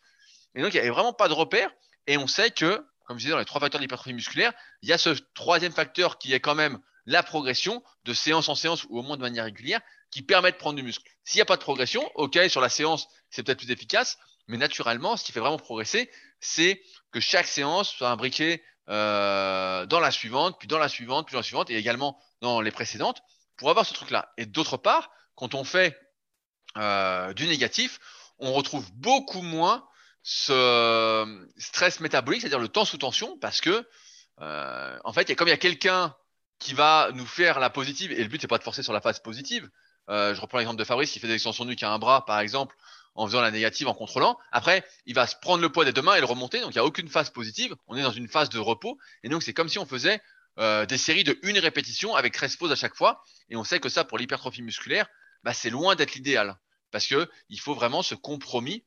et 0.57 0.63
donc 0.63 0.75
il 0.75 0.79
y 0.79 0.81
avait 0.81 0.91
vraiment 0.91 1.13
pas 1.13 1.29
de 1.29 1.33
repère 1.33 1.71
et 2.09 2.19
on 2.19 2.27
sait 2.27 2.51
que 2.51 2.85
comme 3.11 3.19
je 3.19 3.25
disais, 3.25 3.33
dans 3.33 3.41
les 3.41 3.45
trois 3.45 3.61
facteurs 3.61 3.81
d'hypertrophie 3.81 4.15
musculaire, 4.15 4.53
il 4.83 4.89
y 4.89 4.93
a 4.93 4.99
ce 4.99 5.11
troisième 5.35 5.73
facteur 5.73 6.17
qui 6.17 6.33
est 6.33 6.39
quand 6.39 6.55
même 6.55 6.79
la 7.07 7.25
progression 7.25 7.83
de 8.05 8.15
séance 8.15 8.49
en 8.49 8.55
séance 8.55 8.85
ou 8.85 9.01
au 9.01 9.03
moins 9.03 9.17
de 9.17 9.23
manière 9.23 9.47
régulière 9.47 9.81
qui 10.13 10.23
permet 10.23 10.53
de 10.53 10.57
prendre 10.57 10.77
du 10.77 10.85
muscle. 10.85 11.03
S'il 11.25 11.39
n'y 11.39 11.43
a 11.43 11.45
pas 11.45 11.57
de 11.57 11.61
progression, 11.61 12.09
ok, 12.15 12.39
sur 12.49 12.61
la 12.61 12.69
séance, 12.69 13.09
c'est 13.29 13.43
peut-être 13.43 13.59
plus 13.59 13.73
efficace, 13.73 14.17
mais 14.47 14.59
naturellement, 14.59 15.17
ce 15.17 15.25
qui 15.25 15.33
fait 15.33 15.41
vraiment 15.41 15.57
progresser, 15.57 16.09
c'est 16.39 16.81
que 17.11 17.19
chaque 17.19 17.49
séance 17.49 17.91
soit 17.91 18.11
imbriquée 18.11 18.63
euh, 18.89 19.87
dans 19.87 19.99
la 19.99 20.13
suivante, 20.13 20.55
puis 20.61 20.69
dans 20.69 20.79
la 20.79 20.89
suivante, 20.89 21.27
puis 21.27 21.33
dans 21.33 21.41
la 21.41 21.43
suivante, 21.43 21.69
et 21.69 21.75
également 21.75 22.17
dans 22.43 22.61
les 22.61 22.71
précédentes, 22.71 23.23
pour 23.57 23.71
avoir 23.71 23.87
ce 23.87 23.93
truc-là. 23.93 24.33
Et 24.37 24.47
d'autre 24.47 24.77
part, 24.77 25.11
quand 25.35 25.57
on 25.57 25.65
fait 25.65 25.99
euh, 26.77 27.35
du 27.35 27.49
négatif, 27.49 27.99
on 28.39 28.53
retrouve 28.53 28.89
beaucoup 28.93 29.43
moins 29.43 29.85
ce 30.23 31.47
stress 31.57 32.01
métabolique, 32.01 32.43
c'est-à-dire 32.43 32.59
le 32.59 32.69
temps 32.69 32.85
sous 32.85 32.99
tension, 32.99 33.39
parce 33.39 33.61
que 33.61 33.87
euh, 34.41 34.99
en 35.05 35.13
fait, 35.13 35.35
comme 35.35 35.49
il 35.49 35.53
y 35.53 35.55
a 35.55 35.59
quelqu'un 35.59 36.15
qui 36.59 36.75
va 36.75 37.11
nous 37.15 37.27
faire 37.27 37.59
la 37.59 37.71
positive, 37.71 38.13
et 38.13 38.23
le 38.23 38.29
but 38.29 38.41
c'est 38.41 38.47
pas 38.47 38.59
de 38.59 38.63
forcer 38.63 38.83
sur 38.83 38.93
la 38.93 39.01
phase 39.01 39.21
positive. 39.21 39.69
Euh, 40.09 40.35
je 40.35 40.41
reprends 40.41 40.59
l'exemple 40.59 40.79
de 40.79 40.85
Fabrice 40.85 41.11
qui 41.11 41.19
fait 41.21 41.29
des 41.29 41.35
extensions 41.35 41.65
nu 41.65 41.77
qui 41.77 41.85
a 41.85 41.91
un 41.91 41.99
bras, 41.99 42.25
par 42.25 42.41
exemple. 42.41 42.77
en 43.17 43.27
faisant 43.27 43.41
la 43.41 43.51
négative, 43.51 43.89
en 43.89 43.93
contrôlant. 43.93 44.39
Après, 44.53 44.85
il 45.05 45.15
va 45.15 45.27
se 45.27 45.35
prendre 45.43 45.61
le 45.61 45.69
poids 45.69 45.85
des 45.85 45.93
deux 45.93 46.01
mains 46.01 46.15
et 46.15 46.21
le 46.21 46.27
remonter. 46.27 46.61
Donc, 46.61 46.71
il 46.71 46.79
n'y 46.79 46.81
a 46.81 46.85
aucune 46.85 47.09
phase 47.09 47.29
positive. 47.31 47.75
On 47.89 47.97
est 47.97 48.03
dans 48.03 48.13
une 48.13 48.29
phase 48.29 48.51
de 48.51 48.59
repos. 48.59 48.99
Et 49.25 49.29
donc, 49.29 49.43
c'est 49.43 49.53
comme 49.53 49.69
si 49.69 49.81
on 49.81 49.85
faisait 49.85 50.23
euh, 50.59 50.87
des 50.87 50.97
séries 50.97 51.25
de 51.25 51.37
une 51.43 51.59
répétition 51.59 52.15
avec 52.15 52.33
13 52.33 52.57
pauses 52.57 52.73
à 52.73 52.77
chaque 52.77 52.95
fois. 52.95 53.25
Et 53.49 53.57
on 53.57 53.65
sait 53.65 53.81
que 53.81 53.89
ça, 53.89 54.05
pour 54.05 54.17
l'hypertrophie 54.17 54.63
musculaire, 54.63 55.09
bah, 55.43 55.53
c'est 55.53 55.71
loin 55.71 55.97
d'être 55.97 56.15
l'idéal. 56.15 56.57
Parce 56.93 57.07
que 57.09 57.29
il 57.49 57.59
faut 57.61 57.75
vraiment 57.75 58.03
ce 58.03 58.15
compromis 58.15 58.85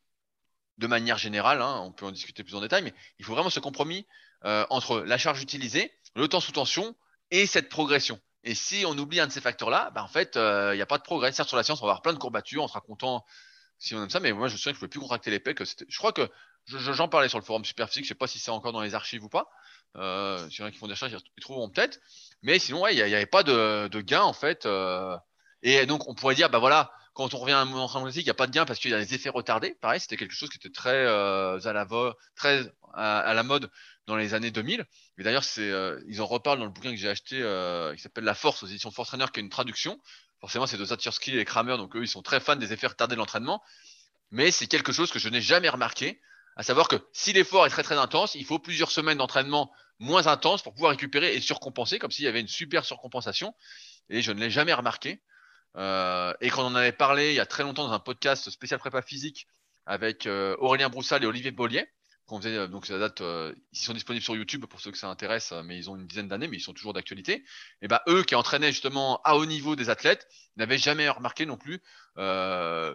de 0.78 0.88
manière 0.88 1.18
générale. 1.18 1.62
Hein, 1.62 1.82
on 1.84 1.92
peut 1.92 2.06
en 2.06 2.12
discuter 2.12 2.44
plus 2.44 2.56
en 2.56 2.62
détail, 2.62 2.84
mais 2.84 2.94
il 3.20 3.26
faut 3.26 3.34
vraiment 3.34 3.50
ce 3.50 3.60
compromis 3.60 4.06
euh, 4.46 4.66
entre 4.70 5.02
la 5.02 5.18
charge 5.18 5.42
utilisée, 5.42 5.92
le 6.16 6.28
temps 6.28 6.40
sous 6.40 6.52
tension 6.52 6.96
et 7.32 7.46
cette 7.46 7.70
progression. 7.70 8.20
Et 8.44 8.56
si 8.56 8.84
on 8.86 8.98
oublie 8.98 9.20
un 9.20 9.28
de 9.28 9.32
ces 9.32 9.42
facteurs-là, 9.42 9.92
bah, 9.96 10.04
en 10.04 10.08
fait, 10.08 10.36
euh, 10.36 10.74
il 10.74 10.78
n'y 10.78 10.82
a 10.82 10.86
pas 10.86 10.98
de 10.98 11.04
progrès. 11.04 11.32
Certes, 11.32 11.48
sur 11.48 11.58
la 11.58 11.64
science, 11.64 11.82
on 11.82 11.86
va 11.86 11.92
avoir 11.92 12.02
plein 12.02 12.14
de 12.14 12.18
courbatures 12.20 12.64
en 12.64 12.68
se 12.68 12.74
racontant 12.74 13.26
si 13.80 13.96
on 13.96 14.04
aime 14.04 14.10
ça, 14.10 14.20
mais 14.20 14.32
moi, 14.32 14.48
je 14.48 14.54
me 14.54 14.58
souviens 14.58 14.72
que 14.72 14.80
je 14.80 14.86
ne 14.86 14.88
pouvais 14.88 14.90
plus 14.90 15.00
contracter 15.00 15.30
les. 15.30 15.44
Je 15.90 15.98
crois 15.98 16.14
que 16.14 16.30
j'en 16.68 17.08
parlais 17.08 17.28
sur 17.28 17.38
le 17.38 17.44
forum 17.44 17.66
Superphysique, 17.66 18.06
je 18.06 18.08
ne 18.08 18.10
sais 18.10 18.18
pas 18.18 18.28
si 18.28 18.40
c'est 18.40 18.52
encore 18.52 18.72
dans 18.72 18.82
les 18.82 18.96
archives 18.96 19.24
ou 19.24 19.30
pas. 19.30 19.50
Euh, 19.98 20.50
S'il 20.50 20.62
y 20.62 20.64
en 20.64 20.68
a 20.68 20.72
qui 20.72 20.78
font 20.78 20.88
des 20.88 20.94
recherches, 20.94 21.14
ils 21.38 21.42
trouveront 21.42 21.70
peut-être. 21.70 22.00
Mais 22.42 22.60
sinon, 22.60 22.88
il 22.88 22.96
n'y 22.96 23.02
avait 23.02 23.26
pas 23.26 23.44
de, 23.44 23.88
de, 23.90 24.02
gain, 24.02 24.22
en 24.22 24.34
fait. 24.34 24.66
Euh, 24.66 25.18
et 25.62 25.86
donc, 25.86 26.08
on 26.08 26.16
pourrait 26.16 26.36
dire, 26.36 26.50
bah 26.50 26.60
voilà, 26.60 26.94
quand 27.14 27.34
on 27.34 27.38
revient 27.38 27.54
à 27.54 27.60
un 27.60 27.72
entraînement 27.72 28.08
classique, 28.08 28.24
il 28.24 28.28
n'y 28.28 28.32
a 28.32 28.36
pas 28.36 28.48
de 28.48 28.52
gain 28.52 28.66
parce 28.66 28.80
qu'il 28.80 28.92
y 28.92 28.94
a 28.94 29.00
des 29.00 29.14
effets 29.14 29.30
retardés. 29.30 29.76
Pareil, 29.82 30.00
c'était 30.00 30.18
quelque 30.18 30.34
chose 30.34 30.50
qui 30.50 30.58
était 30.58 30.72
très 30.72 31.06
euh, 31.06 31.60
à 31.64 31.74
la 31.74 31.88
très 32.36 32.72
à, 32.94 33.34
la 33.34 33.44
mode 33.44 33.70
dans 34.08 34.16
les 34.16 34.34
années 34.34 34.52
2000. 34.52 34.86
Et 35.18 35.24
d'ailleurs, 35.24 35.44
c'est, 35.44 35.70
euh, 35.70 36.02
ils 36.08 36.22
en 36.22 36.26
reparlent 36.26 36.60
dans 36.60 36.66
le 36.66 36.72
bouquin 36.72 36.92
que 36.92 36.98
j'ai 36.98 37.10
acheté, 37.10 37.40
euh, 37.42 37.96
qui 37.96 38.02
s'appelle 38.02 38.24
La 38.24 38.34
Force 38.34 38.64
aux 38.64 38.68
éditions 38.68 38.92
Force 38.92 39.10
Trainer, 39.10 39.26
qui 39.32 39.40
est 39.40 39.44
une 39.44 39.50
traduction. 39.50 40.00
Forcément, 40.40 40.68
c'est 40.68 40.78
de 40.78 40.86
Zatursky 40.86 41.38
et 41.38 41.46
Kramer, 41.46 41.78
donc 41.78 41.96
eux, 41.96 42.02
ils 42.02 42.08
sont 42.08 42.22
très 42.22 42.40
fans 42.40 42.56
des 42.56 42.74
effets 42.74 42.88
retardés 42.88 43.16
de 43.16 43.20
l'entraînement. 43.20 43.62
Mais 44.32 44.52
c'est 44.52 44.68
quelque 44.68 44.92
chose 44.92 45.12
que 45.12 45.20
je 45.20 45.30
n'ai 45.30 45.42
jamais 45.42 45.70
remarqué, 45.70 46.20
à 46.56 46.64
savoir 46.64 46.88
que 46.88 46.98
si 47.14 47.34
l'effort 47.34 47.66
est 47.66 47.70
très 47.70 47.84
très 47.84 47.98
intense, 47.98 48.36
il 48.36 48.46
faut 48.46 48.60
plusieurs 48.60 48.92
semaines 48.92 49.18
d'entraînement 49.18 49.72
moins 50.00 50.28
intense 50.28 50.62
pour 50.62 50.74
pouvoir 50.74 50.92
récupérer 50.92 51.36
et 51.36 51.42
surcompenser, 51.42 52.00
comme 52.00 52.12
s'il 52.12 52.26
y 52.26 52.28
avait 52.28 52.42
une 52.42 52.48
super 52.48 52.86
surcompensation. 52.86 53.56
Et 54.10 54.22
je 54.22 54.32
ne 54.32 54.40
l'ai 54.40 54.50
jamais 54.50 54.74
remarqué. 54.74 55.22
Euh, 55.76 56.34
et 56.40 56.50
quand 56.50 56.64
on 56.64 56.68
en 56.68 56.76
avait 56.76 56.92
parlé 56.92 57.32
il 57.32 57.36
y 57.36 57.40
a 57.40 57.46
très 57.48 57.64
longtemps 57.64 57.88
dans 57.88 57.94
un 57.94 58.00
podcast 58.00 58.50
spécial 58.52 58.80
prépa 58.80 59.02
physique 59.02 59.48
avec 59.86 60.26
euh, 60.28 60.56
Aurélien 60.60 60.90
Broussal 60.90 61.24
et 61.24 61.26
Olivier 61.26 61.52
Bollier, 61.52 61.86
qu'on 62.26 62.40
faisait, 62.40 62.56
euh, 62.56 62.68
donc 62.68 62.86
ça 62.86 62.98
date, 63.00 63.22
euh, 63.22 63.54
ils 63.74 63.80
sont 63.80 63.94
disponibles 63.94 64.24
sur 64.24 64.36
YouTube 64.36 64.66
pour 64.66 64.80
ceux 64.80 64.92
que 64.92 64.98
ça 64.98 65.10
intéresse, 65.10 65.54
mais 65.66 65.78
ils 65.78 65.90
ont 65.90 65.96
une 65.96 66.08
dizaine 66.08 66.28
d'années, 66.28 66.48
mais 66.48 66.58
ils 66.58 66.62
sont 66.62 66.74
toujours 66.74 66.94
d'actualité. 66.94 67.44
Et 67.82 67.88
ben 67.88 68.00
eux 68.08 68.24
qui 68.24 68.36
entraînaient 68.36 68.72
justement 68.72 69.22
à 69.24 69.36
haut 69.36 69.46
niveau 69.46 69.76
des 69.76 69.90
athlètes 69.90 70.28
n'avaient 70.56 70.78
jamais 70.78 71.10
remarqué 71.10 71.46
non 71.46 71.58
plus 71.58 71.82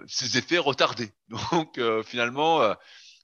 ces 0.07 0.39
effets 0.39 0.59
retardés. 0.59 1.13
Donc 1.29 1.81
finalement, 2.05 2.75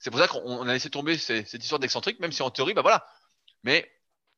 c'est 0.01 0.11
pour 0.11 0.19
ça 0.21 0.29
qu'on 0.29 0.69
a 0.69 0.73
laissé 0.73 0.91
tomber 0.91 1.17
cette 1.17 1.55
histoire 1.55 1.79
d'excentrique, 1.79 2.21
même 2.21 2.33
si 2.33 2.43
en 2.43 2.51
théorie, 2.51 2.75
bah 2.75 2.83
voilà. 2.83 3.07
Mais 3.63 3.91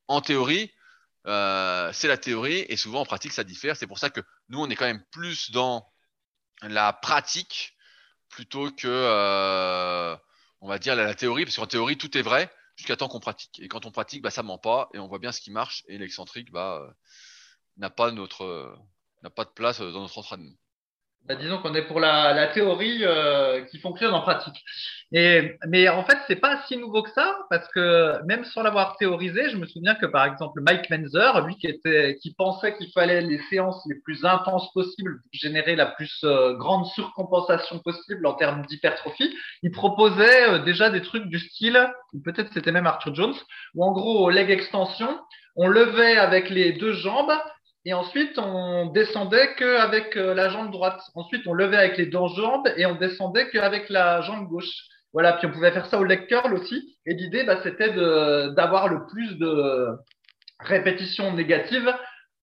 en 0.07 0.21
théorie, 0.21 0.71
euh, 1.27 1.91
c'est 1.93 2.07
la 2.07 2.17
théorie 2.17 2.65
et 2.69 2.77
souvent 2.77 3.01
en 3.01 3.05
pratique 3.05 3.33
ça 3.33 3.43
diffère. 3.43 3.75
C'est 3.75 3.87
pour 3.87 3.99
ça 3.99 4.09
que 4.09 4.21
nous 4.49 4.59
on 4.59 4.69
est 4.69 4.75
quand 4.75 4.85
même 4.85 5.03
plus 5.11 5.51
dans 5.51 5.91
la 6.61 6.93
pratique 6.93 7.75
plutôt 8.29 8.71
que 8.71 8.87
euh, 8.87 10.15
on 10.61 10.67
va 10.67 10.79
dire 10.79 10.95
la, 10.95 11.13
théorie 11.15 11.45
parce 11.45 11.57
qu'en 11.57 11.67
théorie 11.67 11.97
tout 11.97 12.17
est 12.17 12.21
vrai 12.21 12.51
jusqu'à 12.75 12.95
temps 12.95 13.07
qu'on 13.07 13.19
pratique 13.19 13.59
et 13.59 13.67
quand 13.67 13.85
on 13.85 13.91
pratique 13.91 14.21
bah 14.21 14.31
ça 14.31 14.43
ment 14.43 14.57
pas 14.57 14.89
et 14.93 14.99
on 14.99 15.07
voit 15.07 15.19
bien 15.19 15.31
ce 15.31 15.41
qui 15.41 15.51
marche 15.51 15.83
et 15.87 15.97
l'excentrique 15.97 16.51
bah 16.51 16.79
euh, 16.81 16.91
n'a 17.77 17.89
pas 17.89 18.11
notre 18.11 18.77
n'a 19.23 19.29
pas 19.29 19.45
de 19.45 19.49
place 19.49 19.79
dans 19.79 20.01
notre 20.01 20.17
entraînement. 20.17 20.55
Bah, 21.27 21.35
disons 21.35 21.57
qu'on 21.57 21.75
est 21.75 21.81
pour 21.81 21.99
la, 21.99 22.33
la 22.33 22.47
théorie 22.47 22.99
euh, 23.03 23.61
qui 23.65 23.79
fonctionne 23.79 24.13
en 24.13 24.21
pratique. 24.21 24.63
Et, 25.11 25.57
mais 25.67 25.89
en 25.89 26.05
fait, 26.05 26.17
c'est 26.25 26.37
pas 26.37 26.61
si 26.67 26.77
nouveau 26.77 27.03
que 27.03 27.09
ça, 27.09 27.37
parce 27.49 27.67
que 27.69 28.23
même 28.25 28.45
sans 28.45 28.63
l'avoir 28.63 28.95
théorisé, 28.95 29.49
je 29.49 29.57
me 29.57 29.65
souviens 29.65 29.95
que 29.95 30.05
par 30.05 30.25
exemple 30.25 30.61
Mike 30.61 30.89
Menzer, 30.89 31.45
lui 31.45 31.57
qui 31.57 31.67
était, 31.67 32.17
qui 32.21 32.33
pensait 32.33 32.77
qu'il 32.77 32.89
fallait 32.93 33.19
les 33.19 33.39
séances 33.49 33.85
les 33.89 33.95
plus 33.95 34.23
intenses 34.23 34.71
possibles 34.71 35.21
pour 35.21 35.29
générer 35.33 35.75
la 35.75 35.87
plus 35.87 36.17
euh, 36.23 36.53
grande 36.53 36.85
surcompensation 36.87 37.79
possible 37.79 38.25
en 38.25 38.33
termes 38.33 38.65
d'hypertrophie, 38.65 39.35
il 39.63 39.71
proposait 39.71 40.49
euh, 40.49 40.59
déjà 40.59 40.89
des 40.89 41.01
trucs 41.01 41.25
du 41.25 41.39
style, 41.39 41.89
peut-être 42.23 42.53
c'était 42.53 42.71
même 42.71 42.87
Arthur 42.87 43.13
Jones, 43.13 43.35
où 43.75 43.83
en 43.83 43.91
gros 43.91 44.29
leg 44.29 44.49
extension, 44.49 45.19
on 45.57 45.67
levait 45.67 46.15
avec 46.15 46.49
les 46.49 46.71
deux 46.71 46.93
jambes 46.93 47.33
et 47.87 47.93
ensuite, 47.93 48.37
on 48.37 48.87
descendait 48.87 49.55
qu'avec 49.55 50.17
euh, 50.17 50.33
la 50.33 50.49
jambe 50.49 50.71
droite. 50.71 50.99
Ensuite, 51.15 51.47
on 51.47 51.53
levait 51.53 51.77
avec 51.77 51.97
les 51.97 52.07
deux 52.07 52.27
jambes 52.35 52.67
et 52.75 52.85
on 52.85 52.95
descendait 52.95 53.49
qu'avec 53.49 53.87
la 53.87 54.19
jambe 54.19 54.49
gauche. 54.49 54.73
Voilà, 55.13 55.31
puis 55.31 55.47
on 55.47 55.51
pouvait 55.51 55.71
faire 55.71 55.85
ça 55.85 55.97
au 55.97 56.03
leg 56.03 56.27
curl 56.27 56.53
aussi. 56.53 56.97
Et 57.05 57.13
l'idée, 57.13 57.45
bah, 57.45 57.61
c'était 57.63 57.93
d'avoir 58.51 58.89
le 58.89 59.07
plus 59.07 59.37
de 59.37 59.87
répétitions 60.59 61.31
négatives 61.31 61.89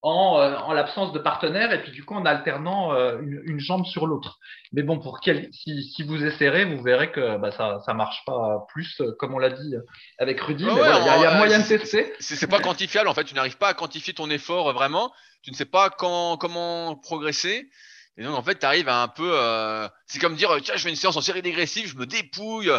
en, 0.01 0.39
euh, 0.39 0.57
en 0.57 0.73
l'absence 0.73 1.13
de 1.13 1.19
partenaire 1.19 1.73
et 1.73 1.83
puis 1.83 1.91
du 1.91 2.05
coup 2.05 2.15
en 2.15 2.25
alternant 2.25 2.95
euh, 2.95 3.19
une, 3.21 3.43
une, 3.45 3.61
jambe 3.61 3.85
sur 3.85 4.07
l'autre. 4.07 4.39
Mais 4.73 4.83
bon, 4.83 4.99
pour 4.99 5.21
quel, 5.21 5.49
si, 5.53 5.83
si, 5.83 6.03
vous 6.05 6.25
essayerez, 6.25 6.65
vous 6.65 6.83
verrez 6.83 7.11
que 7.11 7.37
bah, 7.37 7.51
ça 7.51 7.81
ça 7.85 7.93
marche 7.93 8.23
pas 8.25 8.65
plus, 8.73 9.03
comme 9.19 9.35
on 9.35 9.39
l'a 9.39 9.51
dit 9.51 9.75
avec 10.19 10.41
Rudy. 10.41 10.65
il 10.65 10.69
y, 10.69 11.27
a, 11.27 11.37
moyen 11.37 11.59
de 11.59 11.69
tester. 11.69 12.15
C'est 12.19 12.51
pas 12.51 12.61
quantifiable 12.61 13.09
en 13.09 13.15
fait. 13.15 13.25
Tu 13.25 13.35
n'arrives 13.35 13.59
pas 13.59 13.69
à 13.69 13.75
quantifier 13.75 14.15
ton 14.15 14.31
effort 14.31 14.73
vraiment 14.73 15.13
tu 15.45 15.51
ne 15.51 15.57
sais 15.57 15.67
pas 15.67 15.91
quand, 15.91 16.39
comment 16.39 16.97
progresser. 16.97 17.71
Et 18.17 18.25
donc, 18.25 18.37
en 18.37 18.43
fait, 18.43 18.59
tu 18.59 18.67
arrives 18.67 18.89
à 18.89 19.03
un 19.03 19.09
peu. 19.09 19.31
Euh, 19.33 19.89
c'est 20.07 20.19
comme 20.19 20.37
dire 20.37 20.57
tiens, 20.63 20.77
je 20.77 20.83
fais 20.83 20.89
une 20.89 20.97
séance 20.97 21.17
en 21.17 21.21
série 21.21 21.43
dégressive, 21.43 21.89
je 21.89 21.97
me 21.97 22.07
dépouille. 22.07 22.71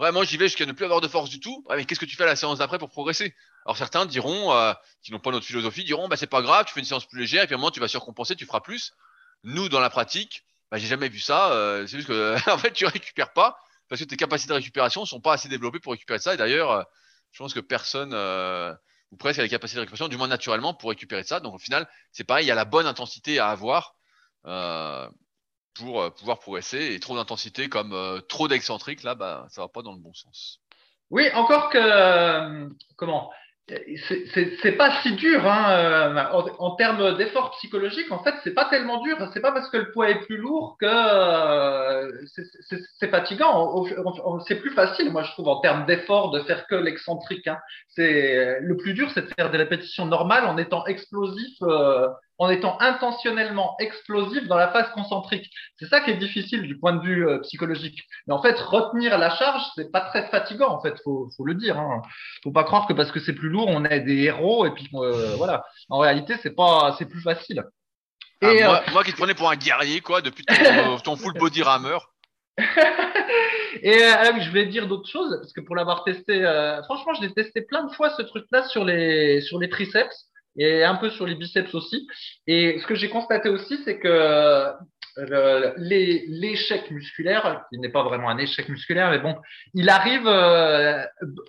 Vraiment, 0.00 0.24
j'y 0.24 0.36
vais 0.38 0.46
jusqu'à 0.46 0.66
ne 0.66 0.72
plus 0.72 0.84
avoir 0.84 1.00
de 1.00 1.08
force 1.08 1.30
du 1.30 1.38
tout. 1.38 1.64
mais 1.70 1.84
qu'est-ce 1.84 2.00
que 2.00 2.04
tu 2.04 2.16
fais 2.16 2.24
à 2.24 2.26
la 2.26 2.36
séance 2.36 2.58
d'après 2.58 2.78
pour 2.78 2.88
progresser? 2.88 3.34
Alors, 3.64 3.76
certains 3.76 4.06
diront, 4.06 4.52
euh, 4.52 4.72
qui 5.02 5.12
n'ont 5.12 5.20
pas 5.20 5.30
notre 5.30 5.46
philosophie, 5.46 5.84
diront 5.84 6.08
bah, 6.08 6.16
c'est 6.16 6.26
pas 6.26 6.42
grave, 6.42 6.66
tu 6.66 6.72
fais 6.72 6.80
une 6.80 6.86
séance 6.86 7.06
plus 7.06 7.20
légère, 7.20 7.44
et 7.44 7.46
puis 7.46 7.54
à 7.54 7.58
un 7.58 7.60
moment, 7.60 7.70
tu 7.70 7.80
vas 7.80 7.88
surcompenser, 7.88 8.34
tu 8.34 8.46
feras 8.46 8.60
plus. 8.60 8.92
Nous, 9.44 9.68
dans 9.68 9.80
la 9.80 9.90
pratique, 9.90 10.44
bah, 10.70 10.78
j'ai 10.78 10.86
jamais 10.88 11.08
vu 11.08 11.20
ça. 11.20 11.52
Euh, 11.52 11.86
c'est 11.86 11.98
juste 11.98 12.08
que, 12.08 12.36
en 12.50 12.58
fait, 12.58 12.72
tu 12.72 12.86
récupères 12.86 13.32
pas 13.32 13.58
parce 13.88 14.00
que 14.00 14.06
tes 14.06 14.16
capacités 14.16 14.48
de 14.50 14.54
récupération 14.54 15.04
sont 15.04 15.20
pas 15.20 15.34
assez 15.34 15.48
développées 15.48 15.78
pour 15.78 15.92
récupérer 15.92 16.18
ça. 16.18 16.34
Et 16.34 16.36
d'ailleurs, 16.36 16.72
euh, 16.72 16.82
je 17.32 17.38
pense 17.38 17.54
que 17.54 17.60
personne 17.60 18.14
ou 19.14 19.16
presque 19.16 19.38
à 19.38 19.42
la 19.42 19.48
capacité 19.48 19.76
de 19.76 19.80
récupération, 19.82 20.08
du 20.08 20.16
moins 20.16 20.26
naturellement, 20.26 20.74
pour 20.74 20.90
récupérer 20.90 21.22
ça. 21.22 21.38
Donc 21.38 21.54
au 21.54 21.58
final, 21.58 21.88
c'est 22.10 22.24
pareil, 22.24 22.44
il 22.44 22.48
y 22.48 22.50
a 22.50 22.56
la 22.56 22.64
bonne 22.64 22.86
intensité 22.86 23.38
à 23.38 23.48
avoir 23.48 23.94
euh, 24.44 25.08
pour 25.74 26.02
euh, 26.02 26.10
pouvoir 26.10 26.40
progresser. 26.40 26.92
Et 26.92 27.00
trop 27.00 27.14
d'intensité 27.14 27.68
comme 27.68 27.92
euh, 27.92 28.20
trop 28.20 28.48
d'excentrique, 28.48 29.04
là, 29.04 29.14
bah, 29.14 29.46
ça 29.50 29.62
va 29.62 29.68
pas 29.68 29.82
dans 29.82 29.92
le 29.92 30.00
bon 30.00 30.12
sens. 30.12 30.60
Oui, 31.10 31.30
encore 31.34 31.70
que 31.70 32.68
comment? 32.96 33.30
C'est 33.66 34.76
pas 34.76 35.00
si 35.00 35.12
dur 35.12 35.46
hein, 35.46 35.70
euh, 35.70 36.24
en, 36.32 36.46
en, 36.58 36.76
termes 36.76 37.16
d'effort 37.16 37.52
psychologique. 37.52 38.12
En 38.12 38.22
fait, 38.22 38.34
c'est 38.44 38.52
pas 38.52 38.66
tellement 38.66 39.00
dur. 39.00 39.16
C'est 39.32 39.40
pas 39.40 39.52
parce 39.52 39.70
que 39.70 39.78
le 39.78 39.90
poids 39.90 40.10
est 40.10 40.20
plus 40.26 40.36
lourd 40.36 40.76
que 40.78 40.86
euh, 40.86 42.12
c'est 42.98 43.10
fatigant. 43.10 43.84
C'est 44.46 44.56
plus 44.56 44.72
facile, 44.72 45.10
moi 45.10 45.22
je 45.22 45.32
trouve, 45.32 45.48
en 45.48 45.60
termes 45.60 45.86
d'effort, 45.86 46.30
de 46.30 46.40
faire 46.40 46.66
que 46.66 46.74
l'excentrique. 46.74 47.46
Hein. 47.46 47.58
C'est 47.88 48.60
le 48.60 48.76
plus 48.76 48.92
dur, 48.92 49.10
c'est 49.14 49.22
de 49.22 49.34
faire 49.34 49.50
des 49.50 49.58
répétitions 49.58 50.04
normales 50.04 50.44
en 50.44 50.58
étant 50.58 50.84
explosif 50.86 51.56
euh, 51.62 52.08
en 52.38 52.50
étant 52.50 52.76
intentionnellement 52.80 53.76
explosif 53.78 54.46
dans 54.48 54.56
la 54.56 54.68
phase 54.68 54.90
concentrique. 54.90 55.48
C'est 55.78 55.86
ça 55.86 56.00
qui 56.00 56.10
est 56.10 56.16
difficile 56.16 56.62
du 56.62 56.78
point 56.78 56.92
de 56.94 57.02
vue 57.02 57.28
euh, 57.28 57.38
psychologique. 57.40 58.02
Mais 58.26 58.34
en 58.34 58.42
fait, 58.42 58.58
retenir 58.58 59.18
la 59.18 59.30
charge, 59.30 59.62
c'est 59.76 59.92
pas 59.92 60.00
très 60.00 60.28
fatigant. 60.28 60.70
En 60.70 60.80
fait, 60.80 60.94
faut, 61.04 61.28
faut 61.36 61.44
le 61.44 61.54
dire. 61.54 61.78
Hein. 61.78 62.02
Faut 62.42 62.50
pas 62.50 62.64
croire 62.64 62.86
que 62.86 62.92
parce 62.92 63.12
que 63.12 63.20
c'est 63.20 63.34
plus 63.34 63.48
lourd, 63.48 63.68
on 63.68 63.84
est 63.84 64.00
des 64.00 64.24
héros 64.24 64.66
et 64.66 64.72
puis 64.72 64.88
euh, 64.94 65.34
voilà. 65.36 65.64
En 65.88 65.98
réalité, 65.98 66.34
c'est 66.42 66.54
pas, 66.54 66.96
c'est 66.98 67.08
plus 67.08 67.22
facile. 67.22 67.64
Ah, 68.42 68.52
et, 68.52 68.64
moi, 68.64 68.82
euh, 68.86 68.92
moi, 68.92 69.04
qui 69.04 69.12
te 69.12 69.16
prenais 69.16 69.34
pour 69.34 69.50
un 69.50 69.56
guerrier, 69.56 70.00
quoi, 70.00 70.20
depuis 70.20 70.44
ton, 70.44 70.98
ton 71.04 71.16
full 71.16 71.34
body 71.34 71.62
rameur. 71.62 72.10
et 73.82 74.04
euh, 74.04 74.40
je 74.40 74.50
vais 74.50 74.66
dire 74.66 74.86
d'autres 74.86 75.10
choses 75.10 75.36
parce 75.40 75.52
que 75.52 75.60
pour 75.60 75.74
l'avoir 75.74 76.04
testé, 76.04 76.40
franchement, 76.84 77.14
je 77.14 77.22
l'ai 77.22 77.32
testé 77.32 77.62
plein 77.62 77.84
de 77.84 77.92
fois 77.92 78.10
ce 78.10 78.22
truc-là 78.22 78.68
sur 78.68 78.84
les 78.84 79.40
sur 79.40 79.58
les 79.58 79.68
triceps 79.68 80.30
et 80.56 80.84
un 80.84 80.96
peu 80.96 81.10
sur 81.10 81.26
les 81.26 81.34
biceps 81.34 81.74
aussi. 81.74 82.06
Et 82.46 82.78
ce 82.80 82.86
que 82.86 82.94
j'ai 82.94 83.08
constaté 83.08 83.48
aussi, 83.48 83.78
c'est 83.84 83.98
que 83.98 84.72
euh, 85.18 85.72
l'échec 85.76 86.90
musculaire, 86.90 87.64
qui 87.70 87.78
n'est 87.78 87.88
pas 87.88 88.02
vraiment 88.02 88.28
un 88.28 88.38
échec 88.38 88.68
musculaire, 88.68 89.10
mais 89.10 89.20
bon, 89.20 89.36
il 89.72 89.88
arrive, 89.88 90.26
euh, 90.26 91.04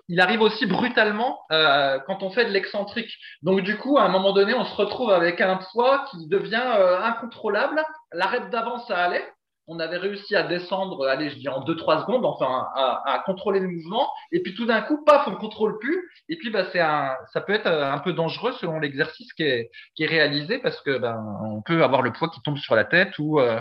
il 0.08 0.20
arrive 0.20 0.40
aussi 0.40 0.66
brutalement 0.66 1.40
euh, 1.50 1.98
quand 2.06 2.22
on 2.22 2.30
fait 2.30 2.44
de 2.44 2.50
l'excentrique. 2.50 3.12
Donc 3.42 3.62
du 3.62 3.76
coup, 3.76 3.98
à 3.98 4.02
un 4.02 4.08
moment 4.08 4.32
donné, 4.32 4.54
on 4.54 4.64
se 4.64 4.74
retrouve 4.74 5.10
avec 5.10 5.40
un 5.40 5.58
poids 5.72 6.06
qui 6.10 6.28
devient 6.28 6.62
incontrôlable. 7.02 7.82
L'arrêt 8.12 8.48
d'avant, 8.50 8.78
ça 8.86 8.96
allait, 8.98 9.24
on 9.68 9.80
avait 9.80 9.96
réussi 9.96 10.36
à 10.36 10.44
descendre, 10.44 11.06
allez, 11.06 11.30
je 11.30 11.36
dis 11.36 11.48
en 11.48 11.64
2-3 11.64 12.02
secondes, 12.02 12.24
enfin, 12.24 12.68
à, 12.74 13.22
contrôler 13.26 13.60
le 13.60 13.68
mouvement. 13.68 14.08
Et 14.32 14.40
puis 14.40 14.54
tout 14.54 14.66
d'un 14.66 14.80
coup, 14.80 15.04
paf, 15.04 15.26
on 15.26 15.34
contrôle 15.34 15.78
plus. 15.78 16.08
Et 16.28 16.36
puis, 16.36 16.50
bah, 16.50 16.64
un, 16.74 17.16
ça 17.32 17.40
peut 17.40 17.52
être 17.52 17.66
un 17.66 17.98
peu 17.98 18.12
dangereux 18.12 18.52
selon 18.60 18.78
l'exercice 18.78 19.32
qui 19.32 19.42
est, 19.42 19.70
qui 19.94 20.04
est 20.04 20.08
réalisé 20.08 20.58
parce 20.58 20.80
que, 20.82 20.98
ben, 20.98 21.16
on 21.44 21.62
peut 21.62 21.82
avoir 21.82 22.02
le 22.02 22.12
poids 22.12 22.28
qui 22.28 22.40
tombe 22.42 22.58
sur 22.58 22.76
la 22.76 22.84
tête 22.84 23.18
ou 23.18 23.40
euh, 23.40 23.60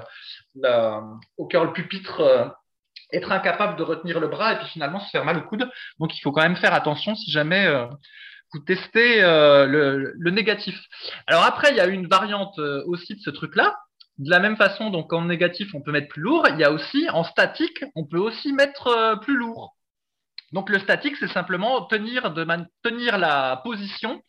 au 1.37 1.47
cœur 1.47 1.65
le 1.65 1.73
pupitre 1.73 2.21
euh, 2.21 2.45
être 3.11 3.31
incapable 3.31 3.77
de 3.77 3.83
retenir 3.83 4.19
le 4.19 4.27
bras 4.27 4.53
et 4.53 4.57
puis 4.57 4.67
finalement 4.67 4.99
se 4.99 5.09
faire 5.09 5.25
mal 5.25 5.37
au 5.37 5.41
coude. 5.41 5.69
Donc 5.99 6.17
il 6.17 6.21
faut 6.21 6.31
quand 6.31 6.41
même 6.41 6.55
faire 6.55 6.73
attention 6.73 7.15
si 7.15 7.31
jamais 7.31 7.65
euh, 7.65 7.87
vous 8.53 8.59
testez 8.59 9.23
euh, 9.23 9.65
le, 9.65 10.31
négatif. 10.31 10.79
Alors 11.27 11.43
après, 11.43 11.71
il 11.71 11.77
y 11.77 11.79
a 11.79 11.87
une 11.87 12.07
variante 12.07 12.57
euh, 12.59 12.83
aussi 12.87 13.15
de 13.15 13.19
ce 13.19 13.29
truc-là. 13.29 13.75
De 14.17 14.29
la 14.29 14.39
même 14.39 14.55
façon, 14.55 14.89
donc 14.89 15.11
en 15.11 15.25
négatif, 15.25 15.73
on 15.75 15.81
peut 15.81 15.91
mettre 15.91 16.07
plus 16.07 16.21
lourd. 16.21 16.47
Il 16.49 16.57
y 16.57 16.63
a 16.63 16.71
aussi 16.71 17.09
en 17.09 17.23
statique, 17.23 17.83
on 17.95 18.05
peut 18.05 18.19
aussi 18.19 18.53
mettre 18.53 19.19
plus 19.21 19.35
lourd. 19.35 19.75
Donc 20.53 20.69
le 20.69 20.79
statique, 20.79 21.17
c'est 21.19 21.27
simplement 21.27 21.81
tenir, 21.85 22.31
de 22.31 22.45
tenir 22.81 23.17
la 23.17 23.61
position 23.63 24.21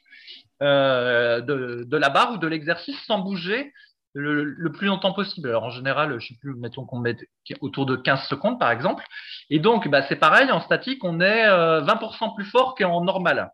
de, 0.60 1.84
de, 1.84 1.96
la 1.96 2.08
barre 2.08 2.32
ou 2.32 2.38
de 2.38 2.46
l'exercice 2.48 2.98
sans 3.06 3.20
bouger 3.20 3.72
le, 4.18 4.72
plus 4.72 4.86
longtemps 4.86 5.12
possible. 5.12 5.48
Alors 5.48 5.64
en 5.64 5.70
général, 5.70 6.18
je 6.18 6.28
sais 6.28 6.36
plus, 6.40 6.54
mettons 6.54 6.84
qu'on 6.84 6.98
met 6.98 7.16
autour 7.60 7.86
de 7.86 7.96
15 7.96 8.26
secondes 8.28 8.58
par 8.58 8.70
exemple. 8.70 9.04
Et 9.50 9.58
donc, 9.58 9.88
bah, 9.88 10.02
c'est 10.08 10.16
pareil, 10.16 10.50
en 10.50 10.60
statique, 10.60 11.04
on 11.04 11.20
est 11.20 11.46
20% 11.46 11.50
euh, 11.50 12.34
plus 12.34 12.44
fort 12.44 12.74
qu'en 12.74 13.04
normal. 13.04 13.50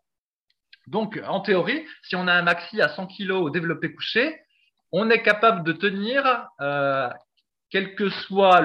Donc, 0.87 1.21
en 1.27 1.39
théorie, 1.39 1.85
si 2.03 2.15
on 2.15 2.27
a 2.27 2.33
un 2.33 2.41
maxi 2.41 2.81
à 2.81 2.89
100 2.89 3.07
kg 3.07 3.31
au 3.31 3.49
développé 3.49 3.93
couché, 3.93 4.42
on 4.93 5.09
est 5.09 5.21
capable 5.21 5.63
de 5.63 5.73
tenir 5.73 6.47
euh, 6.61 7.09
quel 7.73 7.95
que 7.95 8.11
soit 8.11 8.61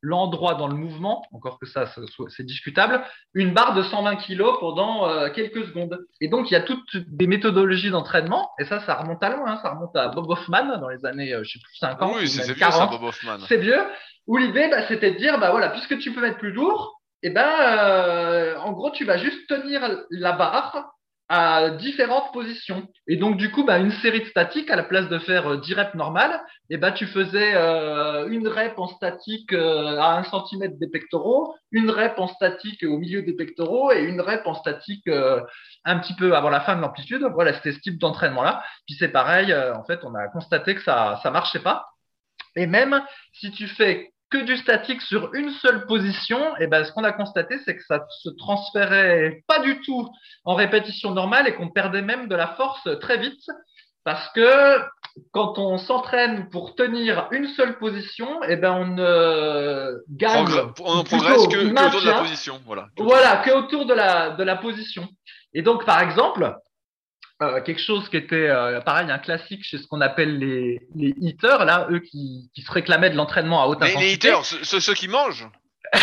l'endroit 0.00 0.54
dans 0.54 0.66
le 0.66 0.74
mouvement, 0.74 1.22
encore 1.32 1.58
que 1.58 1.66
ça, 1.66 1.84
c'est 2.28 2.46
discutable, 2.46 3.02
une 3.34 3.52
barre 3.52 3.74
de 3.74 3.82
120 3.82 4.16
kg 4.16 4.58
pendant 4.58 5.06
euh, 5.06 5.28
quelques 5.28 5.66
secondes. 5.66 6.06
Et 6.22 6.28
donc, 6.28 6.50
il 6.50 6.54
y 6.54 6.56
a 6.56 6.62
toutes 6.62 6.96
des 6.96 7.26
méthodologies 7.26 7.90
d'entraînement, 7.90 8.50
et 8.58 8.64
ça, 8.64 8.80
ça 8.80 8.94
remonte 8.94 9.22
à 9.22 9.28
loin, 9.28 9.52
hein, 9.52 9.60
ça 9.62 9.74
remonte 9.74 9.94
à 9.94 10.08
Bob 10.08 10.30
Hoffman 10.30 10.78
dans 10.78 10.88
les 10.88 11.04
années, 11.04 11.34
euh, 11.34 11.44
je 11.44 11.52
sais 11.52 11.58
plus, 11.58 11.76
50. 11.76 12.16
Oui, 12.16 12.26
c'est 12.26 12.54
vieux 12.54 12.70
ça, 12.70 12.86
Bob 12.86 13.02
Hoffman. 13.02 13.38
C'est 13.46 13.58
vieux, 13.58 13.82
où 14.26 14.38
l'idée, 14.38 14.68
bah, 14.70 14.88
c'était 14.88 15.10
de 15.10 15.18
dire, 15.18 15.38
bah 15.38 15.50
voilà, 15.50 15.68
puisque 15.68 15.98
tu 15.98 16.14
peux 16.14 16.22
mettre 16.22 16.38
plus 16.38 16.52
lourd, 16.52 17.02
et 17.22 17.26
eh 17.26 17.30
ben, 17.30 17.46
euh, 17.60 18.56
en 18.60 18.72
gros, 18.72 18.90
tu 18.90 19.04
vas 19.04 19.18
juste 19.18 19.46
tenir 19.46 19.82
la 20.10 20.32
barre 20.32 20.90
à 21.28 21.70
différentes 21.70 22.32
positions. 22.32 22.86
Et 23.06 23.16
donc, 23.16 23.36
du 23.36 23.50
coup, 23.50 23.64
bah, 23.64 23.78
une 23.78 23.90
série 23.90 24.20
de 24.20 24.26
statiques, 24.26 24.70
à 24.70 24.76
la 24.76 24.82
place 24.82 25.08
de 25.08 25.18
faire 25.18 25.58
10 25.58 25.72
euh, 25.72 25.76
reps 25.76 25.94
normales, 25.94 26.42
eh 26.68 26.76
ben, 26.76 26.92
tu 26.92 27.06
faisais 27.06 27.54
euh, 27.54 28.28
une 28.28 28.48
rep 28.48 28.78
en 28.78 28.86
statique 28.86 29.52
euh, 29.52 29.98
à 29.98 30.18
1 30.18 30.24
cm 30.24 30.76
des 30.78 30.88
pectoraux, 30.88 31.54
une 31.70 31.90
rep 31.90 32.18
en 32.18 32.26
statique 32.26 32.82
au 32.82 32.98
milieu 32.98 33.22
des 33.22 33.32
pectoraux 33.32 33.92
et 33.92 34.02
une 34.02 34.20
rep 34.20 34.46
en 34.46 34.54
statique 34.54 35.08
un 35.84 35.98
petit 35.98 36.14
peu 36.14 36.36
avant 36.36 36.50
la 36.50 36.60
fin 36.60 36.76
de 36.76 36.82
l'amplitude. 36.82 37.26
Voilà, 37.32 37.54
c'était 37.54 37.72
ce 37.72 37.80
type 37.80 37.98
d'entraînement-là. 37.98 38.62
Puis 38.86 38.96
c'est 38.98 39.08
pareil, 39.08 39.54
en 39.54 39.84
fait, 39.84 40.00
on 40.04 40.14
a 40.14 40.28
constaté 40.28 40.74
que 40.74 40.82
ça 40.82 41.18
ça 41.22 41.30
marchait 41.30 41.60
pas. 41.60 41.86
Et 42.56 42.66
même 42.66 43.02
si 43.32 43.50
tu 43.50 43.66
fais 43.66 44.12
que 44.32 44.38
du 44.38 44.56
statique 44.56 45.02
sur 45.02 45.32
une 45.34 45.50
seule 45.50 45.86
position, 45.86 46.56
et 46.56 46.66
ben 46.66 46.84
ce 46.84 46.92
qu'on 46.92 47.04
a 47.04 47.12
constaté, 47.12 47.58
c'est 47.64 47.76
que 47.76 47.84
ça 47.84 48.04
se 48.08 48.30
transférait 48.30 49.44
pas 49.46 49.60
du 49.60 49.80
tout 49.82 50.08
en 50.44 50.54
répétition 50.54 51.10
normale 51.12 51.46
et 51.46 51.54
qu'on 51.54 51.68
perdait 51.68 52.02
même 52.02 52.28
de 52.28 52.34
la 52.34 52.48
force 52.48 52.88
très 53.00 53.18
vite 53.18 53.44
parce 54.04 54.28
que 54.30 54.80
quand 55.30 55.58
on 55.58 55.78
s'entraîne 55.78 56.48
pour 56.48 56.74
tenir 56.74 57.28
une 57.30 57.46
seule 57.48 57.78
position, 57.78 58.42
et 58.44 58.56
ben 58.56 58.72
on 58.72 58.86
ne 58.86 60.02
gagne 60.08 60.46
on 60.80 60.96
ne 60.98 61.02
progresse 61.02 61.46
que, 61.46 61.68
autour 61.68 62.00
de 62.00 62.06
la 62.06 62.18
position, 62.20 62.60
voilà. 62.64 62.86
Voilà, 62.96 63.36
que 63.44 63.50
autour 63.50 63.86
de 63.86 63.94
la 63.94 64.30
de 64.30 64.42
la 64.42 64.56
position. 64.56 65.06
Et 65.52 65.62
donc 65.62 65.84
par 65.84 66.00
exemple, 66.00 66.56
euh, 67.42 67.60
quelque 67.60 67.80
chose 67.80 68.08
qui 68.08 68.16
était 68.16 68.48
euh, 68.48 68.80
pareil, 68.80 69.10
un 69.10 69.18
classique 69.18 69.64
chez 69.64 69.78
ce 69.78 69.86
qu'on 69.86 70.00
appelle 70.00 70.38
les, 70.38 70.80
les 70.94 71.14
hitters, 71.18 71.64
là, 71.64 71.86
eux 71.90 72.00
qui, 72.00 72.50
qui 72.54 72.62
se 72.62 72.70
réclamaient 72.70 73.10
de 73.10 73.16
l'entraînement 73.16 73.62
à 73.62 73.66
haute 73.66 73.82
intensité. 73.82 74.04
Les 74.04 74.12
hitters, 74.14 74.44
ceux, 74.44 74.80
ceux 74.80 74.94
qui 74.94 75.08
mangent 75.08 75.48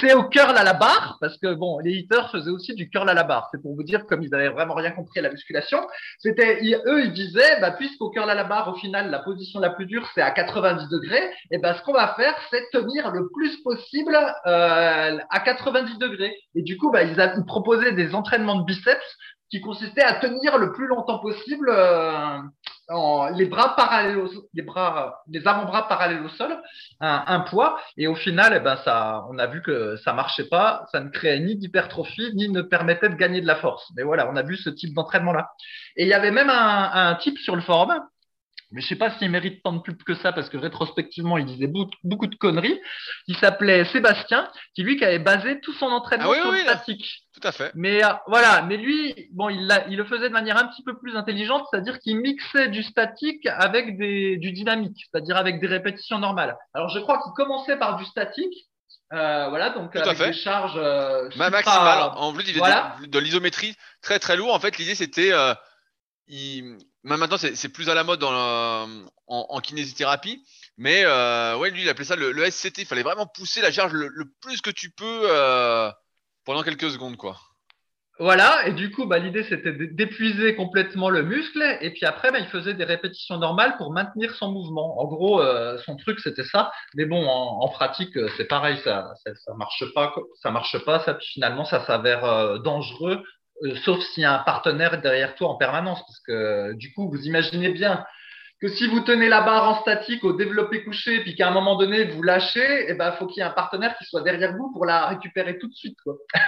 c'est 0.00 0.14
au 0.14 0.24
curl 0.24 0.56
à 0.56 0.64
la 0.64 0.72
barre, 0.72 1.16
parce 1.20 1.36
que 1.38 1.54
bon, 1.54 1.78
les 1.80 1.92
hitters 1.92 2.30
faisaient 2.30 2.50
aussi 2.50 2.74
du 2.74 2.88
curl 2.88 3.08
à 3.08 3.14
la 3.14 3.24
barre. 3.24 3.48
C'est 3.50 3.60
pour 3.60 3.74
vous 3.74 3.82
dire, 3.82 4.06
comme 4.06 4.22
ils 4.22 4.34
avaient 4.34 4.48
vraiment 4.48 4.74
rien 4.74 4.90
compris 4.90 5.18
à 5.18 5.22
la 5.22 5.30
musculation, 5.30 5.80
c'était 6.18 6.60
eux, 6.86 7.04
ils 7.04 7.12
disaient, 7.12 7.60
bah, 7.60 7.72
puisqu'au 7.72 8.10
curl 8.10 8.28
à 8.28 8.34
la 8.34 8.44
barre, 8.44 8.68
au 8.68 8.74
final, 8.74 9.10
la 9.10 9.18
position 9.18 9.60
la 9.60 9.70
plus 9.70 9.86
dure, 9.86 10.08
c'est 10.14 10.22
à 10.22 10.30
90 10.30 10.88
degrés, 10.88 11.30
et 11.50 11.58
ben, 11.58 11.74
ce 11.74 11.82
qu'on 11.82 11.92
va 11.92 12.14
faire, 12.14 12.34
c'est 12.50 12.70
tenir 12.72 13.10
le 13.10 13.28
plus 13.34 13.56
possible 13.62 14.16
euh, 14.46 15.18
à 15.30 15.40
90 15.40 15.98
degrés. 15.98 16.36
Et 16.54 16.62
du 16.62 16.76
coup, 16.76 16.90
bah, 16.90 17.02
ils, 17.02 17.18
ils 17.36 17.44
proposaient 17.46 17.92
des 17.92 18.14
entraînements 18.14 18.56
de 18.56 18.64
biceps 18.64 19.16
qui 19.50 19.60
consistait 19.60 20.02
à 20.02 20.14
tenir 20.14 20.58
le 20.58 20.72
plus 20.72 20.86
longtemps 20.86 21.18
possible 21.18 21.70
euh, 21.70 22.38
les 23.34 23.46
bras 23.46 23.76
parallèles, 23.76 24.18
les 24.54 24.62
bras, 24.62 25.22
les 25.28 25.46
avant-bras 25.46 25.88
parallèles 25.88 26.22
au 26.22 26.28
sol, 26.28 26.56
un, 27.00 27.40
poids. 27.40 27.78
Et 27.96 28.06
au 28.06 28.14
final, 28.14 28.54
eh 28.56 28.60
ben 28.60 28.76
ça, 28.84 29.24
on 29.30 29.38
a 29.38 29.46
vu 29.46 29.62
que 29.62 29.96
ça 29.96 30.12
marchait 30.12 30.48
pas, 30.48 30.86
ça 30.92 31.00
ne 31.00 31.10
créait 31.10 31.40
ni 31.40 31.56
d'hypertrophie 31.56 32.32
ni 32.34 32.48
ne 32.48 32.62
permettait 32.62 33.08
de 33.08 33.14
gagner 33.14 33.40
de 33.40 33.46
la 33.46 33.56
force. 33.56 33.90
Mais 33.96 34.02
voilà, 34.02 34.30
on 34.30 34.36
a 34.36 34.42
vu 34.42 34.56
ce 34.56 34.70
type 34.70 34.94
d'entraînement 34.94 35.32
là. 35.32 35.50
Et 35.96 36.04
il 36.04 36.08
y 36.08 36.14
avait 36.14 36.30
même 36.30 36.50
un 36.50 37.14
type 37.16 37.38
sur 37.38 37.56
le 37.56 37.62
forum 37.62 37.92
mais 38.70 38.80
je 38.80 38.88
sais 38.88 38.96
pas 38.96 39.10
s'il 39.18 39.30
mérite 39.30 39.62
tant 39.62 39.72
de 39.72 39.80
pub 39.80 40.02
que 40.02 40.14
ça 40.14 40.32
parce 40.32 40.48
que 40.48 40.56
rétrospectivement 40.56 41.38
il 41.38 41.46
disait 41.46 41.66
beaucoup, 41.66 42.26
de 42.26 42.36
conneries. 42.36 42.80
Il 43.26 43.36
s'appelait 43.36 43.84
Sébastien, 43.86 44.48
qui 44.74 44.82
lui 44.82 44.96
qui 44.96 45.04
avait 45.04 45.18
basé 45.18 45.60
tout 45.60 45.72
son 45.72 45.86
entraînement 45.86 46.32
ah 46.32 46.40
sur 46.40 46.52
le 46.52 46.58
statique. 46.58 47.22
Tout 47.32 47.46
à 47.46 47.52
fait. 47.52 47.72
Mais 47.74 48.04
euh, 48.04 48.08
voilà, 48.26 48.62
mais 48.62 48.76
lui, 48.76 49.28
bon, 49.32 49.48
il, 49.48 49.68
il, 49.88 49.96
le 49.96 50.04
faisait 50.04 50.28
de 50.28 50.34
manière 50.34 50.58
un 50.58 50.66
petit 50.66 50.82
peu 50.82 50.98
plus 50.98 51.16
intelligente, 51.16 51.64
c'est-à-dire 51.70 51.98
qu'il 52.00 52.18
mixait 52.18 52.68
du 52.68 52.82
statique 52.82 53.46
avec 53.46 53.96
des, 53.96 54.36
du 54.36 54.52
dynamique, 54.52 55.06
c'est-à-dire 55.10 55.36
avec 55.36 55.60
des 55.60 55.66
répétitions 55.66 56.18
normales. 56.18 56.56
Alors 56.74 56.88
je 56.88 56.98
crois 56.98 57.22
qu'il 57.22 57.32
commençait 57.34 57.76
par 57.76 57.96
du 57.96 58.04
statique. 58.04 58.68
Euh, 59.12 59.48
voilà, 59.48 59.70
donc 59.70 59.92
Tout 59.92 59.98
avec 59.98 60.18
des 60.18 60.32
charges. 60.34 60.76
Euh, 60.76 61.30
maximale. 61.36 62.10
En 62.16 62.32
plus, 62.32 62.44
il 62.48 62.58
voilà. 62.58 62.96
de, 63.06 63.18
l'isométrie 63.18 63.74
très 64.02 64.18
très 64.18 64.36
lourd. 64.36 64.52
En 64.52 64.60
fait, 64.60 64.76
l'idée 64.76 64.94
c'était 64.94 65.32
euh, 65.32 65.54
il... 66.26 66.76
maintenant 67.16 67.38
c'est 67.38 67.68
plus 67.72 67.88
à 67.88 67.94
la 67.94 68.04
mode 68.04 68.22
en, 68.22 68.86
en, 69.26 69.60
kinésithérapie, 69.60 70.42
mais 70.76 71.02
euh, 71.04 71.56
ouais, 71.56 71.70
lui 71.70 71.82
il 71.82 71.88
appelait 71.88 72.04
ça 72.04 72.16
le, 72.16 72.50
SCT. 72.50 72.78
Il 72.78 72.86
fallait 72.86 73.02
vraiment 73.02 73.26
pousser 73.26 73.60
la 73.60 73.72
charge 73.72 73.92
le, 73.92 74.24
plus 74.40 74.60
que 74.60 74.70
tu 74.70 74.90
peux 74.90 75.22
euh, 75.24 75.90
pendant 76.44 76.62
quelques 76.62 76.90
secondes, 76.90 77.16
quoi. 77.16 77.36
Voilà, 78.20 78.66
et 78.66 78.72
du 78.72 78.90
coup, 78.90 79.06
bah, 79.06 79.20
l'idée 79.20 79.44
c'était 79.44 79.72
d'épuiser 79.72 80.56
complètement 80.56 81.08
le 81.08 81.22
muscle, 81.22 81.62
et 81.80 81.90
puis 81.92 82.04
après, 82.04 82.32
bah, 82.32 82.40
il 82.40 82.48
faisait 82.48 82.74
des 82.74 82.82
répétitions 82.82 83.38
normales 83.38 83.76
pour 83.76 83.92
maintenir 83.92 84.34
son 84.34 84.50
mouvement. 84.50 84.98
En 85.00 85.04
gros, 85.04 85.40
euh, 85.40 85.78
son 85.86 85.96
truc 85.96 86.18
c'était 86.18 86.42
ça, 86.42 86.72
mais 86.94 87.04
bon, 87.04 87.24
en, 87.24 87.68
pratique, 87.68 88.18
c'est 88.36 88.46
pareil, 88.46 88.76
ça, 88.82 89.14
ça, 89.24 89.54
marche 89.54 89.84
pas, 89.94 90.12
ça 90.42 90.50
marche 90.50 90.84
pas, 90.84 90.98
ça, 91.04 91.16
finalement, 91.20 91.64
ça 91.64 91.86
s'avère 91.86 92.58
dangereux 92.58 93.22
euh, 93.62 93.74
sauf 93.84 94.00
s'il 94.00 94.22
y 94.22 94.26
a 94.26 94.34
un 94.34 94.44
partenaire 94.44 95.00
derrière 95.00 95.34
toi 95.34 95.48
en 95.48 95.56
permanence, 95.56 96.00
parce 96.00 96.20
que 96.20 96.72
du 96.74 96.92
coup, 96.92 97.08
vous 97.10 97.26
imaginez 97.26 97.70
bien 97.70 98.04
que 98.60 98.68
si 98.68 98.88
vous 98.88 99.00
tenez 99.00 99.28
la 99.28 99.42
barre 99.42 99.68
en 99.68 99.80
statique 99.82 100.24
au 100.24 100.32
développé 100.32 100.82
couché, 100.82 101.20
puis 101.20 101.36
qu'à 101.36 101.48
un 101.48 101.52
moment 101.52 101.76
donné 101.76 102.04
vous 102.04 102.22
lâchez, 102.22 102.86
eh 102.88 102.94
ben 102.94 103.12
faut 103.12 103.26
qu'il 103.26 103.38
y 103.38 103.40
ait 103.40 103.48
un 103.48 103.52
partenaire 103.52 103.96
qui 103.96 104.04
soit 104.04 104.22
derrière 104.22 104.56
vous 104.56 104.72
pour 104.72 104.84
la 104.84 105.06
récupérer 105.06 105.58
tout 105.58 105.68
de 105.68 105.74
suite. 105.74 105.96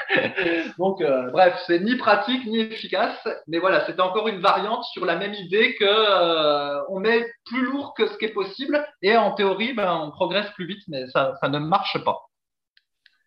Donc 0.78 1.00
euh, 1.00 1.30
bref, 1.30 1.62
c'est 1.66 1.78
ni 1.78 1.96
pratique 1.96 2.44
ni 2.46 2.58
efficace, 2.58 3.16
mais 3.46 3.58
voilà, 3.58 3.86
c'était 3.86 4.00
encore 4.00 4.26
une 4.26 4.40
variante 4.40 4.84
sur 4.86 5.04
la 5.04 5.16
même 5.16 5.34
idée 5.34 5.76
que 5.76 5.84
euh, 5.84 6.82
on 6.88 6.98
met 6.98 7.30
plus 7.44 7.62
lourd 7.62 7.94
que 7.94 8.08
ce 8.08 8.16
qui 8.18 8.24
est 8.24 8.32
possible, 8.32 8.84
et 9.02 9.16
en 9.16 9.32
théorie, 9.32 9.72
ben 9.72 9.92
on 10.02 10.10
progresse 10.10 10.50
plus 10.52 10.66
vite, 10.66 10.82
mais 10.88 11.06
ça, 11.08 11.34
ça 11.40 11.48
ne 11.48 11.60
marche 11.60 12.02
pas. 12.04 12.18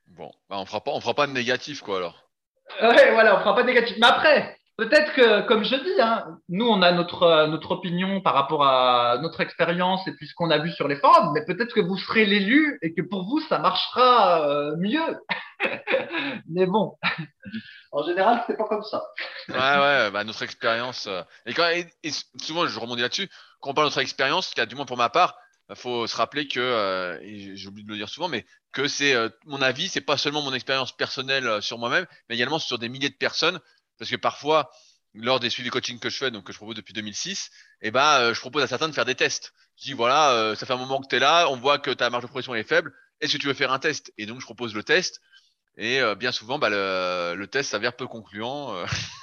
Bon, 0.07 0.31
ben 0.49 0.57
on 0.57 0.65
fera 0.65 0.81
pas, 0.81 0.91
on 0.91 0.99
fera 0.99 1.13
pas 1.13 1.27
de 1.27 1.31
négatif 1.31 1.81
quoi 1.81 1.97
alors. 1.97 2.23
Ouais, 2.81 3.11
voilà, 3.11 3.35
on 3.35 3.39
fera 3.39 3.55
pas 3.55 3.63
négatif. 3.63 3.97
Mais 3.99 4.07
après, 4.07 4.57
peut-être 4.77 5.13
que, 5.13 5.41
comme 5.47 5.63
je 5.63 5.75
dis, 5.75 6.01
hein, 6.01 6.39
nous, 6.49 6.67
on 6.67 6.81
a 6.81 6.91
notre, 6.91 7.23
euh, 7.23 7.47
notre 7.47 7.71
opinion 7.71 8.21
par 8.21 8.33
rapport 8.33 8.65
à 8.65 9.17
notre 9.21 9.41
expérience 9.41 10.07
et 10.07 10.13
puis 10.13 10.27
ce 10.27 10.33
qu'on 10.33 10.49
a 10.49 10.57
vu 10.57 10.71
sur 10.71 10.87
les 10.87 10.95
forums, 10.95 11.33
mais 11.33 11.45
peut-être 11.45 11.73
que 11.73 11.79
vous 11.79 11.97
serez 11.97 12.25
l'élu 12.25 12.79
et 12.81 12.93
que 12.93 13.01
pour 13.01 13.23
vous, 13.23 13.41
ça 13.41 13.59
marchera 13.59 14.47
euh, 14.47 14.75
mieux. 14.77 15.17
mais 16.49 16.65
bon, 16.65 16.97
en 17.91 18.03
général, 18.03 18.43
c'est 18.47 18.57
pas 18.57 18.67
comme 18.67 18.83
ça. 18.83 19.03
ouais, 19.49 19.55
ouais, 19.55 20.11
bah, 20.11 20.23
notre 20.23 20.43
expérience. 20.43 21.07
Euh, 21.07 21.21
et, 21.45 22.11
souvent, 22.41 22.67
je 22.67 22.79
rebondis 22.79 23.01
là-dessus, 23.01 23.29
quand 23.61 23.71
on 23.71 23.73
parle 23.73 23.87
de 23.87 23.91
notre 23.91 24.01
expérience, 24.01 24.53
du 24.55 24.75
moins 24.75 24.85
pour 24.85 24.97
ma 24.97 25.09
part, 25.09 25.35
faut 25.75 26.07
se 26.07 26.15
rappeler 26.15 26.47
que, 26.47 27.19
et 27.21 27.55
j'ai 27.55 27.67
oublié 27.67 27.85
de 27.85 27.91
le 27.91 27.97
dire 27.97 28.09
souvent, 28.09 28.27
mais 28.27 28.45
que 28.73 28.87
c'est 28.87 29.13
euh, 29.13 29.29
mon 29.45 29.61
avis, 29.61 29.87
c'est 29.87 30.01
pas 30.01 30.17
seulement 30.17 30.41
mon 30.41 30.53
expérience 30.53 30.91
personnelle 30.97 31.47
euh, 31.47 31.61
sur 31.61 31.77
moi-même, 31.77 32.05
mais 32.27 32.35
également 32.35 32.59
sur 32.59 32.79
des 32.79 32.89
milliers 32.89 33.09
de 33.09 33.15
personnes, 33.15 33.61
parce 33.97 34.11
que 34.11 34.15
parfois, 34.17 34.71
lors 35.13 35.39
des 35.39 35.49
suivis 35.49 35.69
coaching 35.69 35.99
que 35.99 36.09
je 36.09 36.17
fais, 36.17 36.31
donc 36.31 36.43
que 36.43 36.51
je 36.51 36.57
propose 36.57 36.75
depuis 36.75 36.93
2006, 36.93 37.51
eh 37.81 37.91
ben, 37.91 38.19
euh, 38.19 38.33
je 38.33 38.39
propose 38.39 38.63
à 38.63 38.67
certains 38.67 38.89
de 38.89 38.93
faire 38.93 39.05
des 39.05 39.15
tests. 39.15 39.53
Je 39.77 39.85
dis 39.85 39.93
voilà, 39.93 40.55
ça 40.55 40.65
fait 40.65 40.73
un 40.73 40.77
moment 40.77 41.01
que 41.01 41.07
tu 41.07 41.15
es 41.15 41.19
là, 41.19 41.47
on 41.49 41.57
voit 41.57 41.79
que 41.79 41.91
ta 41.91 42.09
marge 42.09 42.23
de 42.23 42.27
progression 42.27 42.53
est 42.53 42.63
faible, 42.63 42.93
est-ce 43.21 43.33
que 43.33 43.37
tu 43.37 43.47
veux 43.47 43.53
faire 43.53 43.71
un 43.71 43.79
test? 43.79 44.11
Et 44.17 44.25
donc 44.25 44.39
je 44.39 44.45
propose 44.45 44.75
le 44.75 44.83
test, 44.83 45.19
et 45.77 45.99
bien 46.15 46.31
souvent, 46.31 46.59
bah, 46.59 46.69
le, 46.69 47.33
le 47.35 47.47
test 47.47 47.71
s'avère 47.71 47.95
peu 47.95 48.05
concluant. 48.07 48.85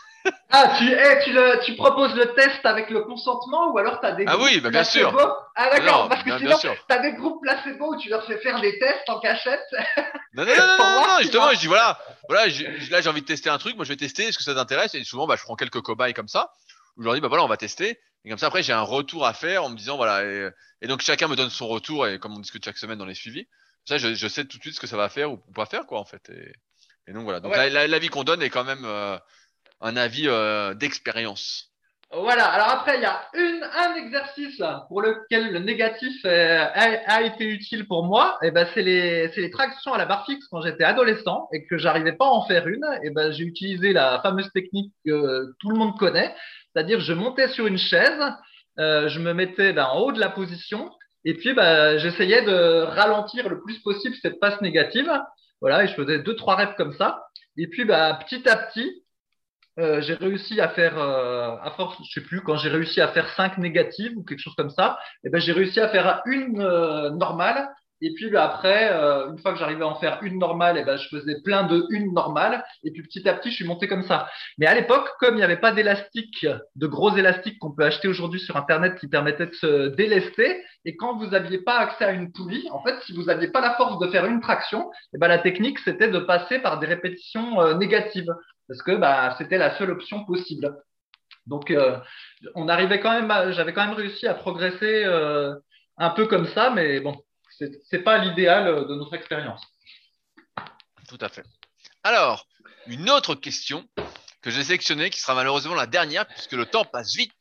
Ah, 0.50 0.74
tu, 0.78 0.84
eh, 0.92 1.22
tu, 1.24 1.32
le, 1.32 1.60
tu 1.64 1.76
proposes 1.76 2.14
le 2.14 2.34
test 2.34 2.64
avec 2.66 2.90
le 2.90 3.02
consentement 3.02 3.70
ou 3.72 3.78
alors 3.78 4.00
tu 4.00 4.06
as 4.06 4.12
des 4.12 4.24
Ah 4.26 4.32
groupes 4.36 4.46
oui, 4.46 4.60
bah, 4.60 4.70
bien 4.70 4.84
sûr. 4.84 5.12
placebo 5.12 5.32
Ah 5.54 5.70
d'accord, 5.70 6.08
parce 6.08 6.20
que 6.22 6.26
bien- 6.26 6.38
sinon, 6.38 6.58
sûr. 6.58 6.74
tu 6.88 6.94
as 6.94 6.98
des 6.98 7.12
groupes 7.12 7.40
placebo 7.42 7.94
où 7.94 7.98
tu 7.98 8.08
leur 8.08 8.24
fais 8.26 8.38
faire 8.38 8.60
des 8.60 8.78
tests 8.78 9.08
en 9.08 9.20
cachette. 9.20 9.60
Non, 10.32 10.44
non, 10.44 10.52
non, 10.56 10.66
non, 10.78 11.00
non, 11.08 11.18
justement, 11.22 11.50
je 11.52 11.58
dis 11.58 11.66
voilà, 11.66 11.98
voilà, 12.28 12.46
là 12.46 13.00
j'ai 13.00 13.08
envie 13.08 13.20
de 13.20 13.26
tester 13.26 13.50
un 13.50 13.58
truc, 13.58 13.74
moi 13.74 13.84
je 13.84 13.88
vais 13.90 13.96
tester, 13.96 14.24
est-ce 14.28 14.38
que 14.38 14.44
ça 14.44 14.54
t'intéresse? 14.54 14.94
Et 14.94 15.02
souvent, 15.02 15.26
bah, 15.26 15.34
je 15.36 15.42
prends 15.42 15.56
quelques 15.56 15.80
cobayes 15.80 16.14
comme 16.14 16.28
ça, 16.28 16.52
où 16.96 17.00
je 17.02 17.04
leur 17.04 17.14
dis, 17.14 17.20
bah 17.20 17.26
voilà, 17.26 17.42
on 17.42 17.48
va 17.48 17.56
tester. 17.56 17.98
Et 18.24 18.28
comme 18.28 18.38
ça, 18.38 18.46
après, 18.46 18.62
j'ai 18.62 18.72
un 18.72 18.82
retour 18.82 19.26
à 19.26 19.32
faire 19.34 19.64
en 19.64 19.70
me 19.70 19.76
disant, 19.76 19.96
voilà, 19.96 20.22
et, 20.24 20.48
et 20.82 20.86
donc 20.86 21.00
chacun 21.00 21.26
me 21.26 21.34
donne 21.34 21.50
son 21.50 21.66
retour, 21.66 22.06
et 22.06 22.20
comme 22.20 22.36
on 22.36 22.38
discute 22.38 22.64
chaque 22.64 22.78
semaine 22.78 22.96
dans 22.98 23.06
les 23.06 23.14
suivis, 23.16 23.48
ça, 23.84 23.98
je, 23.98 24.14
je 24.14 24.28
sais 24.28 24.44
tout 24.44 24.58
de 24.58 24.62
suite 24.62 24.76
ce 24.76 24.80
que 24.80 24.86
ça 24.86 24.96
va 24.96 25.08
faire 25.08 25.32
ou 25.32 25.38
pas 25.52 25.66
faire, 25.66 25.84
quoi, 25.86 25.98
en 25.98 26.04
fait. 26.04 26.30
Et, 26.30 26.52
et 27.08 27.12
donc 27.12 27.24
voilà, 27.24 27.40
donc 27.40 27.50
Ouais. 27.50 27.58
la- 27.58 27.68
la- 27.68 27.86
l'avis 27.88 28.08
qu'on 28.08 28.22
donne 28.22 28.40
est 28.40 28.50
quand 28.50 28.62
même 28.64 28.84
euh, 28.84 29.18
un 29.80 29.96
avis 29.96 30.28
euh, 30.28 30.74
d'expérience. 30.74 31.66
Voilà, 32.12 32.46
alors 32.46 32.68
après, 32.70 32.96
il 32.96 33.02
y 33.02 33.04
a 33.04 33.20
un 33.86 33.94
exercice 33.94 34.60
pour 34.88 35.00
lequel 35.00 35.52
le 35.52 35.60
négatif 35.60 36.20
euh, 36.24 36.64
a, 36.74 37.22
été 37.22 37.44
utile 37.44 37.86
pour 37.86 38.04
moi. 38.04 38.36
Et 38.42 38.50
ben, 38.50 38.66
c'est 38.74 38.82
les, 38.82 39.28
les 39.28 39.50
tractions 39.50 39.92
à 39.92 39.98
la 39.98 40.06
barre 40.06 40.26
fixe 40.26 40.44
quand 40.50 40.60
j'étais 40.60 40.82
adolescent 40.82 41.48
et 41.52 41.64
que 41.66 41.78
j'arrivais 41.78 42.14
pas 42.14 42.26
à 42.26 42.30
en 42.30 42.44
faire 42.46 42.66
une. 42.66 42.84
Et 43.04 43.10
ben, 43.10 43.30
j'ai 43.30 43.44
utilisé 43.44 43.92
la 43.92 44.20
fameuse 44.24 44.50
technique 44.50 44.92
que 45.06 45.52
tout 45.60 45.70
le 45.70 45.76
monde 45.76 45.96
connaît. 45.98 46.34
C'est-à-dire, 46.72 46.98
je 46.98 47.12
montais 47.12 47.46
sur 47.46 47.68
une 47.68 47.78
chaise, 47.78 48.20
euh, 48.80 49.08
je 49.08 49.20
me 49.20 49.32
mettais 49.32 49.72
ben, 49.72 49.84
en 49.84 50.00
haut 50.00 50.12
de 50.12 50.18
la 50.18 50.30
position 50.30 50.90
et 51.24 51.34
puis 51.34 51.52
ben, 51.52 51.98
j'essayais 51.98 52.42
de 52.42 52.82
ralentir 52.82 53.48
le 53.48 53.60
plus 53.60 53.78
possible 53.80 54.16
cette 54.20 54.40
passe 54.40 54.60
négative. 54.62 55.10
Voilà, 55.60 55.84
et 55.84 55.88
je 55.88 55.94
faisais 55.94 56.18
deux, 56.20 56.34
trois 56.34 56.56
reps 56.56 56.74
comme 56.76 56.94
ça. 56.94 57.24
Et 57.56 57.66
puis, 57.66 57.84
ben, 57.84 58.18
petit 58.26 58.48
à 58.48 58.56
petit, 58.56 58.99
euh, 59.80 60.00
j'ai 60.02 60.14
réussi 60.14 60.60
à 60.60 60.68
faire, 60.68 60.98
euh, 60.98 61.56
à 61.62 61.70
force, 61.76 61.96
je 62.04 62.12
sais 62.12 62.26
plus, 62.26 62.42
quand 62.42 62.56
j'ai 62.56 62.68
réussi 62.68 63.00
à 63.00 63.08
faire 63.08 63.28
cinq 63.30 63.56
négatives 63.58 64.16
ou 64.16 64.22
quelque 64.22 64.40
chose 64.40 64.54
comme 64.54 64.70
ça, 64.70 64.98
et 65.24 65.30
ben 65.30 65.40
j'ai 65.40 65.52
réussi 65.52 65.80
à 65.80 65.88
faire 65.88 66.22
une 66.26 66.60
euh, 66.60 67.10
normale. 67.10 67.68
Et 68.02 68.14
puis 68.14 68.30
ben, 68.30 68.40
après, 68.40 68.88
une 69.28 69.38
fois 69.38 69.52
que 69.52 69.58
j'arrivais 69.58 69.82
à 69.82 69.88
en 69.88 69.94
faire 69.94 70.20
une 70.22 70.38
normale, 70.38 70.78
et 70.78 70.84
ben 70.84 70.96
je 70.96 71.06
faisais 71.08 71.36
plein 71.44 71.64
de 71.64 71.84
une 71.90 72.14
normale. 72.14 72.64
Et 72.82 72.92
puis 72.92 73.02
petit 73.02 73.28
à 73.28 73.34
petit, 73.34 73.50
je 73.50 73.56
suis 73.56 73.66
monté 73.66 73.88
comme 73.88 74.04
ça. 74.04 74.26
Mais 74.56 74.66
à 74.66 74.74
l'époque, 74.74 75.06
comme 75.18 75.34
il 75.34 75.38
n'y 75.38 75.44
avait 75.44 75.58
pas 75.58 75.72
d'élastique, 75.72 76.46
de 76.76 76.86
gros 76.86 77.14
élastiques 77.14 77.58
qu'on 77.58 77.72
peut 77.72 77.84
acheter 77.84 78.08
aujourd'hui 78.08 78.40
sur 78.40 78.56
Internet 78.56 78.98
qui 78.98 79.06
permettaient 79.06 79.48
de 79.48 79.54
se 79.54 79.88
délester, 79.88 80.62
et 80.86 80.96
quand 80.96 81.18
vous 81.18 81.26
n'aviez 81.26 81.58
pas 81.58 81.76
accès 81.78 82.04
à 82.06 82.12
une 82.12 82.32
poulie, 82.32 82.66
en 82.72 82.82
fait, 82.82 82.94
si 83.04 83.12
vous 83.12 83.24
n'aviez 83.24 83.48
pas 83.48 83.60
la 83.60 83.74
force 83.74 83.98
de 83.98 84.08
faire 84.08 84.24
une 84.24 84.40
traction, 84.40 84.90
ben 85.12 85.28
la 85.28 85.38
technique 85.38 85.78
c'était 85.80 86.08
de 86.08 86.20
passer 86.20 86.58
par 86.58 86.78
des 86.78 86.86
répétitions 86.86 87.76
négatives 87.76 88.32
parce 88.70 88.82
que 88.82 88.92
bah, 88.92 89.34
c'était 89.36 89.58
la 89.58 89.76
seule 89.76 89.90
option 89.90 90.24
possible. 90.24 90.80
Donc, 91.46 91.72
euh, 91.72 91.98
on 92.54 92.68
arrivait 92.68 93.00
quand 93.00 93.10
même, 93.10 93.52
j'avais 93.52 93.72
quand 93.72 93.84
même 93.84 93.96
réussi 93.96 94.28
à 94.28 94.34
progresser 94.34 95.02
euh, 95.04 95.56
un 95.96 96.10
peu 96.10 96.28
comme 96.28 96.46
ça, 96.46 96.70
mais 96.70 97.00
bon, 97.00 97.20
c'est 97.58 98.04
pas 98.04 98.18
l'idéal 98.18 98.68
euh, 98.68 98.84
de 98.84 98.94
notre 98.94 99.14
expérience. 99.14 99.60
Tout 101.08 101.18
à 101.20 101.28
fait. 101.28 101.42
Alors, 102.04 102.46
une 102.86 103.10
autre 103.10 103.34
question 103.34 103.88
que 104.40 104.52
j'ai 104.52 104.62
sélectionnée, 104.62 105.10
qui 105.10 105.18
sera 105.18 105.34
malheureusement 105.34 105.74
la 105.74 105.88
dernière, 105.88 106.24
puisque 106.28 106.52
le 106.52 106.64
temps 106.64 106.84
passe 106.84 107.16
vite. 107.16 107.32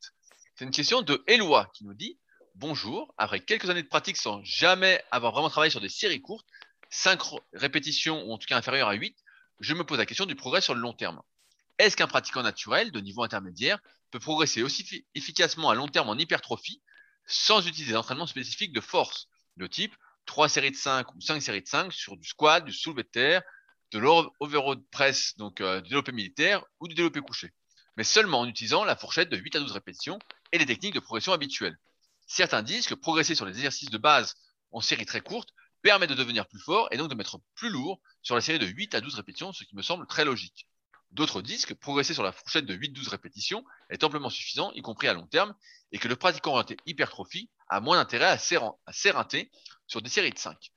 C'est 0.55 0.65
une 0.65 0.71
question 0.71 1.03
de 1.03 1.23
Eloi 1.27 1.69
qui 1.75 1.85
nous 1.85 1.93
dit 1.93 2.17
Bonjour, 2.55 3.13
après 3.19 3.39
quelques 3.39 3.69
années 3.69 3.83
de 3.83 3.87
pratique 3.87 4.17
sans 4.17 4.43
jamais 4.43 5.03
avoir 5.11 5.31
vraiment 5.33 5.49
travaillé 5.49 5.69
sur 5.69 5.79
des 5.79 5.89
séries 5.89 6.23
courtes, 6.23 6.47
5 6.89 7.21
répétitions 7.53 8.23
ou 8.23 8.33
en 8.33 8.39
tout 8.39 8.47
cas 8.47 8.57
inférieures 8.57 8.89
à 8.89 8.93
8, 8.93 9.15
je 9.59 9.73
me 9.73 9.83
pose 9.83 9.97
la 9.97 10.05
question 10.05 10.25
du 10.25 10.35
progrès 10.35 10.61
sur 10.61 10.73
le 10.75 10.81
long 10.81 10.93
terme. 10.93 11.21
Est-ce 11.77 11.95
qu'un 11.95 12.07
pratiquant 12.07 12.43
naturel 12.43 12.91
de 12.91 12.99
niveau 12.99 13.23
intermédiaire 13.23 13.79
peut 14.11 14.19
progresser 14.19 14.63
aussi 14.63 14.83
fi- 14.83 15.05
efficacement 15.15 15.69
à 15.69 15.75
long 15.75 15.87
terme 15.87 16.09
en 16.09 16.17
hypertrophie 16.17 16.81
sans 17.25 17.65
utiliser 17.67 17.93
d'entraînement 17.93 18.27
spécifique 18.27 18.73
de 18.73 18.81
force, 18.81 19.27
de 19.57 19.67
type 19.67 19.95
3 20.25 20.49
séries 20.49 20.71
de 20.71 20.75
5 20.75 21.13
ou 21.15 21.21
5 21.21 21.41
séries 21.41 21.61
de 21.61 21.67
5 21.67 21.93
sur 21.93 22.17
du 22.17 22.27
squat, 22.27 22.63
du 22.65 22.73
soulevé 22.73 23.03
de 23.03 23.07
terre, 23.07 23.41
de 23.91 23.99
l'overhead 23.99 24.79
press, 24.91 25.35
donc 25.37 25.61
euh, 25.61 25.81
du 25.81 25.89
développé 25.89 26.11
militaire 26.11 26.63
ou 26.79 26.87
du 26.87 26.95
développé 26.95 27.21
couché, 27.21 27.51
mais 27.97 28.03
seulement 28.03 28.41
en 28.41 28.47
utilisant 28.47 28.83
la 28.83 28.95
fourchette 28.95 29.29
de 29.29 29.37
8 29.37 29.55
à 29.55 29.59
12 29.59 29.71
répétitions 29.71 30.19
et 30.51 30.57
les 30.57 30.65
techniques 30.65 30.93
de 30.93 30.99
progression 30.99 31.33
habituelles. 31.33 31.77
Certains 32.27 32.61
disent 32.61 32.87
que 32.87 32.93
progresser 32.93 33.33
sur 33.35 33.45
les 33.45 33.53
exercices 33.55 33.89
de 33.89 33.97
base 33.97 34.35
en 34.71 34.81
série 34.81 35.05
très 35.05 35.21
courte 35.21 35.49
permet 35.81 36.07
de 36.07 36.15
devenir 36.15 36.47
plus 36.47 36.59
fort 36.59 36.87
et 36.91 36.97
donc 36.97 37.09
de 37.09 37.15
mettre 37.15 37.39
plus 37.55 37.69
lourd 37.69 38.01
sur 38.21 38.35
la 38.35 38.41
série 38.41 38.59
de 38.59 38.65
8 38.65 38.95
à 38.95 39.01
12 39.01 39.15
répétitions, 39.15 39.53
ce 39.53 39.63
qui 39.63 39.75
me 39.75 39.81
semble 39.81 40.07
très 40.07 40.25
logique. 40.25 40.67
D'autres 41.11 41.41
disent 41.41 41.65
que 41.65 41.73
progresser 41.73 42.13
sur 42.13 42.23
la 42.23 42.31
fourchette 42.31 42.65
de 42.65 42.75
8-12 42.75 43.09
répétitions 43.09 43.65
est 43.89 44.03
amplement 44.03 44.29
suffisant, 44.29 44.71
y 44.73 44.81
compris 44.81 45.07
à 45.07 45.13
long 45.13 45.25
terme, 45.25 45.55
et 45.91 45.97
que 45.97 46.07
le 46.07 46.15
pratiquant 46.15 46.51
orienté 46.51 46.77
hypertrophie 46.85 47.49
a 47.67 47.79
moins 47.79 47.97
d'intérêt 47.97 48.25
à 48.25 48.37
s'éreinter 48.37 49.51
sur 49.87 50.01
des 50.01 50.09
séries 50.09 50.31
de 50.31 50.37
5. 50.37 50.71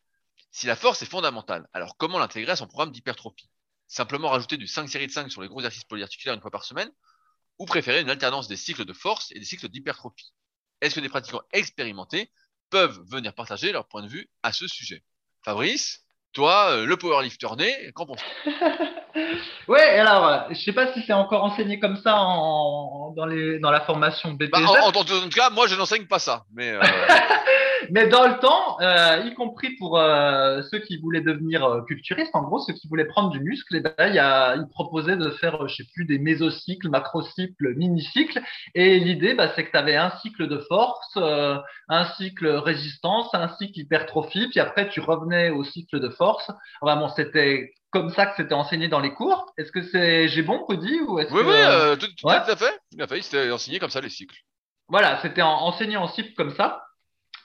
Si 0.50 0.66
la 0.66 0.76
force 0.76 1.02
est 1.02 1.06
fondamentale, 1.06 1.68
alors 1.72 1.96
comment 1.96 2.18
l'intégrer 2.18 2.52
à 2.52 2.56
son 2.56 2.66
programme 2.66 2.92
d'hypertrophie? 2.92 3.50
Simplement 3.88 4.30
rajouter 4.30 4.56
du 4.56 4.66
5 4.66 4.88
séries 4.88 5.06
de 5.06 5.12
5 5.12 5.30
sur 5.30 5.42
les 5.42 5.48
gros 5.48 5.60
exercices 5.60 5.84
polyarticulaires 5.84 6.34
une 6.34 6.40
fois 6.40 6.50
par 6.50 6.64
semaine? 6.64 6.90
Ou 7.58 7.66
préférer 7.66 8.00
une 8.00 8.08
alternance 8.08 8.48
des 8.48 8.56
cycles 8.56 8.86
de 8.86 8.92
force 8.94 9.30
et 9.32 9.38
des 9.38 9.44
cycles 9.44 9.68
d'hypertrophie? 9.68 10.32
Est-ce 10.80 10.94
que 10.94 11.00
des 11.00 11.10
pratiquants 11.10 11.42
expérimentés 11.52 12.30
peuvent 12.72 12.98
venir 13.06 13.34
partager 13.34 13.70
leur 13.70 13.86
point 13.86 14.02
de 14.02 14.08
vue 14.08 14.28
à 14.42 14.52
ce 14.52 14.66
sujet 14.66 15.02
Fabrice, 15.44 16.00
toi, 16.32 16.70
euh, 16.70 16.86
le 16.86 16.96
powerlifter 16.96 17.48
né, 17.58 17.92
qu'en 17.94 18.06
penses-tu? 18.06 18.50
Ouais, 19.68 19.98
alors, 19.98 20.26
euh, 20.26 20.38
je 20.50 20.54
sais 20.54 20.72
pas 20.72 20.90
si 20.94 21.02
c'est 21.06 21.12
encore 21.12 21.44
enseigné 21.44 21.78
comme 21.78 21.98
ça 21.98 22.16
en, 22.16 23.12
dans, 23.14 23.26
les, 23.26 23.58
dans 23.58 23.70
la 23.70 23.82
formation 23.82 24.32
BTG. 24.32 24.50
bah, 24.50 24.60
en 24.82 24.90
tout 24.90 25.28
cas, 25.28 25.50
moi, 25.50 25.66
je 25.66 25.74
n'enseigne 25.74 26.06
pas 26.06 26.18
ça. 26.18 26.44
Mais 26.54 26.70
euh, 26.70 26.80
Mais 27.90 28.08
dans 28.08 28.26
le 28.26 28.38
temps, 28.38 28.80
euh, 28.80 29.22
y 29.24 29.34
compris 29.34 29.70
pour 29.76 29.98
euh, 29.98 30.62
ceux 30.70 30.78
qui 30.78 30.98
voulaient 30.98 31.20
devenir 31.20 31.64
euh, 31.64 31.82
culturistes, 31.82 32.34
en 32.34 32.42
gros, 32.42 32.58
ceux 32.60 32.72
qui 32.72 32.88
voulaient 32.88 33.06
prendre 33.06 33.30
du 33.30 33.40
muscle, 33.40 33.76
et 33.76 33.80
ben, 33.80 33.92
il 34.00 34.14
y 34.14 34.18
a, 34.18 34.56
ils 34.56 34.68
proposaient 34.68 35.16
de 35.16 35.30
faire, 35.30 35.62
euh, 35.64 35.68
je 35.68 35.76
sais 35.76 35.88
plus, 35.94 36.04
des 36.04 36.18
mésocycles, 36.18 36.88
macrocycles, 36.88 37.74
mini-cycles. 37.76 38.40
Et 38.74 38.98
l'idée, 38.98 39.34
bah, 39.34 39.52
c'est 39.54 39.64
que 39.64 39.70
tu 39.70 39.76
avais 39.76 39.96
un 39.96 40.10
cycle 40.22 40.48
de 40.48 40.58
force, 40.58 41.12
euh, 41.16 41.58
un 41.88 42.04
cycle 42.14 42.46
résistance, 42.48 43.28
un 43.34 43.48
cycle 43.56 43.80
hypertrophie, 43.80 44.48
puis 44.48 44.60
après, 44.60 44.88
tu 44.88 45.00
revenais 45.00 45.50
au 45.50 45.64
cycle 45.64 46.00
de 46.00 46.08
force. 46.08 46.50
Bon, 46.82 47.08
c'était 47.08 47.72
comme 47.90 48.10
ça 48.10 48.26
que 48.26 48.36
c'était 48.36 48.54
enseigné 48.54 48.88
dans 48.88 49.00
les 49.00 49.12
cours. 49.12 49.52
Est-ce 49.58 49.70
que 49.70 49.82
c'est 49.82 50.28
j'ai 50.28 50.42
bon 50.42 50.66
dit 50.70 51.00
ou 51.06 51.18
est-ce 51.18 51.32
oui, 51.32 51.42
que 51.42 51.46
oui, 51.46 51.54
euh, 51.54 51.96
tout, 51.96 52.06
tout 52.16 52.26
ouais. 52.26 52.34
à 52.34 52.56
fait. 52.56 52.72
Tout 52.96 53.02
à 53.02 53.06
fait. 53.06 53.18
Il 53.18 53.22
s'était 53.22 53.50
enseigné 53.50 53.78
comme 53.78 53.90
ça 53.90 54.00
les 54.00 54.08
cycles. 54.08 54.36
Voilà, 54.88 55.18
c'était 55.22 55.42
en- 55.42 55.60
enseigné 55.60 55.96
en 55.96 56.08
cycle 56.08 56.32
comme 56.34 56.54
ça. 56.54 56.82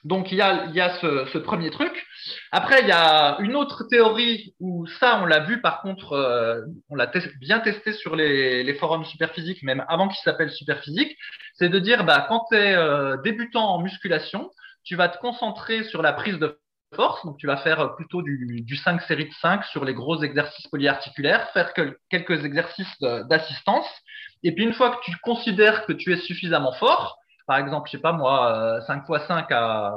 Donc 0.07 0.31
il 0.31 0.37
y 0.37 0.41
a, 0.41 0.65
il 0.67 0.75
y 0.75 0.79
a 0.81 0.97
ce, 0.99 1.25
ce 1.33 1.37
premier 1.37 1.69
truc. 1.69 2.05
Après, 2.51 2.81
il 2.81 2.87
y 2.87 2.91
a 2.91 3.37
une 3.39 3.55
autre 3.55 3.83
théorie 3.89 4.53
où 4.59 4.85
ça, 4.87 5.19
on 5.21 5.25
l'a 5.25 5.39
vu 5.41 5.59
par 5.61 5.81
contre, 5.81 6.13
euh, 6.13 6.61
on 6.89 6.95
l'a 6.95 7.11
bien 7.39 7.59
testé 7.59 7.91
sur 7.93 8.15
les, 8.15 8.63
les 8.63 8.73
forums 8.75 9.05
Superphysique, 9.05 9.63
même 9.63 9.83
avant 9.89 10.07
qu'ils 10.07 10.23
s'appellent 10.23 10.51
Superphysique, 10.51 11.17
c'est 11.55 11.69
de 11.69 11.79
dire, 11.79 12.05
bah, 12.05 12.25
quand 12.29 12.45
tu 12.49 12.57
es 12.57 12.75
débutant 13.23 13.65
en 13.75 13.81
musculation, 13.81 14.49
tu 14.83 14.95
vas 14.95 15.09
te 15.09 15.17
concentrer 15.19 15.83
sur 15.83 16.01
la 16.01 16.13
prise 16.13 16.39
de 16.39 16.57
force, 16.95 17.25
donc 17.25 17.37
tu 17.37 17.47
vas 17.47 17.57
faire 17.57 17.95
plutôt 17.95 18.21
du, 18.21 18.61
du 18.61 18.75
5 18.77 19.01
séries 19.01 19.27
de 19.27 19.33
5 19.41 19.65
sur 19.65 19.83
les 19.83 19.93
gros 19.93 20.23
exercices 20.23 20.67
polyarticulaires, 20.67 21.49
faire 21.51 21.73
que- 21.73 21.97
quelques 22.09 22.45
exercices 22.45 22.97
d'assistance, 23.01 23.87
et 24.43 24.53
puis 24.53 24.63
une 24.63 24.73
fois 24.73 24.91
que 24.91 25.01
tu 25.03 25.11
considères 25.23 25.85
que 25.85 25.91
tu 25.93 26.13
es 26.13 26.17
suffisamment 26.17 26.71
fort, 26.73 27.17
par 27.47 27.57
exemple, 27.57 27.89
je 27.89 27.97
sais 27.97 28.01
pas 28.01 28.11
moi, 28.11 28.53
euh, 28.55 28.81
5 28.81 29.03
x 29.09 29.27
5 29.27 29.51
à, 29.51 29.87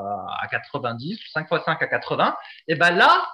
à 0.41 0.47
90, 0.49 1.21
5 1.33 1.49
x 1.51 1.65
5 1.65 1.83
à 1.83 1.87
80, 1.87 2.37
et 2.69 2.77
ben 2.77 2.91
là, 2.93 3.27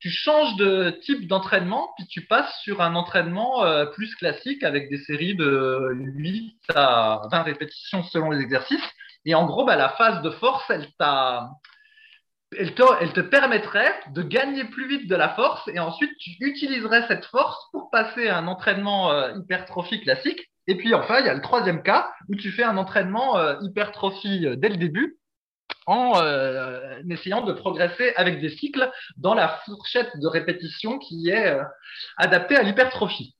tu 0.00 0.10
changes 0.10 0.56
de 0.56 0.98
type 1.02 1.28
d'entraînement, 1.28 1.92
puis 1.96 2.06
tu 2.06 2.26
passes 2.26 2.58
sur 2.62 2.80
un 2.80 2.94
entraînement 2.94 3.64
euh, 3.64 3.84
plus 3.86 4.14
classique 4.16 4.64
avec 4.64 4.88
des 4.90 4.98
séries 4.98 5.36
de 5.36 5.90
8 5.92 6.56
à 6.74 7.22
20 7.30 7.42
répétitions 7.42 8.02
selon 8.04 8.30
les 8.30 8.40
exercices. 8.40 8.82
Et 9.26 9.34
en 9.34 9.44
gros, 9.44 9.66
bah, 9.66 9.76
la 9.76 9.90
phase 9.90 10.22
de 10.22 10.30
force, 10.30 10.64
elle 10.70 10.86
te 12.72 13.20
permettrait 13.20 13.94
de 14.14 14.22
gagner 14.22 14.64
plus 14.64 14.88
vite 14.88 15.06
de 15.08 15.14
la 15.14 15.28
force 15.28 15.68
et 15.68 15.78
ensuite 15.78 16.16
tu 16.18 16.30
utiliserais 16.40 17.06
cette 17.06 17.26
force 17.26 17.58
pour 17.70 17.90
passer 17.90 18.28
à 18.28 18.38
un 18.38 18.46
entraînement 18.46 19.12
euh, 19.12 19.34
hypertrophie 19.36 20.00
classique. 20.00 20.40
Et 20.70 20.76
puis 20.76 20.94
enfin, 20.94 21.18
il 21.18 21.26
y 21.26 21.28
a 21.28 21.34
le 21.34 21.40
troisième 21.40 21.82
cas 21.82 22.12
où 22.28 22.36
tu 22.36 22.52
fais 22.52 22.62
un 22.62 22.76
entraînement 22.76 23.36
euh, 23.36 23.56
hypertrophie 23.60 24.46
euh, 24.46 24.54
dès 24.54 24.68
le 24.68 24.76
début 24.76 25.18
en 25.84 26.22
euh, 26.22 27.02
essayant 27.10 27.40
de 27.40 27.52
progresser 27.52 28.12
avec 28.14 28.40
des 28.40 28.50
cycles 28.50 28.88
dans 29.16 29.34
la 29.34 29.48
fourchette 29.64 30.16
de 30.20 30.28
répétition 30.28 31.00
qui 31.00 31.28
est 31.28 31.58
adaptée 32.18 32.56
à 32.56 32.62
l'hypertrophie. 32.62 33.34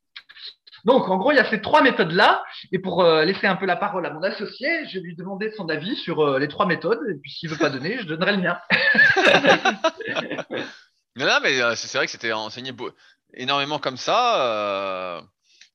Donc, 0.84 1.08
en 1.08 1.18
gros, 1.18 1.30
il 1.30 1.36
y 1.36 1.38
a 1.38 1.48
ces 1.48 1.60
trois 1.60 1.82
méthodes-là. 1.82 2.42
Et 2.72 2.80
pour 2.80 3.04
laisser 3.04 3.46
un 3.46 3.54
peu 3.54 3.66
la 3.66 3.76
parole 3.76 4.06
à 4.06 4.10
mon 4.10 4.22
associé, 4.22 4.88
je 4.88 4.94
vais 4.94 5.04
lui 5.04 5.14
demander 5.14 5.52
son 5.52 5.68
avis 5.68 5.94
sur 5.96 6.38
les 6.38 6.48
trois 6.48 6.66
méthodes. 6.66 7.00
Et 7.10 7.14
puis, 7.20 7.30
s'il 7.30 7.50
veut 7.50 7.58
pas 7.58 7.70
donner, 7.70 7.98
je 7.98 8.06
donnerai 8.06 8.32
le 8.32 8.42
mien. 8.42 8.58
Non, 11.16 11.26
non, 11.26 11.38
mais 11.42 11.58
c'est 11.74 11.98
vrai 11.98 12.06
que 12.06 12.12
c'était 12.12 12.32
enseigné 12.32 12.72
énormément 13.34 13.80
comme 13.80 13.96
ça. 13.96 15.20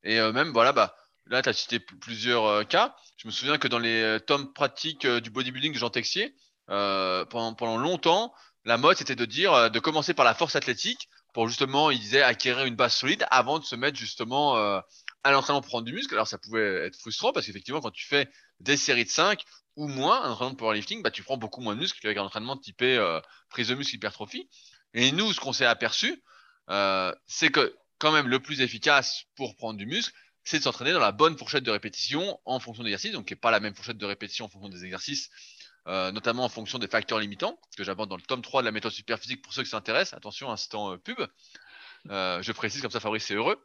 et 0.03 0.19
même, 0.31 0.51
voilà, 0.51 0.71
bah, 0.71 0.95
là, 1.27 1.41
tu 1.41 1.49
as 1.49 1.53
cité 1.53 1.79
plusieurs 1.79 2.67
cas. 2.67 2.95
Je 3.17 3.27
me 3.27 3.31
souviens 3.31 3.57
que 3.57 3.67
dans 3.67 3.79
les 3.79 4.19
tomes 4.25 4.53
pratiques 4.53 5.05
du 5.07 5.29
bodybuilding 5.29 5.73
de 5.73 5.77
Jean 5.77 5.89
Texier, 5.89 6.35
pendant, 6.67 7.77
longtemps, 7.77 8.33
la 8.63 8.77
mode, 8.77 8.97
c'était 8.97 9.15
de 9.15 9.25
dire 9.25 9.71
de 9.71 9.79
commencer 9.79 10.13
par 10.13 10.25
la 10.25 10.33
force 10.33 10.55
athlétique 10.55 11.09
pour 11.33 11.47
justement, 11.47 11.91
il 11.91 11.99
disait, 11.99 12.21
acquérir 12.21 12.65
une 12.65 12.75
base 12.75 12.95
solide 12.95 13.25
avant 13.29 13.59
de 13.59 13.65
se 13.65 13.75
mettre 13.75 13.97
justement 13.97 14.55
à 14.55 15.31
l'entraînement 15.31 15.61
pour 15.61 15.69
prendre 15.69 15.85
du 15.85 15.93
muscle. 15.93 16.13
Alors, 16.13 16.27
ça 16.27 16.37
pouvait 16.37 16.85
être 16.85 16.97
frustrant 16.97 17.33
parce 17.33 17.47
qu'effectivement, 17.47 17.81
quand 17.81 17.91
tu 17.91 18.05
fais 18.05 18.29
des 18.59 18.77
séries 18.77 19.05
de 19.05 19.09
5 19.09 19.43
ou 19.75 19.87
moins, 19.87 20.21
un 20.21 20.31
entraînement 20.31 20.53
de 20.53 20.57
powerlifting, 20.57 21.01
bah, 21.01 21.11
tu 21.11 21.23
prends 21.23 21.37
beaucoup 21.37 21.61
moins 21.61 21.75
de 21.75 21.79
muscles 21.79 21.99
qu'avec 21.99 22.17
un 22.17 22.23
entraînement 22.23 22.57
typé 22.57 22.97
euh, 22.97 23.19
prise 23.49 23.67
de 23.67 23.75
muscle 23.75 23.95
hypertrophie. 23.95 24.49
Et 24.93 25.11
nous, 25.11 25.33
ce 25.33 25.39
qu'on 25.39 25.51
s'est 25.51 25.65
aperçu, 25.65 26.23
euh, 26.69 27.13
c'est 27.27 27.49
que 27.49 27.75
quand 27.97 28.11
même 28.11 28.27
le 28.27 28.39
plus 28.39 28.61
efficace 28.61 29.23
pour 29.35 29.55
prendre 29.55 29.77
du 29.77 29.85
muscle, 29.85 30.13
c'est 30.45 30.59
de 30.59 30.63
s'entraîner 30.63 30.93
dans 30.93 30.99
la 30.99 31.11
bonne 31.11 31.37
fourchette 31.37 31.63
de 31.63 31.71
répétition 31.71 32.39
en 32.45 32.59
fonction 32.59 32.83
des 32.83 32.89
exercices, 32.89 33.11
donc 33.11 33.25
qui 33.25 33.33
n'est 33.33 33.39
pas 33.39 33.51
la 33.51 33.59
même 33.59 33.75
fourchette 33.75 33.97
de 33.97 34.05
répétition 34.05 34.45
en 34.45 34.47
fonction 34.47 34.69
des 34.69 34.85
exercices, 34.85 35.31
euh, 35.87 36.11
notamment 36.11 36.45
en 36.45 36.49
fonction 36.49 36.77
des 36.77 36.87
facteurs 36.87 37.19
limitants, 37.19 37.59
que 37.75 37.83
j'aborde 37.83 38.09
dans 38.09 38.15
le 38.15 38.21
tome 38.21 38.43
3 38.43 38.61
de 38.61 38.65
la 38.65 38.71
méthode 38.71 38.91
superphysique 38.91 39.41
pour 39.41 39.53
ceux 39.53 39.63
qui 39.63 39.69
s'intéressent. 39.69 40.15
Attention, 40.15 40.51
instant 40.51 40.93
euh, 40.93 40.97
pub. 40.97 41.17
Euh, 42.11 42.41
je 42.43 42.51
précise 42.51 42.81
comme 42.81 42.91
ça 42.91 42.99
Fabrice 42.99 43.29
est 43.31 43.33
heureux. 43.33 43.59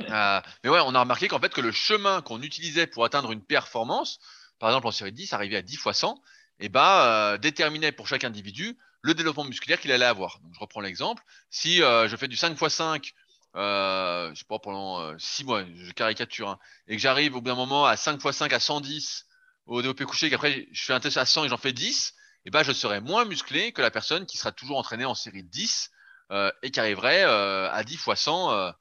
Mais 0.00 0.70
ouais, 0.70 0.80
on 0.84 0.94
a 0.94 1.00
remarqué 1.00 1.28
qu'en 1.28 1.40
fait 1.40 1.52
que 1.52 1.60
le 1.60 1.72
chemin 1.72 2.22
qu'on 2.22 2.40
utilisait 2.40 2.86
pour 2.86 3.04
atteindre 3.04 3.30
une 3.30 3.42
performance, 3.42 4.18
par 4.58 4.70
exemple 4.70 4.86
en 4.86 4.92
série 4.92 5.12
10, 5.12 5.34
arrivé 5.34 5.56
à 5.56 5.62
10 5.62 5.76
fois 5.76 5.92
100, 5.92 6.22
et 6.60 6.70
bah, 6.70 7.36
déterminait 7.38 7.92
pour 7.92 8.08
chaque 8.08 8.24
individu 8.24 8.78
le 9.02 9.14
développement 9.14 9.44
musculaire 9.44 9.80
qu'il 9.80 9.92
allait 9.92 10.04
avoir. 10.04 10.40
Donc, 10.40 10.54
je 10.54 10.60
reprends 10.60 10.80
l'exemple. 10.80 11.22
Si 11.50 11.78
je 11.78 12.16
fais 12.16 12.28
du 12.28 12.36
5 12.36 12.60
x 12.60 12.74
5, 12.74 13.12
euh, 13.58 14.30
je 14.34 14.38
sais 14.38 14.44
pas, 14.48 14.58
pendant 14.58 15.18
6 15.18 15.44
mois, 15.44 15.64
je 15.64 15.92
caricature, 15.92 16.48
hein, 16.48 16.58
et 16.86 16.96
que 16.96 17.02
j'arrive 17.02 17.36
au 17.36 17.40
bout 17.40 17.48
d'un 17.48 17.54
moment 17.54 17.84
à 17.84 17.96
5 17.96 18.22
x 18.24 18.36
5 18.36 18.52
à 18.52 18.60
110 18.60 19.26
au 19.66 19.82
développé 19.82 20.04
couché, 20.04 20.30
qu'après 20.30 20.66
je 20.72 20.84
fais 20.84 20.94
un 20.94 21.00
test 21.00 21.16
à 21.16 21.26
100 21.26 21.44
et 21.44 21.48
j'en 21.48 21.58
fais 21.58 21.72
10, 21.72 22.14
et 22.46 22.50
bah, 22.50 22.62
je 22.62 22.72
serai 22.72 23.00
moins 23.00 23.24
musclé 23.24 23.72
que 23.72 23.82
la 23.82 23.90
personne 23.90 24.24
qui 24.26 24.38
sera 24.38 24.52
toujours 24.52 24.78
entraînée 24.78 25.04
en 25.04 25.14
série 25.14 25.42
10 25.42 25.90
et 26.62 26.70
qui 26.70 26.78
arriverait 26.80 27.24
à 27.24 27.82
10 27.84 27.94
x 27.94 28.14
100 28.14 28.72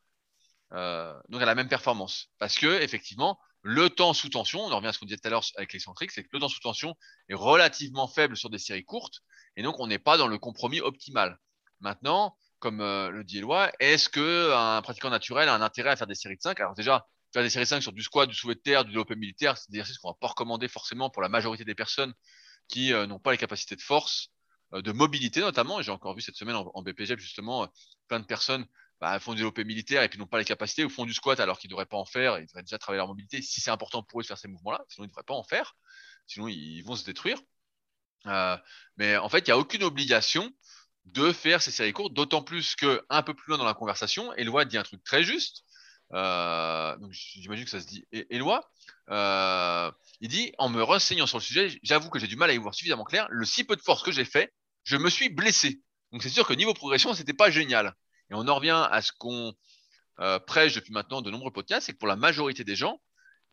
euh, 0.73 1.17
donc 1.29 1.41
à 1.41 1.45
la 1.45 1.55
même 1.55 1.69
performance. 1.69 2.29
Parce 2.39 2.57
que 2.57 2.81
effectivement, 2.81 3.39
le 3.61 3.89
temps 3.89 4.13
sous 4.13 4.29
tension, 4.29 4.61
on 4.61 4.71
en 4.71 4.77
revient 4.77 4.87
à 4.87 4.93
ce 4.93 4.99
qu'on 4.99 5.05
disait 5.05 5.17
tout 5.17 5.27
à 5.27 5.31
l'heure 5.31 5.45
avec 5.55 5.73
l'excentrique, 5.73 6.11
c'est 6.11 6.23
que 6.23 6.29
le 6.33 6.39
temps 6.39 6.49
sous 6.49 6.59
tension 6.59 6.95
est 7.29 7.35
relativement 7.35 8.07
faible 8.07 8.37
sur 8.37 8.49
des 8.49 8.59
séries 8.59 8.85
courtes, 8.85 9.21
et 9.55 9.63
donc 9.63 9.79
on 9.79 9.87
n'est 9.87 9.99
pas 9.99 10.17
dans 10.17 10.27
le 10.27 10.37
compromis 10.37 10.81
optimal. 10.81 11.39
Maintenant, 11.79 12.37
comme 12.59 12.81
euh, 12.81 13.09
le 13.09 13.23
dit 13.23 13.39
Eloi, 13.39 13.71
est-ce 13.79 14.09
que 14.09 14.53
un 14.53 14.81
pratiquant 14.81 15.09
naturel 15.09 15.49
a 15.49 15.53
un 15.53 15.61
intérêt 15.61 15.91
à 15.91 15.95
faire 15.95 16.07
des 16.07 16.15
séries 16.15 16.37
de 16.37 16.41
5 16.41 16.59
Alors 16.59 16.73
déjà, 16.73 17.07
faire 17.33 17.43
des 17.43 17.49
séries 17.49 17.65
de 17.65 17.69
5 17.69 17.81
sur 17.81 17.93
du 17.93 18.01
squat, 18.01 18.27
du 18.27 18.35
soulevé 18.35 18.55
de 18.55 18.61
terre, 18.61 18.83
du 18.83 18.91
développé 18.91 19.15
militaire, 19.15 19.57
c'est 19.57 19.69
des 19.71 19.77
exercices 19.77 19.99
qu'on 19.99 20.09
va 20.09 20.17
pas 20.19 20.27
recommander 20.27 20.67
forcément 20.67 21.09
pour 21.09 21.21
la 21.21 21.29
majorité 21.29 21.65
des 21.65 21.75
personnes 21.75 22.13
qui 22.67 22.93
euh, 22.93 23.05
n'ont 23.07 23.19
pas 23.19 23.31
les 23.31 23.37
capacités 23.37 23.75
de 23.75 23.81
force, 23.81 24.29
de 24.73 24.91
mobilité 24.91 25.39
notamment. 25.39 25.81
J'ai 25.81 25.91
encore 25.91 26.15
vu 26.15 26.21
cette 26.21 26.35
semaine 26.35 26.55
en, 26.55 26.69
en 26.73 26.81
BPG 26.81 27.17
justement 27.17 27.67
plein 28.07 28.19
de 28.19 28.25
personnes 28.25 28.65
bah, 28.99 29.19
font 29.19 29.33
du 29.33 29.37
développé 29.37 29.63
militaire 29.63 30.01
et 30.01 30.09
puis 30.09 30.17
n'ont 30.17 30.25
pas 30.25 30.39
les 30.39 30.45
capacités 30.45 30.83
ou 30.83 30.89
font 30.89 31.05
du 31.05 31.13
squat 31.13 31.39
alors 31.39 31.59
qu'ils 31.59 31.69
ne 31.69 31.73
devraient 31.73 31.85
pas 31.85 31.97
en 31.97 32.05
faire, 32.05 32.39
ils 32.39 32.47
devraient 32.47 32.63
déjà 32.63 32.77
travailler 32.77 32.97
leur 32.97 33.07
mobilité 33.07 33.41
si 33.41 33.61
c'est 33.61 33.69
important 33.69 34.01
pour 34.01 34.19
eux 34.19 34.23
de 34.23 34.27
faire 34.27 34.37
ces 34.37 34.47
mouvements-là, 34.47 34.83
sinon 34.89 35.05
ils 35.05 35.07
ne 35.07 35.11
devraient 35.11 35.23
pas 35.23 35.35
en 35.35 35.43
faire, 35.43 35.75
sinon 36.25 36.47
ils 36.47 36.81
vont 36.81 36.95
se 36.95 37.05
détruire. 37.05 37.39
Euh, 38.25 38.57
mais 38.97 39.15
en 39.17 39.29
fait, 39.29 39.39
il 39.39 39.45
n'y 39.45 39.51
a 39.51 39.57
aucune 39.57 39.83
obligation 39.83 40.51
de 41.13 41.31
faire 41.31 41.61
ces 41.61 41.71
séries 41.71 41.93
courtes, 41.93 42.13
d'autant 42.13 42.41
plus 42.41 42.75
que 42.75 43.01
un 43.09 43.23
peu 43.23 43.33
plus 43.33 43.49
loin 43.49 43.57
dans 43.57 43.65
la 43.65 43.73
conversation, 43.73 44.33
Eloi 44.33 44.65
dit 44.65 44.77
un 44.77 44.83
truc 44.83 45.03
très 45.03 45.23
juste. 45.23 45.63
Euh, 46.13 46.95
donc 46.97 47.11
j'imagine 47.11 47.65
que 47.65 47.71
ça 47.71 47.81
se 47.81 47.87
dit 47.87 48.05
Eloi. 48.29 48.61
Euh, 49.09 49.91
il 50.19 50.29
dit 50.29 50.53
en 50.57 50.69
me 50.69 50.81
renseignant 50.81 51.27
sur 51.27 51.37
le 51.37 51.43
sujet, 51.43 51.79
j'avoue 51.83 52.09
que 52.09 52.19
j'ai 52.19 52.27
du 52.27 52.35
mal 52.35 52.49
à 52.49 52.53
y 52.53 52.57
voir 52.57 52.73
suffisamment 52.73 53.05
clair. 53.05 53.27
Le 53.29 53.45
si 53.45 53.63
peu 53.63 53.75
de 53.75 53.81
force 53.81 54.03
que 54.03 54.11
j'ai 54.11 54.25
fait, 54.25 54.53
je 54.83 54.97
me 54.97 55.09
suis 55.09 55.29
blessé. 55.29 55.81
Donc 56.11 56.23
c'est 56.23 56.29
sûr 56.29 56.45
que 56.45 56.53
niveau 56.53 56.73
progression, 56.73 57.13
c'était 57.13 57.33
pas 57.33 57.51
génial. 57.51 57.93
Et 58.29 58.33
on 58.33 58.47
en 58.47 58.55
revient 58.55 58.87
à 58.89 59.01
ce 59.01 59.11
qu'on 59.17 59.53
euh, 60.19 60.39
prêche 60.39 60.75
depuis 60.75 60.91
maintenant 60.91 61.21
de 61.21 61.31
nombreux 61.31 61.51
podcasts, 61.51 61.85
c'est 61.85 61.93
que 61.93 61.97
pour 61.97 62.07
la 62.07 62.15
majorité 62.17 62.63
des 62.63 62.75
gens, 62.75 63.01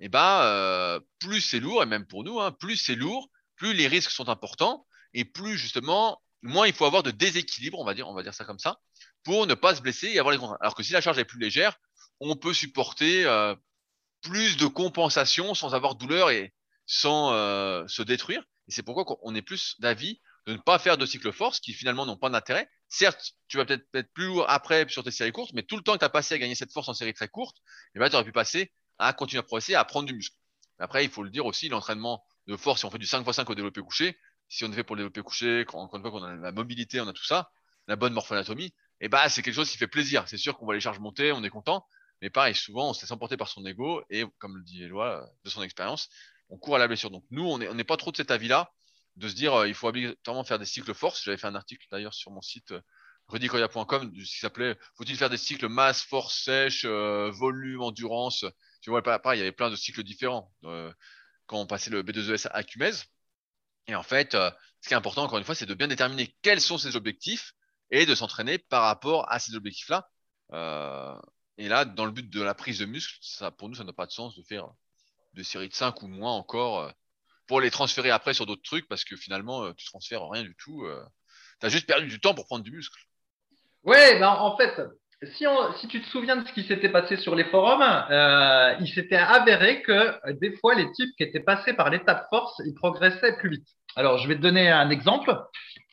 eh 0.01 0.09
ben, 0.09 1.01
plus 1.21 1.41
c'est 1.41 1.61
lourd, 1.61 1.83
et 1.85 1.87
même 1.87 2.07
pour 2.07 2.25
nous, 2.25 2.41
hein, 2.41 2.51
plus 2.51 2.77
c'est 2.77 2.97
lourd, 2.97 3.31
plus 3.55 3.75
les 3.75 3.87
risques 3.87 4.11
sont 4.11 4.29
importants, 4.29 4.87
et 5.13 5.25
plus 5.25 5.57
justement, 5.57 6.21
moins 6.45 6.67
il 6.67 6.73
faut 6.73 6.85
avoir 6.85 7.03
de 7.03 7.11
déséquilibre, 7.11 7.79
on 7.79 7.85
va 7.85 7.95
dire, 7.95 8.35
ça 8.35 8.45
comme 8.45 8.59
ça, 8.59 8.79
pour 9.25 9.47
ne 9.47 9.55
pas 9.55 9.75
se 9.75 9.81
blesser 9.81 10.09
et 10.09 10.19
avoir 10.19 10.33
les 10.33 10.39
contraintes. 10.39 10.59
Alors 10.61 10.75
que 10.75 10.83
si 10.83 10.93
la 10.93 11.01
charge 11.01 11.19
est 11.19 11.25
plus 11.25 11.39
légère, 11.39 11.79
on 12.21 12.37
peut 12.37 12.55
supporter 12.55 13.25
euh, 13.25 13.55
plus 14.23 14.57
de 14.57 14.67
compensation 14.67 15.55
sans 15.55 15.75
avoir 15.75 15.95
douleur 15.95 16.31
et 16.31 16.55
sans 16.87 17.33
euh, 17.33 17.87
se 17.89 18.03
détruire. 18.03 18.43
Et 18.69 18.73
c'est 18.73 18.83
pourquoi 18.83 19.19
on 19.23 19.35
est 19.35 19.43
plus 19.43 19.77
d'avis 19.81 20.21
de 20.47 20.53
ne 20.53 20.59
pas 20.59 20.79
faire 20.79 20.99
de 20.99 21.07
cycle 21.07 21.33
force 21.33 21.61
qui 21.61 21.73
finalement 21.73 22.07
n'ont 22.07 22.17
pas 22.17 22.31
d'intérêt. 22.31 22.69
Certes, 22.89 23.33
tu 23.49 23.57
vas 23.57 23.65
peut-être 23.65 23.87
être 23.95 24.13
plus 24.13 24.27
lourd 24.27 24.45
après 24.49 24.87
sur 24.89 25.03
tes 25.03 25.11
séries 25.11 25.33
courtes, 25.33 25.53
mais 25.55 25.63
tout 25.63 25.77
le 25.77 25.83
temps 25.83 25.95
que 25.95 25.99
tu 25.99 26.05
as 26.05 26.11
passé 26.11 26.35
à 26.35 26.39
gagner 26.39 26.55
cette 26.55 26.73
force 26.73 26.89
en 26.89 26.95
série 26.95 27.15
très 27.15 27.29
courte, 27.29 27.57
eh 27.95 27.99
ben, 27.99 28.09
tu 28.09 28.15
aurais 28.15 28.25
pu 28.25 28.33
passer 28.33 28.73
à 28.99 29.13
continuer 29.13 29.41
à 29.41 29.43
progresser, 29.43 29.75
à 29.75 29.85
prendre 29.85 30.07
du 30.07 30.15
muscle. 30.15 30.37
Après, 30.79 31.05
il 31.05 31.11
faut 31.11 31.23
le 31.23 31.31
dire 31.31 31.47
aussi, 31.47 31.69
l'entraînement 31.69 32.25
de 32.47 32.57
force, 32.57 32.81
si 32.81 32.85
on 32.85 32.91
fait 32.91 32.99
du 32.99 33.07
5x5 33.07 33.51
au 33.51 33.55
développé 33.55 33.81
couché, 33.81 34.19
si 34.49 34.65
on 34.65 34.73
est 34.73 34.75
fait 34.75 34.85
pour 34.85 34.97
le 34.97 35.01
développé 35.03 35.23
couché, 35.23 35.65
quand, 35.67 35.91
une 35.93 36.01
fois 36.01 36.11
qu'on 36.11 36.23
a 36.23 36.35
la 36.35 36.53
mobilité, 36.53 37.01
on 37.01 37.09
a 37.09 37.13
tout 37.13 37.25
ça, 37.25 37.51
la 37.87 37.97
bonne 37.97 38.13
morphoanatomie, 38.13 38.75
eh 39.01 39.09
ben, 39.09 39.29
c'est 39.29 39.43
quelque 39.43 39.55
chose 39.55 39.71
qui 39.71 39.79
fait 39.79 39.89
plaisir. 39.89 40.25
C'est 40.29 40.37
sûr 40.37 40.57
qu'on 40.57 40.65
voit 40.65 40.75
les 40.75 40.81
charges 40.81 40.99
monter, 40.99 41.33
on 41.33 41.43
est 41.45 41.51
content, 41.51 41.87
mais 42.23 42.31
pareil, 42.31 42.55
souvent, 42.55 42.91
on 42.91 42.93
se 42.95 43.03
laisse 43.03 43.11
emporter 43.11 43.37
par 43.37 43.49
son 43.49 43.65
ego 43.67 44.03
et, 44.11 44.25
comme 44.39 44.57
le 44.57 44.63
dit 44.63 44.83
Eloi, 44.83 45.29
de 45.45 45.51
son 45.51 45.63
expérience, 45.63 46.09
on 46.49 46.59
court 46.59 46.77
à 46.77 46.79
la 46.79 46.89
blessure. 46.89 47.11
Donc, 47.11 47.25
nous, 47.31 47.45
on 47.45 47.59
n'est 47.59 47.85
pas 47.85 47.97
trop 47.97 48.13
de 48.13 48.17
cet 48.17 48.31
avis-là 48.31 48.71
de 49.17 49.29
se 49.29 49.35
dire 49.35 49.55
euh, 49.55 49.69
il 49.69 49.75
faut 49.75 49.89
obligatoirement 49.89 50.45
faire 50.45 50.59
des 50.59 50.65
cycles 50.65 50.95
force. 50.95 51.23
J'avais 51.23 51.37
fait 51.37 51.47
un 51.47 51.55
article 51.55 51.87
d'ailleurs 51.91 52.15
sur 52.15 52.31
mon 52.31 52.43
site 52.43 52.73
euh, 52.73 52.81
qui 53.39 54.39
s'appelait 54.39 54.77
Faut-il 54.97 55.17
faire 55.17 55.31
des 55.31 55.39
cycles 55.39 55.69
masse, 55.69 56.03
force 56.03 56.43
sèche, 56.45 56.85
euh, 56.85 57.31
volume, 57.31 57.81
endurance? 57.81 58.45
Tu 58.83 58.91
vois, 58.91 59.03
pareil, 59.03 59.39
il 59.39 59.41
y 59.41 59.43
avait 59.43 59.53
plein 59.53 59.71
de 59.71 59.77
cycles 59.77 60.03
différents 60.03 60.53
quand 61.47 61.59
on 61.59 61.67
passait 61.67 61.91
le 61.91 62.03
B2ES 62.03 62.49
à 62.51 62.63
Cumez. 62.63 62.93
Et 63.87 63.95
en 63.95 64.03
fait, 64.03 64.33
ce 64.33 64.89
qui 64.89 64.95
est 64.95 64.97
important, 64.97 65.25
encore 65.25 65.39
une 65.39 65.45
fois, 65.45 65.55
c'est 65.55 65.67
de 65.67 65.75
bien 65.75 65.89
déterminer 65.89 66.35
quels 66.43 66.61
sont 66.61 66.79
ses 66.79 66.97
objectifs 66.97 67.53
et 67.91 68.07
de 68.07 68.15
s'entraîner 68.15 68.59
par 68.59 68.83
rapport 68.83 69.31
à 69.31 69.39
ces 69.39 69.55
objectifs-là. 69.55 70.09
et 71.59 71.69
là, 71.69 71.85
dans 71.85 72.07
le 72.07 72.11
but 72.11 72.29
de 72.29 72.43
la 72.43 72.55
prise 72.55 72.79
de 72.79 72.87
muscle, 72.87 73.19
ça, 73.21 73.51
pour 73.51 73.69
nous, 73.69 73.75
ça 73.75 73.85
n'a 73.85 73.93
pas 73.93 74.07
de 74.07 74.13
sens 74.13 74.37
de 74.37 74.43
faire 74.43 74.69
des 75.35 75.45
séries 75.45 75.69
de 75.69 75.75
5 75.75 76.03
ou 76.03 76.09
moins 76.09 76.33
encore 76.33 76.93
pour 77.47 77.61
les 77.61 77.71
transférer 77.71 78.11
après 78.11 78.35
sur 78.35 78.47
d'autres 78.47 78.63
trucs 78.63 78.89
parce 78.89 79.05
que 79.05 79.17
finalement, 79.17 79.65
euh, 79.65 79.73
tu 79.75 79.87
transfères 79.87 80.27
rien 80.29 80.43
du 80.43 80.55
tout. 80.57 80.85
Euh. 80.85 81.05
tu 81.61 81.67
as 81.67 81.69
juste 81.69 81.87
perdu 81.87 82.07
du 82.07 82.21
temps 82.21 82.35
pour 82.35 82.47
prendre 82.47 82.65
du 82.65 82.71
muscle. 82.71 82.99
Ouais, 83.83 84.19
ben, 84.19 84.29
en 84.29 84.57
fait, 84.57 84.81
si, 85.33 85.89
tu 85.89 86.01
te 86.01 86.07
souviens 86.09 86.37
de 86.37 86.47
ce 86.47 86.53
qui 86.53 86.65
s'était 86.65 86.89
passé 86.89 87.17
sur 87.17 87.35
les 87.35 87.45
forums, 87.45 87.83
euh, 87.83 88.75
il 88.81 88.89
s'était 88.89 89.17
avéré 89.17 89.83
que 89.83 90.15
des 90.41 90.57
fois, 90.57 90.75
les 90.75 90.91
types 90.93 91.11
qui 91.17 91.23
étaient 91.23 91.41
passés 91.41 91.73
par 91.73 91.91
l'étape 91.91 92.27
force, 92.31 92.61
ils 92.65 92.75
progressaient 92.75 93.37
plus 93.37 93.51
vite. 93.51 93.69
Alors, 93.97 94.19
je 94.19 94.29
vais 94.29 94.37
te 94.37 94.41
donner 94.41 94.71
un 94.71 94.91
exemple. 94.91 95.37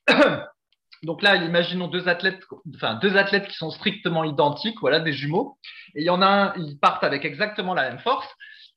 Donc 1.04 1.24
là, 1.24 1.36
imaginons 1.36 1.88
deux 1.88 2.08
athlètes, 2.08 2.42
enfin 2.76 2.96
deux 2.96 3.18
athlètes 3.18 3.48
qui 3.48 3.56
sont 3.56 3.72
strictement 3.72 4.24
identiques, 4.24 4.80
voilà, 4.82 5.00
des 5.00 5.14
jumeaux. 5.14 5.58
Et 5.96 6.02
il 6.02 6.06
y 6.06 6.12
en 6.12 6.22
a 6.22 6.28
un, 6.28 6.54
ils 6.58 6.78
partent 6.80 7.04
avec 7.04 7.26
exactement 7.26 7.74
la 7.74 7.90
même 7.90 8.00
force, 8.00 8.28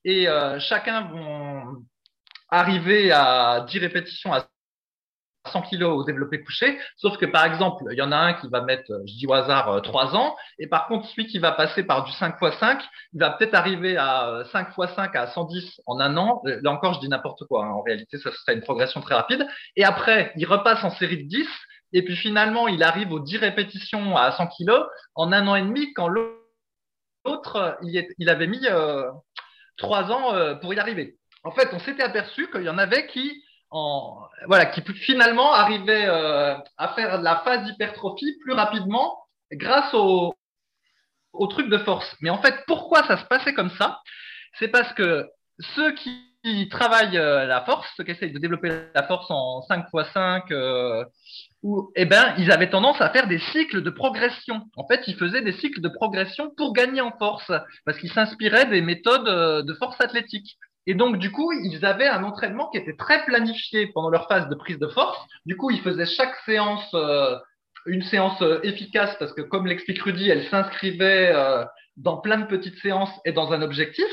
et 0.06 0.26
chacun 0.58 1.02
vont 1.02 1.84
arriver 2.48 3.12
à 3.12 3.66
10 3.68 3.78
répétitions 3.78 4.32
à 4.32 4.46
100 5.50 5.62
kg 5.62 5.82
au 5.84 6.04
développé 6.04 6.42
couché, 6.42 6.78
sauf 6.96 7.16
que 7.18 7.26
par 7.26 7.44
exemple, 7.44 7.84
il 7.90 7.98
y 7.98 8.02
en 8.02 8.12
a 8.12 8.16
un 8.16 8.34
qui 8.34 8.48
va 8.48 8.62
mettre, 8.62 8.90
je 9.06 9.12
dis 9.14 9.26
au 9.26 9.32
hasard, 9.32 9.82
3 9.82 10.14
euh, 10.14 10.16
ans, 10.16 10.36
et 10.58 10.66
par 10.66 10.86
contre, 10.86 11.06
celui 11.08 11.26
qui 11.26 11.38
va 11.38 11.52
passer 11.52 11.82
par 11.82 12.04
du 12.04 12.12
5 12.12 12.36
x 12.40 12.58
5, 12.58 12.82
il 13.12 13.20
va 13.20 13.30
peut-être 13.30 13.54
arriver 13.54 13.96
à 13.96 14.44
5 14.52 14.68
x 14.76 14.94
5 14.94 15.14
à 15.16 15.26
110 15.26 15.82
en 15.86 16.00
un 16.00 16.16
an. 16.16 16.42
Euh, 16.46 16.60
là 16.62 16.70
encore, 16.70 16.94
je 16.94 17.00
dis 17.00 17.08
n'importe 17.08 17.44
quoi, 17.46 17.64
hein. 17.64 17.70
en 17.70 17.82
réalité, 17.82 18.18
ça 18.18 18.32
serait 18.32 18.54
une 18.54 18.62
progression 18.62 19.00
très 19.00 19.14
rapide. 19.14 19.46
Et 19.76 19.84
après, 19.84 20.32
il 20.36 20.46
repasse 20.46 20.82
en 20.84 20.90
série 20.90 21.24
de 21.24 21.28
10, 21.28 21.46
et 21.92 22.02
puis 22.02 22.16
finalement, 22.16 22.68
il 22.68 22.82
arrive 22.82 23.12
aux 23.12 23.20
10 23.20 23.38
répétitions 23.38 24.16
à 24.16 24.32
100 24.32 24.48
kg 24.48 24.72
en 25.14 25.32
un 25.32 25.46
an 25.46 25.56
et 25.56 25.62
demi, 25.62 25.92
quand 25.92 26.08
l'autre, 26.08 27.78
il, 27.82 28.28
avait 28.28 28.46
mis 28.46 28.66
euh, 28.66 29.10
3 29.76 30.10
ans 30.10 30.34
euh, 30.34 30.54
pour 30.54 30.74
y 30.74 30.78
arriver 30.78 31.18
en 31.44 31.50
fait, 31.50 31.68
on 31.72 31.78
s'était 31.78 32.02
aperçu 32.02 32.50
qu'il 32.50 32.62
y 32.62 32.68
en 32.70 32.78
avait 32.78 33.06
qui, 33.06 33.43
voilà, 34.46 34.66
qui 34.66 34.82
finalement 34.94 35.52
arrivaient 35.52 36.06
euh, 36.06 36.54
à 36.76 36.88
faire 36.94 37.20
la 37.20 37.36
phase 37.44 37.64
d'hypertrophie 37.64 38.36
plus 38.42 38.52
rapidement 38.52 39.18
grâce 39.52 39.92
au, 39.94 40.34
au 41.32 41.46
truc 41.46 41.68
de 41.68 41.78
force. 41.78 42.16
Mais 42.20 42.30
en 42.30 42.40
fait, 42.40 42.54
pourquoi 42.66 43.02
ça 43.04 43.16
se 43.16 43.24
passait 43.24 43.54
comme 43.54 43.70
ça? 43.70 44.00
C'est 44.58 44.68
parce 44.68 44.92
que 44.92 45.28
ceux 45.76 45.92
qui 45.92 46.68
travaillent 46.70 47.16
euh, 47.16 47.46
la 47.46 47.62
force, 47.62 47.86
ceux 47.96 48.04
qui 48.04 48.10
essayent 48.10 48.32
de 48.32 48.38
développer 48.38 48.70
la 48.94 49.02
force 49.04 49.26
en 49.30 49.62
5 49.62 49.86
x 49.92 50.12
5, 50.12 50.50
euh, 50.50 51.04
où, 51.62 51.90
eh 51.96 52.04
ben, 52.04 52.34
ils 52.38 52.52
avaient 52.52 52.68
tendance 52.68 53.00
à 53.00 53.10
faire 53.10 53.26
des 53.26 53.38
cycles 53.38 53.82
de 53.82 53.90
progression. 53.90 54.62
En 54.76 54.86
fait, 54.86 55.02
ils 55.06 55.16
faisaient 55.16 55.42
des 55.42 55.52
cycles 55.52 55.80
de 55.80 55.88
progression 55.88 56.50
pour 56.56 56.74
gagner 56.74 57.00
en 57.00 57.12
force, 57.18 57.50
parce 57.86 57.98
qu'ils 57.98 58.12
s'inspiraient 58.12 58.66
des 58.66 58.82
méthodes 58.82 59.28
euh, 59.28 59.62
de 59.62 59.74
force 59.74 60.00
athlétique. 60.00 60.58
Et 60.86 60.94
donc, 60.94 61.18
du 61.18 61.30
coup, 61.30 61.50
ils 61.52 61.84
avaient 61.84 62.08
un 62.08 62.24
entraînement 62.24 62.68
qui 62.70 62.78
était 62.78 62.96
très 62.96 63.24
planifié 63.24 63.86
pendant 63.88 64.10
leur 64.10 64.28
phase 64.28 64.48
de 64.48 64.54
prise 64.54 64.78
de 64.78 64.88
force. 64.88 65.18
Du 65.46 65.56
coup, 65.56 65.70
ils 65.70 65.80
faisaient 65.80 66.06
chaque 66.06 66.36
séance 66.44 66.86
euh, 66.94 67.36
une 67.86 68.02
séance 68.02 68.40
euh, 68.42 68.60
efficace 68.62 69.16
parce 69.18 69.32
que, 69.32 69.42
comme 69.42 69.66
l'explique 69.66 70.02
Rudy, 70.02 70.28
elle 70.28 70.46
s'inscrivait 70.48 71.32
euh, 71.34 71.64
dans 71.96 72.18
plein 72.18 72.38
de 72.38 72.46
petites 72.46 72.78
séances 72.80 73.12
et 73.24 73.32
dans 73.32 73.52
un 73.52 73.62
objectif. 73.62 74.06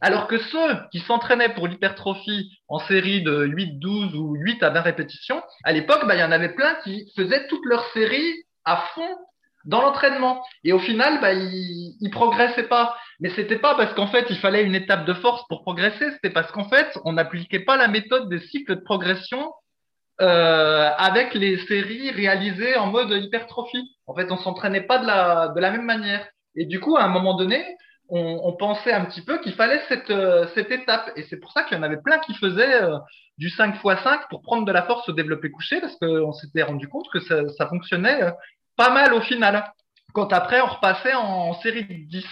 Alors 0.00 0.28
que 0.28 0.38
ceux 0.38 0.76
qui 0.92 1.00
s'entraînaient 1.00 1.54
pour 1.54 1.66
l'hypertrophie 1.66 2.52
en 2.68 2.78
série 2.78 3.22
de 3.22 3.44
8, 3.44 3.78
12 3.80 4.14
ou 4.14 4.34
8 4.36 4.62
à 4.62 4.70
20 4.70 4.80
répétitions, 4.82 5.42
à 5.64 5.72
l'époque, 5.72 6.06
bah, 6.06 6.14
il 6.14 6.20
y 6.20 6.24
en 6.24 6.30
avait 6.30 6.54
plein 6.54 6.76
qui 6.84 7.10
faisaient 7.16 7.48
toute 7.48 7.64
leur 7.64 7.84
série 7.92 8.44
à 8.64 8.76
fond 8.94 9.16
dans 9.68 9.82
l'entraînement. 9.82 10.42
Et 10.64 10.72
au 10.72 10.78
final, 10.78 11.20
bah, 11.20 11.32
ils, 11.32 11.96
ils 12.00 12.10
progressaient 12.10 12.68
pas. 12.68 12.96
Mais 13.20 13.30
c'était 13.30 13.58
pas 13.58 13.74
parce 13.76 13.94
qu'en 13.94 14.08
fait, 14.08 14.26
il 14.30 14.38
fallait 14.38 14.64
une 14.64 14.74
étape 14.74 15.04
de 15.04 15.14
force 15.14 15.46
pour 15.48 15.62
progresser. 15.62 16.10
C'était 16.12 16.30
parce 16.30 16.50
qu'en 16.50 16.68
fait, 16.68 16.98
on 17.04 17.12
n'appliquait 17.12 17.60
pas 17.60 17.76
la 17.76 17.88
méthode 17.88 18.28
des 18.28 18.40
cycles 18.40 18.76
de 18.76 18.80
progression 18.80 19.52
euh, 20.20 20.90
avec 20.96 21.34
les 21.34 21.58
séries 21.66 22.10
réalisées 22.10 22.76
en 22.76 22.86
mode 22.86 23.10
hypertrophie. 23.10 23.94
En 24.06 24.14
fait, 24.14 24.32
on 24.32 24.38
s'entraînait 24.38 24.80
pas 24.80 24.98
de 24.98 25.06
la, 25.06 25.48
de 25.48 25.60
la 25.60 25.70
même 25.70 25.84
manière. 25.84 26.26
Et 26.56 26.64
du 26.64 26.80
coup, 26.80 26.96
à 26.96 27.04
un 27.04 27.08
moment 27.08 27.34
donné, 27.36 27.64
on, 28.08 28.52
pensait 28.54 28.92
un 28.92 29.04
petit 29.04 29.20
peu 29.20 29.38
qu'il 29.38 29.52
fallait 29.52 29.82
cette, 29.88 30.10
euh, 30.10 30.46
cette 30.54 30.70
étape. 30.70 31.12
Et 31.16 31.24
c'est 31.24 31.36
pour 31.36 31.52
ça 31.52 31.62
qu'il 31.64 31.76
y 31.76 31.80
en 31.80 31.82
avait 31.82 32.00
plein 32.00 32.18
qui 32.20 32.32
faisaient 32.34 32.82
euh, 32.82 32.96
du 33.36 33.50
5 33.50 33.76
x 33.76 34.02
5 34.02 34.28
pour 34.30 34.40
prendre 34.40 34.64
de 34.64 34.72
la 34.72 34.82
force 34.82 35.08
au 35.10 35.12
développé 35.12 35.50
couché, 35.50 35.80
parce 35.80 35.94
qu'on 35.96 36.32
s'était 36.32 36.62
rendu 36.62 36.88
compte 36.88 37.06
que 37.12 37.20
ça, 37.20 37.68
fonctionnait 37.68 38.22
pas 38.78 38.90
mal 38.90 39.12
au 39.12 39.20
final. 39.20 39.70
Quand 40.14 40.32
après, 40.32 40.62
on 40.62 40.66
repassait 40.66 41.12
en, 41.12 41.52
série 41.60 41.84
de 41.84 42.08
10. 42.08 42.24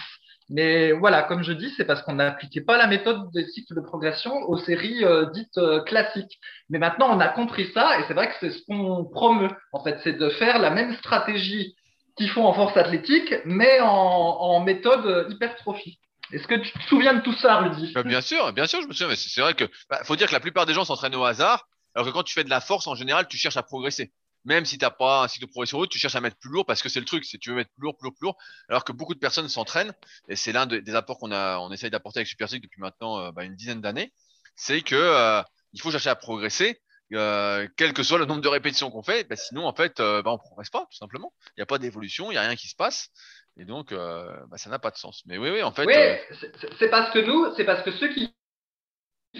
Mais 0.49 0.93
voilà, 0.93 1.23
comme 1.23 1.43
je 1.43 1.51
dis, 1.51 1.71
c'est 1.75 1.83
parce 1.83 2.01
qu'on 2.01 2.15
n'appliquait 2.15 2.61
pas 2.61 2.77
la 2.77 2.87
méthode 2.87 3.29
des 3.33 3.45
cycles 3.49 3.75
de 3.75 3.81
progression 3.81 4.33
aux 4.47 4.57
séries 4.57 5.03
euh, 5.03 5.25
dites 5.33 5.57
euh, 5.57 5.83
classiques. 5.83 6.39
Mais 6.69 6.79
maintenant, 6.79 7.15
on 7.15 7.19
a 7.19 7.27
compris 7.27 7.69
ça 7.73 7.99
et 7.99 8.03
c'est 8.07 8.13
vrai 8.13 8.29
que 8.29 8.35
c'est 8.39 8.51
ce 8.51 8.65
qu'on 8.65 9.03
promeut. 9.03 9.51
En 9.73 9.83
fait, 9.83 9.99
c'est 10.03 10.13
de 10.13 10.29
faire 10.29 10.57
la 10.57 10.69
même 10.69 10.95
stratégie 10.95 11.75
qu'ils 12.15 12.29
font 12.29 12.45
en 12.45 12.53
force 12.53 12.77
athlétique, 12.77 13.35
mais 13.43 13.79
en, 13.81 14.61
méthode 14.61 15.05
euh, 15.05 15.29
hypertrophie. 15.29 15.99
Est-ce 16.31 16.47
que 16.47 16.55
tu 16.55 16.71
te 16.71 16.83
souviens 16.83 17.13
de 17.13 17.21
tout 17.21 17.33
ça, 17.33 17.57
Rudy? 17.57 17.93
Bien 18.05 18.21
sûr, 18.21 18.53
bien 18.53 18.67
sûr, 18.67 18.81
je 18.81 18.87
me 18.87 18.93
souviens. 18.93 19.15
C'est 19.15 19.41
vrai 19.41 19.53
que 19.53 19.65
bah, 19.89 19.99
faut 20.03 20.15
dire 20.15 20.27
que 20.27 20.33
la 20.33 20.39
plupart 20.39 20.65
des 20.65 20.73
gens 20.73 20.85
s'entraînent 20.85 21.15
au 21.15 21.23
hasard, 21.25 21.67
alors 21.93 22.07
que 22.07 22.13
quand 22.13 22.23
tu 22.23 22.33
fais 22.33 22.43
de 22.43 22.49
la 22.49 22.61
force, 22.61 22.87
en 22.87 22.95
général, 22.95 23.27
tu 23.27 23.37
cherches 23.37 23.57
à 23.57 23.63
progresser. 23.63 24.11
Même 24.47 24.65
si 24.65 24.77
t'as 24.77 24.89
pas 24.91 25.23
un 25.23 25.27
cycle 25.27 25.45
de 25.45 25.51
progression 25.51 25.77
haute, 25.77 25.89
tu 25.89 25.99
cherches 25.99 26.15
à 26.15 26.21
mettre 26.21 26.37
plus 26.37 26.49
lourd 26.49 26.65
parce 26.65 26.81
que 26.81 26.87
c'est 26.87 27.01
le 27.01 27.05
truc, 27.05 27.25
c'est 27.25 27.37
tu 27.37 27.49
veux 27.49 27.57
mettre 27.57 27.69
plus 27.71 27.83
lourd, 27.83 27.97
plus 27.97 28.05
lourd, 28.05 28.15
plus 28.15 28.23
lourd. 28.27 28.37
Alors 28.69 28.85
que 28.85 28.93
beaucoup 28.93 29.13
de 29.13 29.19
personnes 29.19 29.49
s'entraînent, 29.49 29.93
et 30.29 30.37
c'est 30.37 30.53
l'un 30.53 30.65
de- 30.65 30.77
des 30.77 30.95
apports 30.95 31.19
qu'on 31.19 31.33
a, 31.33 31.59
on 31.59 31.69
essaye 31.71 31.89
d'apporter 31.91 32.19
avec 32.19 32.27
Super 32.27 32.47
depuis 32.47 32.79
maintenant 32.79 33.19
euh, 33.19 33.31
bah, 33.33 33.43
une 33.43 33.55
dizaine 33.55 33.81
d'années, 33.81 34.13
c'est 34.55 34.81
que 34.81 34.95
euh, 34.95 35.43
il 35.73 35.81
faut 35.81 35.91
chercher 35.91 36.09
à 36.09 36.15
progresser, 36.15 36.81
euh, 37.13 37.67
quel 37.75 37.91
que 37.91 38.03
soit 38.03 38.19
le 38.19 38.25
nombre 38.25 38.39
de 38.41 38.47
répétitions 38.47 38.89
qu'on 38.89 39.03
fait. 39.03 39.25
Bah, 39.29 39.35
sinon, 39.35 39.65
en 39.65 39.73
fait, 39.73 39.97
bah, 39.97 40.23
on 40.27 40.37
progresse 40.37 40.69
pas, 40.69 40.87
tout 40.89 40.97
simplement. 40.97 41.33
Il 41.49 41.59
n'y 41.59 41.63
a 41.63 41.67
pas 41.67 41.77
d'évolution, 41.77 42.31
il 42.31 42.35
y 42.35 42.37
a 42.37 42.41
rien 42.41 42.55
qui 42.55 42.69
se 42.69 42.75
passe, 42.75 43.09
et 43.57 43.65
donc 43.65 43.93
ça 44.55 44.69
n'a 44.69 44.79
pas 44.79 44.91
de 44.91 44.97
sens. 44.97 45.23
Mais 45.25 45.37
oui, 45.37 45.49
oui, 45.49 45.61
en 45.61 45.73
fait. 45.73 45.85
Oui, 45.85 45.93
c'est 46.79 46.89
parce 46.89 47.11
que 47.11 47.19
nous, 47.19 47.53
c'est 47.57 47.65
parce 47.65 47.83
que 47.83 47.91
ceux 47.91 48.13
qui 48.13 48.33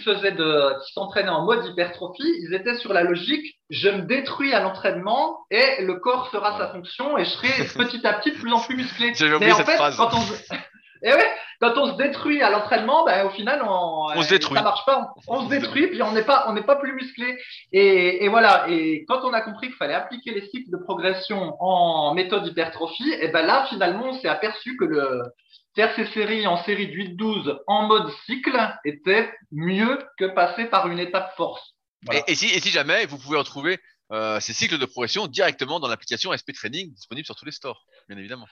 faisaient 0.02 0.32
de, 0.32 0.84
qui 0.86 0.94
s'entraînaient 0.94 1.30
en 1.30 1.44
mode 1.44 1.66
hypertrophie, 1.66 2.34
ils 2.42 2.54
étaient 2.54 2.78
sur 2.78 2.94
la 2.94 3.04
logique, 3.04 3.58
je 3.70 3.90
me 3.90 4.02
détruis 4.02 4.54
à 4.54 4.62
l'entraînement 4.62 5.38
et 5.52 5.84
le 5.84 5.96
corps 5.96 6.30
fera 6.30 6.58
sa 6.58 6.70
fonction 6.70 7.18
et 7.18 7.26
je 7.26 7.30
serai 7.32 7.48
petit 7.86 8.06
à 8.06 8.14
petit 8.14 8.32
de 8.32 8.38
plus 8.38 8.52
en 8.52 8.60
plus 8.60 8.76
musclé. 8.76 9.14
J'avais 9.16 9.36
oublié 9.36 9.54
cette 9.54 9.66
fait, 9.66 9.76
phrase. 9.76 9.98
quand 9.98 10.14
on 10.14 10.22
se... 10.22 10.34
Et 11.04 11.14
ouais, 11.14 11.30
quand 11.62 11.78
on 11.78 11.94
se 11.94 11.98
détruit 11.98 12.42
à 12.42 12.50
l'entraînement, 12.50 13.06
ben, 13.06 13.26
au 13.26 13.30
final, 13.30 13.62
on, 13.64 14.08
On 14.16 14.22
se 14.22 14.30
détruit. 14.30 14.58
ça 14.58 14.64
marche 14.64 14.86
pas. 14.86 15.14
On 15.28 15.46
se 15.46 15.50
détruit, 15.50 15.88
puis 15.88 16.02
on 16.02 16.12
n'est 16.12 16.24
pas, 16.24 16.46
on 16.48 16.54
n'est 16.54 16.64
pas 16.64 16.76
plus 16.76 16.94
musclé. 16.94 17.38
Et, 17.72 18.26
et 18.26 18.30
voilà. 18.30 18.66
Et 18.70 19.06
quand 19.08 19.24
on 19.24 19.34
a 19.34 19.42
compris 19.42 19.68
qu'il 19.68 19.76
fallait 19.76 19.94
appliquer 19.94 20.32
les 20.32 20.48
cycles 20.48 20.72
de 20.72 20.78
progression 20.78 21.56
en 21.60 22.14
méthode 22.14 22.48
hypertrophie, 22.48 23.14
et 23.22 23.28
ben 23.28 23.46
là, 23.46 23.68
finalement, 23.70 24.10
on 24.10 24.14
s'est 24.20 24.28
aperçu 24.28 24.76
que 24.78 24.86
le 24.86 25.22
faire 25.78 25.96
ces 25.96 26.08
séries 26.08 26.48
en 26.48 26.58
série 26.64 26.88
de 26.88 26.94
8-12 26.94 27.60
en 27.68 27.84
mode 27.84 28.12
cycle 28.26 28.60
était 28.84 29.32
mieux 29.52 30.00
que 30.18 30.26
passer 30.26 30.66
par 30.66 30.88
une 30.88 30.98
étape 30.98 31.36
force. 31.38 31.76
Voilà. 32.04 32.22
Et, 32.28 32.32
et 32.32 32.36
si, 32.36 32.48
et 32.48 32.60
si 32.60 32.72
jamais, 32.72 33.06
vous 33.06 33.20
pouvez 33.20 33.38
retrouver 33.38 33.80
euh, 34.12 34.40
ces 34.40 34.54
cycles 34.54 34.80
de 34.80 34.86
progression 34.86 35.28
directement 35.28 35.80
dans 35.80 35.88
l'application 35.88 36.34
SP 36.34 36.50
Training 36.52 36.92
disponible 36.94 37.26
sur 37.26 37.36
tous 37.36 37.46
les 37.46 37.52
stores, 37.52 37.86
bien 38.10 38.18
évidemment. 38.18 38.48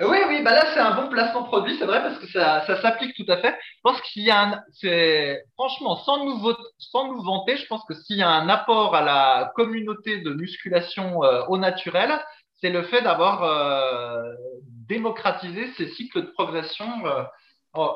Euh, 0.00 0.08
Oui, 0.08 0.18
oui, 0.28 0.42
bah 0.44 0.52
là 0.52 0.72
c'est 0.72 0.80
un 0.80 0.94
bon 0.94 1.08
placement 1.08 1.42
produit, 1.42 1.76
c'est 1.78 1.84
vrai 1.84 2.00
parce 2.00 2.18
que 2.20 2.28
ça, 2.28 2.64
ça 2.64 2.80
s'applique 2.80 3.16
tout 3.16 3.30
à 3.30 3.38
fait. 3.38 3.58
Je 3.60 3.80
pense 3.82 4.00
qu'il 4.02 4.22
y 4.22 4.30
a 4.30 4.42
un, 4.42 4.62
c'est 4.72 5.42
franchement 5.54 5.96
sans 6.04 6.24
nous 6.24 6.54
sans 6.78 7.08
nous 7.08 7.22
vanter, 7.22 7.56
je 7.56 7.66
pense 7.66 7.82
que 7.88 7.94
s'il 7.94 8.18
y 8.18 8.22
a 8.22 8.30
un 8.30 8.48
apport 8.48 8.94
à 8.94 9.02
la 9.02 9.52
communauté 9.56 10.18
de 10.18 10.30
musculation 10.30 11.24
euh, 11.24 11.42
au 11.48 11.58
naturel, 11.58 12.20
c'est 12.60 12.70
le 12.70 12.84
fait 12.84 13.02
d'avoir 13.02 13.42
euh, 13.42 14.22
démocratisé 14.92 15.72
ces 15.76 15.88
cycles 15.94 16.22
de 16.22 16.30
progression 16.32 16.90
euh, 17.06 17.22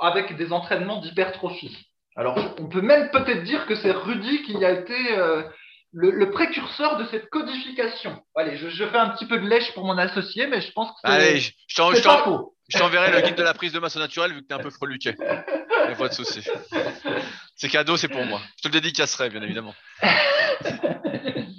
avec 0.01 0.37
des 0.37 0.53
entraînements 0.53 1.01
d'hypertrophie. 1.01 1.77
Alors 2.17 2.39
on 2.59 2.69
peut 2.69 2.81
même 2.81 3.11
peut-être 3.11 3.45
dire 3.45 3.67
que 3.67 3.75
c'est 3.75 3.93
Rudy 3.93 4.43
qui 4.45 4.65
a 4.65 4.71
été 4.71 5.19
euh, 5.19 5.43
le, 5.93 6.11
le 6.11 6.31
précurseur 6.31 6.97
de 6.97 7.05
cette 7.11 7.29
codification. 7.29 8.23
Allez, 8.35 8.57
je, 8.57 8.69
je 8.71 8.85
fais 8.87 8.97
un 8.97 9.11
petit 9.11 9.27
peu 9.27 9.39
de 9.39 9.47
lèche 9.47 9.73
pour 9.75 9.85
mon 9.85 9.99
associé, 9.99 10.47
mais 10.47 10.63
je 10.63 10.73
pense 10.73 10.89
que 10.91 10.97
c'est 11.05 11.11
Allez, 11.11 11.41
je 11.41 11.53
je 12.69 12.79
t'enverrai 12.79 13.13
le 13.13 13.21
guide 13.21 13.37
de 13.37 13.43
la 13.43 13.55
prise 13.55 13.73
de 13.73 13.79
masse 13.79 13.97
au 13.97 14.01
naturel 14.01 14.33
vu 14.33 14.43
que 14.43 14.47
t'es 14.49 14.55
un 14.55 14.59
peu 14.59 14.71
freluquet. 14.71 15.15
Y 15.21 15.93
a 15.93 15.95
pas 15.95 16.09
de 16.09 16.15
souci. 16.15 16.43
C'est 17.55 17.69
cadeau, 17.69 17.97
c'est 17.97 18.09
pour 18.09 18.25
moi. 18.25 18.41
Je 18.57 18.63
te 18.63 18.69
le 18.69 18.73
dédicacerai, 18.73 19.31
bien 19.31 19.43
évidemment. 19.43 19.75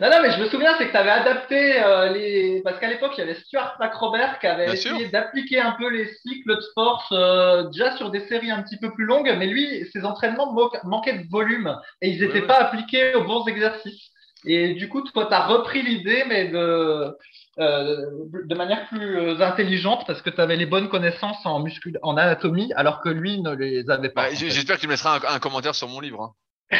Non, 0.00 0.10
non, 0.10 0.22
mais 0.22 0.32
je 0.32 0.40
me 0.40 0.48
souviens, 0.48 0.74
c'est 0.76 0.86
que 0.86 0.90
tu 0.90 0.96
avais 0.96 1.10
adapté 1.10 1.80
euh, 1.82 2.08
les. 2.10 2.60
Parce 2.64 2.78
qu'à 2.80 2.88
l'époque, 2.88 3.12
il 3.16 3.20
y 3.20 3.22
avait 3.22 3.34
Stuart 3.34 3.76
McRobert 3.78 4.40
qui 4.40 4.46
avait 4.46 4.64
Bien 4.64 4.74
essayé 4.74 5.08
d'appliquer 5.08 5.60
un 5.60 5.72
peu 5.72 5.88
les 5.88 6.06
cycles 6.26 6.56
de 6.56 6.60
force 6.74 7.06
euh, 7.12 7.64
déjà 7.64 7.96
sur 7.96 8.10
des 8.10 8.26
séries 8.26 8.50
un 8.50 8.62
petit 8.62 8.76
peu 8.76 8.92
plus 8.92 9.04
longues, 9.04 9.32
mais 9.38 9.46
lui, 9.46 9.86
ses 9.92 10.04
entraînements 10.04 10.52
manquaient 10.84 11.18
de 11.18 11.28
volume 11.30 11.76
et 12.00 12.08
ils 12.10 12.20
n'étaient 12.20 12.40
ouais. 12.40 12.46
pas 12.46 12.58
appliqués 12.58 13.14
aux 13.14 13.24
bons 13.24 13.46
exercices. 13.46 14.10
Et 14.46 14.74
du 14.74 14.88
coup, 14.88 15.02
toi, 15.02 15.26
tu 15.26 15.32
as 15.34 15.46
repris 15.46 15.82
l'idée, 15.82 16.24
mais 16.26 16.48
de, 16.48 17.16
euh, 17.60 18.06
de 18.44 18.54
manière 18.54 18.86
plus 18.88 19.40
intelligente 19.40 20.04
parce 20.06 20.20
que 20.22 20.28
tu 20.28 20.40
avais 20.40 20.56
les 20.56 20.66
bonnes 20.66 20.88
connaissances 20.88 21.46
en, 21.46 21.60
muscul... 21.60 21.98
en 22.02 22.16
anatomie, 22.16 22.72
alors 22.74 23.00
que 23.00 23.08
lui 23.08 23.40
ne 23.40 23.54
les 23.54 23.88
avait 23.88 24.10
pas. 24.10 24.28
Bah. 24.28 24.34
J'espère 24.34 24.76
que 24.76 24.80
tu 24.80 24.86
me 24.86 24.92
laisseras 24.92 25.20
un, 25.20 25.36
un 25.36 25.38
commentaire 25.38 25.74
sur 25.74 25.88
mon 25.88 26.00
livre. 26.00 26.34
hein. 26.70 26.78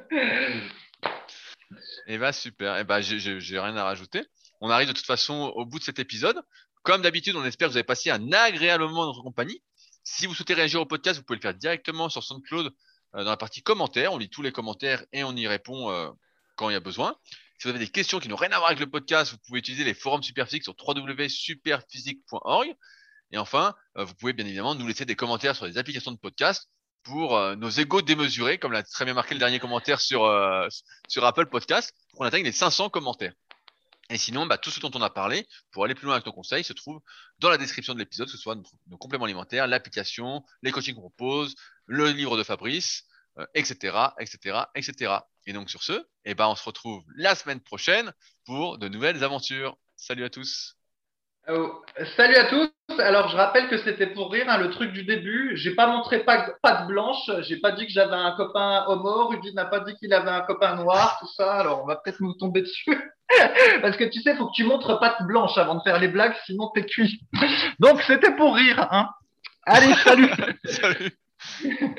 Et 2.06 2.18
bah 2.18 2.32
super. 2.32 2.76
Et 2.78 2.84
bah 2.84 3.00
j'ai- 3.00 3.18
j'ai 3.40 3.58
rien 3.58 3.76
à 3.76 3.84
rajouter. 3.84 4.24
On 4.60 4.70
arrive 4.70 4.88
de 4.88 4.92
toute 4.92 5.06
façon 5.06 5.52
au 5.54 5.64
bout 5.66 5.78
de 5.78 5.84
cet 5.84 5.98
épisode. 5.98 6.40
Comme 6.82 7.02
d'habitude, 7.02 7.34
on 7.36 7.44
espère 7.44 7.68
que 7.68 7.72
vous 7.72 7.76
avez 7.78 7.84
passé 7.84 8.10
un 8.10 8.32
agréable 8.32 8.84
moment 8.84 9.02
dans 9.02 9.08
notre 9.08 9.22
compagnie. 9.22 9.60
Si 10.04 10.26
vous 10.26 10.34
souhaitez 10.34 10.54
réagir 10.54 10.80
au 10.80 10.86
podcast, 10.86 11.18
vous 11.18 11.24
pouvez 11.24 11.36
le 11.38 11.42
faire 11.42 11.54
directement 11.54 12.08
sur 12.08 12.22
SoundCloud 12.22 12.66
euh, 13.16 13.24
dans 13.24 13.30
la 13.30 13.36
partie 13.36 13.62
commentaires. 13.62 14.12
On 14.12 14.18
lit 14.18 14.30
tous 14.30 14.42
les 14.42 14.52
commentaires 14.52 15.04
et 15.12 15.24
on 15.24 15.34
y 15.34 15.48
répond 15.48 15.90
euh, 15.90 16.08
quand 16.54 16.70
il 16.70 16.74
y 16.74 16.76
a 16.76 16.80
besoin. 16.80 17.16
Si 17.58 17.64
vous 17.64 17.70
avez 17.70 17.78
des 17.84 17.90
questions 17.90 18.20
qui 18.20 18.28
n'ont 18.28 18.36
rien 18.36 18.52
à 18.52 18.58
voir 18.58 18.68
avec 18.68 18.78
le 18.78 18.88
podcast, 18.88 19.32
vous 19.32 19.38
pouvez 19.46 19.58
utiliser 19.58 19.82
les 19.82 19.94
forums 19.94 20.22
Superphysique 20.22 20.62
sur 20.62 20.74
www.superphysique.org. 20.86 22.68
Et 23.32 23.38
enfin, 23.38 23.74
euh, 23.98 24.04
vous 24.04 24.14
pouvez 24.14 24.32
bien 24.32 24.46
évidemment 24.46 24.74
nous 24.76 24.86
laisser 24.86 25.04
des 25.04 25.16
commentaires 25.16 25.56
sur 25.56 25.66
les 25.66 25.78
applications 25.78 26.12
de 26.12 26.18
podcast 26.18 26.68
pour 27.06 27.36
euh, 27.36 27.54
nos 27.54 27.70
égaux 27.70 28.02
démesurés, 28.02 28.58
comme 28.58 28.72
l'a 28.72 28.82
très 28.82 29.04
bien 29.04 29.14
marqué 29.14 29.34
le 29.34 29.38
dernier 29.38 29.60
commentaire 29.60 30.00
sur, 30.00 30.24
euh, 30.24 30.66
sur 31.08 31.24
Apple 31.24 31.46
Podcast, 31.46 31.94
pour 32.10 32.18
qu'on 32.18 32.26
atteigne 32.26 32.44
les 32.44 32.52
500 32.52 32.90
commentaires. 32.90 33.32
Et 34.10 34.18
sinon, 34.18 34.46
bah, 34.46 34.58
tout 34.58 34.70
ce 34.70 34.80
dont 34.80 34.90
on 34.94 35.02
a 35.02 35.10
parlé, 35.10 35.46
pour 35.70 35.84
aller 35.84 35.94
plus 35.94 36.06
loin 36.06 36.14
avec 36.14 36.26
nos 36.26 36.32
conseils, 36.32 36.64
se 36.64 36.72
trouve 36.72 37.00
dans 37.38 37.48
la 37.48 37.58
description 37.58 37.94
de 37.94 38.00
l'épisode, 38.00 38.26
que 38.26 38.32
ce 38.32 38.38
soit 38.38 38.56
nos, 38.88 38.98
compléments 38.98 39.24
alimentaires, 39.24 39.68
l'application, 39.68 40.44
les 40.62 40.72
coachings 40.72 40.94
qu'on 40.94 41.00
propose, 41.00 41.54
le 41.86 42.10
livre 42.10 42.36
de 42.36 42.42
Fabrice, 42.42 43.04
etc., 43.54 43.96
etc., 44.18 44.60
etc. 44.74 45.18
Et 45.46 45.52
donc 45.52 45.70
sur 45.70 45.82
ce, 45.82 46.06
eh 46.24 46.34
ben, 46.34 46.48
on 46.48 46.56
se 46.56 46.64
retrouve 46.64 47.04
la 47.16 47.34
semaine 47.34 47.60
prochaine 47.60 48.12
pour 48.44 48.78
de 48.78 48.88
nouvelles 48.88 49.22
aventures. 49.22 49.76
Salut 49.96 50.24
à 50.24 50.30
tous. 50.30 50.75
Euh, 51.48 51.68
salut 52.16 52.34
à 52.34 52.46
tous. 52.46 52.70
Alors, 52.98 53.28
je 53.28 53.36
rappelle 53.36 53.68
que 53.68 53.78
c'était 53.78 54.08
pour 54.08 54.32
rire, 54.32 54.46
hein, 54.48 54.58
le 54.58 54.70
truc 54.70 54.92
du 54.92 55.04
début. 55.04 55.52
J'ai 55.56 55.74
pas 55.74 55.86
montré 55.86 56.24
patte 56.24 56.86
blanche. 56.88 57.30
J'ai 57.42 57.58
pas 57.58 57.72
dit 57.72 57.86
que 57.86 57.92
j'avais 57.92 58.16
un 58.16 58.32
copain 58.32 58.84
homo. 58.88 59.28
Rudy 59.28 59.54
n'a 59.54 59.64
pas 59.64 59.80
dit 59.80 59.94
qu'il 59.96 60.12
avait 60.12 60.30
un 60.30 60.40
copain 60.40 60.74
noir, 60.74 61.16
tout 61.20 61.28
ça. 61.36 61.54
Alors, 61.54 61.82
on 61.82 61.86
va 61.86 61.96
peut-être 61.96 62.20
nous 62.20 62.34
tomber 62.34 62.62
dessus. 62.62 63.12
Parce 63.82 63.96
que 63.96 64.04
tu 64.04 64.20
sais, 64.22 64.34
faut 64.34 64.46
que 64.46 64.54
tu 64.54 64.64
montres 64.64 64.98
patte 64.98 65.22
blanche 65.22 65.56
avant 65.56 65.76
de 65.76 65.82
faire 65.82 66.00
les 66.00 66.08
blagues, 66.08 66.34
sinon 66.46 66.70
t'es 66.74 66.84
cuit. 66.84 67.20
Donc, 67.80 68.02
c'était 68.02 68.34
pour 68.34 68.54
rire, 68.54 68.86
hein. 68.90 69.10
Allez. 69.64 69.92
Salut. 70.64 71.12